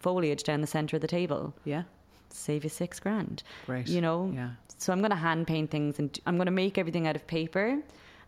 foliage 0.00 0.42
down 0.42 0.60
the 0.60 0.66
center 0.66 0.96
of 0.96 1.02
the 1.02 1.06
table. 1.06 1.54
Yeah. 1.64 1.84
Save 2.30 2.64
you 2.64 2.70
six 2.70 2.98
grand. 2.98 3.44
Great. 3.66 3.86
You 3.86 4.00
know? 4.00 4.32
Yeah. 4.34 4.50
So 4.76 4.92
I'm 4.92 4.98
going 4.98 5.10
to 5.10 5.16
hand 5.16 5.46
paint 5.46 5.70
things 5.70 6.00
and 6.00 6.18
I'm 6.26 6.34
going 6.34 6.46
to 6.46 6.50
make 6.50 6.78
everything 6.78 7.06
out 7.06 7.14
of 7.14 7.28
paper 7.28 7.80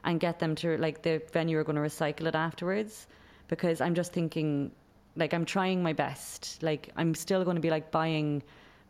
and 0.04 0.20
get 0.20 0.38
them 0.38 0.54
to, 0.56 0.76
like, 0.78 1.02
the 1.02 1.22
venue 1.32 1.58
are 1.58 1.64
going 1.64 1.76
to 1.76 1.82
recycle 1.82 2.26
it 2.26 2.34
afterwards 2.34 3.06
because 3.48 3.80
I'm 3.80 3.94
just 3.94 4.12
thinking, 4.12 4.70
like, 5.16 5.32
I'm 5.34 5.44
trying 5.44 5.82
my 5.82 5.92
best. 5.92 6.62
Like, 6.62 6.90
I'm 6.96 7.14
still 7.14 7.44
going 7.44 7.56
to 7.56 7.60
be, 7.60 7.70
like, 7.70 7.90
buying 7.90 8.42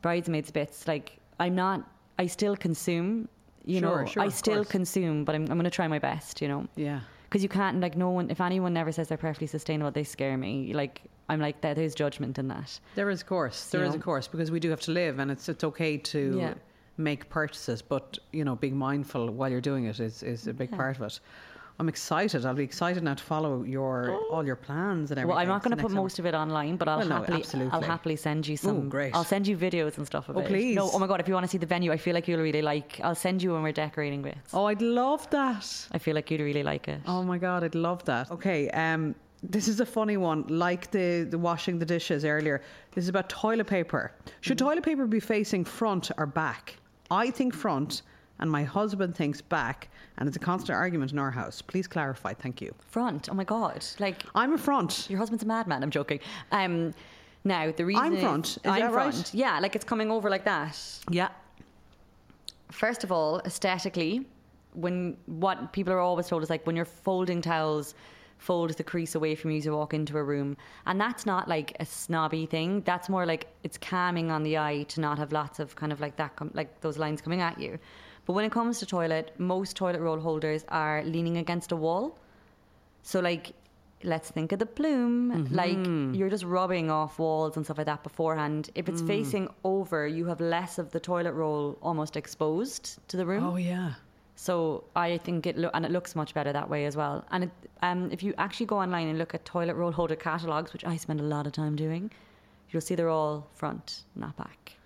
bridesmaids 0.02 0.50
bits. 0.50 0.86
Like, 0.88 1.18
I'm 1.40 1.54
not, 1.54 1.88
I 2.18 2.26
still 2.26 2.56
consume, 2.56 3.28
you 3.64 3.80
Sure, 3.80 4.00
know, 4.02 4.06
sure, 4.06 4.22
I 4.22 4.28
still 4.28 4.56
course. 4.56 4.68
consume, 4.68 5.24
but 5.24 5.34
I'm, 5.34 5.42
I'm 5.42 5.56
going 5.58 5.64
to 5.64 5.70
try 5.70 5.88
my 5.88 5.98
best, 5.98 6.40
you 6.42 6.48
know? 6.48 6.66
Yeah. 6.76 7.00
Because 7.24 7.42
you 7.42 7.48
can't, 7.48 7.80
like, 7.80 7.96
no 7.96 8.10
one, 8.10 8.30
if 8.30 8.40
anyone 8.40 8.72
never 8.72 8.92
says 8.92 9.08
they're 9.08 9.18
perfectly 9.18 9.46
sustainable, 9.48 9.90
they 9.90 10.04
scare 10.04 10.36
me. 10.36 10.72
Like, 10.74 11.02
I'm 11.28 11.40
like, 11.40 11.60
there- 11.62 11.74
there's 11.74 11.94
judgment 11.94 12.38
in 12.38 12.48
that. 12.48 12.78
There 12.94 13.10
is, 13.10 13.22
course. 13.22 13.70
There 13.70 13.80
You 13.80 13.86
is, 13.88 13.92
know? 13.94 13.98
of 13.98 14.04
course, 14.04 14.28
because 14.28 14.50
we 14.50 14.60
do 14.60 14.70
have 14.70 14.80
to 14.82 14.92
live, 14.92 15.18
and 15.18 15.30
it's 15.30 15.48
it's 15.48 15.64
okay 15.64 15.96
to 15.98 16.38
Yeah. 16.38 16.54
Make 16.96 17.28
purchases, 17.28 17.82
but 17.82 18.18
you 18.32 18.44
know, 18.44 18.56
being 18.56 18.76
mindful 18.76 19.30
while 19.30 19.50
you're 19.50 19.60
doing 19.60 19.84
it 19.86 20.00
is 20.00 20.22
is 20.22 20.46
a 20.46 20.52
big 20.52 20.70
part 20.70 20.96
of 20.96 21.02
it. 21.02 21.20
I'm 21.80 21.88
excited. 21.88 22.46
I'll 22.46 22.54
be 22.54 22.62
excited 22.62 23.02
now 23.02 23.14
to 23.14 23.24
follow 23.24 23.64
your 23.64 24.16
all 24.30 24.46
your 24.46 24.54
plans 24.54 25.10
and 25.10 25.18
everything. 25.18 25.28
Well, 25.30 25.38
I'm 25.38 25.48
not 25.48 25.64
going 25.64 25.76
to 25.76 25.82
put 25.82 25.90
summer. 25.90 26.02
most 26.02 26.20
of 26.20 26.24
it 26.26 26.32
online, 26.32 26.76
but 26.76 26.86
I'll 26.86 26.98
Well, 27.00 27.08
happily, 27.08 27.38
absolutely. 27.40 27.72
I'll 27.72 27.80
happily 27.82 28.14
send 28.14 28.46
you 28.46 28.56
some. 28.56 28.88
great. 28.88 29.12
I'll 29.12 29.24
send 29.24 29.48
you 29.48 29.56
videos 29.56 29.98
and 29.98 30.06
stuff 30.06 30.28
of 30.28 30.36
Oh, 30.36 30.40
it. 30.40 30.46
please. 30.46 30.76
No, 30.76 30.88
oh 30.92 31.00
my 31.00 31.08
god, 31.08 31.18
if 31.18 31.26
you 31.26 31.34
want 31.34 31.42
to 31.46 31.50
see 31.50 31.58
the 31.58 31.66
venue, 31.66 31.90
I 31.90 31.96
feel 31.96 32.14
like 32.14 32.28
you'll 32.28 32.40
really 32.48 32.62
like. 32.62 33.00
I'll 33.02 33.16
send 33.16 33.42
you 33.42 33.54
when 33.54 33.62
we're 33.64 33.72
decorating 33.72 34.22
bits. 34.22 34.54
Oh, 34.54 34.66
I'd 34.66 34.82
love 34.82 35.28
that. 35.30 35.66
I 35.90 35.98
feel 35.98 36.14
like 36.14 36.30
you'd 36.30 36.42
really 36.42 36.62
like 36.62 36.86
it. 36.86 37.00
Oh 37.06 37.24
my 37.24 37.38
god, 37.38 37.64
I'd 37.64 37.74
love 37.74 38.04
that. 38.04 38.30
Okay, 38.30 38.70
um, 38.70 39.16
this 39.42 39.66
is 39.66 39.80
a 39.80 39.86
funny 39.86 40.16
one. 40.16 40.44
Like 40.46 40.92
the 40.92 41.26
the 41.28 41.38
washing 41.38 41.80
the 41.80 41.86
dishes 41.86 42.24
earlier. 42.24 42.62
This 42.92 43.02
is 43.02 43.08
about 43.08 43.28
toilet 43.28 43.66
paper. 43.66 44.12
Should 44.42 44.58
Mm. 44.58 44.66
toilet 44.66 44.84
paper 44.84 45.06
be 45.08 45.18
facing 45.18 45.64
front 45.64 46.12
or 46.18 46.26
back? 46.26 46.76
I 47.10 47.30
think 47.30 47.54
front, 47.54 48.02
and 48.38 48.50
my 48.50 48.64
husband 48.64 49.14
thinks 49.14 49.40
back, 49.40 49.88
and 50.18 50.26
it's 50.28 50.36
a 50.36 50.40
constant 50.40 50.76
argument 50.76 51.12
in 51.12 51.18
our 51.18 51.30
house. 51.30 51.62
Please 51.62 51.86
clarify. 51.86 52.34
Thank 52.34 52.60
you. 52.60 52.74
Front. 52.90 53.28
Oh 53.30 53.34
my 53.34 53.44
god, 53.44 53.84
like 53.98 54.22
I'm 54.34 54.54
a 54.54 54.58
front. 54.58 55.08
your 55.08 55.18
husband's 55.18 55.44
a 55.44 55.46
madman. 55.46 55.82
I'm 55.82 55.90
joking. 55.90 56.20
Um, 56.52 56.94
now 57.44 57.70
the 57.70 57.84
reason 57.84 58.04
I'm 58.04 58.16
front. 58.18 58.46
Is 58.46 58.58
I'm 58.64 58.80
that 58.80 58.92
right? 58.92 59.14
front. 59.14 59.34
Yeah, 59.34 59.58
like 59.60 59.76
it's 59.76 59.84
coming 59.84 60.10
over 60.10 60.30
like 60.30 60.44
that. 60.44 60.78
Yeah. 61.10 61.28
First 62.70 63.04
of 63.04 63.12
all, 63.12 63.40
aesthetically, 63.40 64.26
when 64.72 65.16
what 65.26 65.72
people 65.72 65.92
are 65.92 66.00
always 66.00 66.26
told 66.26 66.42
is 66.42 66.50
like 66.50 66.66
when 66.66 66.74
you're 66.74 66.84
folding 66.84 67.40
towels, 67.40 67.94
fold 68.44 68.70
the 68.70 68.84
crease 68.84 69.14
away 69.14 69.34
from 69.34 69.50
you 69.50 69.60
to 69.62 69.70
walk 69.70 69.94
into 69.94 70.18
a 70.18 70.22
room, 70.22 70.56
and 70.86 71.00
that's 71.00 71.24
not 71.24 71.48
like 71.48 71.76
a 71.80 71.86
snobby 71.86 72.46
thing. 72.46 72.82
That's 72.82 73.08
more 73.08 73.26
like 73.26 73.46
it's 73.62 73.78
calming 73.78 74.30
on 74.30 74.42
the 74.42 74.58
eye 74.58 74.84
to 74.88 75.00
not 75.00 75.18
have 75.18 75.32
lots 75.32 75.58
of 75.58 75.74
kind 75.76 75.92
of 75.92 76.00
like 76.00 76.16
that, 76.16 76.36
com- 76.36 76.50
like 76.54 76.80
those 76.80 76.98
lines 76.98 77.20
coming 77.20 77.40
at 77.40 77.58
you. 77.58 77.78
But 78.26 78.34
when 78.34 78.44
it 78.44 78.52
comes 78.52 78.78
to 78.78 78.86
toilet, 78.86 79.32
most 79.38 79.76
toilet 79.76 80.00
roll 80.00 80.20
holders 80.20 80.64
are 80.68 81.02
leaning 81.04 81.36
against 81.38 81.72
a 81.72 81.76
wall. 81.76 82.18
So 83.02 83.20
like 83.20 83.52
let's 84.02 84.30
think 84.30 84.52
of 84.52 84.58
the 84.58 84.66
plume. 84.66 85.32
Mm-hmm. 85.32 85.54
Like 85.54 86.16
you're 86.16 86.30
just 86.30 86.44
rubbing 86.44 86.90
off 86.90 87.18
walls 87.18 87.56
and 87.56 87.64
stuff 87.64 87.78
like 87.78 87.86
that 87.86 88.02
beforehand. 88.02 88.70
If 88.74 88.88
it's 88.88 89.02
mm. 89.02 89.06
facing 89.06 89.48
over, 89.64 90.06
you 90.06 90.26
have 90.26 90.40
less 90.40 90.78
of 90.78 90.90
the 90.90 91.00
toilet 91.00 91.32
roll 91.32 91.78
almost 91.82 92.16
exposed 92.16 92.98
to 93.08 93.16
the 93.16 93.26
room. 93.26 93.44
Oh 93.44 93.56
yeah. 93.56 93.94
So 94.36 94.84
I 94.96 95.18
think 95.18 95.46
it 95.46 95.56
lo- 95.56 95.70
and 95.74 95.84
it 95.84 95.92
looks 95.92 96.16
much 96.16 96.34
better 96.34 96.52
that 96.52 96.68
way 96.68 96.86
as 96.86 96.96
well. 96.96 97.24
And 97.30 97.44
it, 97.44 97.50
um, 97.82 98.10
if 98.10 98.22
you 98.22 98.34
actually 98.36 98.66
go 98.66 98.80
online 98.80 99.08
and 99.08 99.18
look 99.18 99.34
at 99.34 99.44
toilet 99.44 99.74
roll 99.74 99.92
holder 99.92 100.16
catalogs, 100.16 100.72
which 100.72 100.84
I 100.84 100.96
spend 100.96 101.20
a 101.20 101.24
lot 101.24 101.46
of 101.46 101.52
time 101.52 101.76
doing, 101.76 102.10
you'll 102.70 102.82
see 102.82 102.94
they're 102.94 103.08
all 103.08 103.48
front, 103.54 104.02
not 104.16 104.36
back. 104.36 104.76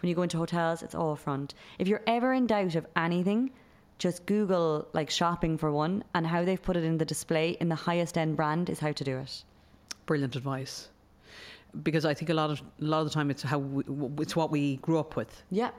When 0.00 0.08
you 0.08 0.14
go 0.14 0.22
into 0.22 0.36
hotels, 0.38 0.82
it's 0.82 0.94
all 0.94 1.16
front. 1.16 1.54
If 1.78 1.88
you're 1.88 2.02
ever 2.06 2.32
in 2.32 2.46
doubt 2.46 2.74
of 2.74 2.86
anything, 2.94 3.50
just 3.98 4.26
Google 4.26 4.86
like 4.92 5.10
shopping 5.10 5.56
for 5.56 5.72
one 5.72 6.04
and 6.14 6.26
how 6.26 6.44
they've 6.44 6.60
put 6.62 6.76
it 6.76 6.84
in 6.84 6.98
the 6.98 7.04
display 7.04 7.56
in 7.60 7.68
the 7.68 7.74
highest 7.74 8.18
end 8.18 8.36
brand 8.36 8.68
is 8.68 8.78
how 8.80 8.92
to 8.92 9.04
do 9.04 9.18
it. 9.18 9.44
Brilliant 10.06 10.36
advice. 10.36 10.88
Because 11.82 12.04
I 12.04 12.14
think 12.14 12.28
a 12.30 12.34
lot 12.34 12.50
of 12.50 12.60
a 12.60 12.84
lot 12.84 13.00
of 13.00 13.06
the 13.06 13.14
time 13.14 13.30
it's 13.30 13.42
how 13.42 13.58
we, 13.58 13.82
it's 14.22 14.36
what 14.36 14.50
we 14.50 14.76
grew 14.76 14.98
up 14.98 15.16
with 15.16 15.42
Yeah. 15.50 15.70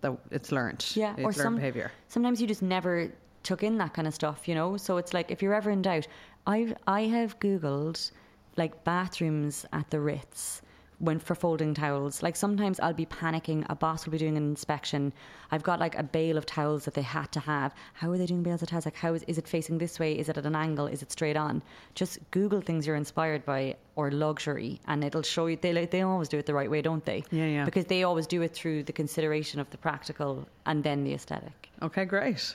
That 0.00 0.16
it's 0.30 0.52
learned. 0.52 0.84
Yeah, 0.94 1.12
it's 1.12 1.20
or 1.20 1.24
learned 1.24 1.36
some 1.36 1.54
behavior. 1.56 1.92
Sometimes 2.08 2.40
you 2.40 2.46
just 2.46 2.62
never 2.62 3.10
took 3.42 3.62
in 3.62 3.78
that 3.78 3.94
kind 3.94 4.06
of 4.08 4.14
stuff, 4.14 4.48
you 4.48 4.54
know. 4.54 4.76
So 4.76 4.96
it's 4.96 5.12
like 5.12 5.30
if 5.30 5.42
you're 5.42 5.54
ever 5.54 5.70
in 5.70 5.82
doubt, 5.82 6.06
I've 6.46 6.74
I 6.86 7.02
have 7.02 7.38
googled 7.40 8.10
like 8.56 8.84
bathrooms 8.84 9.66
at 9.72 9.90
the 9.90 10.00
Ritz 10.00 10.62
when 11.02 11.18
for 11.18 11.34
folding 11.34 11.74
towels. 11.74 12.22
Like 12.22 12.36
sometimes 12.36 12.78
I'll 12.78 12.94
be 12.94 13.06
panicking. 13.06 13.66
A 13.68 13.74
boss 13.74 14.06
will 14.06 14.12
be 14.12 14.18
doing 14.18 14.36
an 14.36 14.48
inspection. 14.48 15.12
I've 15.50 15.64
got 15.64 15.80
like 15.80 15.98
a 15.98 16.02
bale 16.04 16.38
of 16.38 16.46
towels 16.46 16.84
that 16.84 16.94
they 16.94 17.02
had 17.02 17.30
to 17.32 17.40
have. 17.40 17.74
How 17.94 18.10
are 18.12 18.16
they 18.16 18.26
doing 18.26 18.44
bales 18.44 18.62
of 18.62 18.68
towels? 18.68 18.84
Like 18.84 18.96
how 18.96 19.12
is 19.14 19.24
is 19.24 19.36
it 19.36 19.48
facing 19.48 19.78
this 19.78 19.98
way? 19.98 20.16
Is 20.16 20.28
it 20.28 20.38
at 20.38 20.46
an 20.46 20.54
angle? 20.54 20.86
Is 20.86 21.02
it 21.02 21.10
straight 21.10 21.36
on? 21.36 21.60
Just 21.96 22.18
Google 22.30 22.60
things 22.60 22.86
you're 22.86 22.96
inspired 22.96 23.44
by 23.44 23.74
or 23.96 24.10
luxury, 24.12 24.80
and 24.86 25.02
it'll 25.02 25.22
show 25.22 25.46
you. 25.46 25.56
They 25.56 25.72
like, 25.72 25.90
they 25.90 26.02
always 26.02 26.28
do 26.28 26.38
it 26.38 26.46
the 26.46 26.54
right 26.54 26.70
way, 26.70 26.82
don't 26.82 27.04
they? 27.04 27.24
Yeah, 27.30 27.46
yeah. 27.46 27.64
Because 27.64 27.86
they 27.86 28.04
always 28.04 28.26
do 28.26 28.40
it 28.42 28.54
through 28.54 28.84
the 28.84 28.92
consideration 28.92 29.60
of 29.60 29.68
the 29.70 29.78
practical 29.78 30.46
and 30.66 30.84
then 30.84 31.04
the 31.04 31.14
aesthetic. 31.14 31.68
Okay, 31.82 32.04
great. 32.04 32.54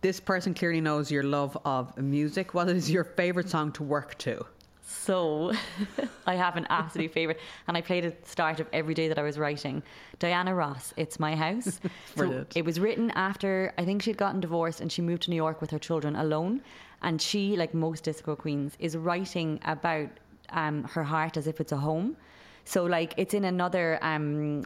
This 0.00 0.20
person 0.20 0.52
clearly 0.52 0.82
knows 0.82 1.10
your 1.10 1.22
love 1.22 1.56
of 1.64 1.96
music. 1.96 2.52
What 2.52 2.68
is 2.68 2.90
your 2.90 3.04
favorite 3.04 3.48
song 3.48 3.72
to 3.72 3.82
work 3.82 4.18
to? 4.18 4.44
So 4.86 5.52
I 6.26 6.34
have 6.34 6.56
an 6.56 6.66
absolute 6.68 7.12
favourite, 7.12 7.40
and 7.66 7.76
I 7.76 7.80
played 7.80 8.04
it 8.04 8.08
at 8.08 8.22
the 8.22 8.28
start 8.28 8.60
of 8.60 8.66
every 8.72 8.94
day 8.94 9.08
that 9.08 9.18
I 9.18 9.22
was 9.22 9.38
writing. 9.38 9.82
Diana 10.18 10.54
Ross, 10.54 10.92
It's 10.96 11.18
My 11.18 11.34
House. 11.34 11.80
so 12.16 12.44
it 12.54 12.64
was 12.64 12.78
written 12.78 13.10
after, 13.12 13.72
I 13.78 13.84
think 13.84 14.02
she'd 14.02 14.18
gotten 14.18 14.40
divorced 14.40 14.80
and 14.80 14.92
she 14.92 15.02
moved 15.02 15.22
to 15.22 15.30
New 15.30 15.36
York 15.36 15.60
with 15.60 15.70
her 15.70 15.78
children 15.78 16.16
alone. 16.16 16.60
And 17.02 17.20
she, 17.20 17.56
like 17.56 17.74
most 17.74 18.04
disco 18.04 18.36
queens, 18.36 18.76
is 18.78 18.96
writing 18.96 19.58
about 19.64 20.08
um, 20.50 20.84
her 20.84 21.02
heart 21.02 21.36
as 21.36 21.46
if 21.46 21.60
it's 21.60 21.72
a 21.72 21.76
home. 21.76 22.16
So, 22.64 22.84
like, 22.84 23.14
it's 23.16 23.34
in 23.34 23.44
another 23.44 23.98
um, 24.02 24.64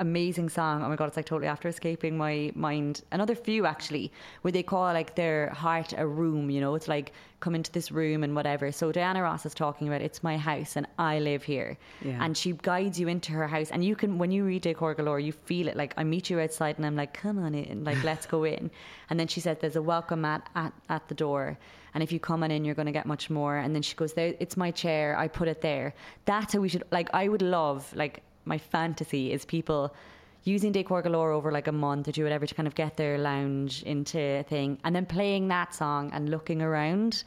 amazing 0.00 0.48
song. 0.48 0.82
Oh 0.82 0.88
my 0.88 0.96
god, 0.96 1.08
it's 1.08 1.16
like 1.16 1.26
totally 1.26 1.46
after 1.46 1.68
escaping 1.68 2.16
my 2.16 2.50
mind. 2.54 3.02
Another 3.12 3.34
few 3.34 3.64
actually, 3.66 4.10
where 4.42 4.50
they 4.52 4.62
call 4.62 4.82
like 4.92 5.14
their 5.14 5.50
heart 5.50 5.94
a 5.96 6.06
room. 6.06 6.50
You 6.50 6.60
know, 6.60 6.74
it's 6.74 6.88
like 6.88 7.12
come 7.38 7.54
into 7.54 7.70
this 7.72 7.90
room 7.90 8.22
and 8.24 8.34
whatever. 8.34 8.70
So 8.72 8.92
Diana 8.92 9.22
Ross 9.22 9.46
is 9.46 9.54
talking 9.54 9.88
about 9.88 10.02
it's 10.02 10.22
my 10.22 10.36
house 10.36 10.76
and 10.76 10.86
I 10.98 11.20
live 11.20 11.42
here, 11.42 11.78
Yeah. 12.04 12.18
and 12.24 12.36
she 12.36 12.52
guides 12.52 12.98
you 13.00 13.08
into 13.08 13.32
her 13.32 13.46
house. 13.46 13.70
And 13.70 13.84
you 13.84 13.94
can 13.96 14.18
when 14.18 14.30
you 14.32 14.44
read 14.44 14.62
Decor 14.62 14.94
Galore, 14.94 15.20
you 15.20 15.32
feel 15.32 15.68
it. 15.68 15.76
Like 15.76 15.94
I 15.96 16.04
meet 16.04 16.28
you 16.30 16.40
outside 16.40 16.76
and 16.78 16.84
I'm 16.86 16.96
like, 16.96 17.14
come 17.14 17.38
on 17.38 17.54
in, 17.54 17.84
like 17.84 18.02
let's 18.02 18.26
go 18.26 18.44
in. 18.54 18.70
And 19.10 19.18
then 19.20 19.28
she 19.28 19.40
said, 19.40 19.60
there's 19.60 19.76
a 19.76 19.82
welcome 19.82 20.22
mat 20.22 20.48
at 20.54 20.72
at 20.88 21.06
the 21.08 21.14
door. 21.14 21.56
And 21.92 22.04
if 22.04 22.12
you 22.12 22.20
come 22.20 22.44
on 22.44 22.52
in, 22.52 22.64
you're 22.64 22.76
going 22.76 22.86
to 22.86 22.92
get 22.92 23.04
much 23.04 23.30
more. 23.30 23.56
And 23.56 23.74
then 23.74 23.82
she 23.82 23.96
goes, 23.96 24.12
there, 24.12 24.32
it's 24.38 24.56
my 24.56 24.70
chair. 24.70 25.16
I 25.18 25.26
put 25.26 25.48
it 25.48 25.60
there. 25.60 25.92
That's 26.24 26.52
how 26.52 26.60
we 26.60 26.68
should, 26.68 26.84
like, 26.92 27.08
I 27.12 27.26
would 27.26 27.42
love, 27.42 27.92
like, 27.96 28.22
my 28.44 28.58
fantasy 28.58 29.32
is 29.32 29.44
people 29.44 29.94
using 30.44 30.72
Decor 30.72 31.02
Galore 31.02 31.32
over 31.32 31.52
like 31.52 31.66
a 31.66 31.72
month 31.72 32.08
or 32.08 32.12
two, 32.12 32.22
whatever, 32.22 32.46
to 32.46 32.54
kind 32.54 32.66
of 32.66 32.74
get 32.74 32.96
their 32.96 33.18
lounge 33.18 33.82
into 33.82 34.18
a 34.18 34.42
thing, 34.42 34.78
and 34.84 34.94
then 34.96 35.06
playing 35.06 35.48
that 35.48 35.74
song 35.74 36.10
and 36.12 36.30
looking 36.30 36.62
around 36.62 37.24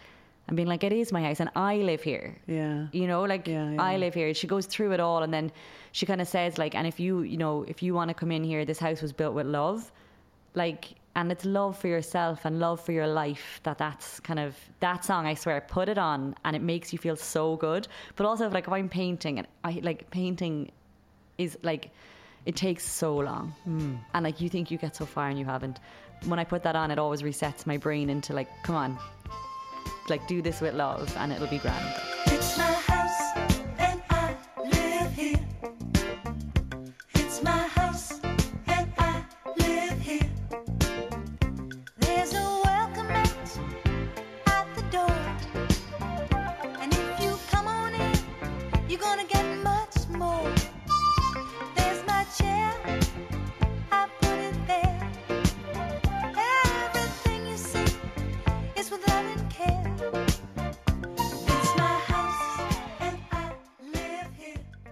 and 0.48 0.58
being 0.58 0.68
like, 0.68 0.84
"It 0.84 0.92
is 0.92 1.12
my 1.12 1.24
house, 1.24 1.40
and 1.40 1.50
I 1.56 1.78
live 1.78 2.02
here." 2.02 2.36
Yeah. 2.48 2.88
you 2.92 3.08
know, 3.08 3.24
like 3.24 3.48
Yeah, 3.48 3.72
yeah. 3.72 3.82
I 3.82 3.98
live 3.98 4.14
here. 4.14 4.34
She 4.34 4.48
goes 4.48 4.66
through 4.66 4.92
it 4.94 5.00
all, 5.00 5.24
and 5.24 5.34
then 5.34 5.52
she 5.92 6.06
kind 6.06 6.22
of 6.22 6.28
says 6.28 6.58
like, 6.58 6.76
"And 6.76 6.88
if 6.88 7.00
you, 7.00 7.22
you 7.22 7.38
know, 7.38 7.64
if 7.68 7.84
you 7.84 7.94
want 7.94 8.10
to 8.10 8.14
come 8.14 8.32
in 8.32 8.44
here, 8.44 8.66
this 8.66 8.80
house 8.80 9.02
was 9.02 9.14
built 9.14 9.34
with 9.34 9.48
love." 9.48 9.92
like 10.56 10.96
and 11.16 11.32
it's 11.32 11.46
love 11.46 11.78
for 11.78 11.88
yourself 11.88 12.46
and 12.46 12.60
love 12.60 12.80
for 12.82 12.92
your 12.92 13.08
life 13.08 13.60
that 13.64 13.78
that's 13.78 14.20
kind 14.20 14.40
of 14.40 14.56
that 14.80 15.04
song 15.04 15.26
i 15.26 15.34
swear 15.34 15.62
put 15.62 15.90
it 15.90 15.98
on 15.98 16.36
and 16.46 16.56
it 16.56 16.62
makes 16.62 16.92
you 16.92 17.00
feel 17.00 17.16
so 17.16 17.56
good 17.58 17.88
but 18.16 18.26
also 18.26 18.50
like 18.50 18.68
if 18.68 18.74
i'm 18.74 18.90
painting 18.90 19.40
and 19.40 19.48
i 19.64 19.80
like 19.84 20.10
painting 20.12 20.72
is 21.38 21.58
like 21.64 21.92
it 22.46 22.56
takes 22.56 22.86
so 22.86 23.16
long. 23.16 23.54
Hmm. 23.64 23.96
And 24.14 24.24
like 24.24 24.42
you 24.42 24.50
think 24.50 24.70
you 24.70 24.78
get 24.78 24.96
so 24.96 25.06
far 25.06 25.30
and 25.30 25.40
you 25.40 25.46
haven't. 25.46 25.80
When 26.26 26.40
i 26.40 26.46
put 26.46 26.64
that 26.64 26.76
on 26.76 26.90
it 26.90 26.98
always 26.98 27.22
resets 27.22 27.66
my 27.66 27.76
brain 27.76 28.10
into 28.10 28.32
like 28.32 28.48
come 28.64 28.76
on 28.76 28.98
like 30.10 30.26
do 30.28 30.42
this 30.42 30.62
with 30.62 30.74
love 30.74 31.14
and 31.18 31.32
it'll 31.32 31.48
be 31.48 31.58
grand 31.58 32.13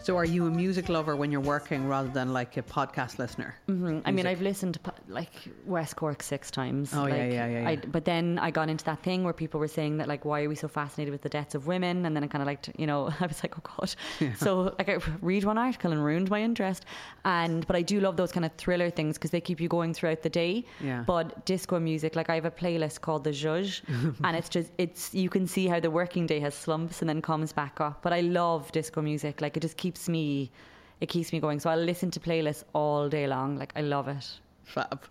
So, 0.04 0.18
are 0.18 0.26
you 0.26 0.47
a 0.47 0.49
music 0.49 0.89
lover 0.89 1.16
when 1.16 1.32
you're 1.32 1.41
working 1.41 1.88
rather 1.88 2.10
than 2.10 2.34
like 2.34 2.58
a 2.58 2.64
podcast 2.64 3.20
listener? 3.20 3.56
Mm, 3.70 4.02
I 4.04 4.12
mean, 4.12 4.26
I've 4.26 4.41
listened 4.41 4.74
to 4.74 4.80
like 5.12 5.32
West 5.66 5.95
Cork 5.95 6.24
six 6.24 6.51
times. 6.51 6.93
Oh, 6.93 7.05
yeah, 7.05 7.16
like, 7.16 7.32
yeah, 7.32 7.47
yeah, 7.47 7.70
I, 7.70 7.76
but 7.76 8.05
then 8.05 8.39
I 8.39 8.51
got 8.51 8.70
into 8.70 8.86
that 8.86 9.03
thing 9.03 9.24
where 9.24 9.34
people 9.34 9.59
were 9.59 9.68
saying 9.68 9.97
that 9.97 10.07
like, 10.07 10.26
why 10.26 10.43
are 10.43 10.49
we 10.49 10.55
so 10.55 10.68
fascinated 10.68 11.12
with 11.12 11.22
the 11.22 11.30
deaths 11.30 11.55
of 11.55 11.68
women? 11.68 12.05
And 12.05 12.16
then 12.16 12.24
I 12.24 12.28
kind 12.28 12.41
of 12.41 12.47
like, 12.47 12.70
you 12.78 12.88
know, 12.88 13.12
I 13.20 13.26
was 13.26 13.43
like, 13.43 13.55
oh 13.57 13.62
god. 13.78 13.95
So 14.38 14.74
like, 14.78 14.89
I 14.89 14.97
read 15.22 15.43
one 15.43 15.57
article 15.57 15.91
and 15.91 16.03
ruined 16.03 16.30
my 16.30 16.41
interest. 16.41 16.86
And 17.26 17.66
but 17.68 17.76
I 17.76 17.82
do 17.82 17.99
love 17.99 18.18
those 18.18 18.32
kind 18.32 18.45
of 18.45 18.51
thriller 18.53 18.89
things 18.89 19.18
because 19.18 19.32
they 19.32 19.41
keep 19.41 19.59
you 19.59 19.68
going 19.68 19.93
throughout 19.93 20.22
the 20.22 20.30
day. 20.30 20.66
Yeah. 20.80 21.03
But 21.05 21.45
disco 21.45 21.80
music, 21.80 22.16
like 22.16 22.30
I 22.30 22.36
have 22.36 22.45
a 22.45 22.51
playlist 22.51 23.01
called 23.01 23.24
the 23.24 23.32
Judge, 23.32 23.84
and 24.24 24.36
it's 24.36 24.49
just 24.49 24.72
it's 24.78 25.14
you 25.14 25.30
can 25.30 25.47
see 25.47 25.68
how 25.68 25.80
the 25.80 25.91
working 25.91 26.26
day 26.26 26.39
has 26.39 26.53
slumps 26.55 27.01
and 27.01 27.09
then 27.09 27.22
comes 27.22 27.51
back 27.53 27.82
up. 27.82 28.01
But 28.01 28.14
I 28.14 28.22
love 28.22 28.72
disco 28.72 29.01
music. 29.01 29.41
Like 29.41 29.57
it 29.57 29.62
just 29.62 29.78
keeps 29.78 30.07
me. 30.09 30.51
It 30.99 31.09
keeps 31.09 31.34
me 31.34 31.39
going. 31.39 31.59
So 31.59 31.70
I 31.70 31.76
listen 31.76 32.12
to 32.12 32.20
playlists 32.20 32.64
all 32.74 33.09
day 33.09 33.26
long. 33.28 33.57
Like 33.57 33.74
I 33.76 33.82
love 33.82 34.07
it. 34.07 34.39
Fab. 34.72 35.03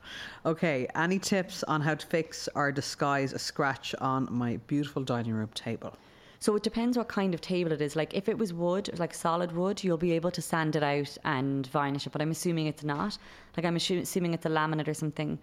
Okay, 0.46 0.86
any 0.94 1.18
tips 1.18 1.62
on 1.64 1.80
how 1.82 1.94
to 1.94 2.06
fix 2.06 2.48
or 2.54 2.72
disguise 2.72 3.32
a 3.32 3.38
scratch 3.38 3.94
on 4.00 4.26
my 4.30 4.56
beautiful 4.66 5.04
dining 5.04 5.34
room 5.34 5.50
table? 5.54 5.96
So 6.38 6.56
it 6.56 6.62
depends 6.62 6.96
what 6.96 7.08
kind 7.08 7.34
of 7.34 7.42
table 7.42 7.72
it 7.72 7.82
is. 7.82 7.94
Like 7.94 8.14
if 8.14 8.26
it 8.26 8.38
was 8.38 8.54
wood, 8.54 8.98
like 8.98 9.12
solid 9.12 9.52
wood, 9.52 9.84
you'll 9.84 9.98
be 9.98 10.12
able 10.12 10.30
to 10.30 10.40
sand 10.40 10.74
it 10.74 10.82
out 10.82 11.18
and 11.24 11.66
varnish 11.66 12.06
it. 12.06 12.12
But 12.12 12.22
I'm 12.22 12.30
assuming 12.30 12.66
it's 12.66 12.82
not. 12.82 13.18
Like 13.56 13.66
I'm 13.66 13.76
assuming 13.76 14.32
it's 14.32 14.46
a 14.46 14.48
laminate 14.48 14.88
or 14.88 14.94
something. 14.94 15.38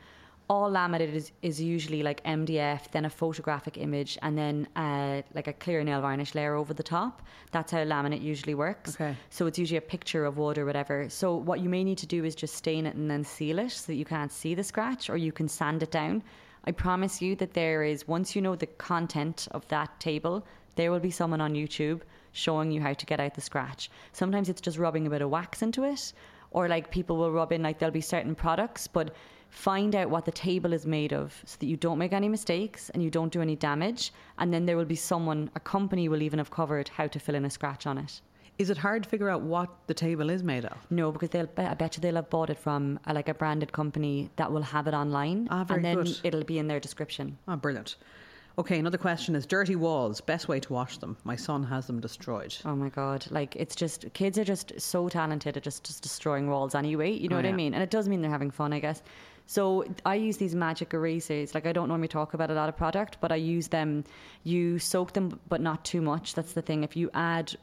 All 0.49 0.71
laminate 0.71 1.13
is, 1.13 1.31
is 1.41 1.61
usually 1.61 2.03
like 2.03 2.23
MDF, 2.23 2.89
then 2.91 3.03
a 3.03 3.09
photographic 3.09 3.77
image, 3.77 4.17
and 4.21 4.37
then 4.37 4.67
uh, 4.77 5.21
like 5.33 5.47
a 5.47 5.53
clear 5.53 5.83
nail 5.83 5.99
varnish 5.99 6.35
layer 6.35 6.55
over 6.55 6.73
the 6.73 6.83
top. 6.83 7.21
That's 7.51 7.71
how 7.73 7.79
laminate 7.79 8.21
usually 8.21 8.55
works. 8.55 8.95
Okay. 8.95 9.13
So 9.29 9.45
it's 9.47 9.59
usually 9.59 9.77
a 9.77 9.81
picture 9.81 10.23
of 10.23 10.37
wood 10.37 10.57
or 10.57 10.65
whatever. 10.65 11.09
So 11.09 11.35
what 11.35 11.59
you 11.59 11.67
may 11.67 11.83
need 11.83 11.97
to 11.97 12.07
do 12.07 12.23
is 12.23 12.33
just 12.33 12.55
stain 12.55 12.85
it 12.85 12.95
and 12.95 13.11
then 13.11 13.25
seal 13.25 13.59
it 13.59 13.71
so 13.71 13.91
that 13.91 13.95
you 13.95 14.05
can't 14.05 14.31
see 14.31 14.55
the 14.55 14.63
scratch, 14.63 15.09
or 15.09 15.17
you 15.17 15.33
can 15.33 15.49
sand 15.49 15.83
it 15.83 15.91
down. 15.91 16.23
I 16.63 16.71
promise 16.71 17.21
you 17.21 17.35
that 17.37 17.53
there 17.53 17.83
is 17.83 18.07
once 18.07 18.35
you 18.35 18.41
know 18.41 18.55
the 18.55 18.67
content 18.67 19.47
of 19.51 19.67
that 19.67 19.99
table, 19.99 20.45
there 20.75 20.91
will 20.91 20.99
be 20.99 21.11
someone 21.11 21.41
on 21.41 21.55
YouTube 21.55 22.01
showing 22.31 22.71
you 22.71 22.79
how 22.79 22.93
to 22.93 23.05
get 23.05 23.19
out 23.19 23.35
the 23.35 23.41
scratch. 23.41 23.89
Sometimes 24.13 24.47
it's 24.47 24.61
just 24.61 24.77
rubbing 24.77 25.07
a 25.07 25.09
bit 25.09 25.21
of 25.21 25.29
wax 25.29 25.61
into 25.61 25.83
it, 25.83 26.13
or 26.51 26.67
like 26.67 26.91
people 26.91 27.17
will 27.17 27.31
rub 27.31 27.51
in 27.51 27.63
like 27.63 27.79
there'll 27.79 27.91
be 27.91 28.01
certain 28.01 28.35
products, 28.35 28.87
but 28.87 29.13
find 29.49 29.95
out 29.95 30.09
what 30.09 30.25
the 30.25 30.31
table 30.31 30.73
is 30.73 30.85
made 30.85 31.13
of 31.13 31.41
so 31.45 31.57
that 31.59 31.65
you 31.67 31.77
don't 31.77 31.97
make 31.97 32.13
any 32.13 32.29
mistakes 32.29 32.89
and 32.91 33.01
you 33.03 33.09
don't 33.09 33.31
do 33.31 33.41
any 33.41 33.55
damage. 33.55 34.13
And 34.37 34.53
then 34.53 34.65
there 34.65 34.77
will 34.77 34.85
be 34.85 34.95
someone, 34.95 35.49
a 35.55 35.59
company 35.59 36.09
will 36.09 36.21
even 36.21 36.39
have 36.39 36.51
covered 36.51 36.89
how 36.89 37.07
to 37.07 37.19
fill 37.19 37.35
in 37.35 37.45
a 37.45 37.49
scratch 37.49 37.85
on 37.87 37.97
it. 37.97 38.21
Is 38.57 38.69
it 38.71 38.77
hard 38.77 39.03
to 39.03 39.09
figure 39.09 39.29
out 39.29 39.41
what 39.41 39.69
the 39.85 39.93
table 39.93 40.29
is 40.31 40.41
made 40.41 40.65
of? 40.65 40.75
No, 40.89 41.11
because 41.11 41.29
they'll. 41.29 41.47
I 41.57 41.75
bet 41.75 41.95
you 41.95 42.01
they'll 42.01 42.15
have 42.15 42.29
bought 42.31 42.49
it 42.49 42.57
from 42.57 42.99
a, 43.05 43.13
like 43.13 43.29
a 43.29 43.35
branded 43.35 43.71
company 43.71 44.31
that 44.35 44.51
will 44.51 44.63
have 44.63 44.87
it 44.87 44.95
online, 44.95 45.47
Ah, 45.51 45.63
and 45.69 45.85
then 45.85 45.97
good. 45.97 46.19
it'll 46.23 46.43
be 46.43 46.57
in 46.57 46.67
their 46.67 46.79
description. 46.79 47.37
Oh, 47.47 47.55
brilliant. 47.55 47.97
Okay, 48.57 48.79
another 48.79 48.97
question 48.97 49.35
is 49.35 49.45
dirty 49.45 49.75
walls. 49.75 50.19
Best 50.21 50.47
way 50.47 50.59
to 50.59 50.73
wash 50.73 50.97
them? 50.97 51.15
My 51.23 51.35
son 51.35 51.61
has 51.65 51.85
them 51.85 51.99
destroyed. 52.01 52.57
Oh 52.65 52.75
my 52.75 52.89
god! 52.89 53.27
Like 53.29 53.55
it's 53.55 53.75
just 53.75 54.11
kids 54.13 54.39
are 54.39 54.43
just 54.43 54.73
so 54.81 55.07
talented 55.07 55.55
at 55.55 55.61
just, 55.61 55.83
just 55.85 56.01
destroying 56.01 56.49
walls 56.49 56.73
anyway. 56.73 57.11
You 57.11 57.29
know 57.29 57.35
Oh, 57.35 57.39
what 57.43 57.45
I 57.45 57.51
mean? 57.51 57.75
And 57.75 57.83
it 57.83 57.91
does 57.91 58.09
mean 58.09 58.23
they're 58.23 58.31
having 58.31 58.49
fun, 58.49 58.73
I 58.73 58.79
guess. 58.79 59.03
So 59.47 59.85
I 60.05 60.15
use 60.15 60.37
these 60.37 60.53
magic 60.53 60.93
erasers. 60.93 61.55
Like 61.55 61.65
I 61.65 61.71
don't 61.71 61.87
normally 61.87 62.09
talk 62.09 62.33
about 62.33 62.51
a 62.51 62.53
lot 62.53 62.69
of 62.69 62.77
product, 62.77 63.17
but 63.21 63.31
I 63.31 63.37
use 63.37 63.69
them. 63.69 64.03
You 64.43 64.77
soak 64.77 65.13
them, 65.13 65.39
but 65.49 65.61
not 65.61 65.83
too 65.83 66.01
much. 66.01 66.35
That's 66.35 66.53
the 66.53 66.61
thing. 66.61 66.83
If 66.83 66.95
you 66.95 67.09
add 67.13 67.55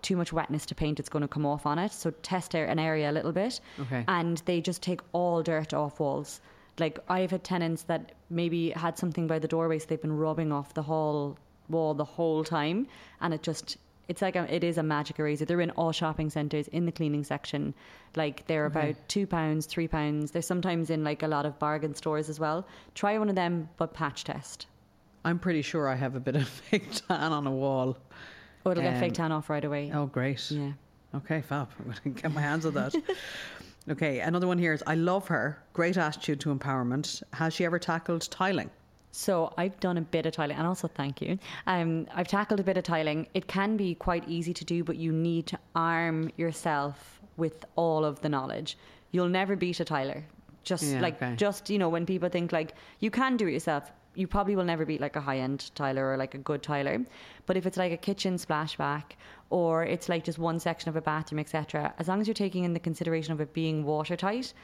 too 0.00 0.16
much 0.16 0.32
wetness 0.32 0.64
to 0.66 0.74
paint, 0.74 1.00
it's 1.00 1.08
going 1.08 1.22
to 1.22 1.28
come 1.28 1.44
off 1.44 1.66
on 1.66 1.78
it. 1.78 1.92
So 1.92 2.12
test 2.22 2.54
an 2.54 2.78
area 2.78 3.10
a 3.10 3.12
little 3.12 3.32
bit. 3.32 3.60
Okay. 3.80 4.04
And 4.08 4.38
they 4.46 4.60
just 4.60 4.82
take 4.82 5.00
all 5.12 5.42
dirt 5.42 5.74
off 5.74 6.00
walls. 6.00 6.40
Like 6.78 7.00
I've 7.08 7.32
had 7.32 7.44
tenants 7.44 7.82
that 7.82 8.12
maybe 8.30 8.70
had 8.70 8.96
something 8.96 9.26
by 9.26 9.38
the 9.38 9.48
doorway, 9.48 9.78
so 9.78 9.86
they've 9.88 10.00
been 10.00 10.16
rubbing 10.16 10.52
off 10.52 10.72
the 10.72 10.82
whole 10.82 11.36
wall 11.68 11.92
the 11.94 12.04
whole 12.04 12.44
time, 12.44 12.86
and 13.20 13.34
it 13.34 13.42
just 13.42 13.76
it's 14.08 14.20
like 14.22 14.36
a, 14.36 14.52
it 14.54 14.64
is 14.64 14.78
a 14.78 14.82
magic 14.82 15.18
eraser. 15.18 15.44
They're 15.44 15.60
in 15.60 15.70
all 15.70 15.92
shopping 15.92 16.28
centres 16.30 16.68
in 16.68 16.86
the 16.86 16.92
cleaning 16.92 17.24
section. 17.24 17.72
Like 18.16 18.46
they're 18.46 18.66
about 18.66 18.96
two 19.08 19.26
pounds, 19.26 19.66
three 19.66 19.88
pounds. 19.88 20.30
They're 20.32 20.42
sometimes 20.42 20.90
in 20.90 21.04
like 21.04 21.22
a 21.22 21.28
lot 21.28 21.46
of 21.46 21.58
bargain 21.58 21.94
stores 21.94 22.28
as 22.28 22.38
well. 22.40 22.66
Try 22.94 23.16
one 23.18 23.28
of 23.28 23.36
them, 23.36 23.68
but 23.76 23.94
patch 23.94 24.24
test. 24.24 24.66
I'm 25.24 25.38
pretty 25.38 25.62
sure 25.62 25.88
I 25.88 25.94
have 25.94 26.16
a 26.16 26.20
bit 26.20 26.34
of 26.36 26.48
fake 26.70 26.90
tan 27.08 27.32
on 27.32 27.46
a 27.46 27.50
wall. 27.52 27.96
Oh, 28.66 28.70
it'll 28.72 28.82
get 28.82 28.94
Um, 28.94 29.00
fake 29.00 29.14
tan 29.14 29.32
off 29.32 29.48
right 29.48 29.64
away. 29.64 29.90
Oh, 29.94 30.06
great. 30.06 30.50
Yeah. 30.50 30.72
Okay, 31.14 31.42
fab. 31.42 31.68
I'm 31.78 31.84
going 31.84 32.14
to 32.14 32.22
get 32.22 32.32
my 32.32 32.40
hands 32.40 32.66
on 32.66 32.74
that. 32.74 32.94
okay, 33.90 34.20
another 34.20 34.46
one 34.46 34.58
here 34.58 34.72
is 34.72 34.82
I 34.86 34.94
love 34.94 35.28
her. 35.28 35.62
Great 35.74 35.96
attitude 35.96 36.40
to 36.40 36.54
empowerment. 36.54 37.22
Has 37.34 37.54
she 37.54 37.64
ever 37.64 37.78
tackled 37.78 38.28
tiling? 38.30 38.70
So 39.12 39.52
I've 39.58 39.78
done 39.78 39.98
a 39.98 40.00
bit 40.00 40.24
of 40.26 40.32
tiling, 40.32 40.56
and 40.56 40.66
also 40.66 40.88
thank 40.88 41.20
you. 41.20 41.38
Um, 41.66 42.06
I've 42.14 42.28
tackled 42.28 42.60
a 42.60 42.62
bit 42.62 42.78
of 42.78 42.84
tiling. 42.84 43.28
It 43.34 43.46
can 43.46 43.76
be 43.76 43.94
quite 43.94 44.26
easy 44.26 44.54
to 44.54 44.64
do, 44.64 44.82
but 44.82 44.96
you 44.96 45.12
need 45.12 45.46
to 45.48 45.58
arm 45.76 46.30
yourself 46.36 47.20
with 47.36 47.64
all 47.76 48.04
of 48.04 48.20
the 48.22 48.28
knowledge. 48.30 48.78
You'll 49.10 49.28
never 49.28 49.54
beat 49.54 49.80
a 49.80 49.84
tiler. 49.84 50.24
Just 50.64 50.84
Yeah, 50.84 51.00
like 51.00 51.16
okay. 51.22 51.36
just 51.36 51.68
you 51.70 51.78
know 51.78 51.88
when 51.88 52.06
people 52.06 52.28
think 52.28 52.52
like 52.52 52.74
you 53.00 53.10
can 53.10 53.36
do 53.36 53.46
it 53.46 53.52
yourself, 53.52 53.92
you 54.14 54.26
probably 54.26 54.56
will 54.56 54.64
never 54.64 54.86
beat 54.86 55.00
like 55.00 55.16
a 55.16 55.20
high 55.20 55.38
end 55.38 55.70
tiler 55.74 56.10
or 56.10 56.16
like 56.16 56.34
a 56.34 56.38
good 56.38 56.62
tiler. 56.62 57.04
But 57.46 57.56
if 57.56 57.66
it's 57.66 57.76
like 57.76 57.92
a 57.92 57.96
kitchen 57.96 58.36
splashback 58.36 59.16
or 59.50 59.84
it's 59.84 60.08
like 60.08 60.24
just 60.24 60.38
one 60.38 60.58
section 60.58 60.88
of 60.88 60.96
a 60.96 61.02
bathroom, 61.02 61.38
etc., 61.40 61.92
as 61.98 62.08
long 62.08 62.20
as 62.20 62.26
you're 62.26 62.34
taking 62.34 62.64
in 62.64 62.72
the 62.72 62.80
consideration 62.80 63.32
of 63.32 63.40
it 63.40 63.52
being 63.52 63.84
watertight, 63.84 64.54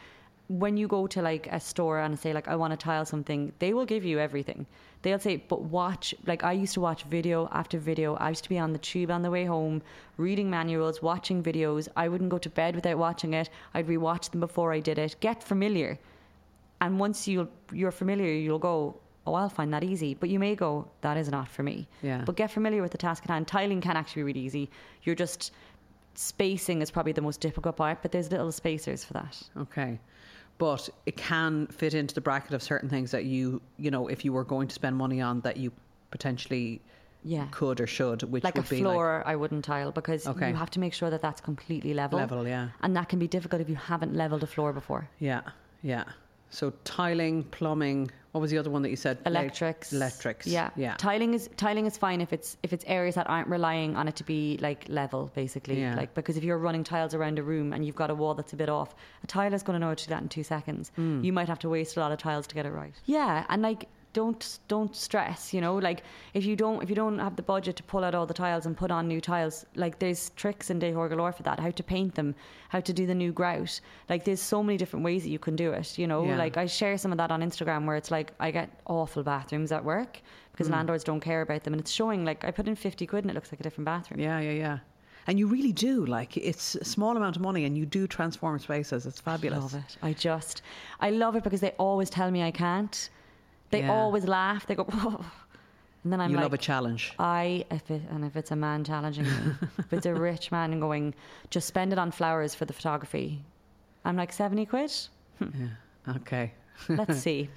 when 0.48 0.78
you 0.78 0.88
go 0.88 1.06
to 1.06 1.20
like 1.20 1.46
a 1.52 1.60
store 1.60 2.00
and 2.00 2.18
say 2.18 2.32
like 2.32 2.48
I 2.48 2.56
want 2.56 2.72
to 2.72 2.76
tile 2.76 3.04
something, 3.04 3.52
they 3.58 3.74
will 3.74 3.84
give 3.84 4.04
you 4.04 4.18
everything. 4.18 4.66
They'll 5.02 5.18
say, 5.18 5.36
but 5.36 5.62
watch. 5.62 6.14
Like 6.26 6.42
I 6.42 6.52
used 6.52 6.74
to 6.74 6.80
watch 6.80 7.04
video 7.04 7.48
after 7.52 7.78
video. 7.78 8.14
I 8.16 8.30
used 8.30 8.44
to 8.44 8.48
be 8.48 8.58
on 8.58 8.72
the 8.72 8.78
tube 8.78 9.10
on 9.10 9.22
the 9.22 9.30
way 9.30 9.44
home, 9.44 9.82
reading 10.16 10.48
manuals, 10.50 11.02
watching 11.02 11.42
videos. 11.42 11.86
I 11.96 12.08
wouldn't 12.08 12.30
go 12.30 12.38
to 12.38 12.50
bed 12.50 12.74
without 12.74 12.98
watching 12.98 13.34
it. 13.34 13.50
I'd 13.74 13.86
rewatch 13.86 14.30
them 14.30 14.40
before 14.40 14.72
I 14.72 14.80
did 14.80 14.98
it. 14.98 15.16
Get 15.20 15.42
familiar, 15.42 15.98
and 16.80 16.98
once 16.98 17.28
you 17.28 17.48
you're 17.72 17.92
familiar, 17.92 18.32
you'll 18.32 18.58
go. 18.58 18.98
Oh, 19.26 19.34
I'll 19.34 19.50
find 19.50 19.74
that 19.74 19.84
easy. 19.84 20.14
But 20.14 20.30
you 20.30 20.38
may 20.38 20.54
go, 20.54 20.88
that 21.02 21.18
is 21.18 21.28
not 21.28 21.48
for 21.48 21.62
me. 21.62 21.86
Yeah. 22.00 22.22
But 22.24 22.36
get 22.36 22.50
familiar 22.50 22.80
with 22.80 22.92
the 22.92 22.96
task 22.96 23.24
at 23.24 23.30
hand. 23.30 23.46
Tiling 23.46 23.82
can 23.82 23.94
actually 23.94 24.20
be 24.20 24.24
really 24.24 24.40
easy. 24.40 24.70
You're 25.02 25.14
just 25.14 25.52
spacing 26.14 26.80
is 26.80 26.90
probably 26.90 27.12
the 27.12 27.20
most 27.20 27.40
difficult 27.40 27.76
part, 27.76 28.00
but 28.00 28.10
there's 28.10 28.30
little 28.30 28.50
spacers 28.50 29.04
for 29.04 29.12
that. 29.12 29.40
Okay. 29.58 30.00
But 30.59 30.89
it 31.06 31.16
can 31.16 31.66
fit 31.68 31.94
into 31.94 32.14
the 32.14 32.20
bracket 32.20 32.52
of 32.52 32.62
certain 32.62 32.89
things 32.89 33.10
that 33.12 33.24
you, 33.24 33.62
you 33.76 33.90
know, 33.90 34.09
if 34.09 34.24
you 34.24 34.32
were 34.32 34.44
going 34.44 34.66
to 34.68 34.74
spend 34.74 34.97
money 34.97 35.20
on 35.20 35.40
that 35.43 35.56
you 35.56 35.72
potentially 36.10 36.80
Yeah. 37.24 37.47
could 37.51 37.80
or 37.80 37.86
should, 37.86 38.22
which 38.22 38.43
like 38.44 38.59
a 38.59 38.62
be 38.62 38.80
floor, 38.80 39.22
I 39.26 39.36
wouldn't 39.36 39.64
tile 39.64 39.93
because 39.93 40.26
Okay. 40.26 40.48
you 40.51 40.55
have 40.56 40.70
to 40.70 40.80
make 40.80 40.94
sure 40.94 41.10
that 41.10 41.22
that's 41.22 41.40
completely 41.40 41.94
level. 41.94 42.18
Level, 42.18 42.47
yeah. 42.47 42.68
And 42.82 42.97
that 42.97 43.09
can 43.09 43.18
be 43.18 43.28
difficult 43.28 43.60
if 43.62 43.68
you 43.68 43.76
haven't 43.76 44.14
leveled 44.14 44.43
a 44.43 44.47
floor 44.47 44.72
before. 44.72 45.09
yeah, 45.18 45.43
yeah. 45.82 46.05
So 46.51 46.72
tiling, 46.85 47.44
plumbing. 47.44 48.10
What 48.39 48.43
was 48.43 48.52
the 48.52 48.59
other 48.59 48.70
one 48.70 48.82
that 48.82 48.90
you 48.90 48.97
said? 48.97 49.19
Electrics. 49.27 49.93
electrics. 49.93 50.47
Yeah. 50.47 50.70
yeah. 50.77 50.94
Tiling 50.97 51.35
is 51.35 51.51
tiling 51.56 51.86
is 51.86 51.98
fine 51.98 52.20
if 52.20 52.32
it's 52.32 52.56
if 52.62 52.73
it's 52.73 52.85
areas 52.86 53.16
that 53.16 53.28
aren't 53.28 53.48
relying 53.48 53.97
on 53.97 54.06
it 54.06 54.15
to 54.15 54.23
be 54.23 54.59
like 54.62 54.89
level, 54.89 55.32
basically. 55.35 55.81
Yeah. 55.81 55.97
Like 55.97 56.15
because 56.15 56.36
if 56.36 56.44
you're 56.44 56.56
running 56.56 56.85
tiles 56.85 57.15
around 57.15 57.40
a 57.40 57.43
room 57.43 57.73
and 57.73 57.85
you've 57.85 57.97
got 57.97 58.10
a 58.10 58.15
wall 58.15 58.35
that's 58.35 58.52
a 58.52 58.56
bit 58.56 58.69
off, 58.69 58.94
a 59.24 59.27
tiler's 59.27 59.65
going 59.65 59.74
to 59.74 59.81
know 59.81 59.89
how 59.89 59.94
to 59.94 60.05
do 60.05 60.10
that 60.10 60.23
in 60.23 60.28
two 60.28 60.44
seconds. 60.44 60.93
Hmm. 60.94 61.20
You 61.24 61.32
might 61.32 61.48
have 61.48 61.59
to 61.59 61.69
waste 61.69 61.97
a 61.97 62.01
lot 62.01 62.12
of 62.12 62.19
tiles 62.19 62.47
to 62.47 62.55
get 62.55 62.65
it 62.65 62.70
right. 62.70 62.94
Yeah, 63.06 63.44
and 63.48 63.60
like 63.60 63.89
don't 64.18 64.58
don't 64.66 64.94
stress. 64.96 65.54
You 65.54 65.60
know, 65.60 65.76
like 65.88 66.02
if 66.34 66.44
you 66.44 66.56
don't 66.56 66.82
if 66.82 66.88
you 66.90 66.96
don't 67.02 67.20
have 67.26 67.36
the 67.36 67.46
budget 67.54 67.76
to 67.76 67.84
pull 67.84 68.02
out 68.04 68.14
all 68.16 68.26
the 68.26 68.34
tiles 68.34 68.66
and 68.66 68.76
put 68.76 68.90
on 68.90 69.06
new 69.06 69.20
tiles, 69.20 69.64
like 69.76 69.94
there's 70.00 70.30
tricks 70.30 70.70
in 70.70 70.80
Decor 70.80 71.08
Galore 71.08 71.32
for 71.38 71.44
that. 71.44 71.60
How 71.60 71.70
to 71.70 71.82
paint 71.94 72.16
them, 72.16 72.34
how 72.68 72.80
to 72.80 72.92
do 72.92 73.06
the 73.06 73.14
new 73.14 73.32
grout. 73.32 73.80
Like 74.08 74.24
there's 74.24 74.40
so 74.54 74.62
many 74.62 74.76
different 74.76 75.04
ways 75.04 75.22
that 75.22 75.30
you 75.30 75.38
can 75.38 75.54
do 75.54 75.70
it. 75.72 75.96
You 75.98 76.08
know, 76.08 76.24
Yeah. 76.24 76.36
like 76.44 76.56
I 76.56 76.66
share 76.66 76.98
some 76.98 77.12
of 77.12 77.18
that 77.18 77.30
on 77.30 77.42
Instagram 77.42 77.86
where 77.86 77.96
it's 77.96 78.10
like 78.10 78.32
I 78.40 78.50
get 78.50 78.68
awful 78.86 79.22
bathrooms 79.22 79.70
at 79.70 79.84
work 79.84 80.20
because 80.52 80.66
hmm. 80.66 80.74
landlords 80.74 81.04
don't 81.04 81.20
care 81.20 81.42
about 81.42 81.62
them, 81.62 81.74
and 81.74 81.80
it's 81.80 81.92
showing 81.92 82.24
like 82.24 82.44
I 82.44 82.50
put 82.50 82.66
in 82.66 82.74
fifty 82.74 83.06
quid 83.06 83.22
and 83.24 83.30
it 83.30 83.34
looks 83.34 83.52
like 83.52 83.60
a 83.60 83.62
different 83.62 83.86
bathroom. 83.86 84.18
Yeah, 84.20 84.40
yeah, 84.40 84.64
yeah. 84.64 84.78
And 85.28 85.38
you 85.38 85.46
really 85.46 85.72
do. 85.72 86.06
Like, 86.06 86.38
it's 86.38 86.74
a 86.74 86.86
small 86.86 87.14
amount 87.14 87.36
of 87.36 87.42
money 87.42 87.66
and 87.66 87.76
you 87.76 87.84
do 87.84 88.06
transform 88.06 88.58
spaces. 88.58 89.04
It's 89.04 89.20
fabulous. 89.20 89.58
I 89.58 89.62
love 89.62 89.74
it. 89.74 89.96
I 90.02 90.12
just, 90.14 90.62
I 91.00 91.10
love 91.10 91.36
it 91.36 91.44
because 91.44 91.60
they 91.60 91.72
always 91.72 92.08
tell 92.08 92.30
me 92.30 92.42
I 92.42 92.50
can't. 92.50 93.10
They 93.70 93.80
Yeah. 93.80 93.92
always 93.92 94.26
laugh. 94.26 94.66
They 94.66 94.74
go, 94.74 94.86
and 96.04 96.12
then 96.12 96.20
I'm 96.20 96.30
you 96.30 96.36
like, 96.36 96.44
love 96.44 96.54
a 96.54 96.58
challenge. 96.58 97.12
I 97.18 97.64
if 97.70 97.90
it, 97.90 98.02
and 98.10 98.24
if 98.24 98.36
it's 98.36 98.50
a 98.50 98.56
man 98.56 98.84
challenging 98.84 99.24
me, 99.24 99.52
if 99.78 99.92
it's 99.92 100.06
a 100.06 100.14
rich 100.28 100.50
man 100.50 100.78
going, 100.80 101.14
just 101.50 101.66
spend 101.68 101.92
it 101.92 101.98
on 101.98 102.10
flowers 102.10 102.54
for 102.54 102.64
the 102.64 102.72
photography. 102.72 103.42
I'm 104.04 104.16
like 104.16 104.32
seventy 104.32 104.66
quid. 104.66 104.92
Okay. 106.08 106.52
Let's 106.88 107.18
see. 107.18 107.50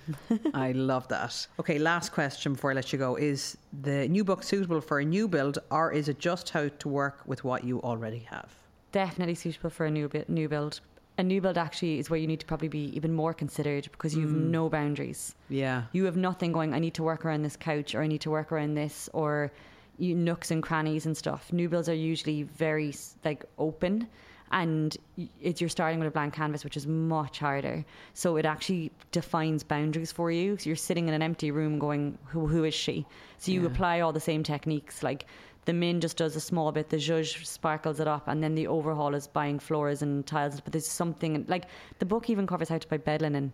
I 0.54 0.72
love 0.74 1.08
that. 1.10 1.48
Okay, 1.60 1.78
last 1.78 2.12
question 2.12 2.54
before 2.54 2.72
I 2.72 2.74
let 2.74 2.92
you 2.92 2.98
go. 3.00 3.16
Is 3.16 3.56
the 3.84 4.08
new 4.10 4.24
book 4.24 4.44
suitable 4.44 4.82
for 4.82 5.00
a 5.00 5.06
new 5.06 5.28
build 5.28 5.60
or 5.70 5.94
is 5.94 6.10
it 6.10 6.20
just 6.20 6.50
how 6.50 6.68
to 6.80 6.90
work 6.90 7.22
with 7.26 7.44
what 7.44 7.64
you 7.64 7.80
already 7.84 8.20
have? 8.32 8.50
Definitely 8.92 9.36
suitable 9.36 9.70
for 9.70 9.86
a 9.86 9.92
new 9.92 10.10
new 10.28 10.50
build. 10.50 10.82
A 11.22 11.24
new 11.24 11.40
build 11.40 11.56
actually 11.56 12.00
is 12.00 12.10
where 12.10 12.20
you 12.20 12.26
need 12.26 12.40
to 12.40 12.48
probably 12.48 12.68
be 12.68 12.86
even 12.98 13.14
more 13.14 13.32
considered 13.32 13.88
because 13.92 14.16
you 14.16 14.22
have 14.22 14.36
mm. 14.36 14.50
no 14.50 14.70
boundaries. 14.70 15.36
Yeah. 15.50 15.84
You 15.92 16.06
have 16.06 16.18
nothing 16.18 16.52
going. 16.52 16.74
I 16.74 16.80
need 16.80 16.96
to 16.96 17.04
work 17.04 17.24
around 17.24 17.44
this 17.44 17.56
couch, 17.56 17.94
or 17.94 18.02
I 18.02 18.08
need 18.08 18.22
to 18.22 18.32
work 18.32 18.52
around 18.52 18.74
this, 18.74 19.08
or 19.14 19.52
you 20.00 20.16
nooks 20.16 20.50
and 20.50 20.64
crannies 20.64 21.06
and 21.06 21.16
stuff. 21.16 21.54
New 21.54 21.70
builds 21.70 21.88
are 21.88 21.94
usually 21.94 22.42
very 22.42 22.96
like 23.24 23.46
open, 23.60 24.08
and 24.52 24.98
it's 25.42 25.62
you're 25.62 25.70
starting 25.70 26.00
with 26.00 26.08
a 26.08 26.12
blank 26.12 26.34
canvas, 26.34 26.64
which 26.64 26.78
is 26.78 26.86
much 26.88 27.40
harder. 27.40 27.84
So 28.14 28.38
it 28.38 28.46
actually 28.46 28.92
defines 29.12 29.64
boundaries 29.64 30.12
for 30.12 30.32
you. 30.32 30.58
So 30.58 30.70
you're 30.70 30.76
sitting 30.76 31.08
in 31.08 31.14
an 31.14 31.22
empty 31.22 31.52
room, 31.52 31.80
going, 31.80 32.18
"Who 32.26 32.48
who 32.48 32.64
is 32.64 32.74
she?" 32.74 33.06
So 33.38 33.52
you 33.52 33.66
apply 33.66 34.00
all 34.02 34.14
the 34.14 34.20
same 34.20 34.44
techniques, 34.44 35.04
like. 35.04 35.26
The 35.66 35.74
min 35.74 36.02
just 36.02 36.18
does 36.18 36.36
a 36.36 36.40
small 36.40 36.72
bit, 36.72 36.90
the 36.90 36.98
zhuzh 36.98 37.46
sparkles 37.46 38.00
it 38.00 38.08
up, 38.08 38.28
and 38.28 38.42
then 38.44 38.56
the 38.56 38.66
overhaul 38.66 39.14
is 39.14 39.28
buying 39.28 39.60
floors 39.60 40.02
and 40.02 40.26
tiles. 40.26 40.60
But 40.60 40.74
there's 40.74 40.88
something 40.88 41.46
like 41.48 41.66
the 42.00 42.06
book 42.08 42.32
even 42.32 42.48
covers 42.48 42.68
how 42.68 42.80
to 42.80 42.88
buy 42.88 42.98
bed 42.98 43.22
linen 43.22 43.54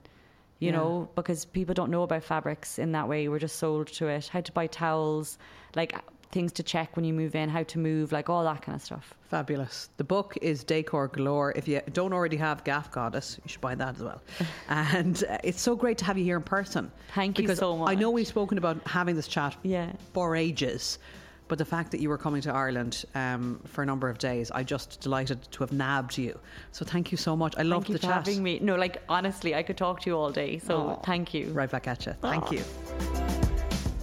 you 0.60 0.72
Yeah. 0.72 0.78
know, 0.78 1.10
because 1.16 1.46
people 1.46 1.74
don't 1.76 1.92
know 1.92 2.04
about 2.04 2.24
fabrics 2.24 2.80
in 2.80 2.92
that 2.94 3.08
way. 3.08 3.28
We're 3.28 3.40
just 3.40 3.58
sold 3.58 3.88
to 3.88 4.08
it. 4.08 4.28
How 4.30 4.42
to 4.42 4.52
buy 4.52 4.68
towels, 4.68 5.38
like 5.76 5.94
things 6.32 6.52
to 6.54 6.64
check 6.64 6.96
when 6.96 7.06
you 7.06 7.14
move 7.14 7.36
in, 7.36 7.50
how 7.50 7.64
to 7.64 7.80
move, 7.80 8.12
like 8.12 8.30
all 8.30 8.44
that 8.44 8.62
kind 8.62 8.76
of 8.76 8.82
stuff. 8.82 9.14
Fabulous. 9.30 9.90
The 9.98 10.04
book 10.04 10.38
is 10.42 10.64
Decor 10.64 11.08
Galore. 11.10 11.54
If 11.56 11.68
you 11.68 11.82
don't 11.94 12.14
already 12.14 12.38
have 12.38 12.64
Gaff 12.64 12.92
Goddess, 12.92 13.40
you 13.44 13.50
should 13.50 13.62
buy 13.62 13.76
that 13.76 13.96
as 13.96 14.04
well. 14.04 14.22
and 14.70 15.24
uh, 15.30 15.38
it's 15.44 15.62
so 15.62 15.76
great 15.76 15.98
to 16.00 16.06
have 16.06 16.18
you 16.18 16.24
here 16.24 16.38
in 16.38 16.44
person. 16.44 16.92
Thank 17.14 17.40
you 17.40 17.54
so 17.56 17.78
much. 17.78 17.90
I 17.90 17.96
know 17.96 18.12
we've 18.12 18.28
spoken 18.28 18.58
about 18.58 18.86
having 18.88 19.16
this 19.16 19.28
chat 19.28 19.56
Yeah. 19.64 19.92
for 20.14 20.36
ages. 20.36 21.00
But 21.50 21.60
the 21.60 21.66
fact 21.66 21.92
that 21.92 22.02
you 22.02 22.10
were 22.10 22.18
coming 22.18 22.42
to 22.42 22.52
Ireland 22.54 23.06
um, 23.16 23.62
for 23.66 23.82
a 23.82 23.86
number 23.86 24.10
of 24.10 24.18
days, 24.18 24.52
I 24.52 24.64
just 24.64 25.00
delighted 25.00 25.50
to 25.52 25.60
have 25.64 25.72
nabbed 25.72 26.18
you. 26.18 26.38
So 26.74 26.84
thank 26.84 27.10
you 27.10 27.18
so 27.18 27.38
much. 27.38 27.56
I 27.58 27.62
loved 27.62 27.88
you 27.88 27.94
the 27.94 28.00
for 28.00 28.08
chat. 28.08 28.28
having 28.28 28.44
me. 28.44 28.60
No, 28.60 28.76
like 28.76 29.02
honestly, 29.08 29.56
I 29.56 29.64
could 29.64 29.78
talk 29.78 30.02
to 30.02 30.10
you 30.10 30.18
all 30.18 30.30
day. 30.30 30.60
So 30.60 30.78
Aw. 30.78 30.96
thank 31.06 31.34
you. 31.34 31.48
Right 31.52 31.72
back 31.72 31.88
at 31.88 32.06
you. 32.06 32.12
Thank 32.22 32.52
you. 32.52 32.64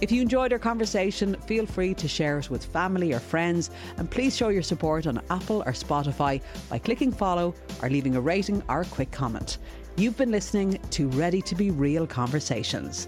If 0.05 0.11
you 0.11 0.21
enjoyed 0.21 0.53
our 0.53 0.59
conversation, 0.59 1.35
feel 1.47 1.65
free 1.65 1.95
to 1.95 2.07
share 2.07 2.37
it 2.37 2.51
with 2.51 2.63
family 2.63 3.11
or 3.11 3.19
friends, 3.19 3.71
and 3.97 4.07
please 4.07 4.37
show 4.37 4.49
your 4.49 4.61
support 4.61 5.07
on 5.07 5.19
Apple 5.31 5.63
or 5.65 5.71
Spotify 5.71 6.43
by 6.69 6.77
clicking 6.77 7.11
follow 7.11 7.55
or 7.81 7.89
leaving 7.89 8.15
a 8.15 8.21
rating 8.21 8.61
or 8.69 8.81
a 8.81 8.85
quick 8.85 9.09
comment. 9.09 9.57
You've 9.97 10.15
been 10.15 10.29
listening 10.29 10.77
to 10.91 11.07
Ready 11.07 11.41
to 11.41 11.55
Be 11.55 11.71
Real 11.71 12.05
Conversations. 12.05 13.07